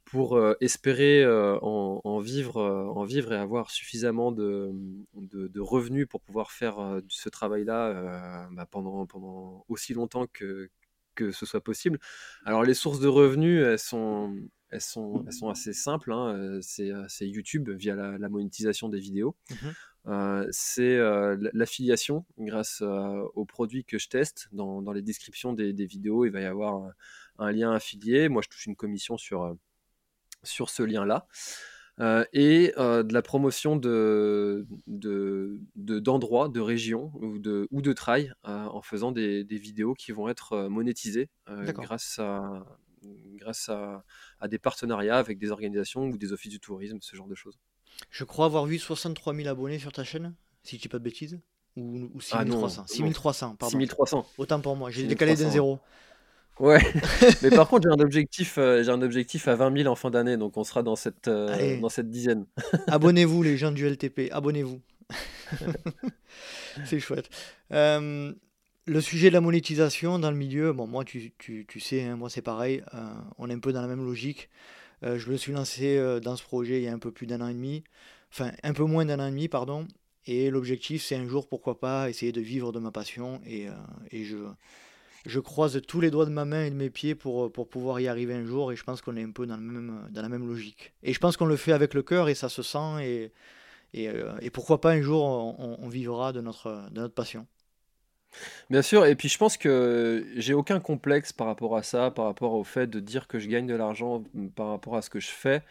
pour 0.06 0.36
euh, 0.36 0.54
espérer 0.60 1.22
euh, 1.24 1.58
en, 1.60 2.20
vivre, 2.20 2.58
euh, 2.58 2.86
en 2.86 3.04
vivre 3.04 3.32
et 3.32 3.36
avoir 3.36 3.70
suffisamment 3.70 4.30
de, 4.30 4.70
de, 5.14 5.60
revenus 5.60 6.06
pour 6.08 6.20
pouvoir 6.20 6.52
faire 6.52 7.00
ce 7.08 7.28
travail-là 7.28 8.48
bah, 8.52 8.66
pendant, 8.70 9.04
pendant 9.04 9.64
aussi 9.68 9.94
longtemps 9.94 10.26
que, 10.32 10.70
que 11.16 11.32
ce 11.32 11.44
soit 11.44 11.60
possible. 11.60 11.98
Alors 12.44 12.62
les 12.62 12.74
sources 12.74 13.00
de 13.00 13.08
revenus, 13.08 13.64
elles 13.64 13.80
sont, 13.80 14.36
elles 14.70 14.80
sont, 14.80 15.24
elles 15.26 15.32
sont 15.32 15.50
assez 15.50 15.72
simples. 15.72 16.12
Hein. 16.12 16.60
C'est, 16.62 17.28
YouTube 17.28 17.68
via 17.70 17.96
la, 17.96 18.28
monétisation 18.28 18.88
des 18.88 19.00
vidéos. 19.00 19.36
Mmh 19.50 19.56
c'est 20.52 21.00
l'affiliation 21.52 22.24
grâce 22.38 22.80
aux 22.80 23.44
produits 23.44 23.84
que 23.84 23.98
je 23.98 24.08
teste. 24.08 24.46
Dans, 24.52 24.80
dans 24.80 24.92
les 24.92 25.02
descriptions 25.02 25.52
des, 25.52 25.72
des, 25.72 25.86
vidéos, 25.86 26.24
il 26.24 26.30
va 26.30 26.40
y 26.40 26.44
avoir 26.44 26.74
un, 26.76 26.92
un 27.40 27.50
lien 27.50 27.72
affilié. 27.72 28.28
Moi, 28.28 28.40
je 28.44 28.48
touche 28.48 28.66
une 28.66 28.76
commission 28.76 29.16
sur 29.16 29.56
sur 30.46 30.70
ce 30.70 30.82
lien-là. 30.82 31.26
Euh, 31.98 32.24
et 32.34 32.74
euh, 32.76 33.02
de 33.02 33.14
la 33.14 33.22
promotion 33.22 33.76
de, 33.76 34.66
d'endroits, 34.86 36.48
de, 36.48 36.60
régions 36.60 37.10
ou 37.14 37.38
de, 37.38 37.66
ou 37.70 37.80
de 37.80 37.92
trail 37.94 38.34
euh, 38.46 38.66
en 38.66 38.82
faisant 38.82 39.12
des, 39.12 39.44
vidéos 39.44 39.94
qui 39.94 40.12
vont 40.12 40.28
être 40.28 40.68
monétisées 40.68 41.30
grâce, 41.48 42.18
à, 42.18 42.66
grâce 43.36 43.70
à, 43.70 44.04
des 44.48 44.58
partenariats 44.58 45.16
avec 45.16 45.38
des 45.38 45.50
organisations 45.50 46.04
ou 46.08 46.18
des 46.18 46.32
offices 46.32 46.52
du 46.52 46.60
tourisme, 46.60 46.98
ce 47.00 47.16
genre 47.16 47.28
de 47.28 47.34
choses. 47.34 47.58
Je 48.10 48.24
crois 48.24 48.44
avoir 48.44 48.66
vu 48.66 48.78
63 48.78 49.34
000 49.34 49.48
abonnés 49.48 49.78
sur 49.78 49.92
ta 49.92 50.04
chaîne, 50.04 50.34
si 50.64 50.76
je 50.76 50.82
dis 50.82 50.88
pas 50.88 50.98
de 50.98 51.04
bêtises. 51.04 51.40
Ou, 51.76 52.10
ou 52.14 52.20
6300. 52.20 52.82
Ah 52.84 52.88
6300, 52.88 53.56
pardon. 53.56 53.70
6300. 53.70 54.26
Autant 54.38 54.60
pour 54.60 54.76
moi, 54.76 54.90
j'ai 54.90 55.06
décalé 55.06 55.34
d'un 55.34 55.50
zéro. 55.50 55.78
Ouais, 56.58 56.80
mais 57.42 57.50
par 57.50 57.68
contre, 57.68 57.86
j'ai 57.88 57.94
un 57.94 58.02
objectif, 58.02 58.56
euh, 58.56 58.82
j'ai 58.82 58.90
un 58.90 59.02
objectif 59.02 59.46
à 59.46 59.56
20 59.56 59.76
000 59.82 59.92
en 59.92 59.94
fin 59.94 60.10
d'année, 60.10 60.36
donc 60.38 60.56
on 60.56 60.64
sera 60.64 60.82
dans 60.82 60.96
cette, 60.96 61.28
euh, 61.28 61.78
dans 61.80 61.90
cette 61.90 62.10
dizaine. 62.10 62.46
abonnez-vous, 62.86 63.42
les 63.42 63.58
gens 63.58 63.72
du 63.72 63.86
LTP, 63.86 64.30
abonnez-vous. 64.32 64.80
C'est 66.84 66.98
chouette. 66.98 67.28
Euh, 67.72 68.32
le 68.86 69.00
sujet 69.00 69.28
de 69.28 69.34
la 69.34 69.42
monétisation 69.42 70.18
dans 70.18 70.30
le 70.30 70.36
milieu, 70.36 70.72
bon, 70.72 70.86
moi, 70.86 71.04
tu, 71.04 71.32
tu, 71.36 71.66
tu 71.68 71.80
sais, 71.80 72.04
hein, 72.04 72.16
moi, 72.16 72.30
c'est 72.30 72.42
pareil, 72.42 72.82
on 73.36 73.50
est 73.50 73.54
un 73.54 73.58
peu 73.58 73.72
dans 73.72 73.80
la 73.82 73.88
même 73.88 74.04
logique. 74.04 74.48
je 75.02 75.30
me 75.30 75.36
suis 75.36 75.52
lancé 75.52 76.00
dans 76.22 76.36
ce 76.36 76.44
projet 76.44 76.78
il 76.78 76.84
y 76.84 76.88
a 76.88 76.92
un 76.92 76.98
peu 76.98 77.10
plus 77.10 77.26
d'un 77.26 77.40
an 77.40 77.48
et 77.48 77.54
demi, 77.54 77.82
enfin, 78.32 78.52
un 78.62 78.72
peu 78.72 78.84
moins 78.84 79.04
d'un 79.04 79.18
an 79.18 79.26
et 79.26 79.30
demi, 79.30 79.48
pardon. 79.48 79.88
Et 80.26 80.50
l'objectif, 80.50 81.04
c'est 81.04 81.16
un 81.16 81.26
jour, 81.26 81.48
pourquoi 81.48 81.80
pas, 81.80 82.08
essayer 82.08 82.30
de 82.30 82.40
vivre 82.40 82.70
de 82.70 82.78
ma 82.78 82.92
passion. 82.92 83.40
Et, 83.44 83.66
et 84.12 84.24
je 84.24 84.36
je 85.26 85.40
croise 85.40 85.80
tous 85.86 86.00
les 86.00 86.10
doigts 86.10 86.24
de 86.24 86.30
ma 86.30 86.44
main 86.44 86.64
et 86.64 86.70
de 86.70 86.76
mes 86.76 86.90
pieds 86.90 87.14
pour, 87.14 87.52
pour 87.52 87.68
pouvoir 87.68 88.00
y 88.00 88.08
arriver 88.08 88.34
un 88.34 88.44
jour 88.44 88.72
et 88.72 88.76
je 88.76 88.84
pense 88.84 89.02
qu'on 89.02 89.16
est 89.16 89.22
un 89.22 89.30
peu 89.30 89.46
dans, 89.46 89.56
le 89.56 89.62
même, 89.62 90.08
dans 90.10 90.22
la 90.22 90.28
même 90.28 90.46
logique. 90.46 90.94
Et 91.02 91.12
je 91.12 91.18
pense 91.18 91.36
qu'on 91.36 91.46
le 91.46 91.56
fait 91.56 91.72
avec 91.72 91.94
le 91.94 92.02
cœur 92.02 92.28
et 92.28 92.34
ça 92.34 92.48
se 92.48 92.62
sent 92.62 93.02
et, 93.02 93.32
et, 93.92 94.08
euh, 94.08 94.32
pourquoi 94.52 94.80
pas 94.80 94.92
un 94.92 95.02
jour 95.02 95.24
on, 95.24 95.88
vivra 95.88 96.32
de 96.32 96.40
notre, 96.40 96.88
de 96.90 97.00
notre 97.00 97.14
passion. 97.14 97.46
Bien 98.68 98.82
sûr, 98.82 99.06
et 99.06 99.14
puis 99.14 99.28
je 99.28 99.38
pense 99.38 99.56
que 99.56 100.26
j'ai 100.36 100.52
aucun 100.52 100.80
complexe 100.80 101.32
par 101.32 101.46
rapport 101.46 101.76
à 101.76 101.82
ça, 101.82 102.10
par 102.10 102.26
rapport 102.26 102.52
au 102.52 102.64
fait 102.64 102.86
de 102.86 103.00
dire 103.00 103.28
que 103.28 103.38
je 103.38 103.48
gagne 103.48 103.66
de 103.66 103.74
l'argent 103.74 104.24
par 104.54 104.68
rapport 104.68 104.96
à 104.96 105.02
ce 105.02 105.08
que 105.08 105.20
je 105.20 105.28
fais, 105.28 105.62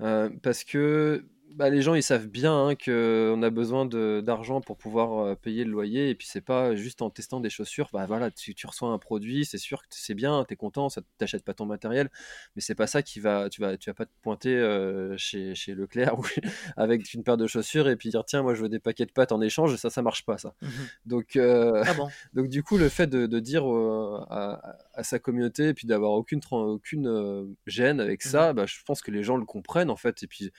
euh, 0.00 0.30
parce 0.42 0.62
que 0.62 1.24
bah, 1.54 1.70
les 1.70 1.80
gens 1.80 1.94
ils 1.94 2.02
savent 2.02 2.26
bien 2.26 2.68
hein, 2.68 2.74
qu'on 2.74 3.42
a 3.42 3.50
besoin 3.50 3.86
d'argent 3.86 4.60
pour 4.60 4.76
pouvoir 4.76 5.18
euh, 5.18 5.34
payer 5.34 5.64
le 5.64 5.70
loyer. 5.70 6.10
Et 6.10 6.14
puis 6.14 6.26
c'est 6.26 6.40
pas 6.40 6.74
juste 6.74 7.02
en 7.02 7.10
testant 7.10 7.40
des 7.40 7.50
chaussures. 7.50 7.88
Bah 7.92 8.04
voilà 8.06 8.30
tu, 8.30 8.54
tu 8.54 8.66
reçois 8.66 8.88
un 8.90 8.98
produit 8.98 9.44
c'est 9.44 9.58
sûr 9.58 9.82
que 9.82 9.88
c'est 9.90 10.14
bien 10.14 10.44
tu 10.46 10.54
es 10.54 10.56
content 10.56 10.88
ça 10.88 11.02
t'achète 11.18 11.44
pas 11.44 11.54
ton 11.54 11.66
matériel. 11.66 12.10
Mais 12.56 12.62
c'est 12.62 12.74
pas 12.74 12.86
ça 12.86 13.02
qui 13.02 13.20
va 13.20 13.48
tu 13.48 13.60
vas 13.60 13.76
tu 13.76 13.90
vas 13.90 13.94
pas 13.94 14.06
te 14.06 14.10
pointer 14.22 14.54
euh, 14.54 15.16
chez, 15.16 15.54
chez, 15.54 15.74
Leclerc 15.74 16.16
avec 16.76 17.12
une 17.14 17.22
paire 17.22 17.36
de 17.36 17.46
chaussures 17.46 17.88
et 17.88 17.96
puis 17.96 18.10
dire 18.10 18.24
tiens 18.24 18.42
moi 18.42 18.54
je 18.54 18.62
veux 18.62 18.68
des 18.68 18.80
paquets 18.80 19.06
de 19.06 19.12
pâtes 19.12 19.32
en 19.32 19.40
échange. 19.40 19.76
Ça 19.76 19.90
ça 19.90 20.02
marche 20.02 20.24
pas 20.24 20.38
ça. 20.38 20.54
Mmh 20.62 20.68
donc 21.06 21.36
euh, 21.36 21.82
ah 21.86 21.94
donc 22.34 22.48
du 22.48 22.62
coup 22.62 22.78
le 22.78 22.88
fait 22.88 23.06
de, 23.06 23.26
de 23.26 23.40
dire 23.40 23.64
à, 23.64 24.76
à, 24.94 25.02
sa 25.04 25.18
communauté 25.18 25.68
et 25.68 25.74
puis 25.74 25.86
d'avoir 25.86 26.12
aucune 26.12 26.40
aucune 26.50 27.56
gêne 27.66 28.00
avec 28.00 28.24
mmh 28.24 28.28
ça 28.28 28.52
bah, 28.52 28.66
je 28.66 28.76
pense 28.84 29.00
que 29.00 29.10
les 29.10 29.22
gens 29.22 29.36
le 29.36 29.44
comprennent 29.44 29.90
en 29.90 29.96
fait. 29.96 30.22
Et 30.22 30.26
puis 30.26 30.52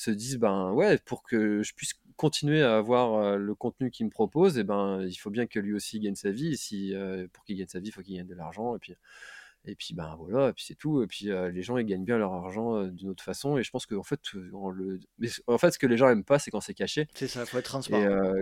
se 0.00 0.10
disent 0.10 0.38
ben 0.38 0.72
ouais 0.72 0.98
pour 0.98 1.22
que 1.22 1.62
je 1.62 1.74
puisse 1.74 1.92
continuer 2.16 2.62
à 2.62 2.76
avoir 2.76 3.36
le 3.36 3.54
contenu 3.54 3.90
qu'il 3.90 4.06
me 4.06 4.10
propose 4.10 4.58
et 4.58 4.64
ben 4.64 5.02
il 5.02 5.14
faut 5.14 5.30
bien 5.30 5.46
que 5.46 5.58
lui 5.58 5.74
aussi 5.74 6.00
gagne 6.00 6.14
sa 6.14 6.30
vie. 6.30 6.52
Et 6.52 6.56
si 6.56 6.94
euh, 6.94 7.26
pour 7.32 7.44
qu'il 7.44 7.56
gagne 7.56 7.68
sa 7.68 7.80
vie 7.80 7.88
il 7.88 7.92
faut 7.92 8.02
qu'il 8.02 8.16
gagne 8.16 8.26
de 8.26 8.34
l'argent. 8.34 8.76
Et 8.76 8.78
puis 8.78 8.94
et 9.66 9.74
puis 9.74 9.92
ben 9.92 10.16
voilà 10.18 10.48
et 10.48 10.52
puis 10.54 10.64
c'est 10.66 10.74
tout. 10.74 11.02
Et 11.02 11.06
puis 11.06 11.30
euh, 11.30 11.50
les 11.50 11.62
gens 11.62 11.76
ils 11.76 11.84
gagnent 11.84 12.04
bien 12.04 12.16
leur 12.16 12.32
argent 12.32 12.84
d'une 12.84 13.10
autre 13.10 13.22
façon. 13.22 13.58
Et 13.58 13.62
je 13.62 13.70
pense 13.70 13.84
qu'en 13.84 14.02
fait 14.02 14.20
le 14.32 15.00
en 15.46 15.58
fait 15.58 15.70
ce 15.70 15.78
que 15.78 15.86
les 15.86 15.98
gens 15.98 16.08
aiment 16.08 16.24
pas 16.24 16.38
c'est 16.38 16.50
quand 16.50 16.60
c'est 16.60 16.74
caché. 16.74 17.06
C'est 17.14 17.28
ça 17.28 17.44
faut 17.44 17.58
être 17.58 17.64
transparent. 17.64 18.32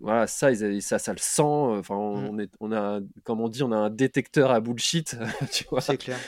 voilà 0.00 0.26
ça 0.26 0.50
ils, 0.50 0.82
ça 0.82 0.98
ça 0.98 1.12
le 1.12 1.18
sent. 1.18 1.42
Enfin 1.42 1.94
on, 1.94 2.32
mmh. 2.32 2.40
est 2.40 2.52
on 2.58 2.72
a 2.72 3.00
comme 3.22 3.40
on 3.40 3.48
dit 3.48 3.62
on 3.62 3.70
a 3.70 3.76
un 3.76 3.90
détecteur 3.90 4.50
à 4.50 4.60
bullshit 4.60 5.16
tu 5.52 5.64
vois. 5.70 5.80
C'est 5.80 5.96
clair 5.96 6.18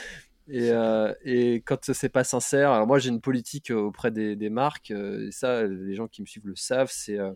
et, 0.51 0.71
euh, 0.71 1.13
et, 1.23 1.61
quand 1.61 1.93
c'est 1.93 2.09
pas 2.09 2.25
sincère, 2.25 2.71
alors 2.71 2.85
moi 2.85 2.99
j'ai 2.99 3.07
une 3.09 3.21
politique 3.21 3.71
auprès 3.71 4.11
des, 4.11 4.35
des 4.35 4.49
marques, 4.49 4.91
euh, 4.91 5.27
et 5.27 5.31
ça 5.31 5.63
les 5.63 5.95
gens 5.95 6.09
qui 6.09 6.21
me 6.21 6.27
suivent 6.27 6.47
le 6.47 6.57
savent, 6.57 6.91
c'est 6.91 7.17
euh, 7.17 7.31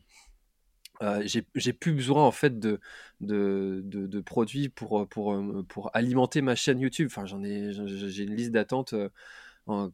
euh 1.01 1.25
j'ai 1.25 1.73
plus 1.73 1.93
besoin 1.93 2.23
en 2.23 2.31
fait 2.31 2.59
de, 2.59 2.81
de, 3.21 3.81
de, 3.85 4.19
produits 4.19 4.67
pour, 4.67 5.07
pour, 5.07 5.41
pour 5.69 5.95
alimenter 5.95 6.41
ma 6.41 6.55
chaîne 6.55 6.79
YouTube. 6.81 7.07
Enfin, 7.09 7.25
j'en 7.25 7.41
ai, 7.41 7.71
j'ai 7.71 8.23
une 8.23 8.35
liste 8.35 8.51
d'attente 8.51 8.93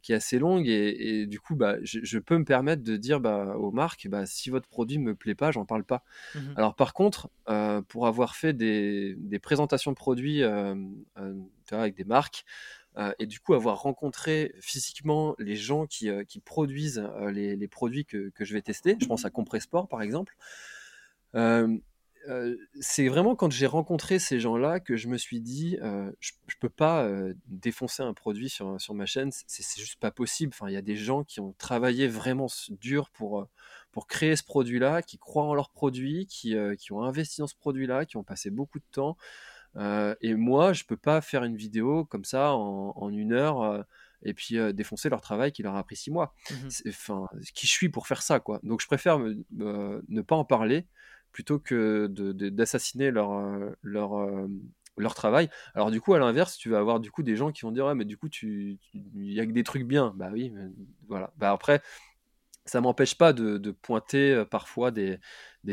qui 0.01 0.11
est 0.13 0.15
assez 0.15 0.39
longue 0.39 0.67
et, 0.67 1.21
et 1.21 1.27
du 1.27 1.39
coup, 1.39 1.55
bah, 1.55 1.75
je, 1.83 1.99
je, 2.03 2.19
peux 2.19 2.37
me 2.37 2.43
permettre 2.43 2.83
de 2.83 2.97
dire 2.97 3.19
bah, 3.19 3.55
aux 3.55 3.71
marques, 3.71 4.07
bah, 4.09 4.25
si 4.25 4.49
votre 4.49 4.67
produit 4.67 4.97
me 4.97 5.15
plaît 5.15 5.35
pas, 5.35 5.51
j'en 5.51 5.65
parle 5.65 5.83
pas. 5.83 6.03
Mmh 6.33 6.39
alors 6.55 6.75
par 6.75 6.93
contre, 6.93 7.29
pour 7.87 8.07
avoir 8.07 8.35
fait 8.35 8.53
des, 8.53 9.15
des 9.17 9.39
présentations 9.39 9.91
de 9.91 9.95
produits 9.95 10.43
avec 10.43 11.95
des 11.95 12.03
marques, 12.03 12.45
euh, 12.97 13.13
et 13.19 13.25
du 13.25 13.39
coup 13.39 13.53
avoir 13.53 13.81
rencontré 13.81 14.53
physiquement 14.59 15.35
les 15.39 15.55
gens 15.55 15.85
qui, 15.85 16.09
euh, 16.09 16.23
produisent 16.43 16.99
euh, 16.99 17.31
les, 17.31 17.67
produits 17.69 18.05
que, 18.05 18.31
je 18.37 18.53
vais 18.53 18.61
tester, 18.61 18.97
je 18.99 19.05
pense 19.05 19.23
à 19.23 19.29
Compressport 19.29 19.87
par 19.87 20.01
exemple, 20.01 20.35
c'est 22.81 23.07
vraiment 23.07 23.35
quand 23.35 23.51
j'ai 23.51 23.65
rencontré 23.65 24.19
ces 24.19 24.39
gens-là 24.39 24.79
que 24.79 24.97
je 24.97 25.07
me 25.07 25.17
suis 25.17 25.39
dit, 25.39 25.77
je, 26.19 26.31
je 26.47 26.55
peux 26.59 26.69
pas 26.69 27.09
défoncer 27.47 28.03
un 28.03 28.13
produit 28.13 28.49
sur, 28.49 28.93
ma 28.93 29.05
chaîne, 29.05 29.31
c'est 29.47 29.79
juste 29.79 29.99
pas 29.99 30.11
possible. 30.11 30.51
Enfin, 30.53 30.69
il 30.69 30.73
y 30.73 30.77
a 30.77 30.83
des 30.83 30.97
gens 30.97 31.23
qui 31.23 31.39
ont 31.39 31.53
travaillé 31.57 32.07
vraiment 32.07 32.47
dur 32.69 33.09
pour, 33.09 33.47
pour 33.91 34.05
créer 34.07 34.35
ce 34.35 34.43
produit-là, 34.43 35.01
qui 35.01 35.17
croient 35.17 35.45
en 35.45 35.55
leur 35.55 35.71
produit, 35.71 36.27
qui, 36.27 36.55
qui 36.77 36.91
ont 36.91 37.01
investi 37.01 37.41
dans 37.41 37.47
ce 37.47 37.55
produit-là, 37.55 38.05
qui 38.05 38.17
ont 38.17 38.23
passé 38.23 38.51
beaucoup 38.51 38.79
de 38.79 38.85
temps. 38.91 39.17
Euh, 39.77 40.15
et 40.21 40.35
moi, 40.35 40.73
je 40.73 40.83
peux 40.83 40.97
pas 40.97 41.21
faire 41.21 41.43
une 41.43 41.55
vidéo 41.55 42.05
comme 42.05 42.25
ça 42.25 42.53
en, 42.53 43.09
une 43.09 43.33
heure 43.33 43.61
euh, 43.61 43.81
et 44.23 44.33
puis 44.33 44.57
euh, 44.57 44.73
défoncer 44.73 45.09
leur 45.09 45.21
travail 45.21 45.51
qui 45.51 45.63
leur 45.63 45.75
a 45.75 45.83
pris 45.83 45.95
six 45.95 46.11
mois. 46.11 46.33
Mmh 46.49 46.89
enfin, 46.89 47.27
qui 47.53 47.67
je 47.67 47.71
suis 47.71 47.89
pour 47.89 48.07
faire 48.07 48.21
ça, 48.21 48.39
quoi. 48.39 48.59
Donc, 48.63 48.81
je 48.81 48.87
préfère 48.87 49.19
ne 49.19 50.21
pas 50.21 50.35
en 50.35 50.45
parler 50.45 50.87
plutôt 51.31 51.59
que 51.59 52.07
d'assassiner 52.07 53.09
leur, 53.09 53.31
leur, 53.83 54.47
leur 54.97 55.15
travail. 55.15 55.49
Alors 55.75 55.89
du 55.89 56.01
coup, 56.01 56.13
à 56.13 56.19
l'inverse, 56.19 56.57
tu 56.57 56.69
vas 56.69 56.79
avoir 56.79 56.99
du 56.99 57.09
coup 57.09 57.23
des 57.23 57.37
gens 57.37 57.53
qui 57.53 57.61
vont 57.61 57.71
dire 57.71 57.85
ouais, 57.85 57.95
mais 57.95 58.03
du 58.03 58.17
coup, 58.17 58.27
tu, 58.27 58.77
il 58.93 59.31
y 59.31 59.39
a 59.39 59.45
que 59.45 59.51
des 59.51 59.63
trucs 59.63 59.87
bien. 59.87 60.13
Bah 60.17 60.29
oui, 60.33 60.51
voilà. 61.07 61.31
Bah 61.37 61.51
après, 61.51 61.81
ça 62.65 62.81
m'empêche 62.81 63.15
pas 63.15 63.31
de, 63.31 63.71
pointer 63.71 64.43
parfois 64.51 64.91
des, 64.91 65.19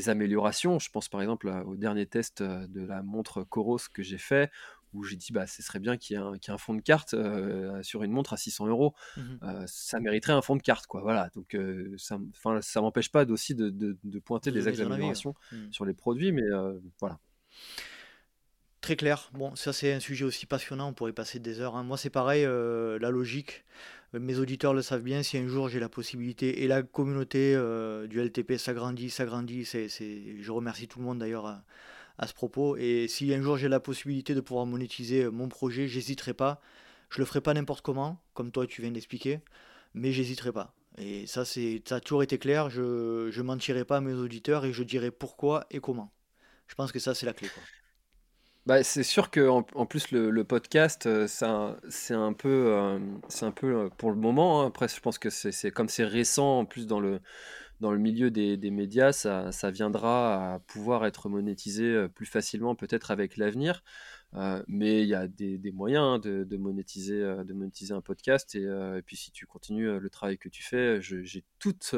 améliorations. 0.06 0.78
Je 0.78 0.90
pense 0.90 1.08
par 1.08 1.20
exemple 1.20 1.48
au 1.66 1.76
dernier 1.76 2.06
test 2.06 2.40
euh, 2.40 2.66
de 2.68 2.84
la 2.84 3.02
montre 3.02 3.42
Coros 3.42 3.78
que 3.92 4.02
j'ai 4.02 4.18
fait, 4.18 4.50
où 4.92 5.04
j'ai 5.04 5.16
dit 5.16 5.32
bah 5.32 5.46
ce 5.46 5.62
serait 5.62 5.78
bien 5.78 5.96
qu'il 5.96 6.16
y, 6.16 6.20
ait 6.20 6.50
un 6.50 6.58
fond 6.58 6.74
de 6.74 6.80
carte 6.80 7.14
euh, 7.14 7.82
sur 7.82 8.02
une 8.02 8.12
montre 8.12 8.32
à 8.32 8.36
600 8.36 8.66
euros. 8.66 8.94
Mmh 9.16 9.22
ça 9.66 10.00
mériterait 10.00 10.32
un 10.32 10.42
fond 10.42 10.56
de 10.56 10.62
carte, 10.62 10.86
quoi. 10.86 11.02
Voilà. 11.02 11.30
Donc 11.34 11.56
ça, 11.96 12.18
ça 12.60 12.80
m'empêche 12.80 13.10
pas 13.10 13.24
aussi 13.26 13.54
de, 13.54 14.20
pointer 14.24 14.50
des 14.50 14.68
améliorations 14.68 15.34
mmh. 15.52 15.72
sur 15.72 15.84
les 15.84 15.94
produits, 15.94 16.32
mais 16.32 16.44
voilà. 17.00 17.18
Très 18.80 18.94
clair. 18.96 19.30
Bon, 19.34 19.54
ça 19.56 19.72
c'est 19.72 19.92
un 19.92 20.00
sujet 20.00 20.24
aussi 20.24 20.46
passionnant, 20.46 20.88
on 20.88 20.92
pourrait 20.92 21.12
passer 21.12 21.40
des 21.40 21.60
heures. 21.60 21.76
Hein. 21.76 21.82
Moi 21.82 21.96
c'est 21.96 22.10
pareil, 22.10 22.44
euh, 22.44 22.98
la 23.00 23.10
logique, 23.10 23.64
euh, 23.66 23.97
mes 24.14 24.38
auditeurs 24.38 24.74
le 24.74 24.82
savent 24.82 25.02
bien, 25.02 25.22
si 25.22 25.36
un 25.36 25.46
jour 25.46 25.68
j'ai 25.68 25.80
la 25.80 25.88
possibilité, 25.88 26.62
et 26.62 26.68
la 26.68 26.82
communauté 26.82 27.54
euh, 27.54 28.06
du 28.06 28.20
LTP 28.20 28.56
s'agrandit, 28.56 29.10
s'agrandit, 29.10 29.64
c'est, 29.64 29.88
je 29.88 30.50
remercie 30.50 30.88
tout 30.88 30.98
le 30.98 31.04
monde 31.04 31.18
d'ailleurs 31.18 31.46
à, 32.18 32.26
ce 32.26 32.32
propos, 32.32 32.76
et 32.76 33.06
si 33.08 33.32
un 33.34 33.42
jour 33.42 33.56
j'ai 33.58 33.68
la 33.68 33.80
possibilité 33.80 34.34
de 34.34 34.40
pouvoir 34.40 34.66
monétiser 34.66 35.28
mon 35.30 35.48
projet, 35.48 35.86
j'hésiterai 35.86 36.34
pas. 36.34 36.60
Je 37.10 37.20
le 37.20 37.24
ferai 37.24 37.40
pas 37.40 37.54
n'importe 37.54 37.82
comment, 37.82 38.20
comme 38.34 38.50
toi 38.50 38.66
tu 38.66 38.82
viens 38.82 38.90
d'expliquer, 38.90 39.40
mais 39.94 40.12
j'hésiterai 40.12 40.52
pas. 40.52 40.74
Et 40.98 41.26
ça, 41.26 41.44
c'est, 41.44 41.80
ça 41.86 41.96
a 41.96 42.00
toujours 42.00 42.22
été 42.22 42.38
clair, 42.38 42.70
je 42.70 43.28
ne 43.28 43.42
mentirai 43.42 43.84
pas 43.84 43.98
à 43.98 44.00
mes 44.00 44.14
auditeurs 44.14 44.64
et 44.64 44.72
je 44.72 44.82
dirai 44.82 45.10
pourquoi 45.10 45.66
et 45.70 45.80
comment. 45.80 46.12
Je 46.66 46.74
pense 46.74 46.92
que 46.92 46.98
ça 46.98 47.14
c'est 47.14 47.26
la 47.26 47.34
clé. 47.34 47.48
Bah, 48.68 48.84
c'est 48.84 49.02
sûr 49.02 49.30
que 49.30 49.48
en, 49.48 49.62
plus 49.86 50.10
le, 50.10 50.44
podcast, 50.44 51.06
euh, 51.06 51.26
ça, 51.26 51.78
c'est 51.88 52.12
un 52.12 52.34
peu, 52.34 52.66
euh, 52.66 52.98
c'est 53.28 53.46
un 53.46 53.50
peu 53.50 53.74
euh, 53.74 53.88
pour 53.88 54.10
le 54.10 54.16
moment. 54.18 54.60
Hein. 54.60 54.66
Après, 54.66 54.88
je 54.88 55.00
pense 55.00 55.18
que 55.18 55.30
c'est, 55.30 55.70
comme 55.70 55.88
c'est 55.88 56.04
récent 56.04 56.58
en 56.58 56.64
plus 56.66 56.86
dans 56.86 57.00
le 57.00 57.20
dans 57.80 57.92
le 57.92 57.98
milieu 57.98 58.30
des, 58.30 58.58
des 58.58 58.70
médias, 58.70 59.12
ça, 59.12 59.52
ça, 59.52 59.70
viendra 59.70 60.54
à 60.54 60.58
pouvoir 60.58 61.06
être 61.06 61.30
monétisé 61.30 62.08
plus 62.14 62.26
facilement 62.26 62.74
peut-être 62.74 63.10
avec 63.10 63.38
l'avenir. 63.38 63.82
mais 64.66 65.02
il 65.02 65.08
y 65.08 65.14
a 65.14 65.28
des, 65.28 65.56
des 65.58 65.72
moyens 65.72 66.04
hein, 66.04 66.18
de, 66.18 66.44
de, 66.44 66.56
monétiser, 66.58 67.20
de 67.20 67.52
monétiser 67.54 67.94
un 67.94 68.02
podcast. 68.02 68.54
Et, 68.54 68.64
et, 68.64 69.02
puis 69.06 69.16
si 69.16 69.30
tu 69.32 69.46
continues 69.46 69.98
le 69.98 70.10
travail 70.10 70.38
que 70.38 70.48
tu 70.48 70.62
fais, 70.62 71.00
j'ai 71.00 71.44
toute, 71.60 71.94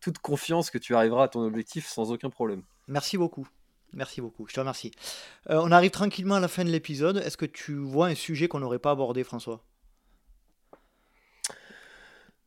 toute 0.00 0.18
confiance 0.18 0.70
que 0.70 0.78
tu 0.78 0.94
arriveras 0.94 1.24
à 1.24 1.28
ton 1.28 1.40
objectif 1.42 1.86
sans 1.86 2.12
aucun 2.12 2.30
problème. 2.30 2.62
Merci 2.86 3.16
beaucoup. 3.16 3.48
Merci 3.94 4.20
beaucoup, 4.20 4.46
je 4.48 4.54
te 4.54 4.60
remercie. 4.60 4.90
Euh, 5.50 5.60
on 5.62 5.70
arrive 5.72 5.90
tranquillement 5.90 6.36
à 6.36 6.40
la 6.40 6.48
fin 6.48 6.64
de 6.64 6.70
l'épisode. 6.70 7.18
Est-ce 7.18 7.36
que 7.36 7.46
tu 7.46 7.74
vois 7.74 8.08
un 8.08 8.14
sujet 8.14 8.48
qu'on 8.48 8.60
n'aurait 8.60 8.78
pas 8.78 8.90
abordé, 8.90 9.24
François? 9.24 9.64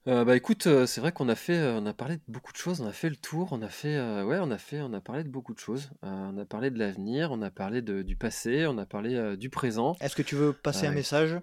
Euh, 0.07 0.25
bah 0.25 0.35
écoute, 0.35 0.65
euh, 0.65 0.87
c'est 0.87 0.99
vrai 0.99 1.11
qu'on 1.11 1.29
a 1.29 1.35
fait, 1.35 1.59
on 1.75 1.85
a 1.85 1.93
parlé 1.93 2.15
de 2.17 2.21
beaucoup 2.27 2.51
de 2.51 2.57
choses, 2.57 2.81
on 2.81 2.87
a 2.87 2.91
fait 2.91 3.09
le 3.09 3.15
tour, 3.15 3.49
on 3.51 3.61
a 3.61 3.69
fait, 3.69 3.97
ouais, 4.23 4.39
on 4.41 4.49
a 4.49 4.57
fait, 4.57 4.81
on 4.81 4.93
a 4.93 5.01
parlé 5.01 5.23
de 5.23 5.29
beaucoup 5.29 5.53
de 5.53 5.59
choses. 5.59 5.91
on 6.01 6.37
a 6.37 6.45
parlé 6.45 6.71
de 6.71 6.79
l'avenir, 6.79 7.31
on 7.31 7.41
a 7.43 7.51
parlé 7.51 7.83
de, 7.83 8.01
du 8.01 8.15
passé, 8.15 8.65
on 8.67 8.77
a 8.79 8.85
parlé 8.85 9.37
du 9.37 9.49
présent. 9.49 9.95
Est-ce 10.01 10.15
que 10.15 10.23
tu 10.23 10.35
veux 10.35 10.53
passer 10.53 10.87
un 10.87 10.91
message? 10.91 11.39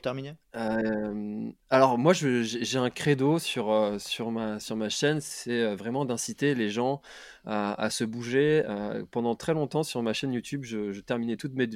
Terminer? 0.00 0.34
Alors 0.54 1.98
moi 1.98 2.12
j'ai 2.12 2.78
un 2.78 2.90
credo 2.90 3.38
sur, 3.38 3.96
sur, 3.98 4.30
ma, 4.30 4.60
sur 4.60 4.76
ma 4.76 4.88
chaîne, 4.88 5.20
c'est 5.20 5.74
vraiment 5.74 6.04
d'inciter 6.04 6.54
les 6.54 6.70
gens 6.70 7.02
à, 7.44 7.90
se 7.90 8.04
bouger. 8.04 8.62
pendant 9.10 9.34
très 9.34 9.54
longtemps 9.54 9.82
sur 9.82 10.02
ma 10.02 10.12
chaîne 10.12 10.32
YouTube, 10.32 10.64
je, 10.64 11.00
terminais 11.00 11.36
toutes 11.36 11.54
mes, 11.54 11.66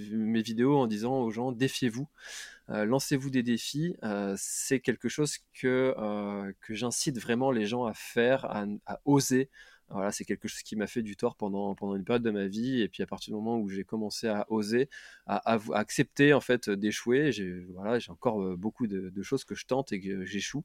vidéos 0.43 0.79
en 0.79 0.87
disant 0.87 1.19
aux 1.21 1.31
gens 1.31 1.53
défiez-vous, 1.53 2.09
lancez-vous 2.69 3.31
des 3.31 3.43
défis. 3.43 3.97
c'est 4.37 4.81
quelque 4.81 5.09
chose 5.09 5.39
que, 5.55 5.95
j'incite 6.69 7.19
vraiment 7.19 7.51
les 7.51 7.67
gens 7.67 7.85
à 7.85 7.95
faire, 7.95 8.45
à 8.87 9.01
oser. 9.05 9.51
Voilà, 9.89 10.11
c'est 10.11 10.25
quelque 10.25 10.49
chose 10.49 10.63
qui 10.63 10.75
m'a 10.75 10.89
fait 10.89 11.03
du 11.03 11.17
tort 11.17 11.37
pendant, 11.37 11.75
pendant 11.77 11.95
une 11.95 12.05
période 12.05 12.23
de 12.23 12.31
ma 12.31 12.49
vie. 12.49 12.81
Et 12.83 12.89
puis 12.89 13.03
à 13.05 13.07
partir 13.07 13.33
du 13.33 13.37
moment 13.37 13.59
où 13.59 13.69
j'ai 13.69 13.85
commencé 13.85 14.27
à 14.27 14.45
oser, 14.51 14.89
à, 15.27 15.59
accepter 15.75 16.33
en 16.33 16.41
fait 16.41 16.69
d'échouer, 16.69 17.31
j'ai 17.31 17.65
voilà, 17.75 17.99
encore 18.09 18.43
euh, 18.43 18.57
beaucoup 18.57 18.89
de, 18.89 19.23
choses 19.23 19.45
que 19.45 19.55
je 19.55 19.65
tente 19.67 19.93
et 19.93 20.01
que 20.01 20.25
j'échoue. 20.25 20.65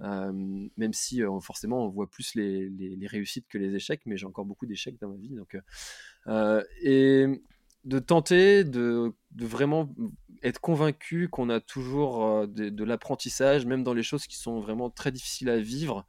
Euh, 0.00 0.32
même 0.76 0.92
si 0.92 1.22
euh, 1.22 1.40
forcément 1.40 1.84
on 1.84 1.88
voit 1.88 2.10
plus 2.10 2.34
les, 2.34 2.68
les, 2.68 3.06
réussites 3.06 3.46
que 3.48 3.58
les 3.58 3.74
échecs, 3.74 4.02
mais 4.04 4.16
j'ai 4.16 4.26
encore 4.26 4.44
beaucoup 4.44 4.66
d'échecs 4.66 4.98
dans 5.00 5.10
ma 5.10 5.16
vie. 5.16 5.34
Donc, 5.34 5.56
et 6.82 7.26
de 7.84 7.98
tenter 8.00 8.64
de, 8.64 9.12
de, 9.30 9.46
vraiment 9.46 9.94
être 10.42 10.60
convaincu 10.60 11.28
qu'on 11.28 11.50
a 11.50 11.60
toujours 11.60 12.48
de, 12.48 12.84
l'apprentissage, 12.84 13.64
même 13.64 13.84
dans 13.84 13.94
les 13.94 14.02
choses 14.02 14.26
qui 14.26 14.36
sont 14.36 14.58
vraiment 14.58 14.90
très 14.90 15.12
difficiles 15.12 15.50
à 15.50 15.58
vivre 15.58 16.04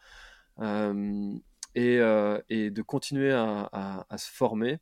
euh, 0.60 1.38
et 1.78 2.72
de 2.72 2.82
continuer 2.82 3.32
à, 3.32 4.06
à, 4.10 4.18
se 4.18 4.32
former. 4.32 4.80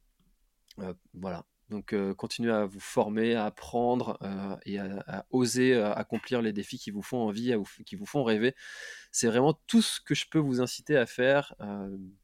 Euh, 0.79 0.93
voilà. 1.13 1.45
Donc, 1.69 1.93
euh, 1.93 2.13
continuez 2.13 2.51
à 2.51 2.65
vous 2.65 2.79
former, 2.79 3.33
à 3.33 3.45
apprendre 3.45 4.19
et 4.65 4.77
à, 4.77 5.25
oser 5.31 5.75
accomplir 5.75 6.41
les 6.41 6.53
défis 6.53 6.77
qui 6.77 6.91
vous 6.91 7.01
font 7.01 7.17
envie, 7.17 7.55
qui 7.85 7.95
vous 7.95 8.05
font 8.05 8.23
rêver. 8.23 8.55
C'est 9.11 9.27
vraiment 9.27 9.53
tout 9.65 9.81
ce 9.81 9.99
que 9.99 10.13
je 10.13 10.25
peux 10.29 10.39
vous 10.39 10.61
inciter 10.61 10.95
à 10.95 11.07
faire 11.07 11.55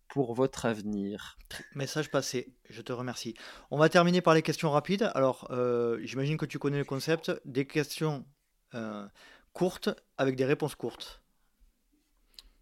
pour 0.07 0.35
votre 0.35 0.65
avenir. 0.65 1.39
Message 1.73 2.11
passé, 2.11 2.53
je 2.69 2.81
te 2.81 2.93
remercie. 2.93 3.34
On 3.72 3.80
va 3.80 3.89
terminer 3.89 4.22
par 4.22 4.35
les 4.35 4.43
questions 4.43 4.69
rapides. 4.69 5.10
Alors, 5.15 5.52
j'imagine 6.03 6.38
que 6.38 6.45
tu 6.45 6.60
connais 6.60 6.77
le 6.77 6.85
concept 6.85 7.31
des 7.45 7.65
questions 7.65 8.26
courtes 9.53 9.89
avec 10.18 10.35
des 10.35 10.45
réponses 10.45 10.76
courtes. 10.76 11.23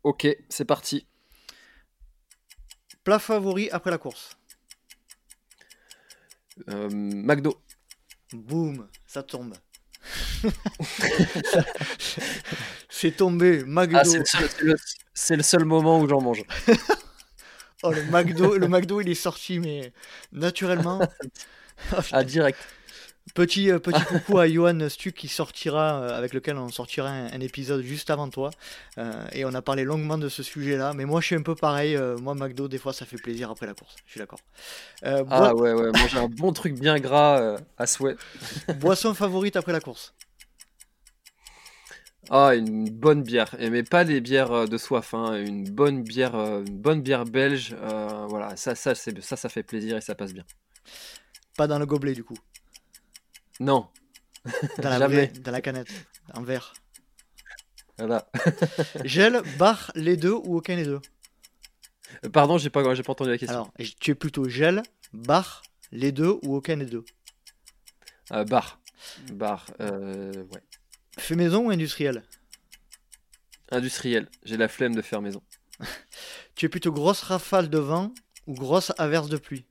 Ok, 0.04 0.28
c'est 0.48 0.66
parti. 0.66 1.06
Plat 3.10 3.18
favori 3.18 3.72
après 3.72 3.90
la 3.90 3.98
course 3.98 4.38
euh, 6.70 6.90
McDo. 6.92 7.60
Boum, 8.34 8.88
ça 9.08 9.24
tombe. 9.24 9.56
c'est 12.88 13.18
tombé, 13.18 13.64
McDo. 13.66 13.98
Ah, 13.98 14.04
c'est, 15.16 15.36
le 15.38 15.42
seul, 15.42 15.66
moment 15.66 16.00
où 16.00 16.08
j'en 16.08 16.22
mange. 16.22 16.44
oh, 17.82 17.92
le 17.92 18.04
McDo, 18.04 18.56
le 18.56 18.68
McDo, 18.68 19.02
il 19.02 19.10
est 19.10 19.16
sorti, 19.16 19.58
mais 19.58 19.92
naturellement. 20.32 21.02
ah, 22.12 22.24
direct. 22.24 22.60
Petit, 23.36 23.72
euh, 23.72 23.80
petit 23.80 24.02
coucou 24.08 24.40
à 24.40 24.48
Johan 24.48 24.90
Stuck 24.90 25.14
qui 25.14 25.28
sortira, 25.28 26.02
euh, 26.02 26.18
avec 26.18 26.34
lequel 26.34 26.58
on 26.58 26.70
sortira 26.70 27.10
un, 27.10 27.40
épisode 27.40 27.82
juste 27.82 28.10
avant 28.10 28.30
toi. 28.30 28.52
Euh, 28.98 29.12
et 29.34 29.46
on 29.46 29.54
a 29.54 29.62
parlé 29.62 29.84
longuement 29.84 30.18
de 30.18 30.30
ce 30.30 30.44
sujet-là. 30.44 30.94
Mais 30.94 31.06
moi, 31.06 31.22
je 31.22 31.28
suis 31.28 31.36
un 31.36 31.42
peu 31.42 31.56
pareil. 31.56 31.98
moi, 32.22 32.36
McDo, 32.36 32.68
des 32.68 32.78
fois, 32.78 32.94
ça 32.94 33.06
fait 33.06 33.18
plaisir 33.18 33.50
après 33.50 33.66
la 33.66 33.74
course. 33.74 33.96
Je 34.06 34.12
suis 34.12 34.20
d'accord. 34.20 34.40
ah 35.04 35.56
ouais, 35.56 35.74
ouais. 35.74 35.92
Manger 35.92 36.20
un 36.20 36.28
bon 36.28 36.54
truc 36.54 36.80
bien 36.80 37.00
gras 37.00 37.58
à 37.78 37.88
souhait. 37.88 38.16
Boisson 38.80 39.14
favorite 39.14 39.56
après 39.56 39.74
la 39.74 39.80
course 39.80 40.14
ah, 42.32 42.54
une 42.54 42.88
bonne 42.88 43.24
bière. 43.24 43.56
Et 43.58 43.72
mais 43.72 43.82
pas 43.82 44.06
des 44.06 44.22
bières 44.22 44.68
de 44.68 44.78
soif, 44.78 45.16
hein. 45.16 45.34
une 45.44 45.64
bonne 45.64 46.04
bière, 46.04 46.36
une 46.36 46.78
bonne 46.78 47.02
bière 47.02 47.26
belge. 47.26 47.76
voilà, 48.30 48.56
ça, 48.56 48.76
ça, 48.76 48.94
ça, 48.94 49.36
ça 49.36 49.50
fait 49.50 49.64
plaisir 49.64 49.98
et 49.98 50.02
ça 50.02 50.14
passe 50.14 50.32
bien. 50.32 50.44
Pas 51.58 51.66
dans 51.66 51.80
le 51.80 51.88
gobelet 51.88 52.14
du 52.14 52.24
coup. 52.24 52.38
Non. 53.60 53.88
Dans 54.78 54.90
la, 54.90 55.00
Jamais. 55.00 55.28
dans 55.28 55.52
la 55.52 55.62
canette, 55.62 55.90
en 56.34 56.44
verre. 56.44 56.74
Voilà. 57.98 58.30
Gel, 59.04 59.42
bar, 59.58 59.92
les 59.96 60.16
deux 60.16 60.34
ou 60.34 60.58
aucun 60.58 60.78
des 60.78 60.86
deux? 60.86 61.02
Euh, 62.26 62.30
Pardon, 62.30 62.58
j'ai 62.58 62.70
pas, 62.70 62.96
j'ai 62.96 63.04
pas 63.04 63.12
entendu 63.12 63.30
la 63.32 63.38
question. 63.38 63.58
Alors, 63.58 63.74
tu 64.00 64.12
es 64.12 64.16
plutôt 64.16 64.48
gel, 64.48 64.82
bar, 65.14 65.62
les 65.92 66.12
deux 66.12 66.40
ou 66.44 66.56
aucun 66.56 66.78
des 66.78 66.86
deux? 66.86 67.04
Euh, 68.32 68.46
Bar. 68.46 68.80
Bar, 69.34 69.66
euh, 69.82 70.32
ouais. 70.34 70.62
Fait 71.18 71.36
maison 71.36 71.68
ou 71.68 71.70
industriel? 71.72 72.24
Industriel. 73.72 74.30
J'ai 74.44 74.58
la 74.58 74.68
flemme 74.68 74.96
de 74.96 75.02
faire 75.02 75.22
maison. 75.22 75.42
tu 76.56 76.66
es 76.66 76.70
plutôt 76.70 76.92
grosse 76.92 77.22
rafale 77.22 77.70
de 77.70 77.78
vent 77.78 78.14
ou 78.48 78.54
grosse 78.54 78.92
averse 78.98 79.30
de 79.30 79.38
pluie? 79.38 79.66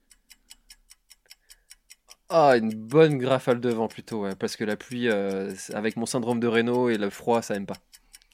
Ah, 2.29 2.57
une 2.57 2.75
bonne 2.75 3.25
rafale 3.25 3.61
de 3.61 3.71
vent 3.71 3.89
plutôt, 3.89 4.23
ouais, 4.23 4.35
parce 4.37 4.57
que 4.57 4.65
la 4.65 4.77
pluie, 4.77 5.09
euh, 5.09 5.53
avec 5.73 5.97
mon 5.97 6.07
syndrome 6.07 6.41
de 6.41 6.47
Raynaud 6.47 6.89
et 6.89 6.99
le 6.99 7.11
froid, 7.11 7.43
ça 7.43 7.55
aime 7.55 7.67
pas. 7.67 7.79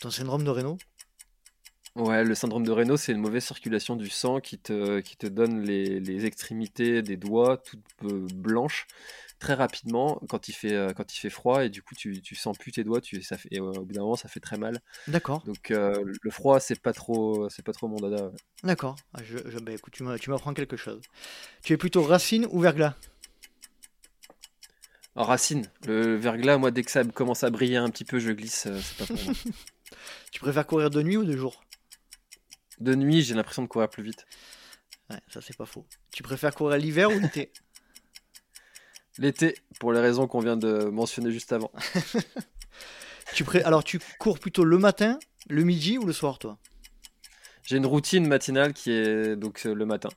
Ton 0.01 0.11
syndrome 0.11 0.45
de 0.45 0.51
Raynaud 0.51 0.79
Ouais, 1.95 2.25
le 2.25 2.35
syndrome 2.35 2.65
de 2.65 2.73
Raynaud, 2.73 2.97
c'est 2.97 3.13
une 3.13 3.21
mauvaise 3.21 3.45
circulation 3.45 3.95
du 3.95 4.09
sang 4.09 4.41
qui 4.41 4.59
te, 4.59 4.99
qui 4.99 5.17
te 5.17 5.29
donne 5.29 5.63
les, 5.63 6.01
les 6.01 6.27
extrémités 6.27 7.03
des 7.03 7.17
doigts 7.17 7.57
toutes 7.57 7.85
euh, 8.03 8.27
blanches 8.35 8.89
très 9.39 9.55
rapidement 9.55 10.21
quand 10.29 10.49
il 10.49 10.53
fait, 10.55 10.73
euh, 10.73 10.93
quand 10.93 11.15
il 11.15 11.19
fait 11.19 11.31
froid 11.31 11.65
et 11.65 11.69
du 11.69 11.83
coup 11.83 11.95
tu, 11.95 12.23
tu 12.23 12.35
sens 12.35 12.57
plus 12.57 12.73
tes 12.73 12.83
doigts 12.83 13.01
tu, 13.01 13.23
ça 13.23 13.37
fait, 13.37 13.49
et 13.53 13.61
au 13.61 13.73
bout 13.73 13.93
d'un 13.93 14.01
moment 14.01 14.17
ça 14.17 14.29
fait 14.29 14.41
très 14.41 14.57
mal. 14.57 14.81
D'accord. 15.07 15.43
Donc 15.45 15.69
le 15.69 16.31
froid 16.31 16.61
c'est 16.61 16.81
pas 16.81 16.93
trop 16.93 17.49
c'est 17.51 17.65
pas 17.65 17.73
trop 17.73 17.87
mon 17.87 17.97
dada. 17.97 18.31
D'accord. 18.65 18.97
Ah, 19.13 19.21
je, 19.23 19.37
je, 19.47 19.59
bah, 19.59 19.73
écoute, 19.73 19.93
tu 19.93 20.31
m'apprends 20.31 20.55
quelque 20.55 20.77
chose. 20.77 21.03
Tu 21.63 21.75
es 21.75 21.77
plutôt 21.77 22.03
racine 22.03 22.47
ou 22.51 22.61
verglas? 22.61 22.95
En 25.17 25.23
racine, 25.23 25.71
le 25.87 26.17
verglas, 26.17 26.59
moi, 26.59 26.71
dès 26.71 26.83
que 26.83 26.91
ça 26.91 27.05
commence 27.05 27.45
à 27.45 27.51
briller 27.51 27.77
un 27.77 27.89
petit 27.89 28.05
peu, 28.05 28.19
je 28.19 28.33
glisse. 28.33 28.67
euh, 28.67 28.81
c'est 28.81 29.07
pas. 29.07 29.15
Tu 30.33 30.41
préfères 30.41 30.67
courir 30.67 30.91
de 30.91 31.01
nuit 31.03 31.17
ou 31.17 31.25
de 31.25 31.37
jour? 31.37 31.63
De 32.81 32.97
nuit, 32.97 33.23
j'ai 33.23 33.35
l'impression 33.35 33.63
de 33.63 33.69
courir 33.69 33.89
plus 33.89 34.03
vite. 34.03 34.27
Ouais, 35.09 35.21
ça 35.29 35.41
c'est 35.41 35.57
pas 35.57 35.67
faux. 35.67 35.87
Tu 36.13 36.25
préfères 36.25 36.55
courir 36.55 36.77
l'hiver 36.79 37.11
ou 37.11 37.19
l'été? 37.19 37.53
L'été, 39.19 39.57
pour 39.79 39.93
les 39.93 40.01
raisons 40.01 40.27
qu'on 40.27 40.41
vient 40.41 40.57
de 40.57 40.87
mentionner 40.87 41.31
juste 41.31 41.53
avant. 41.53 41.71
tu 43.35 43.45
pré... 43.45 43.63
Alors 43.63 43.85
tu 43.85 44.01
cours 44.19 44.41
plutôt 44.41 44.65
le 44.65 44.77
matin, 44.77 45.21
le 45.49 45.63
midi 45.63 45.99
ou 45.99 46.05
le 46.05 46.13
soir 46.13 46.41
toi? 46.41 46.59
J'ai 47.63 47.77
une 47.77 47.87
routine 47.87 48.27
matinale 48.27 48.73
qui 48.73 48.91
est 48.91 49.37
donc 49.37 49.67
euh, 49.67 49.75
le 49.75 49.87
matin. 49.87 50.09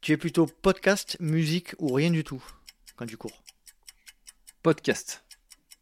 Tu 0.00 0.12
es 0.12 0.16
plutôt 0.16 0.46
podcast, 0.46 1.18
musique 1.20 1.74
ou 1.78 1.92
rien 1.92 2.10
du 2.10 2.24
tout 2.24 2.42
quand 2.96 3.04
tu 3.04 3.18
cours? 3.18 3.41
Podcast. 4.62 5.24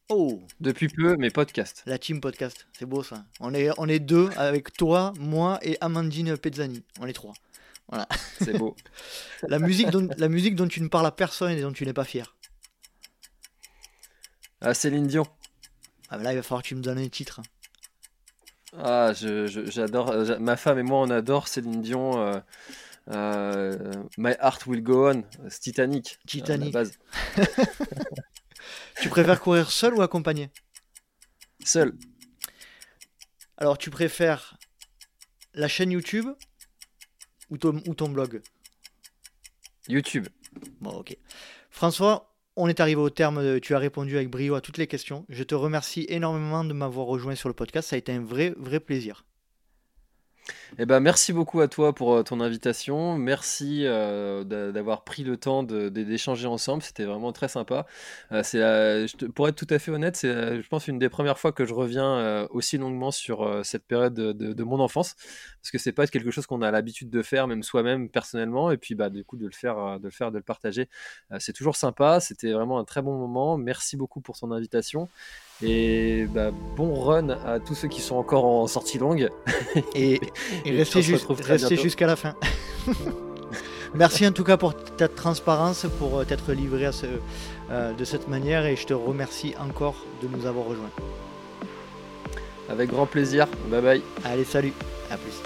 Oh, 0.09 0.43
Depuis 0.61 0.89
peu, 0.89 1.17
mais 1.17 1.31
podcast. 1.31 1.83
la 1.87 1.99
team 1.99 2.21
podcast, 2.21 2.67
c'est 2.77 2.87
beau 2.87 3.03
ça. 3.03 3.25
On 3.39 3.55
est, 3.55 3.69
on 3.79 3.87
est 3.89 4.01
deux 4.01 4.29
avec 4.37 4.73
toi, 4.73 5.13
moi 5.21 5.59
et 5.63 5.77
Amandine 5.81 6.37
Pezzani. 6.37 6.83
On 7.01 7.07
est 7.07 7.13
trois. 7.13 7.35
C'est 8.41 8.57
beau. 8.57 8.77
La 9.49 9.59
musique, 9.59 9.91
dont, 9.91 10.09
la 10.17 10.29
musique 10.29 10.55
dont 10.55 10.69
tu 10.69 10.81
ne 10.81 10.87
parles 10.89 11.07
à 11.07 11.11
personne 11.11 11.51
et 11.53 11.61
dont 11.61 11.73
tu 11.73 11.85
n'es 11.85 11.93
pas 11.93 12.05
fier. 12.05 12.37
Ah, 14.61 14.75
Céline 14.75 15.07
Dion. 15.09 15.27
Ah, 16.09 16.17
bah 16.19 16.23
là, 16.25 16.33
il 16.33 16.37
va 16.37 16.43
falloir 16.43 16.63
que 16.63 16.69
tu 16.69 16.75
me 16.77 16.83
donnes 16.83 16.99
un 16.99 17.09
titre. 17.09 17.41
Ah, 18.79 19.13
je- 19.13 19.47
je- 19.49 19.69
j'adore. 19.69 20.11
euh, 20.11 20.25
j'a- 20.25 20.39
Ma 20.39 20.57
femme 20.57 20.79
et 20.79 20.83
moi, 20.85 21.01
on 21.01 21.11
adore 21.11 21.49
Céline 21.49 21.83
Dion. 21.83 22.21
euh, 22.21 22.39
euh, 23.11 23.77
My 24.19 24.33
Heart 24.41 24.67
Will 24.67 24.83
Go 24.85 25.11
On. 25.11 25.25
C'est 25.49 25.61
Titanic. 25.61 26.19
Titanic. 26.27 26.73
base. 26.73 26.93
Tu 29.01 29.09
préfères 29.09 29.41
courir 29.41 29.71
seul 29.71 29.95
ou 29.95 30.03
accompagné? 30.03 30.51
Seul. 31.65 31.95
Alors, 33.57 33.77
tu 33.79 33.91
préfères 33.91 34.57
la 35.55 35.69
chaîne 35.69 35.91
YouTube 35.91 36.27
ou 37.51 37.59
ton, 37.59 37.83
ou 37.87 37.95
ton 37.95 38.09
blog? 38.09 38.41
YouTube. 39.89 40.29
Bon, 40.81 40.91
ok. 40.91 41.17
François, 41.71 42.35
on 42.57 42.69
est 42.69 42.81
arrivé 42.81 43.01
au 43.01 43.11
terme. 43.11 43.43
de- 43.43 43.59
Tu 43.59 43.75
as 43.75 43.79
répondu 43.79 44.17
avec 44.17 44.31
brio 44.31 44.55
à 44.55 44.61
toutes 44.61 44.79
les 44.79 44.87
questions. 44.87 45.25
Je 45.29 45.43
te 45.43 45.55
remercie 45.55 46.07
énormément 46.09 46.65
de 46.65 46.73
m'avoir 46.73 47.07
rejoint 47.07 47.35
sur 47.35 47.49
le 47.49 47.55
podcast. 47.55 47.89
Ça 47.91 47.97
a 47.97 47.99
été 47.99 48.13
un 48.13 48.23
vrai, 48.25 48.55
vrai 48.57 48.81
plaisir. 48.81 49.25
Eh 50.79 50.87
ben, 50.87 51.01
merci 51.01 51.33
beaucoup 51.33 51.61
à 51.61 51.69
toi 51.69 51.95
pour 51.95 52.15
euh, 52.15 52.23
ton 52.23 52.41
invitation. 52.41 53.17
Merci 53.19 53.83
euh, 53.87 54.45
d'a- 54.45 54.73
d'avoir 54.73 55.05
pris 55.05 55.25
le 55.25 55.37
temps 55.37 55.63
d'échanger 55.63 56.47
ensemble. 56.47 56.83
C'était 56.83 57.05
vraiment 57.05 57.33
très 57.33 57.49
sympa. 57.49 57.87
Euh, 58.33 58.43
te- 58.43 59.27
pour 59.27 59.49
être 59.49 59.57
tout 59.57 59.67
à 59.71 59.79
fait 59.79 59.91
honnête, 59.91 60.17
c'est, 60.17 60.29
euh, 60.29 60.63
je 60.63 60.69
pense, 60.69 60.89
une 60.89 60.99
des 60.99 61.09
premières 61.09 61.39
fois 61.39 61.53
que 61.53 61.65
je 61.65 61.75
reviens 61.75 62.17
euh, 62.19 62.47
aussi 62.51 62.79
longuement 62.79 63.11
sur 63.11 63.43
euh, 63.43 63.63
cette 63.63 63.85
période 63.87 64.15
de, 64.15 64.63
mon 64.65 64.79
enfance, 64.81 65.15
parce 65.61 65.71
que 65.73 65.79
c'est 65.79 65.93
pas 65.93 66.07
quelque 66.07 66.31
chose 66.31 66.47
qu'on 66.47 66.63
a 66.63 66.71
l'habitude 66.71 67.11
de 67.11 67.23
faire, 67.23 67.47
même 67.49 67.63
soi-même 67.63 68.09
personnellement. 68.09 68.71
Et 68.71 68.77
puis, 68.77 68.95
bah, 68.95 69.11
du 69.11 69.25
coup, 69.25 69.37
de 69.37 69.47
le 69.47 69.53
faire, 69.53 69.79
euh, 69.79 69.99
de 69.99 70.05
le 70.05 70.11
faire, 70.11 70.31
de 70.31 70.37
le 70.39 70.45
partager, 70.45 70.89
euh, 71.33 71.37
c'est 71.41 71.53
toujours 71.53 71.77
sympa. 71.77 72.21
C'était 72.21 72.53
vraiment 72.53 72.79
un 72.79 72.85
très 72.85 73.03
bon 73.03 73.17
moment. 73.19 73.57
Merci 73.59 73.97
beaucoup 73.97 74.21
pour 74.21 74.39
ton 74.39 74.53
invitation. 74.53 75.09
Et 75.63 76.27
bah, 76.27 76.51
bon 76.77 76.95
run 76.95 77.29
à 77.31 77.61
tous 77.61 77.75
ceux 77.75 77.89
qui 77.89 78.01
sont 78.01 78.17
encore 78.17 78.45
en 78.47 78.67
sortie 78.67 78.99
longue. 78.99 79.29
Et, 79.95 80.15
et 80.15 80.21
Et 80.65 80.71
restez, 80.77 81.03
jus- 81.03 81.19
jusqu'à 81.77 82.07
la 82.07 82.17
fin. 82.17 82.35
Merci 83.95 84.27
en 84.27 84.33
tout 84.33 84.45
cas 84.45 84.57
pour 84.57 84.75
ta 84.75 85.09
transparence, 85.09 85.85
pour 85.99 86.19
euh, 86.19 86.25
t'être 86.25 86.53
livré 86.53 86.87
à 86.87 86.93
ce, 86.93 87.07
euh, 87.71 87.93
de 87.93 88.05
cette 88.05 88.29
manière 88.29 88.65
et 88.65 88.77
je 88.77 88.87
te 88.87 88.95
remercie 88.95 89.55
encore 89.61 89.97
de 90.23 90.29
nous 90.29 90.47
avoir 90.47 90.67
rejoints. 90.67 90.91
Avec 92.69 92.91
grand 92.91 93.07
plaisir. 93.07 93.49
Bye 93.69 93.83
bye. 93.83 94.03
Allez, 94.25 94.45
salut, 94.45 94.73
à 95.11 95.17
plus. 95.17 95.43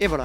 Et 0.00 0.06
voilà, 0.06 0.24